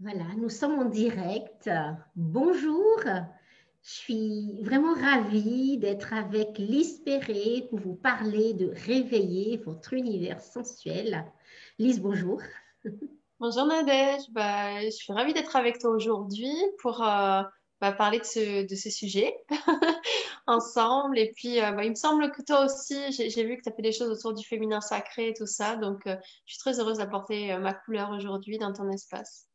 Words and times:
Voilà, 0.00 0.26
nous 0.36 0.50
sommes 0.50 0.78
en 0.78 0.84
direct. 0.84 1.70
Bonjour, 2.16 3.00
je 3.02 3.90
suis 3.90 4.62
vraiment 4.62 4.92
ravie 4.92 5.78
d'être 5.78 6.12
avec 6.12 6.58
Lise 6.58 6.98
Perret 6.98 7.66
pour 7.70 7.78
vous 7.78 7.94
parler 7.94 8.52
de 8.52 8.74
réveiller 8.84 9.56
votre 9.56 9.94
univers 9.94 10.38
sensuel. 10.42 11.24
Lise, 11.78 12.02
bonjour. 12.02 12.42
Bonjour 13.40 13.64
Nadège, 13.64 14.20
bah, 14.32 14.82
je 14.84 14.90
suis 14.90 15.14
ravie 15.14 15.32
d'être 15.32 15.56
avec 15.56 15.78
toi 15.78 15.92
aujourd'hui 15.92 16.54
pour 16.82 17.02
euh, 17.02 17.42
bah, 17.80 17.92
parler 17.92 18.18
de 18.18 18.74
ce, 18.74 18.90
sujet 18.90 19.34
ensemble. 20.46 21.18
Et 21.18 21.32
puis, 21.34 21.58
euh, 21.58 21.72
bah, 21.72 21.84
il 21.84 21.90
me 21.90 21.94
semble 21.94 22.30
que 22.32 22.42
toi 22.42 22.66
aussi, 22.66 23.12
j'ai 23.12 23.44
vu 23.46 23.56
que 23.56 23.62
tu 23.62 23.70
as 23.70 23.72
fait 23.72 23.80
des 23.80 23.92
choses 23.92 24.10
autour 24.10 24.34
du 24.34 24.46
féminin 24.46 24.82
sacré 24.82 25.28
et 25.28 25.34
tout 25.34 25.46
ça. 25.46 25.76
Donc, 25.76 26.06
euh, 26.06 26.16
je 26.44 26.52
suis 26.52 26.60
très 26.60 26.80
heureuse 26.80 26.98
d'apporter 26.98 27.56
ma 27.56 27.72
couleur 27.72 28.10
aujourd'hui 28.10 28.58
dans 28.58 28.74
ton 28.74 28.90
espace. 28.90 29.48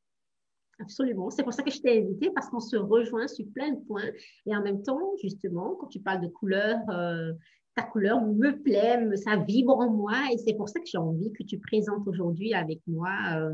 Absolument. 0.81 1.29
C'est 1.29 1.43
pour 1.43 1.53
ça 1.53 1.63
que 1.63 1.71
je 1.71 1.79
t'ai 1.79 1.99
invité 1.99 2.31
parce 2.33 2.49
qu'on 2.49 2.59
se 2.59 2.75
rejoint 2.75 3.27
sur 3.27 3.45
plein 3.53 3.71
de 3.71 3.79
points. 3.85 4.09
Et 4.45 4.55
en 4.55 4.61
même 4.61 4.81
temps, 4.81 4.99
justement, 5.21 5.75
quand 5.75 5.87
tu 5.87 5.99
parles 5.99 6.21
de 6.21 6.27
couleur, 6.27 6.77
euh, 6.89 7.33
ta 7.75 7.83
couleur 7.83 8.21
me 8.21 8.61
plaît, 8.61 8.99
ça 9.17 9.37
vibre 9.37 9.77
en 9.77 9.91
moi. 9.91 10.17
Et 10.33 10.37
c'est 10.37 10.55
pour 10.55 10.69
ça 10.69 10.79
que 10.79 10.87
j'ai 10.87 10.97
envie 10.97 11.31
que 11.33 11.43
tu 11.43 11.59
présentes 11.59 12.07
aujourd'hui 12.07 12.53
avec 12.53 12.79
moi 12.87 13.11
euh, 13.35 13.53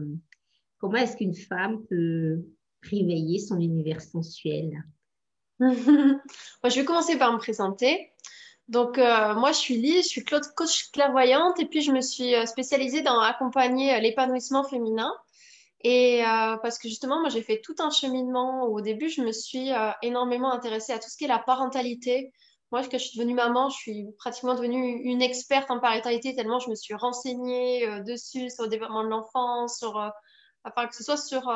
comment 0.78 0.96
est-ce 0.96 1.18
qu'une 1.18 1.36
femme 1.36 1.84
peut 1.90 2.46
réveiller 2.84 3.40
son 3.40 3.60
univers 3.60 4.02
sensuel? 4.02 4.84
je 5.60 6.76
vais 6.76 6.86
commencer 6.86 7.18
par 7.18 7.34
me 7.34 7.40
présenter. 7.40 8.14
Donc, 8.70 8.98
euh, 8.98 9.34
moi, 9.36 9.52
je 9.52 9.58
suis 9.58 9.78
Lise, 9.78 10.04
je 10.04 10.10
suis 10.10 10.24
coach 10.24 10.92
clairvoyante 10.92 11.60
et 11.60 11.66
puis 11.66 11.82
je 11.82 11.92
me 11.92 12.02
suis 12.02 12.34
spécialisée 12.46 13.02
dans 13.02 13.20
accompagner 13.20 14.00
l'épanouissement 14.02 14.64
féminin. 14.64 15.12
Et 15.82 16.26
euh, 16.26 16.58
parce 16.58 16.80
que 16.80 16.88
justement, 16.88 17.20
moi, 17.20 17.30
j'ai 17.30 17.44
fait 17.44 17.62
tout 17.64 17.76
un 17.80 17.92
cheminement. 17.92 18.64
Au 18.66 18.82
début, 18.82 19.10
je 19.10 19.22
me 19.22 19.32
suis 19.32 19.72
euh, 19.72 19.92
énormément 20.02 20.52
intéressée 20.52 20.94
à 20.94 21.00
tout 21.00 21.10
ce 21.10 21.18
qui 21.18 21.26
est 21.26 21.28
la 21.28 21.40
parentalité. 21.40 22.32
Moi, 22.72 22.82
quand 22.84 22.98
je 22.98 23.06
suis 23.06 23.18
devenue 23.18 23.36
maman, 23.36 23.70
je 23.70 23.78
suis 23.78 24.06
pratiquement 24.18 24.56
devenue 24.56 25.02
une 25.04 25.22
experte 25.22 25.72
en 25.72 25.80
parentalité 25.80 26.36
tellement 26.36 26.60
je 26.60 26.70
me 26.70 26.76
suis 26.76 26.96
renseignée 26.96 27.88
euh, 27.88 28.04
dessus, 28.04 28.50
sur 28.50 28.64
le 28.64 28.70
développement 28.70 29.04
de 29.04 29.10
l'enfant, 29.10 29.68
sur, 29.68 30.12
enfin, 30.64 30.88
que 30.88 30.96
ce 30.96 31.04
soit 31.04 31.18
sur 31.18 31.50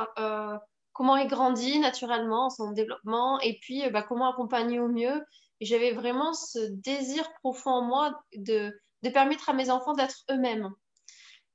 comment 0.93 1.17
il 1.17 1.27
grandit 1.27 1.79
naturellement, 1.79 2.49
son 2.49 2.71
développement, 2.71 3.39
et 3.41 3.57
puis 3.61 3.89
bah, 3.89 4.03
comment 4.03 4.31
accompagner 4.31 4.79
au 4.79 4.87
mieux. 4.87 5.21
Et 5.59 5.65
j'avais 5.65 5.91
vraiment 5.91 6.33
ce 6.33 6.59
désir 6.59 7.29
profond 7.41 7.71
en 7.71 7.81
moi 7.81 8.23
de, 8.35 8.71
de 9.03 9.09
permettre 9.09 9.49
à 9.49 9.53
mes 9.53 9.69
enfants 9.69 9.93
d'être 9.93 10.23
eux-mêmes. 10.29 10.69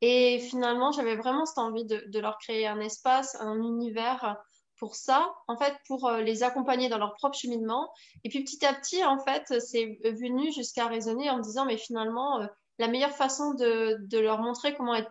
Et 0.02 0.38
finalement, 0.40 0.92
j'avais 0.92 1.16
vraiment 1.16 1.46
cette 1.46 1.58
envie 1.58 1.84
de, 1.84 2.18
leur 2.18 2.38
créer 2.38 2.66
un 2.66 2.80
espace, 2.80 3.34
un 3.40 3.56
univers 3.56 4.36
pour 4.78 4.94
ça, 4.94 5.34
en 5.48 5.56
fait, 5.56 5.74
pour 5.86 6.06
euh, 6.06 6.20
les 6.20 6.42
accompagner 6.42 6.88
dans 6.88 6.98
leur 6.98 7.14
propre 7.14 7.38
cheminement. 7.38 7.90
Et 8.24 8.28
puis 8.28 8.44
petit 8.44 8.64
à 8.66 8.74
petit, 8.74 9.02
en 9.04 9.18
fait, 9.18 9.60
c'est 9.60 9.98
venu 10.04 10.52
jusqu'à 10.52 10.86
raisonner 10.86 11.30
en 11.30 11.38
me 11.38 11.42
disant, 11.42 11.64
mais 11.64 11.78
finalement, 11.78 12.42
euh, 12.42 12.46
la 12.78 12.88
meilleure 12.88 13.16
façon 13.16 13.54
de, 13.54 14.18
leur 14.18 14.40
montrer 14.40 14.74
comment 14.74 14.94
être, 14.94 15.10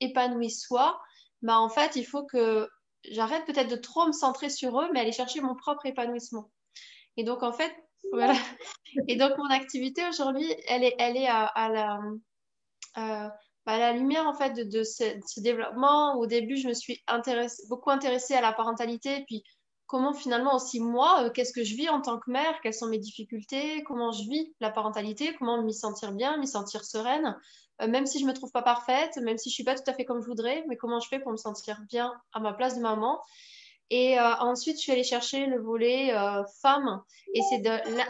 épanoui 0.00 0.50
soi, 0.50 0.98
bah, 1.42 1.58
en 1.58 1.68
fait, 1.68 1.96
il 1.96 2.04
faut 2.04 2.24
que 2.24 2.68
j'arrête 3.04 3.44
peut-être 3.44 3.70
de 3.70 3.76
trop 3.76 4.06
me 4.06 4.12
centrer 4.12 4.48
sur 4.48 4.80
eux, 4.80 4.88
mais 4.92 5.00
aller 5.00 5.12
chercher 5.12 5.40
mon 5.40 5.54
propre 5.54 5.86
épanouissement. 5.86 6.50
Et 7.16 7.24
donc, 7.24 7.42
en 7.42 7.52
fait, 7.52 7.74
voilà. 8.12 8.34
Et 9.08 9.16
donc, 9.16 9.36
mon 9.36 9.50
activité 9.50 10.06
aujourd'hui, 10.08 10.46
elle 10.68 10.84
est, 10.84 10.94
elle 10.98 11.16
est 11.16 11.28
à, 11.28 11.68
la... 11.68 12.00
Euh, 12.98 13.28
à 13.66 13.78
la 13.78 13.92
lumière 13.92 14.26
en 14.26 14.34
fait 14.34 14.52
de, 14.68 14.82
ce, 14.82 15.40
développement, 15.40 16.16
au 16.16 16.26
début, 16.26 16.56
je 16.56 16.68
me 16.68 16.74
suis 16.74 17.02
beaucoup 17.68 17.90
intéressée 17.90 18.34
à 18.34 18.40
la 18.40 18.52
parentalité, 18.52 19.24
puis 19.26 19.42
comment 19.86 20.12
finalement 20.12 20.54
aussi 20.54 20.80
moi, 20.80 21.24
euh, 21.24 21.30
qu'est-ce 21.30 21.52
que 21.52 21.64
je 21.64 21.74
vis 21.74 21.88
en 21.88 22.00
tant 22.00 22.18
que 22.18 22.30
mère, 22.30 22.60
quelles 22.62 22.74
sont 22.74 22.86
mes 22.86 22.98
difficultés, 22.98 23.82
comment 23.84 24.12
je 24.12 24.22
vis 24.22 24.54
la 24.60 24.70
parentalité, 24.70 25.34
comment 25.38 25.62
m'y 25.62 25.74
sentir 25.74 26.12
bien, 26.12 26.36
m'y 26.36 26.46
sentir 26.46 26.84
sereine, 26.84 27.36
euh, 27.82 27.88
même 27.88 28.06
si 28.06 28.20
je 28.20 28.24
me 28.24 28.32
trouve 28.32 28.52
pas 28.52 28.62
parfaite, 28.62 29.16
même 29.16 29.36
si 29.36 29.50
je 29.50 29.54
suis 29.54 29.64
pas 29.64 29.74
tout 29.74 29.88
à 29.88 29.92
fait 29.92 30.04
comme 30.04 30.22
je 30.22 30.26
voudrais, 30.26 30.64
mais 30.68 30.76
comment 30.76 31.00
je 31.00 31.08
fais 31.08 31.18
pour 31.18 31.32
me 31.32 31.36
sentir 31.36 31.80
bien 31.88 32.12
à 32.32 32.40
ma 32.40 32.52
place 32.52 32.76
de 32.76 32.80
maman? 32.80 33.20
Et 33.90 34.18
euh, 34.18 34.34
ensuite, 34.36 34.76
je 34.76 34.82
suis 34.82 34.92
allée 34.92 35.04
chercher 35.04 35.46
le 35.46 35.60
volet 35.60 36.14
euh, 36.14 36.44
femme. 36.62 37.02
Et 37.34 37.40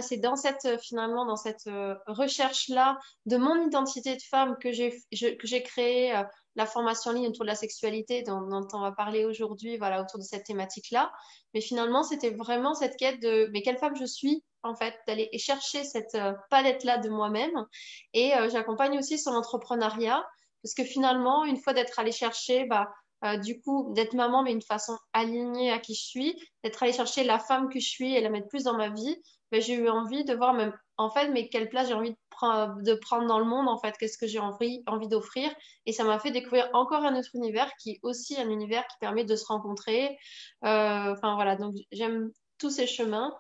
c'est 0.01 0.19
dans 0.19 0.37
cette, 0.37 0.67
euh, 0.67 0.79
finalement, 0.79 1.25
dans 1.25 1.37
cette 1.37 1.69
recherche-là 2.07 2.99
de 3.25 3.37
mon 3.39 3.67
identité 3.67 4.15
de 4.15 4.23
femme 4.23 4.57
que 4.61 4.71
j'ai 4.73 5.63
créé 5.63 6.23
la 6.57 6.67
formation 6.67 7.13
en 7.13 7.15
ligne 7.15 7.29
autour 7.29 7.45
de 7.45 7.51
la 7.51 7.55
sexualité 7.55 8.23
dont, 8.23 8.69
on 8.73 8.81
va 8.81 8.93
parler 8.93 9.25
aujourd'hui, 9.25 9.79
voilà, 9.79 10.03
autour 10.03 10.19
de 10.19 10.25
cette 10.25 10.45
thématique-là. 10.45 11.11
Mais 11.55 11.63
finalement, 11.63 12.03
c'était 12.03 12.31
vraiment 12.31 12.75
cette 12.75 12.97
quête 12.97 13.21
de 13.21 13.49
mais 13.53 13.63
quelle 13.63 13.79
femme 13.79 13.97
je 13.97 14.05
suis, 14.05 14.45
en 14.63 14.75
fait, 14.75 14.95
d'aller 15.07 15.31
chercher 15.39 15.85
cette 15.85 16.17
palette-là 16.51 16.99
de 16.99 17.09
moi-même. 17.09 17.67
Et 18.13 18.33
j'accompagne 18.51 18.99
aussi 18.99 19.19
sur 19.19 19.33
l'entrepreneuriat. 19.33 20.23
Parce 20.63 20.75
que 20.75 20.85
finalement, 20.85 21.47
une 21.47 21.57
fois 21.57 21.73
d'être 21.73 21.99
allée 21.99 22.13
chercher, 22.13 22.67
bah, 22.67 22.93
euh, 23.25 23.37
du 23.37 23.61
coup, 23.61 23.93
d'être 23.95 24.15
maman, 24.15 24.43
mais 24.43 24.53
une 24.53 24.63
façon 24.63 24.97
alignée 25.13 25.71
à 25.71 25.79
qui 25.79 25.95
je 25.95 26.03
suis, 26.03 26.37
d'être 26.65 26.83
allée 26.83 26.93
chercher 26.93 27.25
la 27.25 27.39
femme 27.39 27.69
que 27.69 27.79
je 27.79 27.89
suis 27.89 28.15
et 28.15 28.21
la 28.21 28.31
mettre 28.31 28.49
plus 28.49 28.65
dans 28.65 28.77
ma 28.77 28.89
vie, 28.89 29.17
ben, 29.53 29.61
j'ai 29.61 29.75
eu 29.75 29.89
envie 29.89 30.25
de 30.25 30.35
voir 30.35 30.55
même, 30.55 30.73
en 30.97 31.11
fait, 31.11 31.29
mais 31.29 31.49
quelle 31.49 31.69
place 31.69 31.89
j'ai 31.89 31.95
envie 31.95 32.13
de, 32.13 32.95
prendre, 32.95 33.27
dans 33.27 33.39
le 33.39 33.45
monde, 33.45 33.69
en 33.69 33.79
fait, 33.79 33.97
qu'est-ce 33.99 34.17
que 34.17 34.27
j'ai 34.27 34.39
envie, 34.39 34.83
envie 34.87 35.09
d'offrir? 35.09 35.51
Et 35.87 35.93
ça 35.93 36.05
m'a 36.05 36.19
fait 36.19 36.31
découvrir 36.31 36.71
encore 36.73 37.05
un 37.05 37.19
autre 37.19 37.31
univers 37.35 37.71
qui 37.81 37.93
est 37.93 38.01
aussi 38.03 38.41
un 38.41 38.49
univers 38.49 38.87
qui 38.87 38.97
permet 39.01 39.25
de 39.25 39.37
se 39.37 39.45
rencontrer. 39.47 40.17
Euh, 40.65 41.13
enfin, 41.13 41.35
voilà, 41.35 41.57
donc 41.57 41.75
j'aime 41.93 42.31
tous 42.59 42.71
ces 42.71 42.87
chemins. 42.87 43.35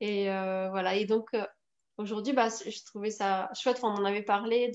Et 0.00 0.30
euh, 0.30 0.68
voilà, 0.70 0.94
et 0.96 1.06
donc 1.06 1.30
aujourd'hui, 1.96 2.34
bah, 2.34 2.48
je 2.48 2.84
trouvais 2.84 3.10
ça 3.10 3.48
chouette, 3.54 3.80
on 3.82 3.88
en 3.88 4.04
avait 4.04 4.22
parlé, 4.22 4.70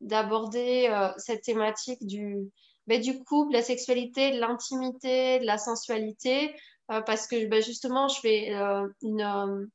d'aborder 0.00 0.88
de, 0.88 1.20
cette 1.20 1.42
thématique 1.42 2.04
du 2.04 2.50
ben, 2.86 3.00
du 3.00 3.22
couple, 3.24 3.52
la 3.52 3.62
sexualité, 3.62 4.32
de 4.32 4.40
l'intimité, 4.40 5.40
de 5.40 5.46
la 5.46 5.58
sensualité, 5.58 6.54
euh, 6.90 7.00
parce 7.00 7.26
que 7.26 7.46
ben, 7.46 7.62
justement, 7.62 8.08
je 8.08 8.20
fais 8.20 8.54
euh, 8.54 8.86
une... 9.02 9.22
Euh, 9.22 9.66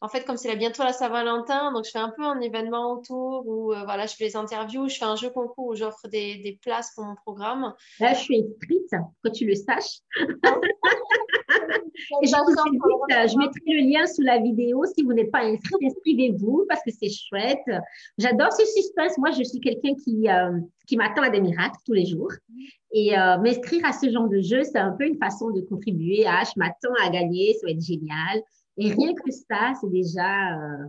en 0.00 0.06
fait, 0.08 0.24
comme 0.24 0.36
c'est 0.36 0.54
bientôt 0.54 0.84
la 0.84 0.92
Saint-Valentin, 0.92 1.72
donc 1.72 1.84
je 1.84 1.90
fais 1.90 1.98
un 1.98 2.12
peu 2.16 2.22
un 2.22 2.40
événement 2.40 2.92
autour 2.92 3.44
où 3.48 3.74
voilà, 3.84 4.06
je 4.06 4.14
fais 4.14 4.26
des 4.26 4.36
interviews, 4.36 4.88
je 4.88 4.96
fais 4.96 5.04
un 5.04 5.16
jeu 5.16 5.28
concours 5.28 5.66
où 5.66 5.74
j'offre 5.74 6.06
des, 6.06 6.36
des, 6.36 6.56
places 6.62 6.92
pour 6.94 7.04
mon 7.04 7.16
programme. 7.16 7.74
Là, 7.98 8.14
je 8.14 8.20
suis 8.20 8.38
inscrite, 8.38 8.92
que 9.24 9.28
tu 9.30 9.44
le 9.44 9.56
saches. 9.56 10.02
je, 12.22 13.38
mettrai 13.38 13.60
le 13.66 13.90
lien 13.90 14.06
sous 14.06 14.22
la 14.22 14.38
vidéo. 14.38 14.84
Si 14.86 15.02
vous 15.02 15.12
n'êtes 15.12 15.30
pas 15.30 15.44
inscrit, 15.44 15.86
inscrivez-vous 15.86 16.64
parce 16.68 16.82
que 16.82 16.90
c'est 16.90 17.10
chouette. 17.10 17.64
J'adore 18.18 18.52
ce 18.52 18.64
suspense. 18.64 19.18
Moi, 19.18 19.30
je 19.32 19.42
suis 19.42 19.60
quelqu'un 19.60 19.94
qui, 19.94 20.28
euh, 20.28 20.58
qui 20.86 20.96
m'attend 20.96 21.22
à 21.22 21.30
des 21.30 21.40
miracles 21.40 21.78
tous 21.84 21.94
les 21.94 22.06
jours. 22.06 22.32
Et 22.92 23.18
euh, 23.18 23.38
m'inscrire 23.38 23.84
à 23.84 23.92
ce 23.92 24.10
genre 24.10 24.28
de 24.28 24.40
jeu, 24.40 24.62
c'est 24.64 24.78
un 24.78 24.92
peu 24.92 25.06
une 25.06 25.18
façon 25.18 25.50
de 25.50 25.60
contribuer 25.60 26.26
à 26.26 26.44
je 26.44 26.52
m'attends 26.56 26.94
à 27.04 27.10
gagner, 27.10 27.54
ça 27.54 27.66
va 27.66 27.72
être 27.72 27.82
génial. 27.82 28.42
Et 28.76 28.92
rien 28.92 29.12
que 29.14 29.30
ça, 29.30 29.72
c'est 29.80 29.90
déjà 29.90 30.56
euh, 30.56 30.84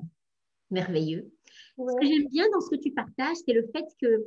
merveilleux. 0.71 1.31
Ce 1.77 1.95
que 1.99 2.05
j'aime 2.05 2.27
bien 2.29 2.45
dans 2.53 2.61
ce 2.61 2.69
que 2.69 2.75
tu 2.75 2.91
partages, 2.91 3.37
c'est 3.45 3.53
le 3.53 3.65
fait 3.73 3.85
que 4.01 4.23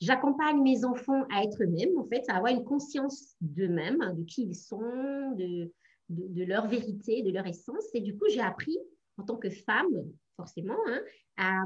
j'accompagne 0.00 0.62
mes 0.62 0.84
enfants 0.84 1.24
à 1.34 1.42
être 1.42 1.62
eux-mêmes, 1.62 1.96
en 1.98 2.04
fait, 2.04 2.22
à 2.28 2.36
avoir 2.36 2.52
une 2.52 2.64
conscience 2.64 3.34
d'eux-mêmes, 3.40 4.14
de 4.16 4.24
qui 4.24 4.42
ils 4.42 4.54
sont, 4.54 5.32
de, 5.36 5.70
de, 6.08 6.44
leur 6.44 6.68
vérité, 6.68 7.22
de 7.22 7.30
leur 7.30 7.46
essence. 7.46 7.86
Et 7.94 8.00
du 8.00 8.16
coup, 8.16 8.26
j'ai 8.28 8.40
appris 8.40 8.76
en 9.18 9.24
tant 9.24 9.36
que 9.36 9.50
femme, 9.50 9.88
forcément, 10.36 10.76
hein, 10.86 11.02
à, 11.36 11.62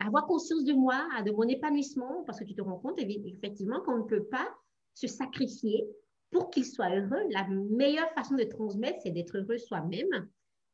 avoir 0.00 0.26
conscience 0.26 0.64
de 0.64 0.72
moi, 0.72 1.04
de 1.24 1.32
mon 1.32 1.42
épanouissement, 1.42 2.22
parce 2.24 2.38
que 2.38 2.44
tu 2.44 2.54
te 2.54 2.62
rends 2.62 2.78
compte 2.78 2.98
effectivement 3.00 3.80
qu'on 3.80 3.98
ne 3.98 4.04
peut 4.04 4.24
pas 4.24 4.48
se 4.94 5.06
sacrifier 5.06 5.84
pour 6.30 6.50
qu'ils 6.50 6.66
soient 6.66 6.94
heureux. 6.94 7.22
La 7.30 7.46
meilleure 7.48 8.10
façon 8.12 8.36
de 8.36 8.44
transmettre, 8.44 9.00
c'est 9.02 9.10
d'être 9.10 9.38
heureux 9.38 9.58
soi-même 9.58 10.28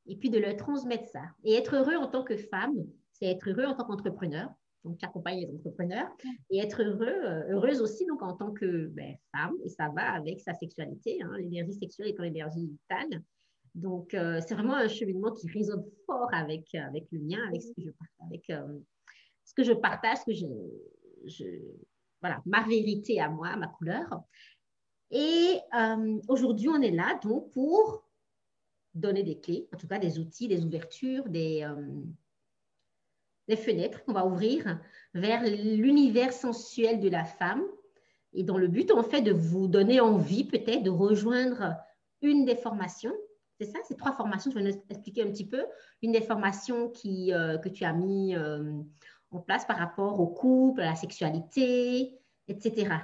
et 0.06 0.16
puis 0.16 0.30
de 0.30 0.38
leur 0.38 0.56
transmettre 0.56 1.08
ça. 1.08 1.22
Et 1.44 1.54
être 1.54 1.76
heureux 1.76 1.96
en 1.96 2.08
tant 2.08 2.22
que 2.22 2.36
femme, 2.36 2.74
c'est 3.12 3.26
être 3.26 3.48
heureux 3.48 3.64
en 3.64 3.74
tant 3.74 3.84
qu'entrepreneur, 3.84 4.50
donc 4.84 4.98
j'accompagne 5.00 5.40
les 5.40 5.54
entrepreneurs, 5.54 6.08
et 6.50 6.58
être 6.58 6.82
heureux, 6.82 7.06
euh, 7.06 7.54
heureuse 7.54 7.80
aussi 7.80 8.04
donc 8.06 8.22
en 8.22 8.34
tant 8.34 8.52
que 8.52 8.86
ben, 8.88 9.16
femme, 9.34 9.54
et 9.64 9.68
ça 9.68 9.88
va 9.88 10.12
avec 10.12 10.40
sa 10.40 10.54
sexualité, 10.54 11.20
hein, 11.22 11.32
l'énergie 11.38 11.74
sexuelle 11.74 12.08
étant 12.08 12.22
l'énergie 12.22 12.66
vitale. 12.66 13.22
Donc 13.74 14.14
euh, 14.14 14.40
c'est 14.46 14.54
vraiment 14.54 14.74
un 14.74 14.88
cheminement 14.88 15.32
qui 15.32 15.50
résonne 15.50 15.84
fort 16.06 16.28
avec, 16.32 16.74
avec 16.74 17.06
le 17.10 17.20
mien, 17.20 17.40
avec 17.48 17.62
ce 17.62 17.72
que 17.72 17.82
je, 17.82 17.90
avec, 18.26 18.48
euh, 18.50 18.78
ce 19.44 19.54
que 19.54 19.64
je 19.64 19.72
partage, 19.72 20.18
ce 20.18 20.24
que 20.26 20.32
je, 20.32 20.46
je, 21.26 21.44
voilà, 22.20 22.42
ma 22.46 22.62
vérité 22.62 23.20
à 23.20 23.28
moi, 23.28 23.56
ma 23.56 23.68
couleur. 23.68 24.22
Et 25.10 25.60
aujourd'hui, 26.28 26.68
on 26.68 26.80
est 26.82 26.90
là 26.90 27.18
donc 27.22 27.52
pour 27.52 28.08
donner 28.94 29.22
des 29.22 29.38
clés, 29.38 29.68
en 29.72 29.76
tout 29.76 29.86
cas 29.86 29.98
des 29.98 30.18
outils, 30.18 30.48
des 30.48 30.64
ouvertures, 30.64 31.28
des, 31.28 31.64
des 33.48 33.56
fenêtres 33.56 34.04
qu'on 34.04 34.12
va 34.12 34.26
ouvrir 34.26 34.78
vers 35.14 35.42
l'univers 35.42 36.32
sensuel 36.32 37.00
de 37.00 37.08
la 37.08 37.24
femme, 37.24 37.62
et 38.34 38.42
dans 38.42 38.58
le 38.58 38.66
but, 38.66 38.90
en 38.90 39.02
fait, 39.02 39.22
de 39.22 39.32
vous 39.32 39.68
donner 39.68 40.00
envie 40.00 40.44
peut-être 40.44 40.82
de 40.82 40.90
rejoindre 40.90 41.76
une 42.20 42.44
des 42.44 42.56
formations. 42.56 43.14
C'est 43.60 43.66
ça, 43.66 43.78
c'est 43.86 43.96
trois 43.96 44.12
formations, 44.12 44.50
je 44.50 44.58
vais 44.58 44.70
vous 44.72 44.78
expliquer 44.90 45.22
un 45.22 45.30
petit 45.30 45.46
peu. 45.46 45.64
Une 46.02 46.10
des 46.10 46.20
formations 46.20 46.90
qui, 46.90 47.32
euh, 47.32 47.58
que 47.58 47.68
tu 47.68 47.84
as 47.84 47.92
mis 47.92 48.34
euh, 48.34 48.72
en 49.30 49.38
place 49.38 49.64
par 49.64 49.76
rapport 49.76 50.18
au 50.18 50.26
couple, 50.26 50.80
à 50.80 50.86
la 50.86 50.96
sexualité, 50.96 52.18
etc. 52.48 52.96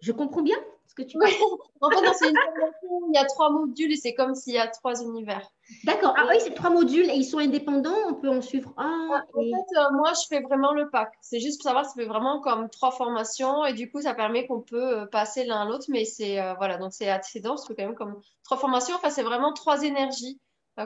Je 0.00 0.10
comprends 0.10 0.42
bien 0.42 0.56
ce 0.86 0.94
que 0.94 1.02
tu 1.02 1.16
en 1.80 1.90
fait, 1.90 2.14
cette 2.14 2.34
formation, 2.36 3.00
il 3.08 3.14
y 3.14 3.18
a 3.18 3.24
trois 3.24 3.50
modules 3.50 3.92
et 3.92 3.96
c'est 3.96 4.14
comme 4.14 4.34
s'il 4.34 4.54
y 4.54 4.58
a 4.58 4.68
trois 4.68 5.02
univers. 5.02 5.50
D'accord. 5.84 6.14
Ah 6.16 6.26
oui, 6.28 6.36
c'est 6.40 6.54
trois 6.54 6.70
modules 6.70 7.08
et 7.08 7.14
ils 7.14 7.24
sont 7.24 7.38
indépendants. 7.38 7.96
On 8.08 8.14
peut 8.14 8.28
en 8.28 8.42
suivre 8.42 8.72
un. 8.76 9.08
Ah, 9.12 9.24
en 9.34 9.42
fait, 9.42 9.78
euh, 9.78 9.90
moi, 9.92 10.12
je 10.12 10.26
fais 10.28 10.40
vraiment 10.40 10.72
le 10.72 10.90
pack. 10.90 11.12
C'est 11.20 11.40
juste 11.40 11.60
pour 11.60 11.64
savoir, 11.64 11.84
ça 11.86 11.94
fait 11.94 12.04
vraiment 12.04 12.40
comme 12.40 12.68
trois 12.68 12.90
formations 12.90 13.64
et 13.64 13.72
du 13.72 13.90
coup, 13.90 14.02
ça 14.02 14.14
permet 14.14 14.46
qu'on 14.46 14.60
peut 14.60 15.00
euh, 15.00 15.06
passer 15.06 15.44
l'un 15.44 15.62
à 15.62 15.64
l'autre. 15.64 15.86
Mais 15.88 16.04
c'est 16.04 16.40
euh, 16.40 16.54
voilà, 16.54 16.76
donc 16.76 16.92
c'est 16.92 17.08
assez 17.08 17.40
dense, 17.40 17.66
quand 17.66 17.74
même 17.78 17.94
comme 17.94 18.20
trois 18.44 18.58
formations. 18.58 18.94
Enfin, 18.96 19.10
c'est 19.10 19.22
vraiment 19.22 19.52
trois 19.52 19.82
énergies 19.82 20.40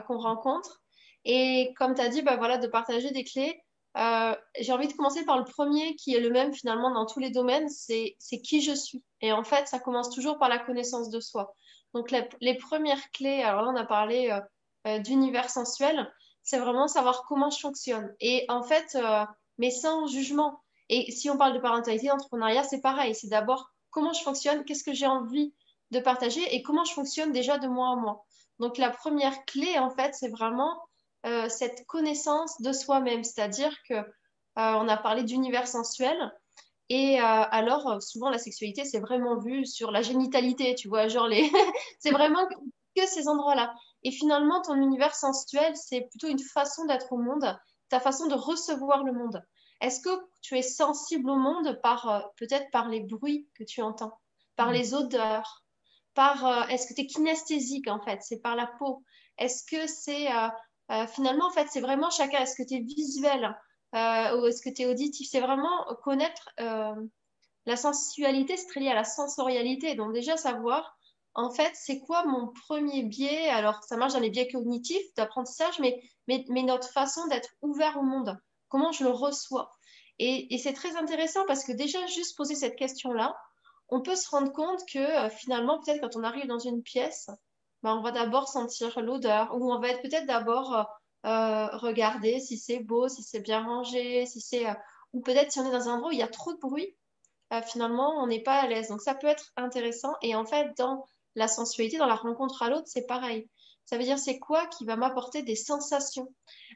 qu'on 0.07 0.17
rencontre. 0.17 0.81
Et 1.25 1.73
comme 1.77 1.93
tu 1.93 2.01
as 2.01 2.09
dit, 2.09 2.21
bah, 2.21 2.37
voilà, 2.37 2.57
de 2.57 2.67
partager 2.67 3.11
des 3.11 3.23
clés. 3.23 3.61
J'ai 3.95 4.71
envie 4.71 4.87
de 4.87 4.93
commencer 4.93 5.25
par 5.25 5.37
le 5.37 5.45
premier 5.45 5.95
qui 5.95 6.15
est 6.15 6.19
le 6.19 6.29
même 6.29 6.53
finalement 6.53 6.91
dans 6.91 7.05
tous 7.05 7.19
les 7.19 7.31
domaines, 7.31 7.69
c'est 7.69 8.15
qui 8.43 8.61
je 8.61 8.73
suis. 8.73 9.03
Et 9.21 9.31
en 9.31 9.43
fait, 9.43 9.67
ça 9.67 9.79
commence 9.79 10.09
toujours 10.09 10.37
par 10.37 10.49
la 10.49 10.59
connaissance 10.59 11.09
de 11.09 11.19
soi. 11.19 11.55
Donc 11.93 12.11
les, 12.11 12.55
premières 12.55 13.11
clés, 13.11 13.41
alors 13.41 13.63
là 13.63 13.71
on 13.71 13.75
a 13.75 13.85
parlé 13.85 14.29
euh, 14.87 14.99
d'univers 14.99 15.49
sensuel, 15.49 16.11
c'est 16.43 16.59
vraiment 16.59 16.87
savoir 16.87 17.25
comment 17.27 17.49
je 17.49 17.59
fonctionne. 17.59 18.13
Et 18.19 18.45
en 18.47 18.63
fait, 18.63 18.95
euh, 18.95 19.25
mais 19.57 19.71
sans 19.71 20.07
jugement. 20.07 20.61
Et 20.89 21.11
si 21.11 21.29
on 21.29 21.37
parle 21.37 21.53
de 21.53 21.59
parentalité, 21.59 22.07
d'entrepreneuriat, 22.07 22.63
c'est 22.63 22.81
pareil. 22.81 23.13
C'est 23.13 23.27
d'abord 23.27 23.69
comment 23.91 24.13
je 24.13 24.23
fonctionne, 24.23 24.63
qu'est-ce 24.65 24.83
que 24.83 24.93
j'ai 24.93 25.05
envie 25.07 25.53
de 25.91 25.99
partager 25.99 26.41
et 26.55 26.61
comment 26.61 26.85
je 26.85 26.93
fonctionne 26.93 27.31
déjà 27.31 27.57
de 27.57 27.67
moi 27.67 27.89
en 27.89 27.97
moi. 27.97 28.25
Donc 28.59 28.77
la 28.77 28.89
première 28.89 29.45
clé, 29.45 29.77
en 29.79 29.89
fait, 29.89 30.13
c'est 30.15 30.29
vraiment 30.29 30.79
euh, 31.25 31.49
cette 31.49 31.85
connaissance 31.87 32.61
de 32.61 32.71
soi-même. 32.71 33.23
C'est-à-dire 33.23 33.75
que 33.87 33.95
on 34.61 34.89
a 34.89 34.97
parlé 34.97 35.23
d'univers 35.23 35.69
sensuel. 35.69 36.17
Et 36.89 37.17
alors, 37.17 38.03
souvent, 38.03 38.29
la 38.29 38.37
sexualité, 38.37 38.83
c'est 38.83 38.99
vraiment 38.99 39.37
vu 39.39 39.65
sur 39.65 39.89
la 39.89 40.01
génitalité, 40.01 40.75
tu 40.75 40.89
vois, 40.89 41.07
genre 41.07 41.29
les... 41.29 41.49
c'est 41.99 42.11
vraiment 42.11 42.45
que 42.45 43.07
ces 43.07 43.29
endroits-là. 43.29 43.73
Et 44.03 44.11
finalement, 44.11 44.61
ton 44.61 44.75
univers 44.75 45.15
sensuel, 45.15 45.73
c'est 45.77 46.01
plutôt 46.09 46.27
une 46.27 46.39
façon 46.39 46.85
d'être 46.85 47.13
au 47.13 47.17
monde, 47.17 47.57
ta 47.89 48.01
façon 48.01 48.27
de 48.27 48.35
recevoir 48.35 49.03
le 49.03 49.13
monde. 49.13 49.41
Est-ce 49.81 50.01
que 50.01 50.09
tu 50.41 50.57
es 50.57 50.61
sensible 50.61 51.29
au 51.29 51.35
monde 51.35 51.79
par 51.81 52.09
euh, 52.09 52.19
peut-être 52.37 52.69
par 52.71 52.89
les 52.89 53.01
bruits 53.01 53.47
que 53.55 53.63
tu 53.63 53.81
entends, 53.81 54.17
par 54.55 54.69
mm. 54.69 54.73
les 54.73 54.93
odeurs, 54.93 55.63
par 56.13 56.45
euh, 56.45 56.67
est-ce 56.67 56.87
que 56.87 56.93
tu 56.93 57.01
es 57.01 57.07
kinesthésique 57.07 57.87
en 57.87 58.01
fait, 58.01 58.19
c'est 58.21 58.41
par 58.41 58.55
la 58.55 58.67
peau. 58.67 59.03
Est-ce 59.37 59.63
que 59.63 59.87
c'est 59.87 60.31
euh, 60.33 60.49
finalement 61.13 61.47
en 61.47 61.51
fait 61.51 61.67
c'est 61.69 61.81
vraiment 61.81 62.09
chacun. 62.09 62.39
Est-ce 62.39 62.55
que 62.55 62.67
tu 62.67 62.75
es 62.75 62.79
visuel 62.79 63.55
ou 63.93 64.45
est-ce 64.47 64.61
que 64.61 64.73
tu 64.73 64.83
es 64.83 64.85
auditif? 64.85 65.27
C'est 65.29 65.41
vraiment 65.41 65.85
connaître 66.03 66.49
la 66.57 67.75
sensualité, 67.75 68.57
c'est 68.57 68.67
très 68.67 68.79
lié 68.79 68.89
à 68.89 68.95
la 68.95 69.03
sensorialité. 69.03 69.95
Donc 69.95 70.13
déjà 70.13 70.37
savoir 70.37 70.97
en 71.35 71.51
fait, 71.51 71.71
c'est 71.73 71.99
quoi 71.99 72.25
mon 72.25 72.47
premier 72.67 73.03
biais? 73.03 73.49
Alors, 73.49 73.83
ça 73.83 73.97
marche 73.97 74.13
dans 74.13 74.19
les 74.19 74.29
biais 74.29 74.49
cognitifs 74.49 75.13
d'apprentissage, 75.15 75.79
mais, 75.79 76.01
mais, 76.27 76.63
notre 76.63 76.89
façon 76.89 77.25
d'être 77.27 77.49
ouvert 77.61 77.97
au 77.97 78.03
monde, 78.03 78.37
comment 78.67 78.91
je 78.91 79.03
le 79.03 79.11
reçois? 79.11 79.71
Et, 80.17 80.57
c'est 80.57 80.73
très 80.73 80.97
intéressant 80.97 81.45
parce 81.45 81.63
que 81.63 81.71
déjà, 81.71 82.05
juste 82.07 82.35
poser 82.35 82.55
cette 82.55 82.75
question-là, 82.75 83.37
on 83.87 84.01
peut 84.01 84.15
se 84.15 84.29
rendre 84.29 84.51
compte 84.51 84.81
que 84.91 84.99
euh, 84.99 85.29
finalement, 85.29 85.79
peut-être 85.79 86.01
quand 86.01 86.19
on 86.19 86.23
arrive 86.23 86.47
dans 86.47 86.59
une 86.59 86.83
pièce, 86.83 87.29
ben, 87.83 87.95
on 87.95 88.01
va 88.01 88.11
d'abord 88.11 88.47
sentir 88.47 88.99
l'odeur, 89.01 89.55
ou 89.55 89.71
on 89.73 89.79
va 89.79 89.89
être 89.89 90.01
peut-être 90.01 90.25
d'abord 90.25 90.75
euh, 90.75 90.83
euh, 91.25 91.67
regarder 91.77 92.39
si 92.39 92.57
c'est 92.57 92.79
beau, 92.79 93.07
si 93.07 93.23
c'est 93.23 93.41
bien 93.41 93.63
rangé, 93.63 94.25
si 94.25 94.41
c'est... 94.41 94.65
ou 95.13 95.21
peut-être 95.21 95.51
si 95.51 95.59
on 95.59 95.67
est 95.67 95.71
dans 95.71 95.89
un 95.89 95.95
endroit 95.95 96.09
où 96.09 96.13
il 96.13 96.19
y 96.19 96.23
a 96.23 96.27
trop 96.27 96.53
de 96.53 96.59
bruit, 96.59 96.95
finalement, 97.65 98.21
on 98.21 98.27
n'est 98.27 98.43
pas 98.43 98.59
à 98.59 98.67
l'aise. 98.67 98.89
Donc, 98.89 99.01
ça 99.01 99.15
peut 99.15 99.27
être 99.27 99.51
intéressant. 99.57 100.13
Et 100.21 100.35
en 100.35 100.45
fait, 100.45 100.77
dans 100.77 101.03
la 101.35 101.47
sensualité 101.47 101.97
dans 101.97 102.05
la 102.05 102.15
rencontre 102.15 102.61
à 102.63 102.69
l'autre, 102.69 102.87
c'est 102.87 103.05
pareil. 103.07 103.49
Ça 103.85 103.97
veut 103.97 104.03
dire 104.03 104.19
c'est 104.19 104.39
quoi 104.39 104.67
qui 104.67 104.85
va 104.85 104.95
m'apporter 104.95 105.41
des 105.41 105.55
sensations? 105.55 106.31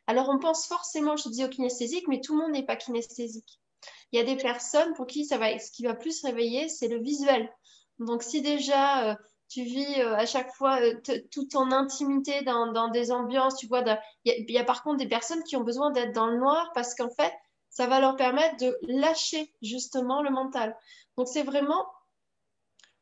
Alors 0.07 0.29
on 0.29 0.39
pense 0.39 0.65
forcément, 0.65 1.15
je 1.15 1.29
dis 1.29 1.45
au 1.45 1.49
kinesthésique, 1.49 2.07
mais 2.07 2.21
tout 2.21 2.35
le 2.35 2.41
monde 2.41 2.53
n'est 2.53 2.65
pas 2.65 2.75
kinesthésique. 2.75 3.59
Il 4.11 4.17
y 4.17 4.21
a 4.21 4.25
des 4.25 4.37
personnes 4.37 4.93
pour 4.93 5.05
qui 5.05 5.25
ça 5.25 5.37
va, 5.37 5.57
ce 5.59 5.71
qui 5.71 5.83
va 5.83 5.93
plus 5.93 6.23
réveiller, 6.23 6.69
c'est 6.69 6.87
le 6.87 6.99
visuel. 6.99 7.51
Donc 7.99 8.23
si 8.23 8.41
déjà 8.41 9.11
euh, 9.11 9.15
tu 9.53 9.63
vis 9.63 10.01
euh, 10.01 10.15
à 10.15 10.25
chaque 10.25 10.51
fois 10.51 10.81
euh, 10.81 10.99
toute 11.31 11.51
ton 11.51 11.71
intimité 11.71 12.41
dans, 12.41 12.89
des 12.89 13.11
ambiances, 13.11 13.55
tu 13.55 13.67
vois, 13.67 13.83
il 14.25 14.49
y, 14.49 14.57
a 14.57 14.63
par 14.63 14.81
contre 14.81 14.97
des 14.97 15.07
personnes 15.07 15.43
qui 15.43 15.55
ont 15.55 15.63
besoin 15.63 15.91
d'être 15.91 16.11
dans 16.11 16.25
le 16.25 16.37
noir 16.37 16.71
parce 16.73 16.95
qu'en 16.95 17.11
fait, 17.11 17.31
ça 17.69 17.85
va 17.85 17.99
leur 17.99 18.15
permettre 18.15 18.57
de 18.57 18.75
lâcher 18.87 19.53
justement 19.61 20.23
le 20.23 20.31
mental. 20.31 20.75
Donc 21.17 21.27
c'est 21.27 21.43
vraiment 21.43 21.85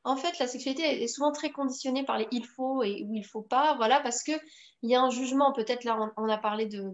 en 0.04 0.18
fait, 0.18 0.40
la 0.40 0.48
sexualité 0.48 1.04
est 1.04 1.08
souvent 1.08 1.32
très 1.32 1.52
conditionnée 1.52 2.04
par 2.04 2.18
les 2.18 2.28
il 2.32 2.46
faut 2.46 2.84
et 2.84 3.06
où 3.08 3.16
il 3.16 3.24
faut 3.24 3.44
pas, 3.44 3.76
voilà, 3.76 4.02
parce 4.02 4.24
que 4.24 4.32
il 4.82 4.90
y 4.90 4.96
a 4.96 5.02
un 5.02 5.12
jugement. 5.12 5.54
Peut-être 5.54 5.84
là, 5.84 6.12
on, 6.18 6.28
a 6.28 6.38
parlé 6.38 6.66
de, 6.66 6.92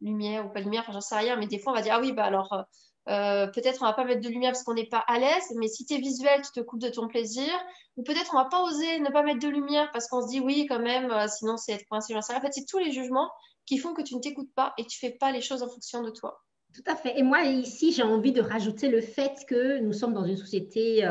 lumière 0.00 0.46
ou 0.46 0.48
pas 0.48 0.60
lumière, 0.60 0.84
j'en 0.90 1.00
sais 1.00 1.16
rien, 1.16 1.36
mais 1.36 1.46
des 1.46 1.58
fois, 1.58 1.72
on 1.72 1.76
va 1.76 1.82
dire 1.82 1.94
ah 1.94 2.00
oui, 2.00 2.12
bah 2.12 2.24
alors 2.24 2.64
euh, 3.08 3.12
euh, 3.12 3.46
peut-être 3.48 3.82
on 3.82 3.86
va 3.86 3.92
pas 3.92 4.04
mettre 4.04 4.20
de 4.20 4.28
lumière 4.28 4.52
parce 4.52 4.62
qu'on 4.62 4.74
n'est 4.74 4.88
pas 4.88 5.04
à 5.06 5.18
l'aise, 5.18 5.52
mais 5.56 5.68
si 5.68 5.84
tu 5.84 5.94
es 5.94 5.98
visuel, 5.98 6.40
tu 6.42 6.52
te 6.52 6.60
coupes 6.60 6.80
de 6.80 6.88
ton 6.88 7.08
plaisir, 7.08 7.50
ou 7.96 8.02
peut-être 8.02 8.30
on 8.32 8.36
va 8.36 8.44
pas 8.46 8.62
oser 8.62 9.00
ne 9.00 9.10
pas 9.10 9.22
mettre 9.22 9.40
de 9.40 9.48
lumière 9.48 9.90
parce 9.92 10.08
qu'on 10.08 10.22
se 10.22 10.28
dit 10.28 10.40
oui 10.40 10.66
quand 10.68 10.78
même, 10.78 11.10
euh, 11.10 11.26
sinon 11.28 11.56
c'est 11.56 11.72
être 11.72 11.86
coincé. 11.88 12.14
En 12.14 12.22
fait, 12.22 12.52
c'est 12.52 12.66
tous 12.66 12.78
les 12.78 12.92
jugements 12.92 13.30
qui 13.66 13.78
font 13.78 13.94
que 13.94 14.02
tu 14.02 14.14
ne 14.14 14.20
t'écoutes 14.20 14.52
pas 14.54 14.72
et 14.78 14.84
tu 14.84 14.98
fais 14.98 15.10
pas 15.10 15.32
les 15.32 15.40
choses 15.40 15.62
en 15.62 15.68
fonction 15.68 16.02
de 16.02 16.10
toi. 16.10 16.42
Tout 16.74 16.84
à 16.86 16.96
fait. 16.96 17.18
Et 17.18 17.22
moi, 17.22 17.42
ici, 17.42 17.92
j'ai 17.92 18.02
envie 18.02 18.32
de 18.32 18.40
rajouter 18.40 18.88
le 18.88 19.00
fait 19.00 19.44
que 19.46 19.78
nous 19.78 19.92
sommes 19.92 20.14
dans 20.14 20.24
une 20.24 20.38
société 20.38 21.04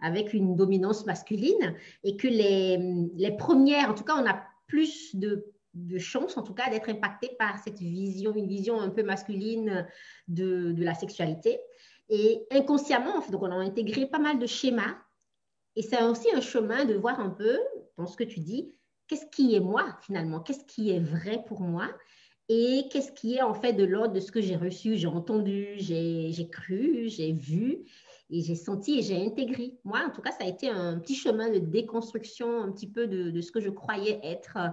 avec 0.00 0.32
une 0.32 0.56
dominance 0.56 1.04
masculine 1.04 1.76
et 2.02 2.16
que 2.16 2.28
les, 2.28 2.78
les 3.14 3.36
premières, 3.36 3.90
en 3.90 3.94
tout 3.94 4.04
cas, 4.04 4.14
on 4.16 4.26
a 4.26 4.40
plus 4.66 5.14
de, 5.14 5.52
de 5.76 5.98
chances, 5.98 6.36
en 6.36 6.42
tout 6.42 6.54
cas, 6.54 6.70
d'être 6.70 6.88
impacté 6.88 7.30
par 7.38 7.58
cette 7.62 7.78
vision, 7.78 8.34
une 8.34 8.48
vision 8.48 8.80
un 8.80 8.90
peu 8.90 9.02
masculine 9.02 9.86
de, 10.26 10.72
de 10.72 10.84
la 10.84 10.94
sexualité. 10.94 11.60
Et 12.08 12.46
inconsciemment, 12.50 13.20
donc 13.30 13.42
on 13.42 13.50
a 13.50 13.56
intégré 13.56 14.06
pas 14.06 14.18
mal 14.18 14.38
de 14.38 14.46
schémas. 14.46 14.96
Et 15.74 15.82
c'est 15.82 16.02
aussi 16.02 16.28
un 16.34 16.40
chemin 16.40 16.84
de 16.84 16.94
voir 16.94 17.20
un 17.20 17.30
peu, 17.30 17.58
dans 17.98 18.06
ce 18.06 18.16
que 18.16 18.24
tu 18.24 18.40
dis, 18.40 18.72
qu'est-ce 19.06 19.26
qui 19.26 19.54
est 19.54 19.60
moi 19.60 19.96
finalement, 20.00 20.40
qu'est-ce 20.40 20.64
qui 20.64 20.90
est 20.90 21.00
vrai 21.00 21.44
pour 21.46 21.60
moi? 21.60 21.88
Et 22.48 22.84
qu'est-ce 22.90 23.12
qui 23.12 23.34
est 23.34 23.42
en 23.42 23.54
fait 23.54 23.72
de 23.72 23.84
l'ordre 23.84 24.14
de 24.14 24.20
ce 24.20 24.30
que 24.30 24.40
j'ai 24.40 24.56
reçu, 24.56 24.96
j'ai 24.96 25.08
entendu, 25.08 25.74
j'ai 25.76 26.48
cru, 26.50 27.08
j'ai 27.08 27.32
vu? 27.32 27.84
Et 28.30 28.42
j'ai 28.42 28.56
senti 28.56 28.98
et 28.98 29.02
j'ai 29.02 29.24
intégré. 29.24 29.78
Moi, 29.84 30.00
en 30.04 30.10
tout 30.10 30.20
cas, 30.20 30.32
ça 30.32 30.44
a 30.44 30.46
été 30.46 30.68
un 30.68 30.98
petit 30.98 31.14
chemin 31.14 31.48
de 31.48 31.58
déconstruction 31.58 32.62
un 32.62 32.72
petit 32.72 32.88
peu 32.88 33.06
de, 33.06 33.40
ce 33.40 33.52
que 33.52 33.60
je 33.60 33.70
croyais 33.70 34.20
être 34.22 34.56
euh, 34.56 34.68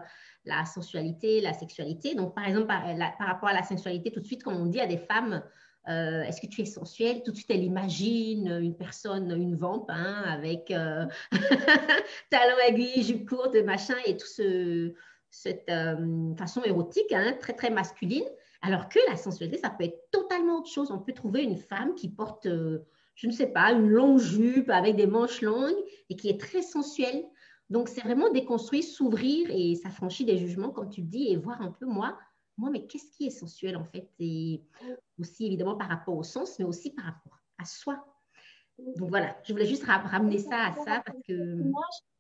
la 0.45 0.65
sensualité, 0.65 1.39
la 1.39 1.53
sexualité. 1.53 2.15
Donc, 2.15 2.33
par 2.33 2.47
exemple, 2.47 2.67
par, 2.67 3.27
rapport 3.27 3.49
à 3.49 3.53
la 3.53 3.63
sensualité, 3.63 4.11
tout 4.11 4.21
de 4.21 4.25
suite, 4.25 4.43
quand 4.43 4.53
on 4.53 4.65
dit 4.65 4.79
à 4.79 4.87
des 4.87 4.97
femmes, 4.97 5.43
euh, 5.87 6.23
est-ce 6.23 6.41
que 6.41 6.47
tu 6.47 6.61
es 6.61 6.65
sensuelle? 6.65 7.21
Tout 7.23 7.31
de 7.31 7.35
suite, 7.35 7.51
elle 7.51 7.63
imagine 7.63 8.47
une 8.47 8.75
personne, 8.75 9.29
une 9.31 9.55
vampe, 9.55 9.89
hein, 9.89 10.23
avec 10.25 10.71
euh, 10.71 11.05
talons 12.31 12.57
aiguilles, 12.67 13.03
jupe 13.03 13.29
courte, 13.29 13.55
machin, 13.63 13.95
et 14.05 14.17
tout 14.17 14.25
ce, 14.25 14.93
cette 15.29 15.71
façon 16.37 16.63
érotique, 16.63 17.11
hein, 17.11 17.35
très, 17.39 17.53
très 17.53 17.69
masculine. 17.69 18.25
Alors 18.63 18.87
que 18.87 18.99
la 19.09 19.17
sensualité, 19.17 19.57
ça 19.57 19.69
peut 19.69 19.83
être 19.83 20.09
totalement 20.09 20.59
autre 20.59 20.71
chose. 20.71 20.89
On 20.89 20.99
peut 20.99 21.11
trouver 21.11 21.43
une 21.43 21.57
femme 21.57 21.93
qui 21.95 22.07
porte 22.07 22.47
je 23.15 23.27
ne 23.27 23.31
sais 23.31 23.47
pas, 23.47 23.71
une 23.71 23.89
longue 23.89 24.19
jupe 24.19 24.69
avec 24.69 24.95
des 24.95 25.07
manches 25.07 25.41
longues 25.41 25.75
et 26.09 26.15
qui 26.15 26.29
est 26.29 26.39
très 26.39 26.61
sensuelle. 26.61 27.23
Donc, 27.69 27.89
c'est 27.89 28.01
vraiment 28.01 28.29
déconstruire, 28.31 28.83
s'ouvrir 28.83 29.49
et 29.49 29.75
s'affranchir 29.75 30.25
des 30.25 30.37
jugements, 30.37 30.69
comme 30.69 30.89
tu 30.89 31.01
dis, 31.01 31.29
et 31.29 31.37
voir 31.37 31.61
un 31.61 31.71
peu, 31.71 31.85
moi, 31.85 32.17
moi, 32.57 32.69
mais 32.69 32.85
qu'est-ce 32.85 33.11
qui 33.17 33.25
est 33.25 33.31
sensuel 33.31 33.75
en 33.77 33.85
fait? 33.85 34.09
Et 34.19 34.61
aussi, 35.19 35.47
évidemment, 35.47 35.75
par 35.75 35.89
rapport 35.89 36.15
au 36.15 36.23
sens, 36.23 36.59
mais 36.59 36.65
aussi 36.65 36.91
par 36.91 37.05
rapport 37.05 37.39
à 37.57 37.65
soi. 37.65 38.05
Donc 38.77 39.09
voilà, 39.09 39.35
je 39.43 39.53
voulais 39.53 39.65
juste 39.65 39.83
ramener 39.83 40.37
ça 40.39 40.67
à 40.67 40.73
ça 40.73 41.03
parce 41.05 41.17
que. 41.27 41.63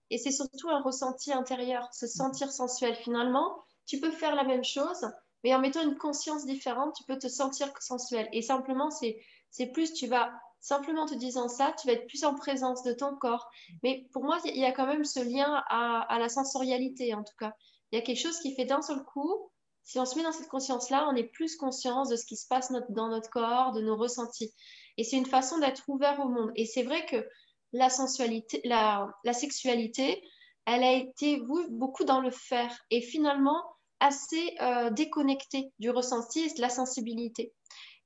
Et 0.09 0.17
c'est 0.17 0.31
surtout 0.31 0.69
un 0.69 0.81
ressenti 0.81 1.31
intérieur, 1.31 1.91
se 1.93 2.07
sentir 2.07 2.51
sensuel. 2.51 2.95
Finalement, 2.95 3.55
tu 3.85 3.99
peux 3.99 4.11
faire 4.11 4.35
la 4.35 4.43
même 4.43 4.63
chose, 4.63 5.07
mais 5.43 5.53
en 5.55 5.59
mettant 5.59 5.83
une 5.83 5.97
conscience 5.97 6.45
différente, 6.45 6.95
tu 6.95 7.03
peux 7.05 7.17
te 7.17 7.27
sentir 7.27 7.71
sensuel. 7.79 8.27
Et 8.31 8.41
simplement, 8.41 8.89
c'est 8.91 9.67
plus, 9.71 9.93
tu 9.93 10.07
vas 10.07 10.31
simplement 10.63 11.05
te 11.05 11.13
disant 11.13 11.49
ça, 11.49 11.75
tu 11.79 11.87
vas 11.87 11.93
être 11.93 12.07
plus 12.07 12.23
en 12.23 12.33
présence 12.33 12.83
de 12.83 12.93
ton 12.93 13.15
corps. 13.15 13.51
Mais 13.83 14.07
pour 14.13 14.23
moi, 14.23 14.39
il 14.45 14.57
y 14.57 14.65
a 14.65 14.71
quand 14.71 14.87
même 14.87 15.03
ce 15.03 15.19
lien 15.19 15.61
à, 15.69 16.17
la 16.17 16.29
sensorialité, 16.29 17.13
en 17.13 17.23
tout 17.23 17.35
cas. 17.37 17.53
Il 17.91 17.99
y 17.99 18.01
a 18.01 18.01
quelque 18.01 18.19
chose 18.19 18.39
qui 18.39 18.55
fait 18.55 18.65
d'un 18.65 18.81
seul 18.81 19.03
coup, 19.03 19.51
Si 19.83 19.99
on 19.99 20.05
se 20.05 20.15
met 20.15 20.23
dans 20.23 20.31
cette 20.31 20.47
conscience-là, 20.47 21.09
on 21.11 21.15
est 21.15 21.25
plus 21.25 21.57
conscience 21.57 22.07
de 22.07 22.15
ce 22.15 22.25
qui 22.25 22.37
se 22.37 22.47
passe 22.47 22.71
dans 22.89 23.09
notre 23.09 23.29
corps, 23.29 23.73
de 23.73 23.81
nos 23.81 23.97
ressentis. 23.97 24.53
Et 24.97 25.03
c'est 25.03 25.17
une 25.17 25.25
façon 25.25 25.59
d'être 25.59 25.83
ouvert 25.89 26.21
au 26.21 26.29
monde. 26.29 26.51
Et 26.55 26.65
c'est 26.65 26.83
vrai 26.83 27.05
que 27.05 27.27
la 27.73 27.89
sensualité, 27.89 28.61
la, 28.63 29.11
sexualité, 29.33 30.23
elle 30.65 30.83
a 30.83 30.93
été 30.93 31.41
beaucoup 31.71 32.05
dans 32.05 32.21
le 32.21 32.31
faire 32.31 32.73
et 32.89 33.01
finalement 33.01 33.61
assez 33.99 34.55
euh, 34.61 34.89
déconnectée 34.91 35.73
du 35.79 35.89
ressenti 35.89 36.39
et 36.39 36.53
de 36.53 36.61
la 36.61 36.69
sensibilité. 36.69 37.53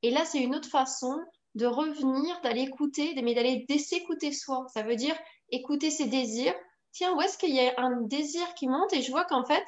Et 0.02 0.10
là, 0.10 0.26
c'est 0.26 0.40
une 0.40 0.56
autre 0.56 0.70
façon 0.70 1.20
de 1.58 1.66
revenir, 1.66 2.40
d'aller 2.42 2.62
écouter, 2.62 3.20
mais 3.22 3.34
d'aller 3.34 3.66
s'écouter 3.80 4.32
soi. 4.32 4.68
Ça 4.74 4.84
veut 4.84 4.96
dire 4.96 5.16
écouter 5.50 5.90
ses 5.90 6.06
désirs. 6.06 6.56
Tiens, 6.92 7.16
où 7.16 7.22
est-ce 7.22 7.38
qu'il 7.38 7.54
y 7.54 7.60
a 7.60 7.74
un 7.78 8.02
désir 8.02 8.54
qui 8.54 8.68
monte? 8.68 8.94
Et 8.94 9.02
je 9.02 9.12
vois 9.12 9.26
qu'en 9.26 9.44
fait, 9.44 9.66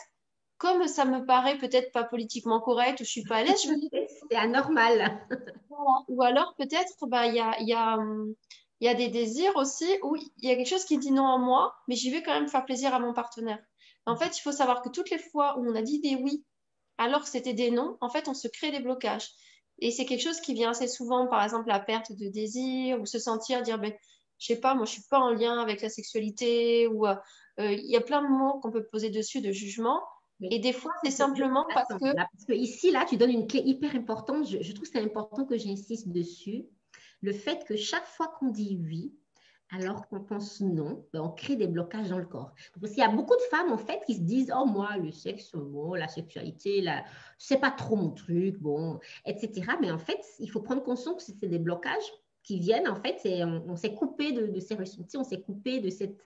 comme 0.58 0.88
ça 0.88 1.05
me 1.05 1.25
paraît 1.25 1.58
peut-être 1.58 1.91
pas 1.91 2.03
politiquement 2.03 2.60
correct 2.60 3.00
ou 3.00 3.03
je 3.03 3.10
suis 3.10 3.24
pas 3.24 3.38
à 3.38 3.43
l'aise, 3.43 3.63
je 3.63 3.69
me 3.69 3.75
c'est 4.29 4.38
anormal. 4.38 5.19
Ou 6.10 6.22
alors 6.24 6.53
peut-être 6.58 7.08
bah 7.08 7.27
il 7.27 7.36
y 7.36 7.39
a, 7.39 7.58
y, 7.62 7.72
a, 7.72 7.98
y 8.81 8.88
a 8.89 8.93
des 8.93 9.08
désirs 9.08 9.55
aussi 9.55 9.88
où 10.03 10.17
il 10.17 10.50
y 10.50 10.51
a 10.51 10.55
quelque 10.58 10.67
chose 10.67 10.84
qui 10.84 10.98
dit 10.98 11.12
non 11.12 11.24
en 11.24 11.39
moi, 11.39 11.74
mais 11.88 11.96
j'y 11.96 12.12
vais 12.12 12.22
quand 12.22 12.34
même 12.34 12.50
faire 12.50 12.65
plaisir 12.65 12.93
à 12.93 13.00
mon 13.00 13.13
partenaire. 13.13 13.60
En 14.05 14.17
fait, 14.17 14.38
il 14.38 14.41
faut 14.41 14.51
savoir 14.51 14.81
que 14.81 14.89
toutes 14.89 15.10
les 15.10 15.17
fois 15.17 15.58
où 15.58 15.65
on 15.65 15.75
a 15.75 15.81
dit 15.81 16.01
des 16.01 16.15
oui 16.15 16.43
alors 17.00 17.24
que 17.24 17.29
c'était 17.29 17.53
des 17.53 17.72
non, 17.72 17.98
en 18.01 18.10
fait, 18.10 18.27
on 18.27 18.34
se 18.34 18.50
crée 18.50 18.72
des 18.72 18.81
blocages. 18.81 19.29
Et 19.81 19.91
c'est 19.91 20.05
quelque 20.05 20.21
chose 20.21 20.41
qui 20.41 20.53
vient 20.53 20.71
assez 20.71 20.88
souvent, 20.88 21.27
par 21.27 21.43
exemple, 21.43 21.67
la 21.67 21.79
perte 21.79 22.12
de 22.12 22.27
désir 22.27 23.00
ou 23.00 23.05
se 23.05 23.19
sentir 23.19 23.62
dire, 23.62 23.79
ben, 23.79 23.93
je 24.39 24.48
sais 24.48 24.59
pas, 24.59 24.74
moi, 24.75 24.86
je 24.86 24.91
suis 24.91 25.03
pas 25.09 25.19
en 25.19 25.31
lien 25.31 25.59
avec 25.59 25.81
la 25.81 25.89
sexualité 25.89 26.88
ou 26.88 27.05
euh, 27.05 27.15
euh, 27.59 27.71
il 27.71 27.89
y 27.89 27.98
a 27.98 28.01
plein 28.01 28.21
de 28.21 28.27
mots 28.27 28.59
qu'on 28.59 28.71
peut 28.71 28.86
poser 28.86 29.09
dessus 29.09 29.41
de 29.41 29.51
jugement. 29.51 30.01
Et 30.41 30.59
des 30.59 30.71
fois, 30.71 30.93
c'est 31.03 31.12
simplement 31.12 31.65
parce 31.74 31.89
que... 31.89 32.15
parce 32.15 32.45
que... 32.48 32.53
ici, 32.53 32.91
là, 32.91 33.05
tu 33.07 33.17
donnes 33.17 33.31
une 33.31 33.48
clé 33.48 33.62
hyper 33.65 33.95
importante. 33.95 34.48
Je, 34.48 34.71
trouve 34.71 34.88
que 34.88 34.91
c'est 34.93 35.03
important 35.03 35.45
que 35.45 35.57
j'insiste 35.57 36.07
dessus. 36.09 36.65
Le 37.21 37.33
fait 37.33 37.65
que 37.65 37.75
chaque 37.75 38.05
fois 38.05 38.31
qu'on 38.39 38.48
dit 38.48 38.79
oui, 38.81 39.13
alors 39.71 40.07
qu'on 40.07 40.19
pense 40.19 40.61
non, 40.61 41.05
ben, 41.13 41.21
on 41.21 41.29
crée 41.29 41.55
des 41.55 41.67
blocages 41.67 42.09
dans 42.09 42.17
le 42.17 42.25
corps. 42.25 42.53
Parce 42.79 42.93
qu'il 42.93 43.03
y 43.03 43.05
a 43.05 43.11
beaucoup 43.11 43.35
de 43.35 43.55
femmes, 43.55 43.71
en 43.71 43.77
fait, 43.77 44.01
qui 44.05 44.15
se 44.15 44.21
disent, 44.21 44.51
oh, 44.55 44.65
moi, 44.65 44.97
le 44.97 45.11
sexe, 45.11 45.51
la 45.95 46.07
sexualité, 46.07 46.81
la... 46.81 47.03
c'est 47.38 47.59
pas 47.59 47.71
trop 47.71 47.95
mon 47.95 48.09
truc, 48.09 48.59
bon, 48.59 48.99
etc. 49.25 49.71
Mais 49.81 49.91
en 49.91 49.99
fait, 49.99 50.19
il 50.39 50.49
faut 50.49 50.61
prendre 50.61 50.83
conscience 50.83 51.23
que 51.25 51.31
c'est 51.39 51.47
des 51.47 51.59
blocages 51.59 52.11
qui 52.43 52.59
viennent, 52.59 52.88
en 52.88 52.95
fait, 52.95 53.21
on, 53.67 53.75
s'est 53.75 53.93
coupé 53.93 54.31
de, 54.31 54.47
de, 54.47 54.59
ces 54.59 54.73
ressentis, 54.73 55.17
on 55.17 55.23
s'est 55.23 55.41
coupé 55.41 55.81
de 55.81 55.89
cette 55.89 56.25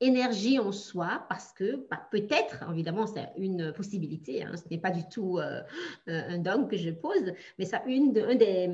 énergie 0.00 0.58
en 0.58 0.72
soi 0.72 1.24
parce 1.28 1.52
que 1.52 1.86
bah, 1.90 2.06
peut-être, 2.10 2.64
évidemment, 2.70 3.06
c'est 3.06 3.30
une 3.38 3.72
possibilité, 3.72 4.42
hein, 4.42 4.52
ce 4.56 4.68
n'est 4.70 4.80
pas 4.80 4.90
du 4.90 5.08
tout 5.08 5.38
euh, 5.38 5.62
un 6.06 6.38
dogme 6.38 6.68
que 6.68 6.76
je 6.76 6.90
pose, 6.90 7.32
mais 7.58 7.64
ça, 7.64 7.82
une 7.86 8.16
un, 8.18 8.34
des, 8.34 8.68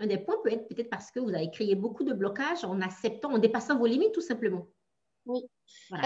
un 0.00 0.06
des 0.06 0.18
points 0.18 0.36
peut 0.42 0.52
être 0.52 0.66
peut-être 0.68 0.90
parce 0.90 1.10
que 1.10 1.20
vous 1.20 1.30
avez 1.30 1.50
créé 1.50 1.74
beaucoup 1.74 2.04
de 2.04 2.12
blocages 2.12 2.64
en 2.64 2.80
acceptant, 2.80 3.32
en 3.32 3.38
dépassant 3.38 3.78
vos 3.78 3.86
limites 3.86 4.12
tout 4.12 4.20
simplement. 4.20 4.66
Oui, 5.26 5.42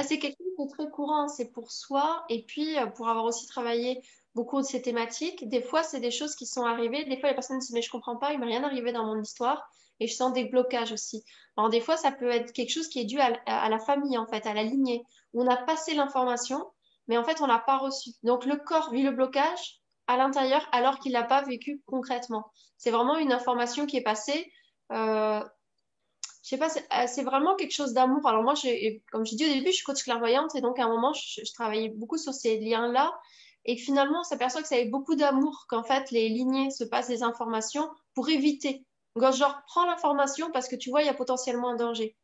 c'est 0.02 0.18
quelque 0.18 0.36
chose 0.36 0.66
de 0.66 0.72
très 0.72 0.90
courant, 0.90 1.28
c'est 1.28 1.52
pour 1.52 1.70
soi 1.70 2.24
et 2.28 2.44
puis 2.44 2.76
euh, 2.78 2.86
pour 2.86 3.08
avoir 3.08 3.24
aussi 3.24 3.46
travaillé 3.46 4.02
beaucoup 4.34 4.60
de 4.60 4.66
ces 4.66 4.82
thématiques, 4.82 5.48
des 5.48 5.62
fois 5.62 5.84
c'est 5.84 6.00
des 6.00 6.10
choses 6.10 6.34
qui 6.34 6.46
sont 6.46 6.64
arrivées, 6.64 7.04
des 7.04 7.18
fois 7.18 7.28
les 7.28 7.34
personnes 7.34 7.60
disent 7.60 7.72
mais 7.72 7.82
je 7.82 7.90
comprends 7.90 8.16
pas, 8.16 8.32
il 8.32 8.40
m'est 8.40 8.46
rien 8.46 8.64
arrivé 8.64 8.92
dans 8.92 9.04
mon 9.04 9.20
histoire 9.20 9.70
et 10.00 10.06
je 10.06 10.14
sens 10.14 10.32
des 10.32 10.44
blocages 10.44 10.92
aussi. 10.92 11.24
Alors, 11.56 11.70
des 11.70 11.80
fois, 11.80 11.96
ça 11.96 12.12
peut 12.12 12.30
être 12.30 12.52
quelque 12.52 12.72
chose 12.72 12.88
qui 12.88 13.00
est 13.00 13.04
dû 13.04 13.18
à, 13.20 13.68
la 13.68 13.78
famille, 13.78 14.18
en 14.18 14.26
fait, 14.26 14.46
à 14.46 14.54
la 14.54 14.64
lignée, 14.64 15.04
où 15.32 15.42
on 15.42 15.46
a 15.46 15.56
passé 15.56 15.94
l'information, 15.94 16.66
mais 17.06 17.16
en 17.16 17.24
fait, 17.24 17.40
on 17.40 17.46
l'a 17.46 17.60
pas 17.60 17.78
reçu. 17.78 18.10
Donc, 18.22 18.44
le 18.44 18.56
corps 18.56 18.90
vit 18.90 19.02
le 19.02 19.12
blocage 19.12 19.80
à 20.06 20.16
l'intérieur 20.16 20.66
alors 20.72 20.98
qu'il 20.98 21.12
l'a 21.12 21.22
pas 21.22 21.42
vécu 21.42 21.82
concrètement. 21.86 22.50
C'est 22.76 22.90
vraiment 22.90 23.16
une 23.16 23.32
information 23.32 23.86
qui 23.86 23.96
est 23.96 24.02
passée. 24.02 24.50
Euh, 24.92 25.40
je 26.42 26.48
sais 26.48 26.58
pas, 26.58 26.68
euh, 26.68 27.06
c'est 27.06 27.22
vraiment 27.22 27.54
quelque 27.56 27.74
chose 27.74 27.94
d'amour. 27.94 28.26
Alors 28.26 28.42
moi, 28.42 28.54
comme 29.10 29.24
j'ai 29.24 29.36
dit 29.36 29.44
au 29.44 29.54
début, 29.54 29.70
je 29.70 29.76
suis 29.76 29.84
coach 29.84 30.02
clairvoyante 30.02 30.54
et 30.54 30.60
donc 30.60 30.78
à 30.78 30.84
un 30.84 30.88
moment, 30.88 31.12
je, 31.14 31.40
je 31.44 31.52
travaillais 31.52 31.88
beaucoup 31.88 32.18
sur 32.18 32.34
ces 32.34 32.58
liens-là. 32.58 33.12
Et 33.64 33.76
finalement, 33.76 34.20
on 34.20 34.24
s'aperçoit 34.24 34.60
que 34.60 34.68
ça 34.68 34.74
avait 34.74 34.90
beaucoup 34.90 35.14
d'amour 35.14 35.64
qu'en 35.68 35.82
fait, 35.82 36.10
les 36.10 36.28
lignées 36.28 36.70
se 36.70 36.84
passent 36.84 37.08
des 37.08 37.22
informations 37.22 37.88
pour 38.14 38.28
éviter 38.28 38.84
genre, 39.32 39.62
prends 39.66 39.86
l'information 39.86 40.50
parce 40.52 40.68
que 40.68 40.76
tu 40.76 40.90
vois, 40.90 41.02
il 41.02 41.06
y 41.06 41.10
a 41.10 41.14
potentiellement 41.14 41.70
un 41.70 41.76
danger. 41.76 42.16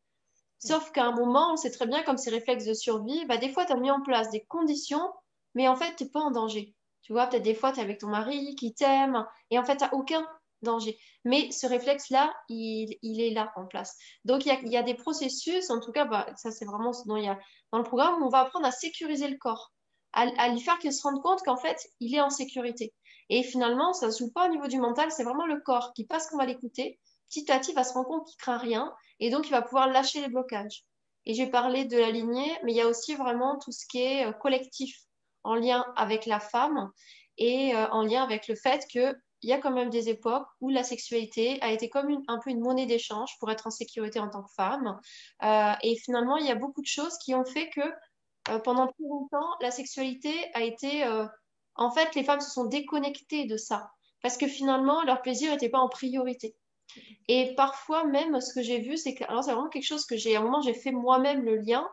Sauf 0.59 0.91
qu'à 0.91 1.05
un 1.05 1.11
moment, 1.11 1.53
on 1.53 1.55
sait 1.55 1.71
très 1.71 1.87
bien, 1.87 2.03
comme 2.03 2.17
ces 2.17 2.29
réflexes 2.29 2.65
de 2.65 2.73
survie, 2.73 3.25
bah, 3.25 3.37
des 3.37 3.51
fois, 3.51 3.65
tu 3.65 3.73
as 3.73 3.77
mis 3.77 3.91
en 3.91 4.01
place 4.01 4.29
des 4.29 4.43
conditions, 4.45 5.11
mais 5.55 5.67
en 5.67 5.75
fait, 5.75 5.95
tu 5.95 6.03
n'es 6.03 6.09
pas 6.09 6.19
en 6.19 6.31
danger. 6.31 6.75
Tu 7.01 7.13
vois, 7.13 7.27
peut-être 7.27 7.43
des 7.43 7.55
fois, 7.55 7.71
tu 7.71 7.79
es 7.79 7.83
avec 7.83 7.99
ton 7.99 8.07
mari 8.07 8.55
qui 8.55 8.73
t'aime, 8.73 9.25
et 9.49 9.59
en 9.59 9.63
fait, 9.63 9.77
tu 9.77 9.83
n'as 9.83 9.91
aucun 9.91 10.25
danger. 10.61 10.97
Mais 11.25 11.51
ce 11.51 11.67
réflexe-là, 11.67 12.33
il, 12.49 12.97
est 13.03 13.31
là 13.31 13.51
en 13.55 13.65
place. 13.65 13.97
Donc, 14.25 14.45
il 14.45 14.71
y 14.71 14.77
a, 14.77 14.83
des 14.83 14.93
processus, 14.93 15.69
en 15.69 15.79
tout 15.79 15.91
cas, 15.91 16.05
bah, 16.05 16.27
ça, 16.35 16.51
c'est 16.51 16.65
vraiment 16.65 16.93
ce 16.93 17.07
dont 17.07 17.17
il 17.17 17.25
y 17.25 17.29
a 17.29 17.39
dans 17.71 17.79
le 17.79 17.83
programme, 17.83 18.21
où 18.21 18.25
on 18.25 18.29
va 18.29 18.39
apprendre 18.39 18.65
à 18.65 18.71
sécuriser 18.71 19.27
le 19.27 19.37
corps, 19.37 19.71
à, 20.13 20.49
lui 20.49 20.59
faire 20.59 20.77
qu'il 20.79 20.93
se 20.93 21.01
rende 21.03 21.21
compte 21.21 21.41
qu'en 21.43 21.57
fait, 21.57 21.77
il 21.99 22.15
est 22.15 22.21
en 22.21 22.29
sécurité. 22.29 22.93
Et 23.29 23.43
finalement, 23.43 23.93
ça 23.93 24.07
ne 24.07 24.11
se 24.11 24.19
joue 24.19 24.31
pas 24.31 24.47
au 24.47 24.51
niveau 24.51 24.67
du 24.67 24.79
mental, 24.79 25.11
c'est 25.11 25.23
vraiment 25.23 25.45
le 25.45 25.61
corps 25.61 25.93
qui, 25.93 26.05
parce 26.05 26.27
qu'on 26.27 26.37
va 26.37 26.45
l'écouter, 26.45 26.99
petit 27.29 27.49
à 27.51 27.59
petit 27.59 27.71
va 27.71 27.83
se 27.83 27.93
rendre 27.93 28.07
compte 28.07 28.27
qu'il 28.27 28.37
craint 28.37 28.57
rien 28.57 28.93
et 29.21 29.29
donc 29.29 29.47
il 29.47 29.51
va 29.51 29.61
pouvoir 29.61 29.87
lâcher 29.87 30.19
les 30.19 30.27
blocages. 30.27 30.83
Et 31.25 31.33
j'ai 31.33 31.47
parlé 31.47 31.85
de 31.85 31.97
la 31.97 32.09
lignée, 32.09 32.51
mais 32.63 32.73
il 32.73 32.75
y 32.75 32.81
a 32.81 32.87
aussi 32.87 33.15
vraiment 33.15 33.57
tout 33.59 33.71
ce 33.71 33.85
qui 33.85 34.01
est 34.01 34.25
euh, 34.25 34.33
collectif 34.33 35.05
en 35.43 35.55
lien 35.55 35.85
avec 35.95 36.25
la 36.25 36.39
femme 36.39 36.91
et 37.37 37.75
euh, 37.75 37.87
en 37.89 38.03
lien 38.03 38.23
avec 38.23 38.47
le 38.47 38.55
fait 38.55 38.85
qu'il 38.87 39.15
y 39.43 39.53
a 39.53 39.57
quand 39.57 39.71
même 39.71 39.89
des 39.89 40.09
époques 40.09 40.47
où 40.59 40.69
la 40.69 40.83
sexualité 40.83 41.61
a 41.61 41.71
été 41.71 41.89
comme 41.89 42.23
un 42.27 42.39
peu 42.39 42.49
une 42.49 42.61
monnaie 42.61 42.85
d'échange 42.85 43.31
pour 43.39 43.51
être 43.51 43.67
en 43.67 43.71
sécurité 43.71 44.19
en 44.19 44.29
tant 44.29 44.43
que 44.43 44.53
femme. 44.55 44.99
Euh, 45.43 45.73
et 45.81 45.95
finalement, 45.97 46.37
il 46.37 46.45
y 46.45 46.51
a 46.51 46.55
beaucoup 46.55 46.81
de 46.81 46.87
choses 46.87 47.17
qui 47.19 47.33
ont 47.35 47.45
fait 47.45 47.69
que 47.69 47.81
pendant 48.63 48.87
plus 48.87 49.07
longtemps, 49.07 49.49
la 49.61 49.69
sexualité 49.69 50.33
a 50.55 50.63
été 50.63 51.05
en 51.75 51.91
fait, 51.91 52.15
les 52.15 52.23
femmes 52.23 52.41
se 52.41 52.49
sont 52.49 52.65
déconnectées 52.65 53.45
de 53.45 53.55
ça 53.55 53.91
parce 54.21 54.37
que 54.37 54.47
finalement, 54.47 55.03
leur 55.03 55.21
plaisir 55.21 55.51
n'était 55.51 55.69
pas 55.69 55.79
en 55.79 55.89
priorité. 55.89 56.55
Et 57.27 57.55
parfois, 57.55 58.05
même, 58.05 58.39
ce 58.41 58.53
que 58.53 58.61
j'ai 58.61 58.79
vu, 58.79 58.97
c'est 58.97 59.15
que, 59.15 59.23
alors 59.23 59.43
c'est 59.43 59.51
vraiment 59.51 59.69
quelque 59.69 59.85
chose 59.85 60.05
que 60.05 60.17
j'ai, 60.17 60.35
à 60.35 60.39
un 60.39 60.43
moment, 60.43 60.61
j'ai 60.61 60.73
fait 60.73 60.91
moi-même 60.91 61.43
le 61.43 61.55
lien. 61.55 61.87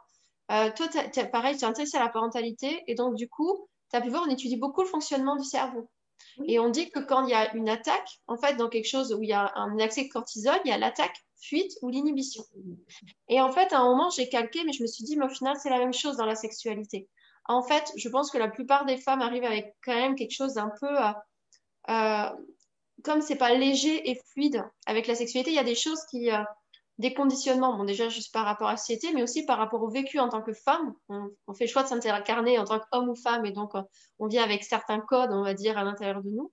Euh, 0.51 0.71
toi, 0.75 0.89
pareil, 1.31 1.57
tu 1.57 1.65
es 1.65 1.67
intéressé 1.67 1.97
à 1.97 2.05
la 2.05 2.09
parentalité 2.09 2.83
et 2.87 2.95
donc, 2.95 3.15
du 3.15 3.29
coup, 3.29 3.69
tu 3.91 3.97
as 3.97 4.01
pu 4.01 4.09
voir, 4.09 4.25
on 4.27 4.31
étudie 4.31 4.57
beaucoup 4.57 4.83
le 4.83 4.89
fonctionnement 4.89 5.37
du 5.37 5.45
cerveau. 5.45 5.89
Et 6.47 6.59
on 6.59 6.69
dit 6.69 6.91
que 6.91 7.01
quand 7.01 7.25
il 7.25 7.31
y 7.31 7.35
a 7.35 7.55
une 7.55 7.69
attaque, 7.69 8.21
en 8.27 8.37
fait, 8.37 8.57
dans 8.57 8.69
quelque 8.69 8.89
chose 8.89 9.13
où 9.13 9.23
il 9.23 9.29
y 9.29 9.33
a 9.33 9.53
un 9.55 9.79
accès 9.79 10.05
de 10.05 10.09
cortisol, 10.09 10.59
il 10.65 10.71
y 10.71 10.73
a 10.73 10.79
l'attaque, 10.79 11.25
fuite 11.41 11.73
ou 11.83 11.89
l'inhibition. 11.89 12.43
Et 13.29 13.41
en 13.41 13.53
fait, 13.53 13.73
à 13.73 13.81
un 13.81 13.85
moment, 13.85 14.11
j'ai 14.11 14.29
calqué, 14.29 14.65
mais 14.65 14.73
je 14.73 14.83
me 14.83 14.89
suis 14.89 15.05
dit, 15.05 15.17
mais 15.17 15.27
au 15.27 15.31
final, 15.31 15.57
c'est 15.61 15.71
la 15.71 15.79
même 15.79 15.93
chose 15.93 16.17
dans 16.17 16.27
la 16.27 16.35
sexualité 16.35 17.09
en 17.49 17.63
fait, 17.63 17.91
je 17.97 18.09
pense 18.09 18.31
que 18.31 18.39
la 18.39 18.49
plupart 18.49 18.85
des 18.85 18.99
femmes 18.99 19.23
arrivent 19.23 19.45
avec 19.45 19.75
quand 19.83 19.95
même 19.95 20.15
quelque 20.15 20.35
chose 20.35 20.55
d'un 20.55 20.71
peu, 20.81 20.87
euh, 20.87 21.13
euh, 21.89 22.31
comme 23.03 23.23
c'est 23.23 23.37
pas 23.37 23.55
léger 23.55 24.11
et 24.11 24.21
fluide 24.33 24.63
avec 24.87 25.07
la 25.07 25.15
sexualité, 25.15 25.51
il 25.51 25.57
y 25.57 25.61
a 25.61 25.65
des 25.65 25.75
choses 25.75 26.05
qui, 26.11 26.31
euh, 26.31 26.43
des 26.99 27.15
conditionnements, 27.15 27.77
bon 27.77 27.85
déjà 27.85 28.09
juste 28.09 28.33
par 28.33 28.45
rapport 28.45 28.69
à 28.69 28.73
la 28.73 28.77
société, 28.77 29.13
mais 29.15 29.23
aussi 29.23 29.45
par 29.45 29.59
rapport 29.59 29.83
au 29.83 29.89
vécu 29.89 30.19
en 30.19 30.29
tant 30.29 30.43
que 30.43 30.53
femme. 30.53 30.95
On, 31.09 31.55
fait 31.55 31.65
le 31.65 31.71
choix 31.71 31.85
de 31.85 31.89
s'incarner 31.89 32.59
en 32.59 32.65
tant 32.65 32.81
qu'homme 32.81 33.09
ou 33.09 33.15
femme, 33.15 33.47
et 33.47 33.53
donc 33.53 33.73
on 34.19 34.27
vit 34.27 34.39
avec 34.39 34.65
certains 34.65 35.01
codes, 35.01 35.31
on 35.33 35.43
va 35.43 35.55
dire, 35.55 35.79
à 35.79 35.85
l'intérieur 35.85 36.23
de 36.23 36.31
nous. 36.31 36.53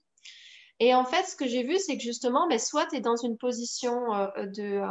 Et 0.79 0.93
en 0.93 1.05
fait, 1.05 1.23
ce 1.23 1.35
que 1.35 1.47
j'ai 1.47 1.63
vu, 1.63 1.77
c'est 1.79 1.97
que 1.97 2.03
justement, 2.03 2.47
mais 2.47 2.59
soit 2.59 2.85
tu 2.87 2.97
es 2.97 2.99
dans 2.99 3.15
une 3.15 3.37
position 3.37 3.95
de, 4.37 4.81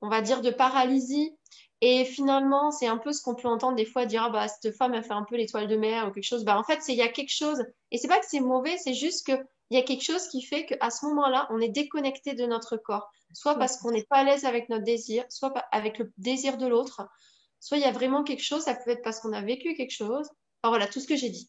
on 0.00 0.08
va 0.08 0.20
dire, 0.20 0.40
de 0.40 0.50
paralysie 0.50 1.36
et 1.84 2.04
finalement, 2.04 2.70
c'est 2.70 2.86
un 2.86 2.96
peu 2.96 3.12
ce 3.12 3.20
qu'on 3.20 3.34
peut 3.34 3.48
entendre 3.48 3.74
des 3.74 3.84
fois 3.84 4.06
dire, 4.06 4.22
ah 4.22 4.30
bah, 4.30 4.46
cette 4.46 4.74
femme 4.76 4.94
a 4.94 5.02
fait 5.02 5.12
un 5.12 5.24
peu 5.24 5.36
l'étoile 5.36 5.66
de 5.66 5.76
mer 5.76 6.06
ou 6.06 6.12
quelque 6.12 6.22
chose. 6.22 6.44
Bah, 6.44 6.56
en 6.56 6.62
fait, 6.62 6.80
il 6.86 6.94
y 6.94 7.02
a 7.02 7.08
quelque 7.08 7.34
chose. 7.34 7.60
Et 7.90 7.98
c'est 7.98 8.06
pas 8.06 8.20
que 8.20 8.26
c'est 8.28 8.38
mauvais, 8.38 8.76
c'est 8.78 8.94
juste 8.94 9.26
qu'il 9.72 9.80
y 9.80 9.82
a 9.82 9.86
quelque 9.86 10.04
chose 10.04 10.28
qui 10.28 10.42
fait 10.42 10.66
qu'à 10.66 10.90
ce 10.90 11.06
moment-là, 11.06 11.46
on 11.50 11.58
est 11.58 11.68
déconnecté 11.68 12.34
de 12.34 12.44
notre 12.44 12.76
corps. 12.76 13.10
Soit 13.32 13.54
parce 13.54 13.78
qu'on 13.78 13.90
n'est 13.90 14.04
pas 14.04 14.18
à 14.18 14.24
l'aise 14.24 14.44
avec 14.44 14.68
notre 14.68 14.84
désir, 14.84 15.24
soit 15.30 15.54
avec 15.72 15.98
le 15.98 16.12
désir 16.18 16.58
de 16.58 16.66
l'autre. 16.66 17.08
Soit 17.58 17.78
il 17.78 17.82
y 17.82 17.86
a 17.86 17.92
vraiment 17.92 18.22
quelque 18.22 18.42
chose, 18.42 18.62
ça 18.62 18.74
peut 18.74 18.90
être 18.90 19.02
parce 19.02 19.20
qu'on 19.20 19.32
a 19.32 19.40
vécu 19.40 19.74
quelque 19.74 19.94
chose. 19.94 20.28
Enfin 20.62 20.68
voilà, 20.68 20.86
tout 20.86 21.00
ce 21.00 21.06
que 21.06 21.16
j'ai 21.16 21.30
dit. 21.30 21.48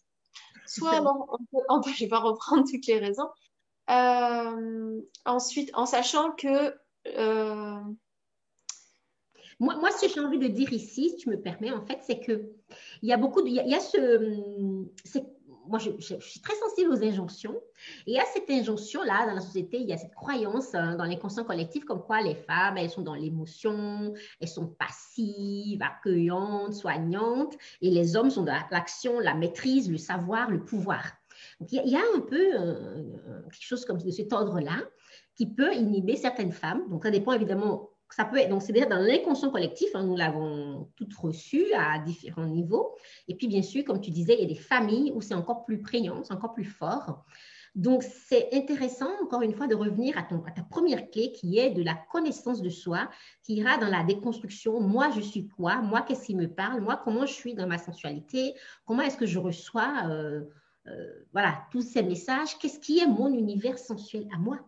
Soit 0.65 0.91
alors, 0.91 1.37
on 1.67 1.81
peut, 1.81 1.91
je 1.93 2.05
vais 2.05 2.09
pas 2.09 2.19
reprendre 2.19 2.63
toutes 2.69 2.87
les 2.87 2.99
raisons. 2.99 3.27
Euh, 3.89 5.01
ensuite, 5.25 5.71
en 5.73 5.85
sachant 5.85 6.31
que 6.31 6.73
euh, 7.07 7.81
moi, 9.59 9.75
moi, 9.75 9.91
ce 9.91 10.05
que 10.05 10.13
j'ai 10.13 10.21
envie 10.21 10.39
de 10.39 10.47
dire 10.47 10.71
ici, 10.71 11.09
si 11.09 11.15
tu 11.17 11.29
me 11.29 11.41
permets, 11.41 11.71
en 11.71 11.85
fait, 11.85 11.99
c'est 12.03 12.21
que 12.21 12.53
il 13.01 13.09
y 13.09 13.13
a 13.13 13.17
beaucoup 13.17 13.41
de, 13.41 13.47
il 13.47 13.55
y 13.55 13.75
a, 13.75 13.79
ce, 13.81 15.19
moi, 15.67 15.79
je, 15.79 15.91
suis 16.19 16.39
très 16.41 16.55
sensible 16.55 16.91
aux 16.91 17.03
injonctions. 17.03 17.55
Et 18.07 18.19
a 18.19 18.23
cette 18.33 18.49
injonction-là 18.49 19.27
dans 19.27 19.33
la 19.33 19.41
société, 19.41 19.77
il 19.77 19.87
y 19.87 19.93
a 19.93 19.97
cette 19.97 20.15
croyance 20.15 20.73
hein, 20.73 20.95
dans 20.95 21.05
l'inconscient 21.05 21.43
collectif 21.43 21.85
comme 21.85 22.01
quoi 22.01 22.21
les 22.21 22.35
femmes, 22.35 22.77
elles 22.77 22.89
sont 22.89 23.01
dans 23.01 23.15
l'émotion, 23.15 24.13
elles 24.39 24.47
sont 24.47 24.67
passives, 24.67 25.81
accueillantes, 25.81 26.73
soignantes, 26.73 27.55
et 27.81 27.89
les 27.89 28.15
hommes 28.15 28.29
sont 28.29 28.43
dans 28.43 28.57
l'action, 28.71 29.19
la 29.19 29.33
maîtrise, 29.33 29.91
le 29.91 29.97
savoir, 29.97 30.49
le 30.49 30.63
pouvoir. 30.63 31.03
Donc, 31.59 31.71
il 31.71 31.89
y, 31.89 31.95
a 31.95 32.01
un 32.15 32.19
peu 32.19 32.51
quelque 33.51 33.65
chose 33.65 33.85
comme 33.85 34.01
de 34.01 34.11
cet 34.11 34.31
ordre-là 34.33 34.77
qui 35.35 35.47
peut 35.47 35.73
inhiber 35.73 36.15
certaines 36.15 36.51
femmes. 36.51 36.87
Donc, 36.89 37.03
ça 37.03 37.11
dépend 37.11 37.33
évidemment 37.33 37.89
ça 38.15 38.25
peut 38.25 38.37
être, 38.37 38.49
donc 38.49 38.61
c'est 38.61 38.73
dans 38.73 38.99
l'inconscient 38.99 39.49
collectif, 39.49 39.89
hein, 39.95 40.03
nous 40.03 40.15
l'avons 40.15 40.87
toutes 40.95 41.15
reçu 41.15 41.65
à 41.73 41.97
différents 41.99 42.45
niveaux. 42.45 42.95
Et 43.27 43.35
puis, 43.35 43.47
bien 43.47 43.63
sûr, 43.63 43.83
comme 43.83 44.01
tu 44.01 44.11
disais, 44.11 44.35
il 44.35 44.41
y 44.41 44.43
a 44.43 44.47
des 44.47 44.59
familles 44.59 45.11
où 45.15 45.21
c'est 45.21 45.33
encore 45.33 45.65
plus 45.65 45.81
prégnant, 45.81 46.23
c'est 46.23 46.33
encore 46.33 46.53
plus 46.53 46.65
fort. 46.65 47.25
Donc, 47.73 48.03
c'est 48.03 48.53
intéressant, 48.53 49.09
encore 49.23 49.41
une 49.41 49.55
fois, 49.55 49.65
de 49.65 49.73
revenir 49.73 50.15
à, 50.15 50.21
ta 50.21 50.61
première 50.61 51.09
clé 51.09 51.31
qui 51.31 51.57
est 51.57 51.71
de 51.71 51.81
la 51.81 51.95
connaissance 52.11 52.61
de 52.61 52.69
soi, 52.69 53.09
qui 53.41 53.55
ira 53.55 53.79
dans 53.79 53.89
la 53.89 54.03
déconstruction. 54.03 54.79
Moi, 54.79 55.09
je 55.15 55.21
suis 55.21 55.47
quoi? 55.47 55.77
Moi, 55.77 56.01
qu'est-ce 56.01 56.27
qui 56.27 56.35
me 56.35 56.47
parle? 56.47 56.81
Moi, 56.81 57.01
comment 57.03 57.25
je 57.25 57.33
suis 57.33 57.55
dans 57.55 57.65
ma 57.65 57.79
sensualité? 57.79 58.53
Comment 58.85 59.01
est-ce 59.01 59.17
que 59.17 59.25
je 59.25 59.39
reçois 59.39 60.03
euh, 60.05 60.41
euh, 60.85 61.25
voilà, 61.31 61.63
tous 61.71 61.81
ces 61.81 62.03
messages? 62.03 62.59
Qu'est-ce 62.59 62.79
qui 62.79 62.99
est 62.99 63.07
mon 63.07 63.33
univers 63.33 63.79
sensuel 63.79 64.27
à 64.31 64.37
moi? 64.37 64.59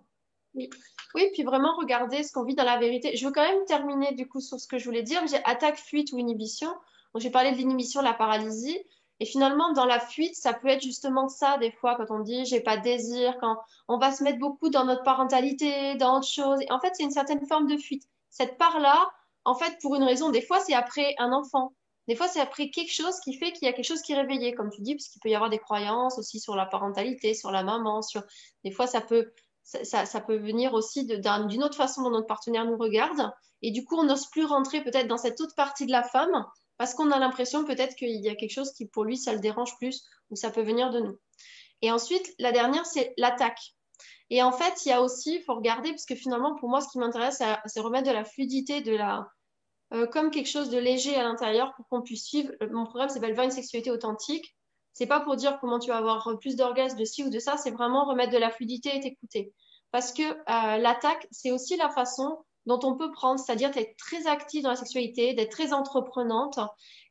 Oui, 1.15 1.29
puis 1.33 1.43
vraiment 1.43 1.75
regarder 1.77 2.23
ce 2.23 2.33
qu'on 2.33 2.43
vit 2.43 2.55
dans 2.55 2.65
la 2.65 2.77
vérité. 2.77 3.15
Je 3.15 3.25
veux 3.25 3.31
quand 3.31 3.47
même 3.47 3.63
terminer 3.65 4.13
du 4.13 4.27
coup 4.27 4.41
sur 4.41 4.59
ce 4.59 4.67
que 4.67 4.77
je 4.77 4.85
voulais 4.85 5.01
dire. 5.01 5.25
J'ai 5.27 5.43
attaque, 5.45 5.77
fuite 5.77 6.11
ou 6.11 6.19
inhibition. 6.19 6.69
j'ai 7.15 7.29
parlé 7.29 7.51
de 7.53 7.57
l'inhibition, 7.57 8.01
la 8.01 8.13
paralysie. 8.13 8.77
Et 9.21 9.25
finalement, 9.25 9.71
dans 9.71 9.85
la 9.85 10.01
fuite, 10.01 10.35
ça 10.35 10.53
peut 10.53 10.67
être 10.67 10.81
justement 10.81 11.29
ça, 11.29 11.57
des 11.57 11.71
fois, 11.71 11.95
quand 11.95 12.13
on 12.13 12.19
dit 12.19 12.43
j'ai 12.43 12.59
pas 12.59 12.75
de 12.75 12.83
désir, 12.83 13.37
quand 13.39 13.57
on 13.87 13.97
va 13.97 14.11
se 14.11 14.23
mettre 14.23 14.39
beaucoup 14.39 14.69
dans 14.69 14.83
notre 14.83 15.03
parentalité, 15.03 15.95
dans 15.95 16.17
autre 16.17 16.27
chose. 16.27 16.59
Et 16.61 16.71
en 16.71 16.81
fait, 16.81 16.91
c'est 16.93 17.03
une 17.03 17.11
certaine 17.11 17.45
forme 17.47 17.67
de 17.67 17.77
fuite. 17.77 18.03
Cette 18.29 18.57
part-là, 18.57 19.09
en 19.45 19.55
fait, 19.55 19.77
pour 19.81 19.95
une 19.95 20.03
raison, 20.03 20.31
des 20.31 20.41
fois, 20.41 20.59
c'est 20.59 20.73
après 20.73 21.15
un 21.17 21.31
enfant. 21.31 21.71
Des 22.09 22.15
fois, 22.15 22.27
c'est 22.27 22.41
après 22.41 22.69
quelque 22.69 22.91
chose 22.91 23.19
qui 23.21 23.33
fait 23.33 23.53
qu'il 23.53 23.65
y 23.65 23.69
a 23.69 23.73
quelque 23.73 23.85
chose 23.85 24.01
qui 24.01 24.11
est 24.11 24.19
réveillé, 24.19 24.53
comme 24.53 24.69
tu 24.69 24.81
dis, 24.81 24.95
parce 24.95 25.07
qu'il 25.07 25.21
peut 25.21 25.29
y 25.29 25.35
avoir 25.35 25.49
des 25.49 25.59
croyances 25.59 26.19
aussi 26.19 26.41
sur 26.41 26.55
la 26.55 26.65
parentalité, 26.65 27.33
sur 27.33 27.51
la 27.51 27.63
maman, 27.63 28.01
sur. 28.01 28.21
Des 28.65 28.71
fois, 28.71 28.85
ça 28.85 28.99
peut, 28.99 29.31
ça, 29.65 30.21
peut 30.21 30.37
venir 30.37 30.73
aussi 30.73 31.05
d'une 31.05 31.63
autre 31.63 31.75
façon 31.75 32.03
dont 32.03 32.11
notre 32.11 32.27
partenaire 32.27 32.65
nous 32.65 32.77
regarde. 32.77 33.31
Et 33.61 33.71
du 33.71 33.83
coup, 33.83 33.95
on 33.97 34.03
n'ose 34.03 34.27
plus 34.27 34.45
rentrer 34.45 34.83
peut-être 34.83 35.07
dans 35.07 35.17
cette 35.17 35.41
autre 35.41 35.55
partie 35.55 35.85
de 35.85 35.91
la 35.91 36.03
femme 36.03 36.45
parce 36.77 36.93
qu'on 36.93 37.11
a 37.11 37.19
l'impression 37.19 37.63
peut-être 37.65 37.95
qu'il 37.95 38.23
y 38.23 38.29
a 38.29 38.35
quelque 38.35 38.53
chose 38.53 38.71
qui 38.73 38.85
pour 38.85 39.05
lui 39.05 39.17
ça 39.17 39.33
le 39.33 39.39
dérange 39.39 39.75
plus 39.77 40.03
ou 40.29 40.35
ça 40.35 40.51
peut 40.51 40.61
venir 40.61 40.91
de 40.91 40.99
nous. 40.99 41.17
Et 41.81 41.91
ensuite, 41.91 42.33
la 42.39 42.51
dernière, 42.51 42.85
c'est 42.85 43.13
l'attaque. 43.17 43.59
Et 44.29 44.41
en 44.43 44.51
fait, 44.51 44.85
il 44.85 44.89
y 44.89 44.91
a 44.91 45.01
aussi, 45.01 45.35
il 45.35 45.43
faut 45.43 45.55
regarder, 45.55 45.89
parce 45.89 46.05
que 46.05 46.15
finalement, 46.15 46.55
pour 46.55 46.69
moi, 46.69 46.81
ce 46.81 46.89
qui 46.89 46.97
m'intéresse, 46.97 47.41
c'est 47.65 47.79
remettre 47.79 48.07
de 48.07 48.13
la 48.13 48.25
fluidité, 48.25 48.81
de 48.81 48.95
la, 48.95 49.27
euh, 49.93 50.07
comme 50.07 50.31
quelque 50.31 50.49
chose 50.49 50.69
de 50.69 50.77
léger 50.77 51.15
à 51.15 51.23
l'intérieur 51.23 51.73
pour 51.75 51.87
qu'on 51.87 52.01
puisse 52.01 52.25
suivre. 52.25 52.51
Mon 52.71 52.85
programme 52.85 53.09
s'appelle 53.09 53.35
20 53.35 53.45
une 53.45 53.51
sexualité 53.51 53.91
authentique. 53.91 54.55
C'est 54.95 55.07
pas 55.07 55.19
pour 55.19 55.35
dire 55.35 55.59
comment 55.59 55.77
tu 55.77 55.89
vas 55.89 55.97
avoir 55.97 56.39
plus 56.39 56.55
d'orgasmes 56.55 56.97
de 56.97 57.03
ci 57.03 57.21
ou 57.23 57.29
de 57.29 57.37
ça, 57.37 57.57
c'est 57.57 57.71
vraiment 57.71 58.05
remettre 58.05 58.31
de 58.31 58.37
la 58.37 58.49
fluidité 58.49 58.95
et 58.95 59.01
t'écouter. 59.01 59.53
Parce 59.91 60.13
que 60.13 60.23
euh, 60.23 60.77
l'attaque, 60.77 61.27
c'est 61.31 61.51
aussi 61.51 61.75
la 61.75 61.89
façon 61.89 62.37
dont 62.65 62.79
on 62.81 62.95
peut 62.95 63.11
prendre, 63.11 63.37
c'est-à-dire 63.37 63.71
d'être 63.71 63.97
très 63.97 64.25
active 64.25 64.63
dans 64.63 64.69
la 64.69 64.77
sexualité, 64.77 65.33
d'être 65.33 65.51
très 65.51 65.73
entreprenante. 65.73 66.59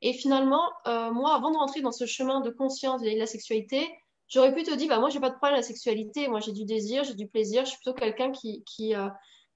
Et 0.00 0.14
finalement, 0.14 0.62
euh, 0.86 1.12
moi, 1.12 1.34
avant 1.34 1.50
de 1.50 1.58
rentrer 1.58 1.82
dans 1.82 1.92
ce 1.92 2.06
chemin 2.06 2.40
de 2.40 2.48
conscience 2.48 3.02
de 3.02 3.10
la 3.10 3.26
sexualité, 3.26 3.86
j'aurais 4.28 4.54
pu 4.54 4.62
te 4.62 4.74
dire, 4.74 4.88
bah, 4.88 4.98
moi, 4.98 5.10
j'ai 5.10 5.20
pas 5.20 5.28
de 5.28 5.36
problème 5.36 5.56
avec 5.56 5.64
la 5.64 5.68
sexualité, 5.68 6.26
moi, 6.28 6.40
j'ai 6.40 6.52
du 6.52 6.64
désir, 6.64 7.04
j'ai 7.04 7.14
du 7.14 7.28
plaisir, 7.28 7.66
je 7.66 7.70
suis 7.70 7.78
plutôt 7.78 7.92
quelqu'un 7.92 8.32
qui, 8.32 8.64
qui, 8.64 8.94
euh, 8.94 9.08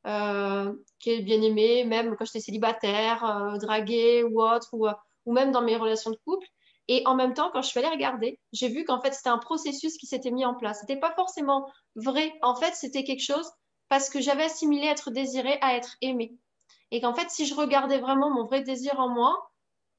euh, 0.06 0.70
qui 1.00 1.12
est 1.12 1.22
bien 1.22 1.40
aimé, 1.40 1.84
même 1.84 2.14
quand 2.16 2.26
j'étais 2.26 2.40
célibataire, 2.40 3.56
dragué 3.58 4.22
ou 4.22 4.42
autre, 4.42 4.68
ou 4.74 5.32
même 5.32 5.50
dans 5.50 5.62
mes 5.62 5.76
relations 5.76 6.10
de 6.10 6.18
couple. 6.26 6.46
Et 6.88 7.02
en 7.06 7.14
même 7.14 7.34
temps, 7.34 7.50
quand 7.52 7.60
je 7.60 7.68
suis 7.68 7.78
allée 7.78 7.88
regarder, 7.88 8.40
j'ai 8.52 8.68
vu 8.68 8.84
qu'en 8.84 9.00
fait, 9.00 9.12
c'était 9.12 9.28
un 9.28 9.38
processus 9.38 9.96
qui 9.98 10.06
s'était 10.06 10.30
mis 10.30 10.46
en 10.46 10.54
place. 10.54 10.80
C'était 10.80 10.98
pas 10.98 11.14
forcément 11.14 11.70
vrai. 11.96 12.32
En 12.42 12.56
fait, 12.56 12.74
c'était 12.74 13.04
quelque 13.04 13.22
chose 13.22 13.50
parce 13.90 14.08
que 14.08 14.20
j'avais 14.20 14.44
assimilé 14.44 14.86
être 14.86 15.10
désiré 15.10 15.58
à 15.60 15.76
être 15.76 15.96
aimé. 16.00 16.34
Et 16.90 17.02
qu'en 17.02 17.14
fait, 17.14 17.30
si 17.30 17.46
je 17.46 17.54
regardais 17.54 17.98
vraiment 17.98 18.30
mon 18.30 18.44
vrai 18.44 18.62
désir 18.62 18.98
en 18.98 19.08
moi, 19.08 19.50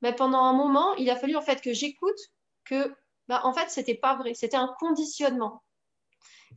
ben, 0.02 0.16
pendant 0.16 0.40
un 0.40 0.54
moment, 0.54 0.96
il 0.96 1.10
a 1.12 1.16
fallu 1.16 1.36
en 1.36 1.42
fait 1.42 1.62
que 1.62 1.74
j'écoute 1.74 2.18
que, 2.66 2.96
ben, 3.28 3.40
en 3.44 3.54
fait, 3.54 3.70
c'était 3.70 3.96
pas 3.96 4.16
vrai, 4.16 4.34
c'était 4.34 4.58
un 4.58 4.74
conditionnement. 4.80 5.62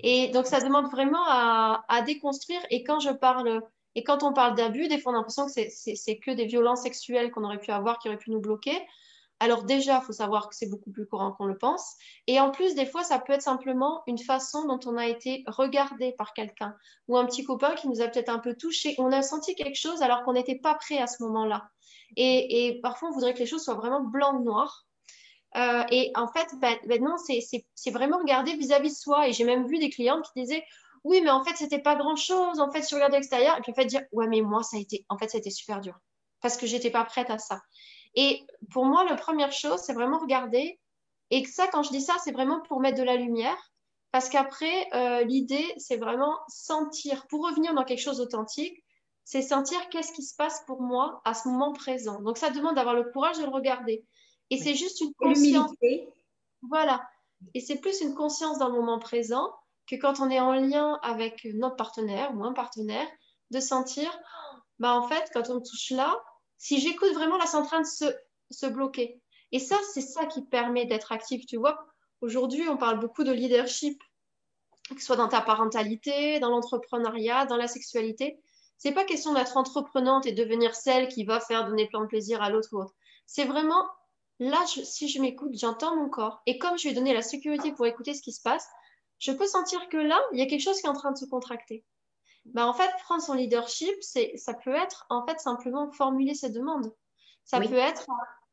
Et 0.01 0.29
donc, 0.29 0.47
ça 0.47 0.61
demande 0.61 0.91
vraiment 0.91 1.25
à, 1.27 1.85
à, 1.89 2.01
déconstruire. 2.01 2.61
Et 2.71 2.83
quand 2.85 3.01
je 3.01 3.11
parle, 3.11 3.63
et 3.95 4.05
quand 4.05 4.23
on 4.23 4.33
parle 4.33 4.55
d'abus, 4.55 4.89
des 4.89 4.99
fois, 4.99 5.13
on 5.13 5.17
a 5.17 5.19
l'impression 5.19 5.47
que 5.47 5.53
c'est 5.53 6.19
que 6.19 6.31
des 6.31 6.47
violences 6.47 6.83
sexuelles 6.83 7.31
qu'on 7.31 7.45
aurait 7.45 7.61
pu 7.61 7.71
avoir, 7.71 7.99
qui 7.99 8.09
auraient 8.09 8.17
pu 8.17 8.31
nous 8.31 8.41
bloquer. 8.41 8.79
Alors 9.43 9.65
déjà, 9.65 9.99
il 10.01 10.07
faut 10.07 10.13
savoir 10.13 10.49
que 10.49 10.55
c'est 10.55 10.71
beaucoup 10.71 10.93
plus 10.93 11.05
courant 11.05 11.33
qu'on 11.33 11.47
le 11.47 11.59
pense. 11.59 11.97
Et 12.29 12.39
en 12.39 12.53
plus, 12.53 12.77
des 12.77 12.87
fois, 12.87 13.03
ça 13.03 13.19
peut 13.19 13.33
être 13.33 13.43
simplement 13.43 14.05
une 14.07 14.19
façon 14.19 14.69
dont 14.69 14.79
on 14.87 14.97
a 14.97 15.09
été 15.09 15.43
regardé 15.49 16.13
par 16.13 16.33
quelqu'un 16.33 16.77
ou 17.09 17.19
un 17.19 17.27
petit 17.27 17.43
copain 17.43 17.75
qui 17.75 17.89
nous 17.89 18.01
a 18.01 18.07
peut-être 18.07 18.29
un 18.29 18.39
peu 18.39 18.55
touché. 18.55 18.95
On 18.99 19.11
a 19.11 19.21
senti 19.21 19.57
quelque 19.57 19.75
chose 19.75 20.01
alors 20.01 20.23
qu'on 20.23 20.35
n'était 20.35 20.61
pas 20.61 20.77
prêt 20.77 20.99
à 20.99 21.09
ce 21.09 21.25
moment-là. 21.25 21.69
Et, 22.17 22.79
parfois, 22.85 23.09
on 23.09 23.13
voudrait 23.13 23.35
que 23.35 23.41
les 23.41 23.47
choses 23.47 23.65
soient 23.65 23.75
vraiment 23.75 24.01
blanc 24.01 24.39
ou 24.39 24.45
noir. 24.45 24.87
Euh, 25.57 25.83
et 25.91 26.13
en 26.15 26.29
fait, 26.29 26.47
ben, 26.61 26.79
ben 26.87 27.03
non, 27.03 27.17
c'est 27.17 27.91
vraiment 27.91 28.19
regarder 28.19 28.55
vis-à-vis 28.55 28.91
de 28.91 28.97
soi. 28.97 29.27
Et 29.27 29.33
j'ai 29.33 29.43
même 29.43 29.67
vu 29.67 29.81
des 29.81 29.91
clientes 29.91 30.25
qui 30.33 30.43
disaient 30.43 30.65
oui, 31.03 31.21
mais 31.21 31.31
en 31.31 31.43
fait, 31.43 31.57
c'était 31.57 31.83
pas 31.83 31.97
grand-chose. 31.97 32.61
En 32.61 32.71
fait, 32.71 32.89
je 32.89 32.95
regardais 32.95 33.17
l'extérieur 33.17 33.59
et 33.59 33.61
puis 33.61 33.73
en 33.73 33.75
fait 33.75 33.87
dire 33.87 34.03
ouais, 34.13 34.29
mais 34.29 34.41
moi, 34.41 34.63
ça 34.63 34.77
a 34.77 34.81
été, 34.81 35.05
en 35.09 35.19
fait, 35.19 35.29
super 35.51 35.81
dur 35.81 35.99
parce 36.43 36.57
que 36.57 36.67
j'étais 36.67 36.91
pas 36.91 37.05
prête 37.05 37.31
à 37.31 37.39
ça. 37.39 37.63
Et 38.15 38.45
pour 38.71 38.85
moi, 38.85 39.05
la 39.05 39.17
première 39.17 39.53
chose, 39.53 39.81
c'est 39.81 39.95
vraiment 39.95 40.19
regarder. 40.19 40.79
Et 41.31 41.45
ça, 41.45 41.67
quand 41.69 41.83
je 41.83 41.91
dis 41.91 42.03
ça, 42.03 42.15
c'est 42.23 42.33
vraiment 42.33 42.61
pour 42.61 42.81
mettre 42.81 42.99
de 42.99 43.03
la 43.03 43.17
lumière. 43.17 43.57
Parce 44.11 44.29
qu'après, 44.29 44.89
euh, 44.93 45.25
l'idée, 45.25 45.73
c'est 45.79 45.97
vraiment 45.97 46.39
sentir, 46.49 47.27
pour 47.29 47.47
revenir 47.47 47.73
dans 47.75 47.85
quelque 47.85 48.03
chose 48.03 48.19
d'authentique, 48.19 48.85
c'est 49.25 49.41
sentir 49.41 49.79
qu'est-ce 49.89 50.13
qui 50.13 50.23
se 50.23 50.35
passe 50.37 50.63
pour 50.67 50.83
moi 50.83 51.23
à 51.25 51.33
ce 51.33 51.49
moment 51.49 51.73
présent. 51.73 52.21
Donc, 52.21 52.37
ça 52.37 52.51
demande 52.51 52.75
d'avoir 52.75 52.95
le 52.95 53.05
courage 53.05 53.39
de 53.39 53.45
le 53.45 53.51
regarder. 53.51 54.05
Et 54.51 54.59
c'est 54.59 54.75
juste 54.75 55.01
une 55.01 55.15
conscience. 55.15 55.71
Voilà. 56.69 57.03
Et 57.55 57.61
c'est 57.61 57.79
plus 57.79 58.03
une 58.03 58.15
conscience 58.15 58.59
dans 58.59 58.69
le 58.69 58.75
moment 58.75 58.99
présent 58.99 59.51
que 59.87 59.97
quand 59.97 60.21
on 60.21 60.29
est 60.29 60.41
en 60.41 60.53
lien 60.53 60.99
avec 61.03 61.47
notre 61.55 61.77
partenaire 61.77 62.33
ou 62.37 62.45
un 62.45 62.53
partenaire, 62.53 63.07
de 63.51 63.61
sentir, 63.61 64.11
bah 64.79 64.95
en 64.95 65.07
fait, 65.09 65.31
quand 65.33 65.51
on 65.51 65.61
touche 65.61 65.91
là, 65.91 66.15
si 66.63 66.79
j'écoute 66.79 67.13
vraiment, 67.13 67.39
là, 67.39 67.47
c'est 67.47 67.57
en 67.57 67.67
train 67.67 67.81
de 67.81 67.87
se, 67.87 68.67
bloquer. 68.67 69.21
Et 69.51 69.59
ça, 69.59 69.77
c'est 69.93 70.01
ça 70.01 70.27
qui 70.27 70.43
permet 70.43 70.87
d'être 70.87 71.11
actif. 71.11 71.45
Tu 71.45 71.57
vois, 71.57 71.85
aujourd'hui, 72.21 72.69
on 72.69 72.77
parle 72.77 73.01
beaucoup 73.01 73.25
de 73.25 73.33
leadership, 73.33 74.01
que 74.89 75.01
ce 75.01 75.07
soit 75.07 75.17
dans 75.17 75.27
ta 75.27 75.41
parentalité, 75.41 76.39
dans 76.39 76.51
l'entrepreneuriat, 76.51 77.47
dans 77.47 77.57
la 77.57 77.67
sexualité. 77.67 78.39
C'est 78.79 78.93
pas 78.93 79.05
question 79.05 79.35
d'être 79.35 79.57
entreprenante 79.57 80.25
et 80.25 80.31
devenir 80.31 80.77
celle 80.77 81.09
qui 81.09 81.25
va 81.25 81.41
faire 81.41 81.67
donner 81.67 81.89
plein 81.89 82.03
de 82.03 82.07
plaisir 82.07 82.41
à 82.41 82.49
l'autre 82.49 82.69
ou 82.71 82.77
autre. 82.77 82.95
C'est 83.27 83.45
vraiment 83.45 83.85
là, 84.39 84.65
si 84.67 85.09
je 85.09 85.21
m'écoute, 85.21 85.51
j'entends 85.55 85.97
mon 85.97 86.09
corps. 86.09 86.43
Et 86.47 86.59
comme 86.59 86.79
je 86.79 86.87
ai 86.87 86.93
donné 86.95 87.13
la 87.13 87.23
sécurité 87.23 87.73
pour 87.73 87.87
écouter 87.87 88.15
ce 88.15 88.23
qui 88.23 88.33
se 88.33 88.41
passe, 88.41 88.69
je 89.19 89.33
peux 89.33 89.49
sentir 89.49 89.89
que 89.89 89.97
là, 89.97 90.23
il 90.33 90.39
y 90.39 90.43
a 90.43 90.47
quelque 90.47 90.63
chose 90.63 90.81
qui 90.81 90.87
est 90.87 90.91
en 90.91 90.95
train 90.95 91.11
de 91.11 91.19
se 91.19 91.27
contracter. 91.27 91.85
Bah, 92.47 92.67
en 92.67 92.75
fait, 92.75 92.91
prendre 93.05 93.23
son 93.23 93.35
leadership, 93.35 93.95
c'est, 94.01 94.37
ça 94.37 94.55
peut 94.55 94.75
être 94.75 95.07
en 95.11 95.27
fait 95.27 95.39
simplement 95.39 95.91
formuler 95.93 96.35
ses 96.35 96.51
demandes. 96.51 96.93
Ça 97.45 97.61
peut 97.61 97.75
être 97.75 98.07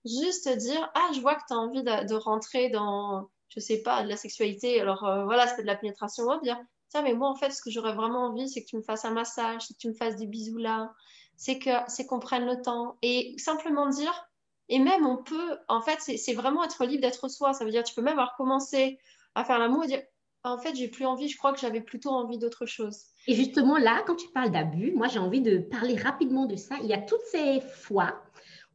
juste 0.05 0.49
dire 0.49 0.91
Ah, 0.95 1.09
je 1.13 1.21
vois 1.21 1.35
que 1.35 1.43
tu 1.47 1.53
as 1.53 1.57
envie 1.57 1.83
de, 1.83 2.15
rentrer 2.15 2.69
dans, 2.69 3.29
je 3.49 3.59
sais 3.59 3.81
pas, 3.81 4.03
de 4.03 4.09
la 4.09 4.17
sexualité. 4.17 4.79
Alors 4.81 5.05
euh, 5.05 5.25
voilà, 5.25 5.47
c'est 5.47 5.61
de 5.61 5.67
la 5.67 5.75
pénétration. 5.75 6.23
On 6.25 6.27
va 6.27 6.39
dire 6.39 6.59
Tiens, 6.89 7.03
mais 7.03 7.13
moi, 7.13 7.29
en 7.29 7.35
fait, 7.35 7.51
ce 7.51 7.61
que 7.61 7.69
j'aurais 7.69 7.93
vraiment 7.93 8.25
envie, 8.25 8.49
c'est 8.49 8.63
que 8.63 8.69
tu 8.69 8.77
me 8.77 8.81
fasses 8.81 9.05
un 9.05 9.11
massage, 9.11 9.61
c'est 9.67 9.73
que 9.75 9.79
tu 9.79 9.89
me 9.89 9.93
fasses 9.93 10.15
des 10.15 10.25
bisous 10.25 10.57
là, 10.57 10.91
c'est, 11.37 11.59
que, 11.59 11.69
c'est 11.87 12.07
qu'on 12.07 12.19
prenne 12.19 12.45
le 12.45 12.61
temps. 12.61 12.97
Et 13.03 13.35
simplement 13.37 13.87
dire 13.89 14.29
et 14.69 14.77
même, 14.77 15.05
on 15.05 15.17
peut, 15.17 15.57
en 15.67 15.81
fait, 15.81 15.97
c'est, 15.99 16.17
c'est 16.17 16.33
vraiment 16.33 16.63
être 16.63 16.85
libre 16.85 17.01
d'être 17.01 17.27
soi. 17.27 17.53
Ça 17.53 17.65
veut 17.65 17.71
dire, 17.71 17.83
tu 17.83 17.95
peux 17.95 18.03
même 18.03 18.19
avoir 18.19 18.35
commencé 18.37 18.99
à 19.33 19.43
faire 19.43 19.57
l'amour 19.57 19.83
et 19.83 19.87
dire, 19.87 20.01
en 20.43 20.57
fait, 20.57 20.75
j'ai 20.75 20.87
plus 20.87 21.05
envie, 21.05 21.27
je 21.27 21.37
crois 21.37 21.53
que 21.53 21.59
j'avais 21.59 21.81
plutôt 21.81 22.09
envie 22.09 22.37
d'autre 22.37 22.65
chose. 22.65 23.03
Et 23.27 23.35
justement, 23.35 23.77
là, 23.77 24.03
quand 24.07 24.15
tu 24.15 24.29
parles 24.29 24.51
d'abus, 24.51 24.93
moi, 24.93 25.07
j'ai 25.07 25.19
envie 25.19 25.41
de 25.41 25.57
parler 25.57 25.95
rapidement 25.95 26.45
de 26.45 26.55
ça. 26.55 26.75
Il 26.81 26.87
y 26.87 26.93
a 26.93 26.97
toutes 26.97 27.25
ces 27.31 27.59
fois 27.59 28.15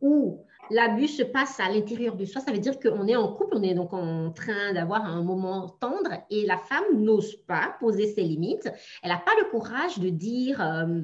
où 0.00 0.44
l'abus 0.70 1.08
se 1.08 1.22
passe 1.22 1.58
à 1.60 1.70
l'intérieur 1.70 2.16
de 2.16 2.24
soi. 2.24 2.40
Ça 2.40 2.52
veut 2.52 2.58
dire 2.58 2.78
qu'on 2.78 3.06
est 3.06 3.16
en 3.16 3.32
couple, 3.32 3.56
on 3.56 3.62
est 3.62 3.74
donc 3.74 3.92
en 3.92 4.30
train 4.30 4.72
d'avoir 4.72 5.04
un 5.04 5.22
moment 5.22 5.68
tendre 5.80 6.10
et 6.30 6.46
la 6.46 6.58
femme 6.58 6.84
n'ose 7.02 7.36
pas 7.46 7.76
poser 7.80 8.06
ses 8.12 8.22
limites. 8.22 8.70
Elle 9.02 9.10
n'a 9.10 9.18
pas 9.18 9.32
le 9.38 9.50
courage 9.50 9.98
de 9.98 10.08
dire 10.08 10.60
euh, 10.60 11.00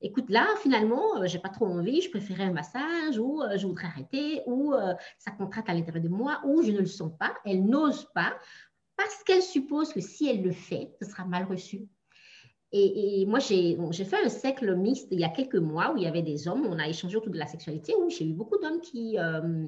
écoute, 0.00 0.28
là, 0.28 0.46
finalement, 0.62 1.20
euh, 1.20 1.26
j'ai 1.26 1.38
pas 1.38 1.48
trop 1.48 1.66
envie, 1.66 2.02
je 2.02 2.10
préférais 2.10 2.44
un 2.44 2.52
massage 2.52 3.18
ou 3.18 3.42
euh, 3.42 3.56
je 3.56 3.66
voudrais 3.66 3.86
arrêter 3.86 4.42
ou 4.46 4.74
ça 5.18 5.30
contracte 5.32 5.68
à 5.68 5.74
l'intérieur 5.74 6.02
de 6.02 6.08
moi 6.08 6.40
ou 6.44 6.62
je 6.62 6.72
ne 6.72 6.80
le 6.80 6.86
sens 6.86 7.12
pas. 7.18 7.34
Elle 7.44 7.64
n'ose 7.64 8.06
pas 8.14 8.34
parce 8.98 9.22
qu'elle 9.22 9.42
suppose 9.42 9.92
que 9.92 10.00
si 10.00 10.28
elle 10.28 10.42
le 10.42 10.50
fait, 10.50 10.90
ce 11.00 11.08
sera 11.08 11.24
mal 11.24 11.44
reçu. 11.44 11.88
Et, 12.72 13.24
moi, 13.26 13.38
j'ai 13.38 14.04
fait 14.04 14.22
un 14.22 14.28
cercle 14.28 14.76
mixte 14.76 15.08
il 15.10 15.20
y 15.20 15.24
a 15.24 15.30
quelques 15.30 15.54
mois 15.54 15.94
où 15.94 15.96
il 15.96 16.02
y 16.02 16.06
avait 16.06 16.20
des 16.20 16.48
hommes, 16.48 16.66
on 16.66 16.78
a 16.78 16.86
échangé 16.86 17.16
autour 17.16 17.32
de 17.32 17.38
la 17.38 17.46
sexualité, 17.46 17.94
où 17.94 18.10
j'ai 18.10 18.26
eu 18.26 18.34
beaucoup 18.34 18.58
d'hommes 18.58 18.80
qui, 18.82 19.18
euh, 19.18 19.66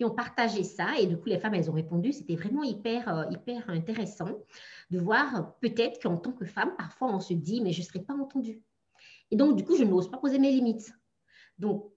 ont 0.00 0.10
partagé 0.10 0.64
ça. 0.64 0.98
Et 0.98 1.06
du 1.06 1.16
coup, 1.16 1.28
les 1.28 1.38
femmes, 1.38 1.54
elles 1.54 1.70
ont 1.70 1.74
répondu. 1.74 2.12
C'était 2.12 2.34
vraiment 2.34 2.64
hyper, 2.64 3.08
euh, 3.08 3.24
hyper 3.30 3.70
intéressant 3.70 4.30
de 4.90 4.98
voir 4.98 5.54
peut-être 5.60 6.02
qu'en 6.02 6.16
tant 6.16 6.32
que 6.32 6.44
femme, 6.44 6.74
parfois, 6.76 7.14
on 7.14 7.20
se 7.20 7.34
dit, 7.34 7.60
mais 7.60 7.70
je 7.70 7.82
ne 7.82 7.86
serai 7.86 8.00
pas 8.00 8.14
entendue. 8.14 8.60
Et 9.30 9.36
donc, 9.36 9.54
du 9.54 9.64
coup, 9.64 9.76
je 9.76 9.84
n'ose 9.84 10.10
pas 10.10 10.16
poser 10.16 10.40
mes 10.40 10.50
limites. 10.50 10.92
Donc, 11.60 11.92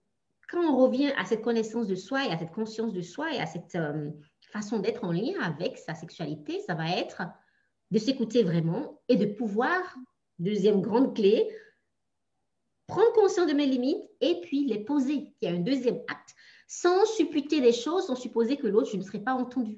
quand 0.48 0.62
on 0.62 0.78
revient 0.78 1.12
à 1.18 1.26
cette 1.26 1.42
connaissance 1.42 1.88
de 1.88 1.96
soi 1.96 2.26
et 2.26 2.32
à 2.32 2.38
cette 2.38 2.52
conscience 2.52 2.94
de 2.94 3.02
soi 3.02 3.34
et 3.34 3.40
à 3.40 3.48
cette 3.48 3.74
euh, 3.74 4.12
façon 4.56 4.80
d'être 4.80 5.04
en 5.04 5.12
lien 5.12 5.34
avec 5.42 5.78
sa 5.78 5.94
sexualité, 5.96 6.62
ça 6.62 6.76
va 6.76 6.90
être 6.90 7.24
de 7.92 8.00
s'écouter 8.00 8.44
vraiment 8.44 9.02
et 9.10 9.18
de 9.18 9.26
pouvoir, 9.26 9.82
deuxième 10.40 10.82
grande 10.82 11.14
clé, 11.14 11.54
prendre 12.88 13.12
conscience 13.14 13.48
de 13.48 13.54
mes 13.54 13.66
limites 13.66 14.10
et 14.22 14.40
puis 14.42 14.66
les 14.66 14.80
poser. 14.80 15.34
Il 15.42 15.50
y 15.50 15.52
a 15.52 15.56
un 15.56 15.60
deuxième 15.60 16.00
acte 16.08 16.36
sans 16.68 17.06
supputer 17.06 17.60
des 17.60 17.74
choses, 17.74 18.08
sans 18.08 18.16
supposer 18.16 18.56
que 18.56 18.68
l'autre, 18.68 18.90
je 18.92 18.98
ne 18.98 19.04
serai 19.04 19.20
pas 19.20 19.34
entendue. 19.34 19.78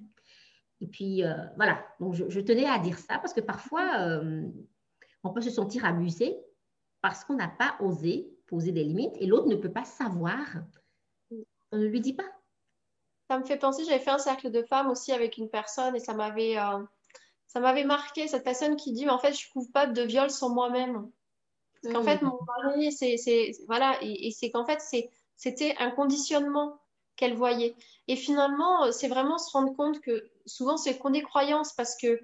Et 0.79 0.87
puis, 0.87 1.23
euh, 1.23 1.33
voilà, 1.55 1.83
donc 1.99 2.13
je, 2.13 2.39
tenais 2.39 2.65
à 2.65 2.77
dire 2.77 2.99
ça 2.99 3.17
parce 3.17 3.33
que 3.33 3.41
parfois, 3.41 3.99
euh, 3.99 4.43
on 5.23 5.31
peut 5.31 5.41
se 5.41 5.49
sentir 5.49 5.85
abusé 5.85 6.37
parce 7.01 7.23
qu'on 7.23 7.35
n'a 7.35 7.47
pas 7.47 7.77
osé 7.79 8.31
poser 8.45 8.71
des 8.71 8.83
limites 8.83 9.15
et 9.19 9.25
l'autre 9.25 9.47
ne 9.47 9.55
peut 9.55 9.71
pas 9.71 9.85
savoir. 9.85 10.39
On 11.71 11.77
ne 11.77 11.87
lui 11.87 11.99
dit 11.99 12.13
pas. 12.13 12.36
Ça 13.27 13.37
me 13.37 13.45
fait 13.45 13.57
penser, 13.57 13.83
j'avais 13.85 13.99
fait 13.99 14.11
un 14.11 14.17
cercle 14.17 14.51
de 14.51 14.63
femmes 14.63 14.89
aussi 14.89 15.11
avec 15.11 15.37
une 15.37 15.49
personne 15.49 15.95
et 15.95 15.99
ça 15.99 16.13
m'avait 16.13 16.57
euh, 16.57 16.79
ça 17.47 17.61
m'avait 17.61 17.85
marqué, 17.85 18.27
cette 18.27 18.43
personne 18.43 18.75
qui 18.75 18.91
dit, 18.91 19.09
en 19.09 19.19
fait, 19.19 19.33
je 19.33 19.45
ne 19.45 19.49
trouve 19.49 19.71
pas 19.71 19.87
de 19.87 20.01
viol 20.01 20.29
sur 20.29 20.49
moi-même. 20.49 21.09
Parce 21.81 21.95
qu'en 21.95 22.03
fait, 22.03 22.21
mm. 22.21 22.25
mon 22.25 22.39
mari, 22.45 22.91
c'est, 22.91 23.51
voilà, 23.67 23.97
et, 24.01 24.31
c'est 24.31 24.51
qu'en 24.51 24.65
fait, 24.65 24.81
c'était 25.35 25.75
un 25.79 25.91
conditionnement 25.91 26.79
qu'elle 27.15 27.35
voyait. 27.35 27.75
Et 28.07 28.15
finalement, 28.15 28.91
c'est 28.91 29.07
vraiment 29.07 29.37
se 29.37 29.51
rendre 29.51 29.75
compte 29.75 30.01
que 30.01 30.29
souvent, 30.45 30.77
c'est 30.77 30.97
qu'on 30.97 31.09
des 31.09 31.21
croyances 31.21 31.73
parce 31.73 31.95
que, 31.95 32.19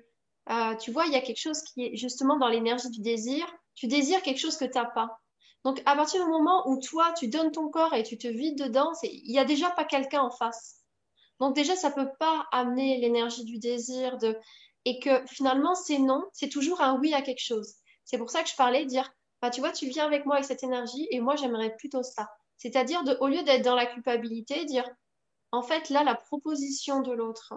euh, 0.49 0.75
tu 0.75 0.91
vois, 0.91 1.05
il 1.05 1.13
y 1.13 1.15
a 1.15 1.21
quelque 1.21 1.39
chose 1.39 1.61
qui 1.63 1.85
est 1.85 1.95
justement 1.95 2.37
dans 2.37 2.49
l'énergie 2.49 2.89
du 2.89 3.01
désir. 3.01 3.45
Tu 3.75 3.87
désires 3.87 4.21
quelque 4.21 4.39
chose 4.39 4.57
que 4.57 4.65
tu 4.65 4.77
n'as 4.77 4.85
pas. 4.85 5.19
Donc, 5.63 5.81
à 5.85 5.95
partir 5.95 6.23
du 6.23 6.29
moment 6.29 6.67
où 6.69 6.79
toi, 6.79 7.13
tu 7.13 7.29
donnes 7.29 7.51
ton 7.51 7.69
corps 7.69 7.93
et 7.93 8.03
tu 8.03 8.17
te 8.17 8.27
vides 8.27 8.61
dedans, 8.61 8.91
il 9.03 9.31
n'y 9.31 9.39
a 9.39 9.45
déjà 9.45 9.69
pas 9.69 9.85
quelqu'un 9.85 10.21
en 10.21 10.29
face. 10.29 10.82
Donc, 11.43 11.55
déjà, 11.57 11.75
ça 11.75 11.89
ne 11.89 11.95
peut 11.95 12.09
pas 12.19 12.47
amener 12.53 12.99
l'énergie 12.99 13.43
du 13.43 13.59
désir 13.59 14.17
de... 14.17 14.37
et 14.85 15.01
que 15.01 15.25
finalement, 15.27 15.75
c'est 15.75 15.99
non, 15.99 16.23
c'est 16.31 16.47
toujours 16.47 16.79
un 16.79 16.97
oui 16.99 17.13
à 17.13 17.21
quelque 17.21 17.43
chose. 17.43 17.73
C'est 18.05 18.17
pour 18.17 18.29
ça 18.29 18.43
que 18.43 18.49
je 18.49 18.55
parlais 18.55 18.85
de 18.85 18.89
dire, 18.89 19.11
bah, 19.41 19.49
tu 19.49 19.59
vois, 19.59 19.73
tu 19.73 19.87
viens 19.87 20.05
avec 20.05 20.25
moi 20.25 20.35
avec 20.35 20.45
cette 20.45 20.63
énergie 20.63 21.05
et 21.11 21.19
moi, 21.19 21.35
j'aimerais 21.35 21.75
plutôt 21.75 22.01
ça. 22.01 22.29
C'est-à-dire, 22.55 23.03
au 23.19 23.27
lieu 23.27 23.43
d'être 23.43 23.61
dans 23.61 23.75
la 23.75 23.85
culpabilité, 23.85 24.63
dire, 24.63 24.89
en 25.51 25.61
fait, 25.61 25.89
là, 25.89 26.05
la 26.05 26.15
proposition 26.15 27.01
de 27.01 27.11
l'autre, 27.11 27.53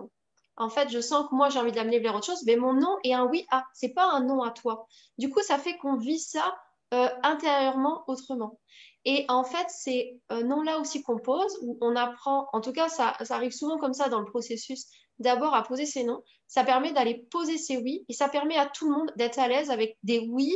en 0.57 0.69
fait, 0.69 0.89
je 0.89 1.01
sens 1.01 1.29
que 1.29 1.37
moi, 1.37 1.49
j'ai 1.49 1.61
envie 1.61 1.71
d'amener 1.71 2.01
vers 2.01 2.17
autre 2.17 2.27
chose, 2.27 2.43
mais 2.45 2.57
mon 2.57 2.73
non 2.73 2.97
est 3.05 3.13
un 3.13 3.27
oui 3.27 3.47
à. 3.53 3.67
C'est 3.73 3.95
pas 3.95 4.11
un 4.11 4.25
non 4.25 4.43
à 4.43 4.51
toi. 4.51 4.89
Du 5.17 5.31
coup, 5.31 5.43
ça 5.43 5.59
fait 5.59 5.77
qu'on 5.77 5.97
vit 5.97 6.19
ça 6.19 6.59
euh, 6.93 7.09
intérieurement 7.23 8.03
autrement. 8.09 8.59
Et 9.09 9.25
en 9.29 9.45
fait, 9.45 9.67
c'est 9.69 10.21
euh, 10.33 10.43
non 10.43 10.63
là 10.63 10.81
aussi 10.81 11.01
qu'on 11.03 11.19
pose, 11.19 11.59
où 11.63 11.79
on 11.81 11.95
apprend, 11.95 12.49
en 12.53 12.61
tout 12.61 12.73
cas, 12.73 12.89
ça, 12.89 13.17
ça 13.23 13.37
arrive 13.37 13.53
souvent 13.53 13.79
comme 13.79 13.95
ça 13.95 14.09
dans 14.09 14.19
le 14.19 14.27
processus, 14.27 14.87
d'abord 15.21 15.55
à 15.55 15.63
poser 15.63 15.87
ses 15.87 16.03
noms. 16.03 16.23
Ça 16.49 16.65
permet 16.65 16.93
d'aller 16.93 17.25
poser 17.31 17.57
ses 17.57 17.77
oui 17.77 18.05
et 18.09 18.13
ça 18.13 18.29
permet 18.29 18.57
à 18.57 18.67
tout 18.67 18.91
le 18.91 18.97
monde 18.97 19.13
d'être 19.17 19.39
à 19.39 19.47
l'aise 19.47 19.71
avec 19.71 19.97
des 20.03 20.19
oui 20.19 20.53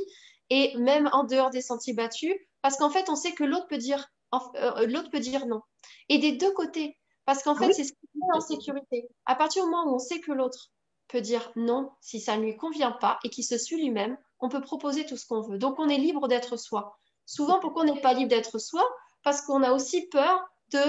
et 0.51 0.77
même 0.77 1.09
en 1.13 1.23
dehors 1.23 1.51
des 1.51 1.63
sentiers 1.63 1.95
battus, 1.95 2.35
parce 2.61 2.77
qu'en 2.77 2.91
fait, 2.91 3.09
on 3.09 3.15
sait 3.15 3.33
que 3.33 3.45
l'autre 3.45 3.69
peut 3.69 3.79
dire, 3.79 4.09
euh, 4.35 4.87
l'autre 4.87 5.11
peut 5.11 5.21
dire 5.21 5.47
non. 5.47 5.61
Et 6.09 6.19
des 6.19 6.33
deux 6.33 6.51
côtés, 6.51 6.99
parce 7.27 7.45
qu'en 7.45 7.55
fait, 7.55 7.73
c'est 7.73 7.85
ce 7.85 7.93
qui 7.93 8.09
met 8.17 8.37
en 8.37 8.41
sécurité. 8.41 9.09
À 9.27 9.37
partir 9.37 9.63
du 9.63 9.71
moment 9.71 9.93
où 9.93 9.95
on 9.95 9.99
sait 10.01 10.19
que 10.19 10.33
l'autre 10.33 10.73
peut 11.07 11.21
dire 11.21 11.53
non 11.55 11.91
si 12.01 12.21
ça 12.21 12.37
ne 12.37 12.43
lui 12.43 12.57
convient 12.57 12.93
pas 12.93 13.21
et 13.23 13.31
qu'il 13.31 13.45
se 13.45 13.59
suit 13.59 13.81
lui-même, 13.81 14.19
on 14.41 14.49
peut 14.49 14.61
proposer 14.61 15.07
tout 15.07 15.17
ce 15.17 15.27
qu'on 15.27 15.41
veut. 15.41 15.59
Donc, 15.59 15.79
on 15.79 15.89
est 15.89 15.99
libre 15.99 16.27
d'être 16.27 16.57
soi. 16.57 16.97
Souvent, 17.27 17.59
pourquoi 17.61 17.83
on 17.83 17.87
n'est 17.87 18.01
pas 18.01 18.15
libre 18.15 18.31
d'être 18.31 18.59
soi? 18.59 18.83
Parce 19.23 19.43
qu'on 19.43 19.63
a 19.63 19.73
aussi 19.73 20.07
peur 20.09 20.43
de 20.73 20.81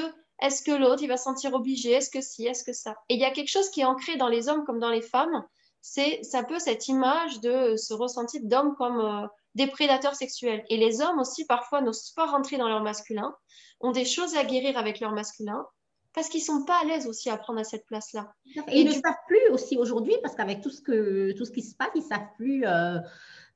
est-ce 0.42 0.64
que 0.64 0.72
l'autre, 0.72 1.04
il 1.04 1.08
va 1.08 1.18
se 1.18 1.24
sentir 1.24 1.54
obligé 1.54 1.92
Est-ce 1.92 2.10
que 2.10 2.22
si 2.22 2.46
Est-ce 2.46 2.64
que 2.64 2.74
ça? 2.74 2.96
Et 3.10 3.16
il 3.16 3.20
y 3.20 3.26
a 3.26 3.32
quelque 3.32 3.50
chose 3.50 3.70
qui 3.70 3.82
est 3.82 3.86
ancré 3.86 4.18
dans 4.18 4.28
les 4.28 4.50
hommes 4.50 4.64
comme 4.66 4.80
dans 4.80 4.90
les 4.90 5.02
femmes, 5.02 5.46
c'est 5.82 6.24
ça 6.24 6.44
peut 6.44 6.60
cette 6.60 6.88
image 6.88 7.40
de 7.42 7.76
se 7.76 7.94
ressentir 7.94 8.42
d'homme 8.44 8.76
comme 8.76 9.00
euh, 9.00 9.28
des 9.56 9.68
prédateurs 9.68 10.16
sexuels. 10.16 10.64
Et 10.70 10.78
les 10.78 11.02
hommes 11.02 11.20
aussi, 11.20 11.46
parfois, 11.46 11.82
n'osent 11.82 12.12
pas 12.16 12.26
rentrer 12.26 12.58
dans 12.58 12.70
leur 12.70 12.82
masculin, 12.82 13.36
ont 13.80 13.92
des 13.92 14.06
choses 14.06 14.36
à 14.36 14.44
guérir 14.44 14.78
avec 14.78 15.00
leur 15.00 15.12
masculin, 15.12 15.66
parce 16.14 16.28
qu'ils 16.30 16.42
sont 16.42 16.66
pas 16.66 16.80
à 16.82 16.86
l'aise 16.86 17.08
aussi 17.08 17.30
à 17.30 17.38
prendre 17.38 17.60
à 17.60 17.64
cette 17.64 17.86
place-là. 17.86 18.34
Et, 18.68 18.82
ils 18.82 18.88
ne 18.88 18.92
savent 18.92 19.16
plus 19.28 19.50
aussi 19.52 19.78
aujourd'hui, 19.78 20.16
parce 20.22 20.36
qu'avec 20.36 20.62
tout 20.62 20.70
ce 20.70 20.82
que 20.82 21.34
tout 21.38 21.46
ce 21.46 21.52
qui 21.52 21.62
se 21.62 21.76
passe, 21.76 21.92
ils 21.96 22.04
savent 22.04 22.28
plus 22.38 22.66
euh, 22.66 22.98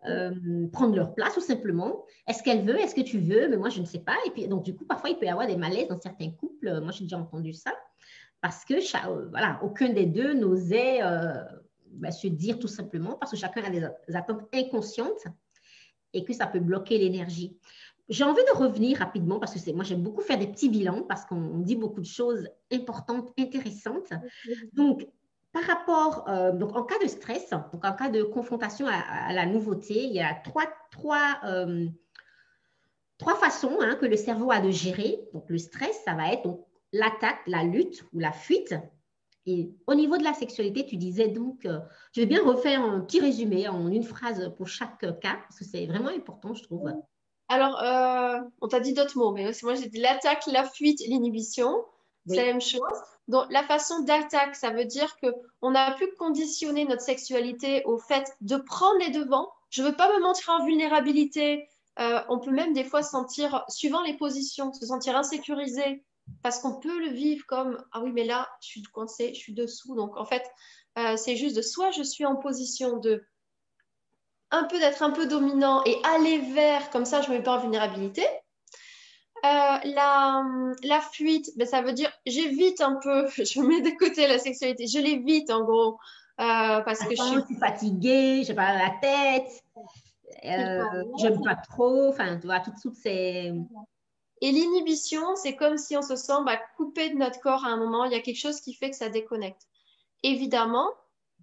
euh, 0.08 0.68
prendre 0.72 0.96
leur 0.96 1.14
place, 1.14 1.34
tout 1.34 1.42
simplement. 1.42 2.06
Est-ce 2.28 2.44
qu'elle 2.44 2.64
veut? 2.64 2.80
Est-ce 2.80 2.96
que 2.96 3.02
tu 3.02 3.20
veux? 3.20 3.48
Mais 3.48 3.58
moi, 3.58 3.70
je 3.70 3.82
ne 3.82 3.86
sais 3.86 4.00
pas. 4.00 4.16
Et 4.28 4.32
puis, 4.32 4.48
donc, 4.48 4.64
du 4.64 4.76
coup, 4.76 4.86
parfois, 4.86 5.10
il 5.10 5.18
peut 5.18 5.26
y 5.26 5.30
avoir 5.30 5.48
des 5.48 5.58
malaises 5.58 5.88
dans 5.88 6.00
certains 6.00 6.32
couples. 6.32 6.80
Moi, 6.82 6.92
j'ai 6.92 7.04
déjà 7.04 7.18
entendu 7.18 7.54
ça, 7.54 7.72
parce 8.42 8.66
que 8.66 8.74
euh, 8.74 9.28
voilà, 9.30 9.60
aucun 9.64 9.90
des 9.90 10.06
deux 10.06 10.34
n'osait 10.34 11.00
bah, 11.92 12.12
se 12.12 12.28
dire 12.28 12.60
tout 12.60 12.68
simplement, 12.68 13.14
parce 13.14 13.32
que 13.32 13.38
chacun 13.38 13.64
a 13.64 13.70
des 13.70 14.16
attentes 14.16 14.44
inconscientes 14.54 15.26
et 16.14 16.24
que 16.24 16.34
ça 16.34 16.48
peut 16.48 16.60
bloquer 16.60 16.98
l'énergie. 16.98 17.58
J'ai 18.08 18.24
envie 18.24 18.44
de 18.44 18.58
revenir 18.58 19.00
rapidement 19.00 19.40
parce 19.40 19.60
que 19.60 19.72
moi 19.72 19.84
j'aime 19.84 20.04
beaucoup 20.04 20.22
faire 20.22 20.38
des 20.38 20.48
petits 20.48 20.70
bilans 20.70 21.02
parce 21.04 21.26
qu'on 21.26 21.60
dit 21.60 21.76
beaucoup 21.76 22.02
de 22.02 22.06
choses 22.06 22.48
importantes, 22.72 23.34
intéressantes. 23.38 24.14
Donc 24.74 25.08
par 25.56 25.64
rapport, 25.64 26.28
euh, 26.28 26.52
donc 26.52 26.76
en 26.76 26.84
cas 26.84 27.00
de 27.02 27.08
stress, 27.08 27.50
donc 27.52 27.86
en 27.86 27.94
cas 27.94 28.10
de 28.10 28.24
confrontation 28.24 28.88
à, 28.88 29.32
la 29.32 29.46
nouveauté, 29.46 30.04
il 30.04 30.12
y 30.12 30.20
a 30.20 30.34
trois, 30.34 30.66
trois, 30.92 31.38
euh, 31.46 31.88
trois 33.18 33.36
façons 33.36 33.78
hein, 33.80 33.96
que 33.96 34.06
le 34.06 34.18
cerveau 34.18 34.52
a 34.52 34.60
de 34.60 34.70
gérer. 34.70 35.18
Donc 35.32 35.46
le 35.48 35.58
stress, 35.58 35.98
ça 36.04 36.14
va 36.14 36.34
être 36.34 36.46
l'attaque, 36.92 37.40
la 37.48 37.64
lutte 37.64 38.04
ou 38.12 38.20
la 38.20 38.34
fuite. 38.34 38.76
Et 39.46 39.72
au 39.88 39.96
niveau 39.96 40.18
de 40.18 40.26
la 40.26 40.34
sexualité, 40.34 40.86
tu 40.86 40.98
disais 40.98 41.30
donc, 41.30 41.66
euh, 41.66 41.80
je 42.12 42.20
vais 42.20 42.28
bien 42.28 42.44
refaire 42.44 42.84
un 42.84 43.00
petit 43.00 43.22
résumé 43.22 43.70
en 43.70 43.88
une 43.88 44.04
phrase 44.04 44.54
pour 44.58 44.68
chaque 44.68 45.00
cas, 45.00 45.38
parce 45.42 45.58
que 45.58 45.64
c'est 45.64 45.86
vraiment 45.86 46.10
important, 46.10 46.54
je 46.54 46.64
trouve. 46.64 46.92
Alors, 47.48 47.82
euh, 47.82 48.42
on 48.60 48.68
t'a 48.68 48.82
dit 48.82 48.92
d'autres 48.92 49.18
mots, 49.18 49.32
mais 49.32 49.50
moi 49.64 49.76
j'ai 49.76 49.88
dit 49.88 50.02
l'attaque, 50.02 50.48
la 50.48 50.66
fuite, 50.66 51.00
l'inhibition. 51.08 51.86
C'est 52.28 52.36
la 52.38 52.46
même 52.46 52.62
chose. 52.62 52.82
Donc, 53.28 53.46
la 53.50 53.64
façon 53.64 54.02
d'attaque, 54.02 54.56
ça 54.56 54.70
veut 54.70 54.86
dire 54.86 55.16
que 55.18 55.28
on 55.62 55.74
a 55.76 55.92
pu 55.94 56.08
conditionner 56.18 56.86
notre 56.86 57.02
sexualité 57.02 57.84
au 57.86 57.98
fait 57.98 58.36
de 58.42 58.58
prendre 58.58 59.00
les 59.00 59.10
devants. 59.10 59.50
Je 59.70 59.82
ne 59.82 59.88
veux 59.88 59.96
pas 59.96 60.14
me 60.16 60.22
mentir 60.22 60.50
en 60.50 60.66
vulnérabilité. 60.66 61.68
Euh, 62.00 62.20
on 62.30 62.40
peut 62.40 62.52
même 62.52 62.74
des 62.74 62.84
fois 62.84 63.04
sentir, 63.04 63.64
suivant 63.68 64.02
les 64.04 64.16
positions, 64.16 64.74
se 64.74 64.86
sentir 64.86 65.16
insécurisé 65.16 66.04
parce 66.42 66.60
qu'on 66.60 66.80
peut 66.80 67.00
le 67.00 67.10
vivre 67.10 67.46
comme 67.48 67.84
ah 67.92 68.02
oui, 68.02 68.12
mais 68.12 68.26
là, 68.26 68.48
je 68.62 68.68
suis 68.68 68.82
coincé, 68.84 69.34
je 69.34 69.40
suis 69.40 69.54
dessous. 69.54 69.96
Donc, 69.96 70.18
en 70.18 70.26
fait, 70.26 70.44
euh, 70.98 71.18
c'est 71.18 71.36
juste 71.36 71.56
de 71.56 71.62
soit 71.62 71.92
je 71.92 72.04
suis 72.04 72.26
en 72.26 72.36
position 72.36 72.98
de 72.98 73.24
un 74.52 74.64
peu 74.66 74.80
d'être 74.80 75.02
un 75.04 75.12
peu 75.12 75.26
dominant 75.26 75.84
et 75.86 75.98
aller 76.04 76.38
vers, 76.54 76.90
comme 76.90 77.06
ça 77.06 77.22
je 77.22 77.30
me 77.30 77.38
mets 77.38 77.44
pas 77.44 77.58
en 77.58 77.60
vulnérabilité. 77.60 78.26
Euh, 79.44 79.78
la, 79.84 80.44
la, 80.84 81.02
fuite, 81.02 81.52
ben, 81.58 81.68
ça 81.68 81.82
veut 81.82 81.94
dire 81.94 82.12
j'évite 82.26 82.82
un 82.82 82.96
peu, 82.96 83.28
je 83.38 83.62
mets 83.62 83.82
de 83.82 83.96
côté 83.98 84.28
la 84.28 84.40
sexualité, 84.40 84.88
je 84.88 85.00
l'évite 85.00 85.52
en 85.52 85.64
gros. 85.64 86.00
Euh, 86.40 86.82
parce 86.82 87.00
que 87.00 87.16
je 87.16 87.22
suis... 87.46 87.56
fatiguée, 87.56 88.44
j'ai 88.44 88.54
pas 88.54 88.74
la 88.74 88.92
tête, 89.02 89.64
euh, 90.44 91.04
j'aime 91.18 91.42
pas 91.42 91.56
trop, 91.56 92.10
enfin, 92.10 92.38
tu 92.38 92.48
vois, 92.48 92.60
tout, 92.60 92.74
tout 92.82 92.94
c'est. 92.94 93.54
Et 94.42 94.52
l'inhibition, 94.52 95.36
c'est 95.36 95.56
comme 95.56 95.78
si 95.78 95.96
on 95.96 96.02
se 96.02 96.16
sent 96.16 96.44
bah, 96.46 96.60
coupé 96.76 97.10
de 97.10 97.16
notre 97.16 97.40
corps 97.40 97.64
à 97.64 97.70
un 97.70 97.78
moment, 97.78 98.04
il 98.04 98.12
y 98.12 98.16
a 98.16 98.20
quelque 98.20 98.40
chose 98.40 98.60
qui 98.60 98.74
fait 98.74 98.90
que 98.90 98.96
ça 98.98 99.10
déconnecte. 99.10 99.62
Évidemment, 100.24 100.90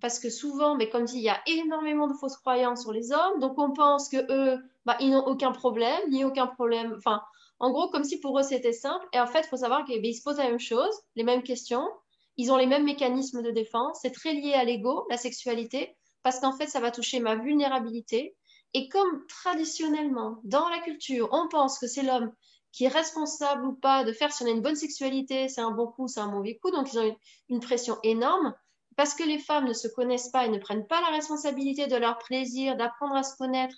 parce 0.00 0.18
que 0.18 0.28
souvent, 0.28 0.74
mais 0.74 0.90
comme 0.90 1.04
dit, 1.04 1.16
il 1.16 1.22
y 1.22 1.30
a 1.30 1.40
énormément 1.46 2.06
de 2.06 2.14
fausses 2.14 2.36
croyances 2.36 2.82
sur 2.82 2.92
les 2.92 3.12
hommes, 3.12 3.40
donc 3.40 3.54
on 3.56 3.72
pense 3.72 4.08
que 4.08 4.18
eux, 4.30 4.62
bah, 4.84 4.96
ils 5.00 5.10
n'ont 5.10 5.24
aucun 5.26 5.52
problème, 5.52 6.00
ni 6.10 6.24
aucun 6.24 6.46
problème. 6.46 6.94
Enfin, 6.98 7.22
en 7.62 7.70
gros, 7.70 7.88
comme 7.88 8.04
si 8.04 8.20
pour 8.20 8.38
eux 8.38 8.42
c'était 8.42 8.72
simple. 8.72 9.06
Et 9.12 9.20
en 9.20 9.26
fait, 9.26 9.42
il 9.42 9.48
faut 9.48 9.56
savoir 9.56 9.84
qu'ils 9.84 10.14
se 10.14 10.22
posent 10.22 10.38
la 10.38 10.48
même 10.48 10.58
chose, 10.58 10.94
les 11.14 11.22
mêmes 11.22 11.44
questions, 11.44 11.88
ils 12.36 12.50
ont 12.50 12.56
les 12.56 12.66
mêmes 12.66 12.84
mécanismes 12.84 13.40
de 13.40 13.50
défense. 13.52 14.00
C'est 14.02 14.10
très 14.10 14.34
lié 14.34 14.52
à 14.54 14.64
l'ego, 14.64 15.06
la 15.08 15.16
sexualité, 15.16 15.96
parce 16.24 16.40
qu'en 16.40 16.52
fait, 16.52 16.66
ça 16.66 16.80
va 16.80 16.90
toucher 16.90 17.20
ma 17.20 17.36
vulnérabilité. 17.36 18.36
Et 18.74 18.88
comme 18.88 19.24
traditionnellement, 19.28 20.40
dans 20.44 20.68
la 20.68 20.80
culture, 20.80 21.28
on 21.30 21.48
pense 21.48 21.78
que 21.78 21.86
c'est 21.86 22.02
l'homme 22.02 22.32
qui 22.72 22.84
est 22.84 22.88
responsable 22.88 23.64
ou 23.66 23.74
pas 23.74 24.02
de 24.02 24.12
faire 24.12 24.32
si 24.32 24.42
on 24.42 24.46
a 24.46 24.50
une 24.50 24.62
bonne 24.62 24.76
sexualité, 24.76 25.48
c'est 25.48 25.60
un 25.60 25.70
bon 25.70 25.86
coup, 25.86 26.08
c'est 26.08 26.20
un 26.20 26.30
mauvais 26.30 26.56
coup, 26.56 26.70
donc 26.70 26.92
ils 26.92 26.98
ont 26.98 27.16
une 27.48 27.60
pression 27.60 27.98
énorme 28.02 28.54
parce 28.96 29.14
que 29.14 29.22
les 29.22 29.38
femmes 29.38 29.68
ne 29.68 29.72
se 29.72 29.88
connaissent 29.88 30.30
pas 30.30 30.46
et 30.46 30.48
ne 30.48 30.58
prennent 30.58 30.86
pas 30.86 31.00
la 31.00 31.08
responsabilité 31.08 31.86
de 31.86 31.96
leur 31.96 32.18
plaisir, 32.18 32.76
d'apprendre 32.76 33.14
à 33.14 33.22
se 33.22 33.36
connaître 33.36 33.76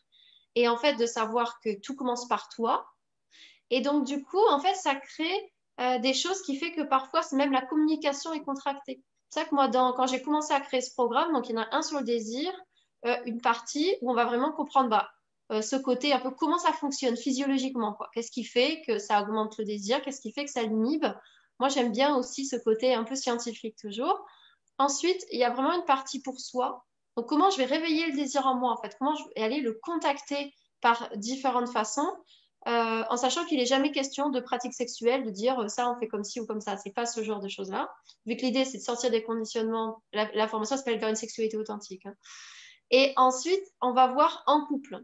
et 0.54 0.68
en 0.68 0.76
fait 0.76 0.94
de 0.94 1.06
savoir 1.06 1.60
que 1.60 1.80
tout 1.80 1.96
commence 1.96 2.26
par 2.28 2.48
toi. 2.48 2.86
Et 3.70 3.80
donc 3.80 4.04
du 4.04 4.22
coup, 4.22 4.44
en 4.50 4.60
fait, 4.60 4.74
ça 4.74 4.94
crée 4.94 5.52
euh, 5.80 5.98
des 5.98 6.14
choses 6.14 6.40
qui 6.42 6.56
fait 6.56 6.72
que 6.72 6.82
parfois, 6.82 7.22
même 7.32 7.52
la 7.52 7.62
communication 7.62 8.32
est 8.32 8.44
contractée. 8.44 9.02
C'est 9.30 9.40
ça 9.40 9.46
que 9.46 9.54
moi, 9.54 9.68
quand 9.68 10.06
j'ai 10.06 10.22
commencé 10.22 10.52
à 10.52 10.60
créer 10.60 10.80
ce 10.80 10.92
programme, 10.92 11.32
donc 11.32 11.48
il 11.48 11.56
y 11.56 11.58
en 11.58 11.62
a 11.62 11.68
un 11.72 11.82
sur 11.82 11.98
le 11.98 12.04
désir, 12.04 12.52
euh, 13.06 13.16
une 13.26 13.40
partie 13.40 13.96
où 14.00 14.10
on 14.10 14.14
va 14.14 14.24
vraiment 14.24 14.52
comprendre 14.52 14.88
bah, 14.88 15.10
euh, 15.52 15.60
ce 15.60 15.76
côté 15.76 16.12
un 16.12 16.20
peu 16.20 16.30
comment 16.30 16.58
ça 16.58 16.72
fonctionne 16.72 17.16
physiologiquement. 17.16 17.98
Qu'est-ce 18.14 18.30
qui 18.30 18.44
fait 18.44 18.82
que 18.86 18.98
ça 18.98 19.20
augmente 19.22 19.58
le 19.58 19.64
désir? 19.64 20.00
Qu'est-ce 20.02 20.20
qui 20.20 20.32
fait 20.32 20.44
que 20.44 20.50
ça 20.50 20.62
l'inhibe? 20.62 21.06
Moi, 21.58 21.68
j'aime 21.68 21.92
bien 21.92 22.16
aussi 22.16 22.46
ce 22.46 22.56
côté 22.56 22.94
un 22.94 23.04
peu 23.04 23.14
scientifique 23.14 23.76
toujours. 23.76 24.24
Ensuite, 24.78 25.24
il 25.32 25.38
y 25.38 25.44
a 25.44 25.50
vraiment 25.50 25.74
une 25.74 25.84
partie 25.84 26.20
pour 26.20 26.40
soi. 26.40 26.84
Donc, 27.16 27.26
comment 27.28 27.50
je 27.50 27.58
vais 27.58 27.64
réveiller 27.64 28.06
le 28.06 28.16
désir 28.16 28.46
en 28.46 28.54
moi, 28.54 28.72
en 28.72 28.80
fait? 28.80 28.96
Comment 28.98 29.14
je 29.14 29.24
vais 29.36 29.42
aller 29.42 29.60
le 29.60 29.78
contacter 29.82 30.54
par 30.80 31.10
différentes 31.16 31.68
façons? 31.68 32.10
Euh, 32.66 33.04
en 33.10 33.16
sachant 33.16 33.44
qu'il 33.44 33.58
n'est 33.58 33.66
jamais 33.66 33.92
question 33.92 34.30
de 34.30 34.40
pratique 34.40 34.72
sexuelle, 34.72 35.24
de 35.24 35.30
dire 35.30 35.58
euh, 35.60 35.68
ça 35.68 35.90
on 35.90 35.98
fait 35.98 36.08
comme 36.08 36.24
ci 36.24 36.40
ou 36.40 36.46
comme 36.46 36.60
ça. 36.60 36.76
C'est 36.76 36.92
pas 36.92 37.06
ce 37.06 37.22
genre 37.22 37.40
de 37.40 37.48
choses-là. 37.48 37.90
Vu 38.26 38.36
que 38.36 38.42
l'idée 38.42 38.64
c'est 38.64 38.78
de 38.78 38.82
sortir 38.82 39.10
des 39.10 39.22
conditionnements, 39.22 40.02
la, 40.12 40.48
formation 40.48 40.76
s'appelle 40.76 40.98
vers 40.98 41.10
une 41.10 41.16
sexualité 41.16 41.56
authentique. 41.56 42.06
Hein. 42.06 42.14
Et 42.90 43.12
ensuite, 43.16 43.64
on 43.80 43.92
va 43.92 44.08
voir 44.08 44.42
en 44.46 44.64
couple. 44.66 45.02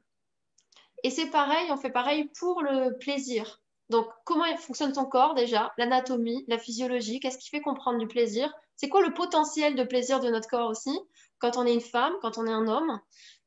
Et 1.02 1.10
c'est 1.10 1.30
pareil, 1.30 1.70
on 1.70 1.76
fait 1.76 1.90
pareil 1.90 2.30
pour 2.38 2.62
le 2.62 2.96
plaisir. 2.98 3.60
Donc, 3.90 4.06
comment 4.24 4.44
fonctionne 4.56 4.92
ton 4.92 5.04
corps 5.04 5.34
déjà? 5.34 5.72
L'anatomie, 5.76 6.44
la 6.46 6.58
physiologie, 6.58 7.20
qu'est-ce 7.20 7.38
qui 7.38 7.48
fait 7.48 7.60
comprendre 7.60 7.98
du 7.98 8.06
plaisir? 8.06 8.52
C'est 8.76 8.88
quoi 8.88 9.02
le 9.02 9.12
potentiel 9.12 9.74
de 9.74 9.82
plaisir 9.82 10.20
de 10.20 10.30
notre 10.30 10.48
corps 10.48 10.70
aussi? 10.70 10.96
Quand 11.38 11.56
on 11.56 11.66
est 11.66 11.74
une 11.74 11.80
femme, 11.80 12.14
quand 12.22 12.38
on 12.38 12.46
est 12.46 12.52
un 12.52 12.68
homme? 12.68 12.90
Euh, 12.90 12.98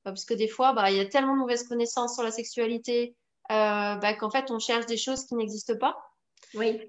Parce 0.04 0.26
que 0.26 0.34
des 0.34 0.48
fois, 0.48 0.74
bah, 0.74 0.92
il 0.92 0.98
y 0.98 1.00
a 1.00 1.06
tellement 1.06 1.34
de 1.34 1.40
mauvaises 1.40 1.68
connaissances 1.68 2.16
sur 2.16 2.24
la 2.24 2.32
sexualité, 2.32 3.16
bah, 3.50 4.14
qu'en 4.20 4.30
fait, 4.30 4.52
on 4.52 4.60
cherche 4.60 4.86
des 4.86 4.98
choses 4.98 5.26
qui 5.26 5.36
n'existent 5.36 5.78
pas. 5.78 5.98
Oui. 6.56 6.80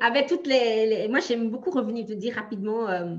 Avec 0.00 0.26
toutes 0.28 0.46
les, 0.46 1.08
Moi, 1.08 1.20
j'aime 1.20 1.50
beaucoup 1.50 1.70
revenir 1.70 2.06
te 2.06 2.12
dire 2.12 2.34
rapidement 2.34 2.88
euh, 2.88 3.16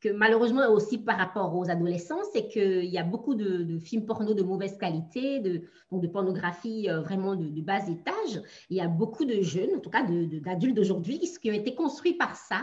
que 0.00 0.08
malheureusement 0.08 0.68
aussi 0.70 0.98
par 0.98 1.18
rapport 1.18 1.54
aux 1.56 1.68
adolescents, 1.70 2.22
c'est 2.32 2.48
qu'il 2.48 2.86
y 2.86 2.98
a 2.98 3.02
beaucoup 3.02 3.34
de, 3.34 3.78
films 3.78 4.06
porno 4.06 4.32
de 4.32 4.42
mauvaise 4.42 4.78
qualité, 4.78 5.40
de, 5.40 5.62
donc 5.90 6.02
de 6.02 6.08
pornographie 6.08 6.88
euh, 6.88 7.00
vraiment 7.00 7.36
de, 7.36 7.60
bas 7.60 7.86
étage. 7.88 8.42
Il 8.70 8.76
y 8.76 8.80
a 8.80 8.88
beaucoup 8.88 9.24
de 9.24 9.42
jeunes, 9.42 9.76
en 9.76 9.80
tout 9.80 9.90
cas 9.90 10.02
d'adultes 10.02 10.76
d'aujourd'hui, 10.76 11.18
qui, 11.18 11.50
ont 11.50 11.54
été 11.54 11.74
construits 11.74 12.14
par 12.14 12.36
ça, 12.36 12.62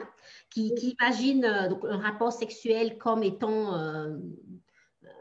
qui, 0.50 0.74
imaginent 1.00 1.68
donc, 1.70 1.86
un 1.86 1.98
rapport 1.98 2.32
sexuel 2.32 2.98
comme 2.98 3.22
étant 3.22 3.76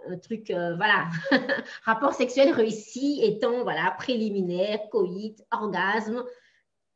un 0.09 0.19
truc, 0.19 0.51
euh, 0.51 0.75
voilà, 0.77 1.09
rapport 1.85 2.13
sexuel 2.13 2.51
réussi 2.51 3.21
étant, 3.23 3.63
voilà, 3.63 3.95
préliminaire, 3.99 4.81
coït, 4.91 5.45
orgasme 5.51 6.25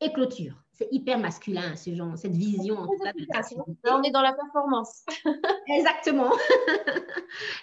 et 0.01 0.11
clôture. 0.13 0.63
C'est 0.73 0.87
hyper 0.91 1.19
masculin, 1.19 1.75
ce 1.75 1.93
genre, 1.93 2.17
cette 2.17 2.37
vision 2.37 2.77
en 2.77 2.87
tout 2.87 2.97
cas 3.03 3.11
de 3.11 3.91
on 3.91 4.01
est 4.03 4.11
dans 4.11 4.21
la 4.21 4.31
performance. 4.31 5.03
Exactement. 5.67 6.31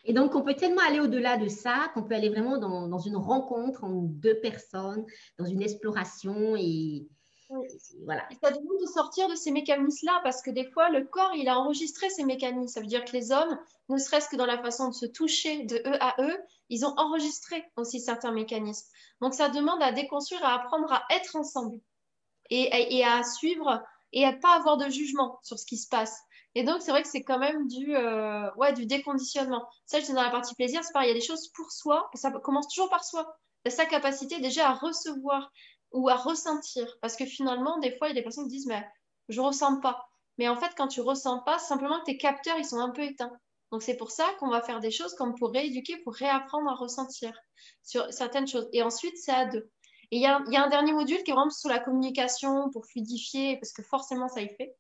et 0.05 0.13
donc, 0.13 0.35
on 0.35 0.43
peut 0.43 0.55
tellement 0.55 0.83
aller 0.87 1.01
au-delà 1.01 1.39
de 1.39 1.49
ça 1.49 1.91
qu'on 1.95 2.03
peut 2.03 2.15
aller 2.15 2.29
vraiment 2.29 2.59
dans, 2.59 2.89
dans, 2.89 2.99
une 2.99 3.17
rencontre 3.17 3.85
entre 3.85 4.09
deux 4.09 4.39
personnes, 4.41 5.07
dans 5.39 5.47
une 5.47 5.63
exploration 5.63 6.57
et, 6.57 7.09
voilà. 8.05 8.29
ça 8.43 8.51
demande 8.51 8.81
de 8.81 8.87
sortir 8.87 9.29
de 9.29 9.35
ces 9.35 9.51
mécanismes-là 9.51 10.21
parce 10.25 10.43
que 10.43 10.51
des 10.51 10.69
fois, 10.71 10.91
le 10.91 11.05
corps, 11.05 11.35
il 11.35 11.49
a 11.49 11.59
enregistré 11.59 12.11
ces 12.11 12.25
mécanismes. 12.25 12.67
Ça 12.69 12.81
veut 12.81 12.87
dire 12.87 13.05
que 13.05 13.13
les 13.13 13.31
hommes, 13.31 13.59
ne 13.89 13.99
serait-ce 13.99 14.29
que 14.29 14.37
dans 14.37 14.47
la 14.47 14.59
façon 14.59 14.89
de 14.89 14.95
se 14.95 15.07
toucher 15.07 15.65
de 15.65 15.77
eux 15.77 16.03
à 16.03 16.17
eux, 16.21 16.37
ils 16.69 16.85
ont 16.85 16.95
enregistré 16.97 17.65
aussi 17.77 18.01
certains 18.01 18.33
mécanismes. 18.33 18.89
Donc, 19.21 19.35
ça 19.35 19.49
demande 19.49 19.83
à 19.83 19.93
déconstruire, 19.93 20.45
à 20.45 20.55
apprendre 20.55 20.93
à 20.93 21.05
être 21.11 21.37
ensemble 21.37 21.79
et, 22.51 23.05
à 23.05 23.23
suivre 23.23 23.83
et 24.13 24.25
à 24.25 24.33
pas 24.33 24.57
avoir 24.57 24.77
de 24.77 24.89
jugement 24.89 25.39
sur 25.43 25.59
ce 25.59 25.67
qui 25.67 25.77
se 25.77 25.89
passe. 25.89 26.19
Et 26.55 26.65
donc, 26.65 26.81
c'est 26.81 26.91
vrai 26.91 27.03
que 27.03 27.09
c'est 27.09 27.23
quand 27.23 27.39
même 27.39 27.69
du, 27.69 27.95
euh, 27.95 28.51
ouais, 28.55 28.73
du 28.73 28.87
déconditionnement. 28.87 29.69
Ça, 29.85 30.01
je 30.01 30.07
dis 30.07 30.13
dans 30.13 30.23
la 30.23 30.31
partie 30.31 30.55
plaisir, 30.55 30.83
c'est 30.83 30.93
pareil, 30.93 31.11
il 31.11 31.13
y 31.13 31.17
a 31.17 31.21
des 31.21 31.27
choses 31.27 31.49
pour 31.49 31.71
soi, 31.71 32.09
ça 32.15 32.31
commence 32.31 32.69
toujours 32.69 32.89
par 32.89 33.05
soi. 33.05 33.37
Sa 33.69 33.85
capacité 33.85 34.41
déjà 34.41 34.71
à 34.71 34.75
recevoir 34.75 35.51
ou 35.97 36.09
à 36.09 36.15
ressentir. 36.15 36.87
Parce 37.01 37.17
que 37.17 37.25
finalement, 37.25 37.79
des 37.79 37.97
fois, 37.97 38.09
il 38.09 38.11
y 38.11 38.13
a 38.13 38.21
des 38.21 38.23
personnes 38.23 38.45
qui 38.45 38.57
disent, 38.57 38.67
mais 38.67 38.87
je 39.29 39.41
ressens 39.41 39.81
pas. 39.81 40.07
Mais 40.39 40.49
en 40.49 40.57
fait, 40.57 40.73
quand 40.77 40.89
tu 40.89 41.01
ressens 41.01 41.41
pas, 41.41 41.59
simplement 41.59 42.01
tes 42.05 42.19
capteurs, 42.19 42.59
ils 42.59 42.65
sont 42.65 42.79
un 42.79 42.91
peu 42.91 43.03
éteints. 43.03 43.33
Donc, 43.73 43.83
c'est 43.83 43.97
pour 43.97 44.11
ça 44.11 44.25
qu'on 44.39 44.49
va 44.49 44.61
faire 44.61 44.81
des 44.81 44.91
choses 44.91 45.15
comme 45.15 45.35
pour 45.35 45.51
rééduquer, 45.51 45.97
pour 46.05 46.15
réapprendre 46.15 46.71
à 46.71 46.75
ressentir 46.75 47.33
sur 47.83 48.13
certaines 48.13 48.47
choses. 48.47 48.69
Et 48.73 48.83
ensuite, 48.83 49.17
c'est 49.17 49.33
à 49.33 49.47
deux. 49.47 49.71
Et 50.13 50.19
il 50.19 50.23
y, 50.23 50.27
a, 50.27 50.37
un 50.37 50.69
dernier 50.69 50.93
module 50.93 51.23
qui 51.25 51.33
est 51.33 51.35
vraiment 51.35 51.51
sur 51.51 51.69
la 51.69 51.81
communication, 51.81 52.71
pour 52.71 52.87
fluidifier, 52.87 53.57
parce 53.57 53.73
que 53.73 53.83
forcément, 53.83 54.29
ça 54.29 54.41
y 54.41 54.49
fait. 54.49 54.77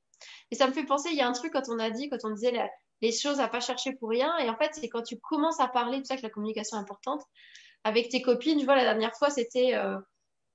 Et 0.50 0.55
ça 0.55 0.68
me 0.68 0.72
fait 0.72 0.85
penser, 0.85 1.09
il 1.11 1.16
y 1.16 1.20
a 1.20 1.26
un 1.26 1.33
truc 1.33 1.52
quand 1.52 1.68
on 1.68 1.79
a 1.81 1.90
dit, 1.90 2.09
quand 2.09 2.18
on 2.24 2.31
disait 2.31 2.52
les 3.00 3.12
choses 3.12 3.40
à 3.40 3.48
pas 3.48 3.61
chercher 3.61 3.92
pour 3.94 4.11
rien. 4.11 4.37
Et 4.38 4.48
en 4.48 4.57
fait, 4.57 4.70
c'est 4.74 4.88
quand 4.88 5.02
tu 5.02 5.18
commences 5.18 5.59
à 5.59 5.66
parler, 5.66 5.98
tout 5.98 6.05
ça 6.05 6.16
que 6.16 6.22
la 6.22 6.31
communication 6.31 6.76
est 6.76 6.81
importante, 6.81 7.22
avec 7.83 8.09
tes 8.11 8.22
copines. 8.22 8.61
Je 8.61 8.66
vois, 8.66 8.76
la 8.76 8.85
dernière 8.85 9.16
fois, 9.16 9.31
c'était... 9.31 9.74
Euh, 9.74 9.96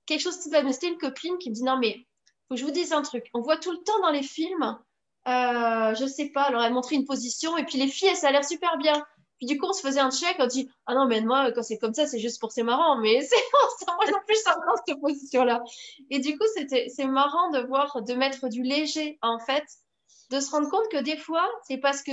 quelque 0.05 0.21
chose 0.21 0.37
de 0.37 0.71
C'était 0.71 0.89
une 0.89 0.97
copine 0.97 1.37
qui 1.37 1.49
me 1.49 1.55
dit 1.55 1.63
non, 1.63 1.77
mais 1.77 2.05
faut 2.47 2.55
que 2.55 2.59
je 2.59 2.65
vous 2.65 2.71
dise 2.71 2.93
un 2.93 3.01
truc. 3.01 3.29
On 3.33 3.41
voit 3.41 3.57
tout 3.57 3.71
le 3.71 3.77
temps 3.77 3.99
dans 4.01 4.11
les 4.11 4.23
films, 4.23 4.77
euh, 5.27 5.95
je 5.95 6.05
sais 6.07 6.29
pas, 6.29 6.43
alors 6.43 6.63
elle 6.63 6.73
montrait 6.73 6.95
une 6.95 7.05
position 7.05 7.57
et 7.57 7.65
puis 7.65 7.77
les 7.77 7.87
filles, 7.87 8.15
ça 8.15 8.29
a 8.29 8.31
l'air 8.31 8.43
super 8.43 8.77
bien. 8.77 9.05
Puis 9.37 9.47
du 9.47 9.57
coup, 9.57 9.67
on 9.67 9.73
se 9.73 9.81
faisait 9.81 9.99
un 9.99 10.11
check, 10.11 10.35
on 10.39 10.47
dit 10.47 10.69
ah 10.85 10.93
non, 10.93 11.07
mais 11.07 11.21
moi, 11.21 11.51
quand 11.51 11.63
c'est 11.63 11.77
comme 11.77 11.93
ça, 11.93 12.05
c'est 12.05 12.19
juste 12.19 12.39
pour 12.39 12.51
c'est 12.51 12.63
marrant, 12.63 12.97
mais 12.99 13.21
c'est 13.29 13.87
moi 13.87 14.05
non 14.11 14.19
plus, 14.27 14.35
ça 14.37 14.55
cette 14.85 14.99
position-là. 14.99 15.63
Et 16.09 16.19
du 16.19 16.37
coup, 16.37 16.45
c'est 16.67 17.05
marrant 17.05 17.49
de 17.51 17.59
voir, 17.59 18.01
de 18.03 18.13
mettre 18.13 18.49
du 18.49 18.63
léger 18.63 19.17
en 19.21 19.39
fait, 19.39 19.65
de 20.29 20.39
se 20.39 20.51
rendre 20.51 20.69
compte 20.69 20.87
que 20.91 21.01
des 21.01 21.17
fois, 21.17 21.49
c'est 21.67 21.77
parce 21.77 22.03
que 22.03 22.11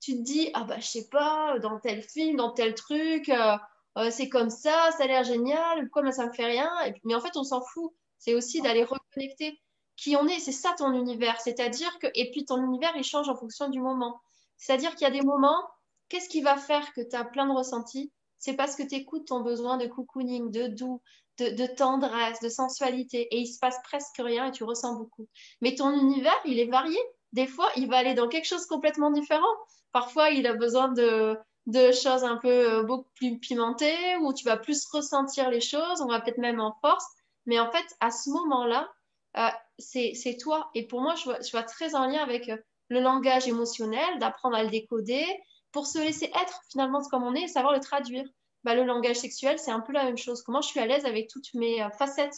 tu 0.00 0.14
te 0.14 0.22
dis 0.22 0.50
ah 0.54 0.64
bah 0.64 0.80
je 0.80 0.86
sais 0.86 1.08
pas, 1.10 1.58
dans 1.58 1.78
tel 1.80 2.02
film, 2.02 2.36
dans 2.36 2.52
tel 2.52 2.74
truc. 2.74 3.28
Euh, 3.28 3.56
euh, 3.98 4.10
c'est 4.10 4.28
comme 4.28 4.50
ça, 4.50 4.90
ça 4.96 5.04
a 5.04 5.06
l'air 5.06 5.24
génial, 5.24 5.88
pourquoi 5.90 6.12
ça 6.12 6.26
me 6.26 6.32
fait 6.32 6.46
rien 6.46 6.70
Mais 7.04 7.14
en 7.14 7.20
fait, 7.20 7.36
on 7.36 7.44
s'en 7.44 7.60
fout. 7.60 7.92
C'est 8.18 8.34
aussi 8.34 8.60
d'aller 8.60 8.84
reconnecter 8.84 9.58
qui 9.96 10.16
on 10.16 10.26
est. 10.28 10.38
C'est 10.38 10.52
ça 10.52 10.74
ton 10.78 10.92
univers. 10.92 11.40
C'est-à-dire 11.40 11.98
que, 11.98 12.06
et 12.14 12.30
puis 12.30 12.44
ton 12.44 12.62
univers, 12.62 12.92
il 12.96 13.04
change 13.04 13.28
en 13.28 13.36
fonction 13.36 13.68
du 13.68 13.80
moment. 13.80 14.20
C'est-à-dire 14.56 14.94
qu'il 14.94 15.02
y 15.02 15.10
a 15.10 15.10
des 15.10 15.22
moments, 15.22 15.68
qu'est-ce 16.08 16.28
qui 16.28 16.42
va 16.42 16.56
faire 16.56 16.92
que 16.92 17.00
tu 17.00 17.16
as 17.16 17.24
plein 17.24 17.46
de 17.46 17.52
ressentis? 17.52 18.12
C'est 18.38 18.54
parce 18.54 18.76
que 18.76 18.82
tu 18.82 18.94
écoutes 18.94 19.26
ton 19.26 19.40
besoin 19.40 19.76
de 19.76 19.86
cocooning, 19.86 20.50
de 20.50 20.68
doux, 20.68 21.02
de, 21.38 21.66
tendresse, 21.66 22.40
de 22.40 22.48
sensualité. 22.48 23.22
Et 23.34 23.38
il 23.40 23.46
se 23.46 23.58
passe 23.58 23.78
presque 23.82 24.16
rien 24.18 24.46
et 24.46 24.52
tu 24.52 24.64
ressens 24.64 24.96
beaucoup. 24.96 25.26
Mais 25.60 25.74
ton 25.74 25.90
univers, 25.92 26.38
il 26.44 26.58
est 26.58 26.70
varié. 26.70 26.98
Des 27.32 27.46
fois, 27.46 27.70
il 27.76 27.88
va 27.88 27.98
aller 27.98 28.14
dans 28.14 28.28
quelque 28.28 28.46
chose 28.46 28.66
complètement 28.66 29.10
différent. 29.10 29.54
Parfois, 29.92 30.30
il 30.30 30.46
a 30.46 30.54
besoin 30.54 30.88
de, 30.88 31.36
de 31.66 31.92
choses 31.92 32.24
un 32.24 32.36
peu 32.36 32.78
euh, 32.78 32.82
beaucoup 32.82 33.08
plus 33.14 33.38
pimentées, 33.38 34.16
où 34.22 34.32
tu 34.32 34.44
vas 34.44 34.56
plus 34.56 34.86
ressentir 34.92 35.50
les 35.50 35.60
choses, 35.60 36.00
on 36.00 36.06
va 36.06 36.20
peut-être 36.20 36.38
même 36.38 36.60
en 36.60 36.76
force. 36.80 37.06
Mais 37.46 37.60
en 37.60 37.70
fait, 37.70 37.84
à 38.00 38.10
ce 38.10 38.30
moment-là, 38.30 38.90
euh, 39.36 39.48
c'est 39.78 40.36
toi. 40.40 40.70
Et 40.74 40.86
pour 40.86 41.00
moi, 41.00 41.14
je 41.14 41.24
vois, 41.24 41.40
je 41.40 41.50
vois, 41.50 41.62
très 41.62 41.94
en 41.94 42.06
lien 42.06 42.22
avec 42.22 42.48
euh, 42.48 42.56
le 42.88 43.00
langage 43.00 43.46
émotionnel, 43.46 44.18
d'apprendre 44.18 44.56
à 44.56 44.62
le 44.62 44.70
décoder, 44.70 45.24
pour 45.72 45.86
se 45.86 45.98
laisser 45.98 46.26
être 46.26 46.60
finalement 46.70 47.00
comme 47.10 47.22
on 47.22 47.34
est 47.34 47.42
et 47.42 47.48
savoir 47.48 47.72
le 47.72 47.80
traduire. 47.80 48.24
Bah, 48.64 48.74
le 48.74 48.84
langage 48.84 49.16
sexuel, 49.16 49.58
c'est 49.58 49.70
un 49.70 49.80
peu 49.80 49.92
la 49.92 50.04
même 50.04 50.18
chose. 50.18 50.42
Comment 50.42 50.60
je 50.60 50.68
suis 50.68 50.80
à 50.80 50.86
l'aise 50.86 51.06
avec 51.06 51.28
toutes 51.28 51.54
mes 51.54 51.86
facettes 51.96 52.36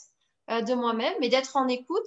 de 0.48 0.74
moi-même, 0.74 1.14
mais 1.20 1.28
d'être 1.28 1.56
en 1.56 1.66
écoute, 1.66 2.06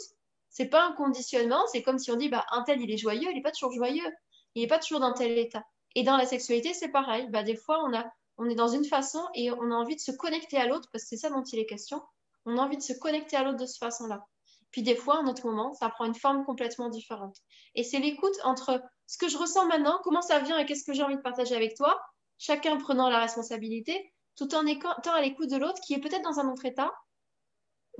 c'est 0.49 0.69
pas 0.69 0.85
un 0.85 0.93
conditionnement. 0.93 1.65
C'est 1.67 1.81
comme 1.81 1.97
si 1.97 2.11
on 2.11 2.15
dit, 2.15 2.29
bah, 2.29 2.45
un 2.51 2.61
tel, 2.61 2.79
il 2.79 2.89
est 2.91 2.97
joyeux, 2.97 3.27
il 3.29 3.35
n'est 3.35 3.41
pas 3.41 3.51
toujours 3.51 3.73
joyeux. 3.73 4.05
Il 4.53 4.61
n'est 4.61 4.67
pas 4.67 4.79
toujours 4.79 5.01
dans 5.01 5.11
tel 5.11 5.37
état. 5.37 5.65
Et 5.95 6.03
dans 6.03 6.17
la 6.17 6.25
sexualité, 6.25 6.73
c'est 6.73 6.89
pareil. 6.89 7.27
Bah, 7.29 7.43
des 7.43 7.55
fois, 7.55 7.83
on, 7.83 7.93
a, 7.95 8.05
on 8.37 8.49
est 8.49 8.55
dans 8.55 8.67
une 8.67 8.85
façon 8.85 9.25
et 9.33 9.51
on 9.51 9.71
a 9.71 9.75
envie 9.75 9.95
de 9.95 10.01
se 10.01 10.11
connecter 10.11 10.57
à 10.57 10.67
l'autre, 10.67 10.89
parce 10.91 11.05
que 11.05 11.09
c'est 11.09 11.17
ça 11.17 11.29
dont 11.29 11.43
il 11.43 11.59
est 11.59 11.65
question. 11.65 12.01
On 12.45 12.57
a 12.57 12.61
envie 12.61 12.77
de 12.77 12.83
se 12.83 12.93
connecter 12.93 13.37
à 13.37 13.43
l'autre 13.43 13.57
de 13.57 13.65
cette 13.65 13.79
façon-là. 13.79 14.25
Puis 14.71 14.83
des 14.83 14.95
fois, 14.95 15.17
un 15.17 15.27
autre 15.27 15.45
moment, 15.45 15.73
ça 15.73 15.89
prend 15.89 16.05
une 16.05 16.15
forme 16.15 16.43
complètement 16.43 16.89
différente. 16.89 17.37
Et 17.75 17.83
c'est 17.83 17.99
l'écoute 17.99 18.35
entre 18.43 18.81
ce 19.07 19.17
que 19.17 19.29
je 19.29 19.37
ressens 19.37 19.65
maintenant, 19.67 19.99
comment 20.03 20.21
ça 20.21 20.39
vient 20.39 20.57
et 20.57 20.65
qu'est-ce 20.65 20.83
que 20.83 20.93
j'ai 20.93 21.03
envie 21.03 21.15
de 21.15 21.21
partager 21.21 21.55
avec 21.55 21.75
toi, 21.77 21.97
chacun 22.37 22.77
prenant 22.77 23.09
la 23.09 23.19
responsabilité, 23.19 24.11
tout 24.35 24.53
en 24.53 24.65
étant 24.65 24.91
à 25.13 25.21
l'écoute 25.21 25.49
de 25.49 25.55
l'autre 25.55 25.79
qui 25.81 25.93
est 25.93 25.99
peut-être 25.99 26.23
dans 26.23 26.39
un 26.39 26.51
autre 26.51 26.65
état. 26.65 26.93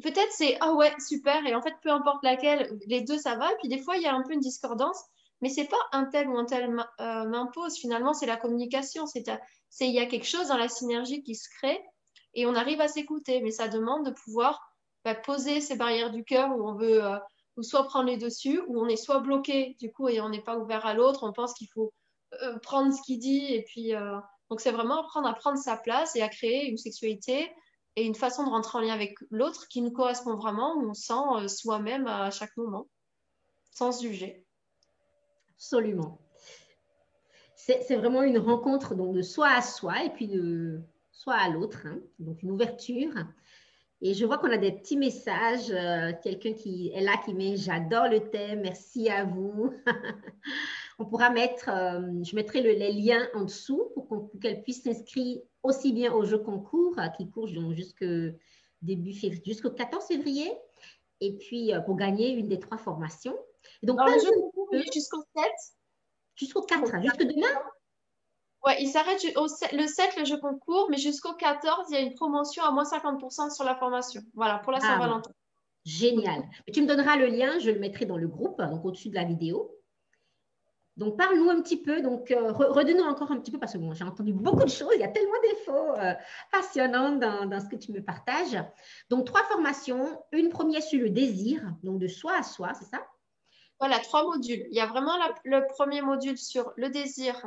Peut-être 0.03 0.31
c'est 0.31 0.58
ah 0.60 0.73
ouais, 0.73 0.93
super, 0.99 1.45
et 1.45 1.55
en 1.55 1.62
fait, 1.62 1.73
peu 1.81 1.89
importe 1.89 2.21
laquelle, 2.23 2.77
les 2.88 3.01
deux 3.01 3.17
ça 3.17 3.38
va. 3.38 3.49
Et 3.53 3.55
puis 3.60 3.69
des 3.69 3.79
fois, 3.79 3.95
il 3.95 4.03
y 4.03 4.08
a 4.08 4.13
un 4.13 4.23
peu 4.23 4.34
une 4.34 4.41
discordance 4.41 5.01
mais 5.41 5.50
c'est 5.50 5.67
pas 5.67 5.82
un 5.91 6.06
tel 6.06 6.30
ou 6.30 6.38
un 6.38 6.45
tel 6.45 6.69
euh, 7.00 7.26
m'impose. 7.26 7.78
Finalement, 7.78 8.13
c'est 8.13 8.26
la 8.26 8.38
communication. 8.38 9.06
C'est 9.06 9.24
il 9.82 9.93
y 9.93 10.00
a 10.00 10.06
quelque 10.06 10.28
chose 10.28 10.48
dans 10.48 10.58
la 10.58 10.69
synergie 10.69 11.24
qui 11.24 11.36
se 11.36 11.50
crée 11.50 11.84
et 12.34 12.45
on 12.45 12.56
arrive 12.56 12.82
à 12.82 12.88
s'écouter. 12.88 13.41
Mais 13.41 13.52
ça 13.52 13.67
demande 13.67 14.06
de 14.06 14.12
pouvoir 14.12 14.62
bah, 15.04 15.15
poser 15.15 15.62
ces 15.62 15.76
barrières 15.76 16.12
du 16.12 16.24
cœur 16.24 16.58
où 16.58 16.67
on 16.67 16.76
veut 16.76 17.04
euh, 17.04 17.17
ou 17.58 17.63
soit 17.63 17.86
prendre 17.86 18.08
les 18.08 18.17
dessus, 18.17 18.62
ou 18.67 18.82
on 18.82 18.88
est 18.88 18.98
soit 18.98 19.19
bloqué 19.19 19.78
du 19.80 19.91
coup 19.91 20.10
et 20.10 20.19
on 20.19 20.30
n'est 20.30 20.43
pas 20.43 20.58
ouvert 20.58 20.86
à 20.86 20.93
l'autre. 20.93 21.24
On 21.24 21.32
pense 21.32 21.54
qu'il 21.54 21.69
faut 21.74 21.93
euh, 22.41 22.58
prendre 22.60 22.93
ce 22.93 23.02
qu'il 23.02 23.19
dit 23.19 23.54
et 23.54 23.63
puis 23.63 23.93
donc 24.50 24.60
c'est 24.60 24.71
vraiment 24.71 25.02
apprendre 25.02 25.28
à 25.28 25.34
prendre 25.34 25.58
sa 25.58 25.78
place 25.78 26.15
et 26.15 26.21
à 26.21 26.30
créer 26.30 26.69
une 26.69 26.78
sexualité 26.78 27.50
et 27.95 28.04
une 28.04 28.15
façon 28.15 28.43
de 28.43 28.50
rentrer 28.50 28.78
en 28.78 28.82
lien 28.82 28.93
avec 28.93 29.15
l'autre 29.32 29.67
qui 29.69 29.82
nous 29.82 29.91
correspond 29.91 30.36
vraiment, 30.36 30.76
où 30.76 30.89
on 30.89 30.93
sent 30.93 31.48
soi-même 31.48 32.08
à 32.08 32.30
chaque 32.30 32.56
moment, 32.58 32.88
sans 33.71 34.02
juger. 34.02 34.44
Absolument. 35.58 36.20
C'est 37.56 37.96
vraiment 37.96 38.22
une 38.22 38.38
rencontre 38.38 38.94
donc, 38.94 39.15
de 39.15 39.24
soi 39.24 39.50
à 39.50 39.62
soi 39.62 40.04
et 40.04 40.10
puis 40.10 40.28
de 40.28 40.82
soi 41.12 41.34
à 41.34 41.50
l'autre, 41.50 41.88
hein. 41.88 42.00
donc 42.20 42.44
une 42.44 42.52
ouverture. 42.52 43.12
Et 44.02 44.13
je 44.13 44.26
vois 44.26 44.38
qu'on 44.38 44.52
a 44.52 44.58
des 44.58 44.72
petits 44.72 44.98
messages. 44.98 45.72
Euh, 45.72 46.12
quelqu'un 46.22 46.54
qui 46.54 46.91
est 46.94 47.02
là 47.02 47.13
qui 47.24 47.34
met 47.34 47.56
J'adore 47.56 48.08
le 48.08 48.30
thème, 48.30 48.62
merci 48.62 49.10
à 49.10 49.24
vous. 49.24 49.74
On 51.00 51.06
pourra 51.06 51.30
mettre, 51.30 51.70
euh, 51.70 52.24
je 52.24 52.36
mettrai 52.36 52.62
le, 52.62 52.72
les 52.72 52.91
liens 52.91 53.28
en 53.34 53.46
dessous 53.46 53.91
pour 53.96 54.32
qu'elle 54.39 54.62
puisse 54.62 54.84
s'inscrire 54.84 55.39
aussi 55.63 55.91
bien 55.91 56.13
au 56.13 56.24
jeu 56.24 56.38
concours 56.38 56.98
euh, 57.00 57.08
qui 57.18 57.30
court 57.30 57.48
jusqu'au 57.48 58.38
début 58.82 59.12
jusqu'au 59.46 59.72
14 59.72 60.06
février 60.06 60.52
et 61.22 61.38
puis 61.38 61.72
pour 61.86 61.96
gagner 61.96 62.30
une 62.32 62.48
des 62.48 62.60
trois 62.60 62.78
formations. 62.78 63.36
Donc, 63.84 63.99
jusqu'au 64.93 65.23
7 65.36 65.45
Jusqu'au 66.36 66.62
4, 66.62 67.01
jusqu'à 67.01 67.23
demain 67.23 67.47
Ouais, 68.65 68.82
il 68.82 68.88
s'arrête 68.88 69.23
le 69.23 69.88
7, 69.88 70.17
le 70.17 70.25
jeu 70.25 70.38
concours, 70.38 70.88
mais 70.89 70.97
jusqu'au 70.97 71.34
14, 71.34 71.86
il 71.89 71.93
y 71.93 71.97
a 71.97 72.01
une 72.01 72.15
promotion 72.15 72.63
à 72.63 72.71
moins 72.71 72.84
50% 72.84 73.54
sur 73.54 73.63
la 73.63 73.75
formation. 73.75 74.21
Voilà, 74.34 74.58
pour 74.60 74.71
la 74.71 74.80
ah, 74.80 74.88
Saint-Valentin. 74.88 75.32
génial. 75.86 76.43
Tu 76.73 76.82
me 76.82 76.88
donneras 76.88 77.15
le 77.15 77.28
lien, 77.28 77.60
je 77.60 77.69
le 77.69 77.80
mettrai 77.80 78.06
dans 78.06 78.17
le 78.17 78.28
groupe, 78.28 78.60
donc 78.60 78.84
au-dessus 78.84 79.10
de 79.10 79.15
la 79.15 79.23
vidéo. 79.23 79.71
Donc, 80.97 81.17
parle-nous 81.17 81.49
un 81.49 81.62
petit 81.62 81.78
peu. 81.78 82.01
Donc, 82.01 82.32
euh, 82.32 82.54
redonnons 82.54 83.06
encore 83.06 83.32
un 83.32 83.39
petit 83.39 83.51
peu, 83.51 83.60
parce 83.60 83.73
que 83.73 83.78
bon, 83.78 83.93
j'ai 83.93 84.06
entendu 84.06 84.34
beaucoup 84.34 84.63
de 84.63 84.69
choses. 84.69 84.93
Il 84.95 85.01
y 85.01 85.04
a 85.04 85.10
tellement 85.10 85.34
d'infos 85.43 85.99
euh, 85.99 86.13
passionnantes 86.51 87.19
dans, 87.19 87.45
dans, 87.45 87.60
ce 87.60 87.67
que 87.67 87.75
tu 87.75 87.91
me 87.91 88.01
partages. 88.01 88.58
Donc, 89.10 89.25
trois 89.25 89.43
formations. 89.43 90.23
Une 90.32 90.49
première 90.49 90.82
sur 90.82 90.99
le 90.99 91.10
désir, 91.12 91.62
donc 91.84 91.99
de 91.99 92.08
soi 92.08 92.34
à 92.38 92.43
soi, 92.43 92.73
c'est 92.73 92.86
ça? 92.86 93.06
Voilà, 93.80 94.00
trois 94.00 94.24
modules. 94.24 94.66
Il 94.70 94.76
y 94.76 94.80
a 94.80 94.86
vraiment 94.86 95.18
le 95.44 95.68
premier 95.68 96.02
module 96.02 96.38
sur 96.38 96.72
le 96.78 96.90
désir, 96.90 97.46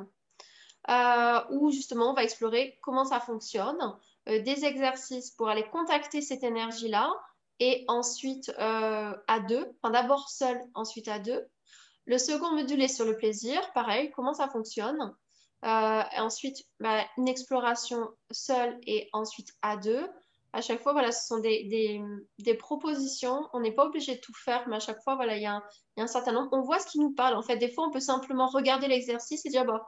euh, 0.90 1.40
où 1.50 1.70
justement 1.70 2.10
on 2.10 2.14
va 2.14 2.22
explorer 2.22 2.78
comment 2.82 3.04
ça 3.04 3.20
fonctionne, 3.20 3.78
euh, 4.28 4.42
des 4.42 4.64
exercices 4.64 5.30
pour 5.30 5.48
aller 5.48 5.64
contacter 5.70 6.20
cette 6.20 6.42
énergie-là, 6.42 7.12
et 7.60 7.84
ensuite 7.88 8.50
euh, 8.58 9.14
à 9.26 9.40
deux, 9.40 9.66
enfin 9.82 9.92
d'abord 9.92 10.28
seul, 10.28 10.60
ensuite 10.74 11.08
à 11.08 11.18
deux. 11.18 11.46
Le 12.04 12.18
second 12.18 12.52
module 12.52 12.80
est 12.82 12.88
sur 12.88 13.04
le 13.04 13.16
plaisir, 13.16 13.60
pareil, 13.72 14.10
comment 14.12 14.34
ça 14.34 14.48
fonctionne. 14.48 15.14
ensuite, 15.62 16.64
bah, 16.80 17.04
une 17.16 17.28
exploration 17.28 18.08
seule 18.30 18.78
et 18.86 19.08
ensuite 19.12 19.52
à 19.60 19.76
deux. 19.76 20.08
À 20.52 20.62
chaque 20.62 20.82
fois, 20.82 20.92
voilà, 20.92 21.12
ce 21.12 21.26
sont 21.26 21.38
des, 21.38 21.64
des, 21.64 22.02
des 22.38 22.54
propositions. 22.54 23.48
On 23.52 23.60
n'est 23.60 23.74
pas 23.74 23.84
obligé 23.84 24.16
de 24.16 24.20
tout 24.20 24.32
faire, 24.34 24.66
mais 24.68 24.76
à 24.76 24.80
chaque 24.80 25.02
fois, 25.02 25.14
voilà, 25.14 25.36
il 25.36 25.40
y, 25.40 25.44
y 25.44 25.46
a 25.46 25.62
un 25.96 26.06
certain 26.06 26.32
nombre. 26.32 26.48
On 26.52 26.62
voit 26.62 26.78
ce 26.78 26.86
qui 26.86 26.98
nous 26.98 27.12
parle. 27.12 27.36
En 27.36 27.42
fait, 27.42 27.56
des 27.56 27.70
fois, 27.70 27.86
on 27.86 27.90
peut 27.90 28.00
simplement 28.00 28.46
regarder 28.46 28.88
l'exercice 28.88 29.44
et 29.44 29.50
dire, 29.50 29.64
bah, 29.64 29.86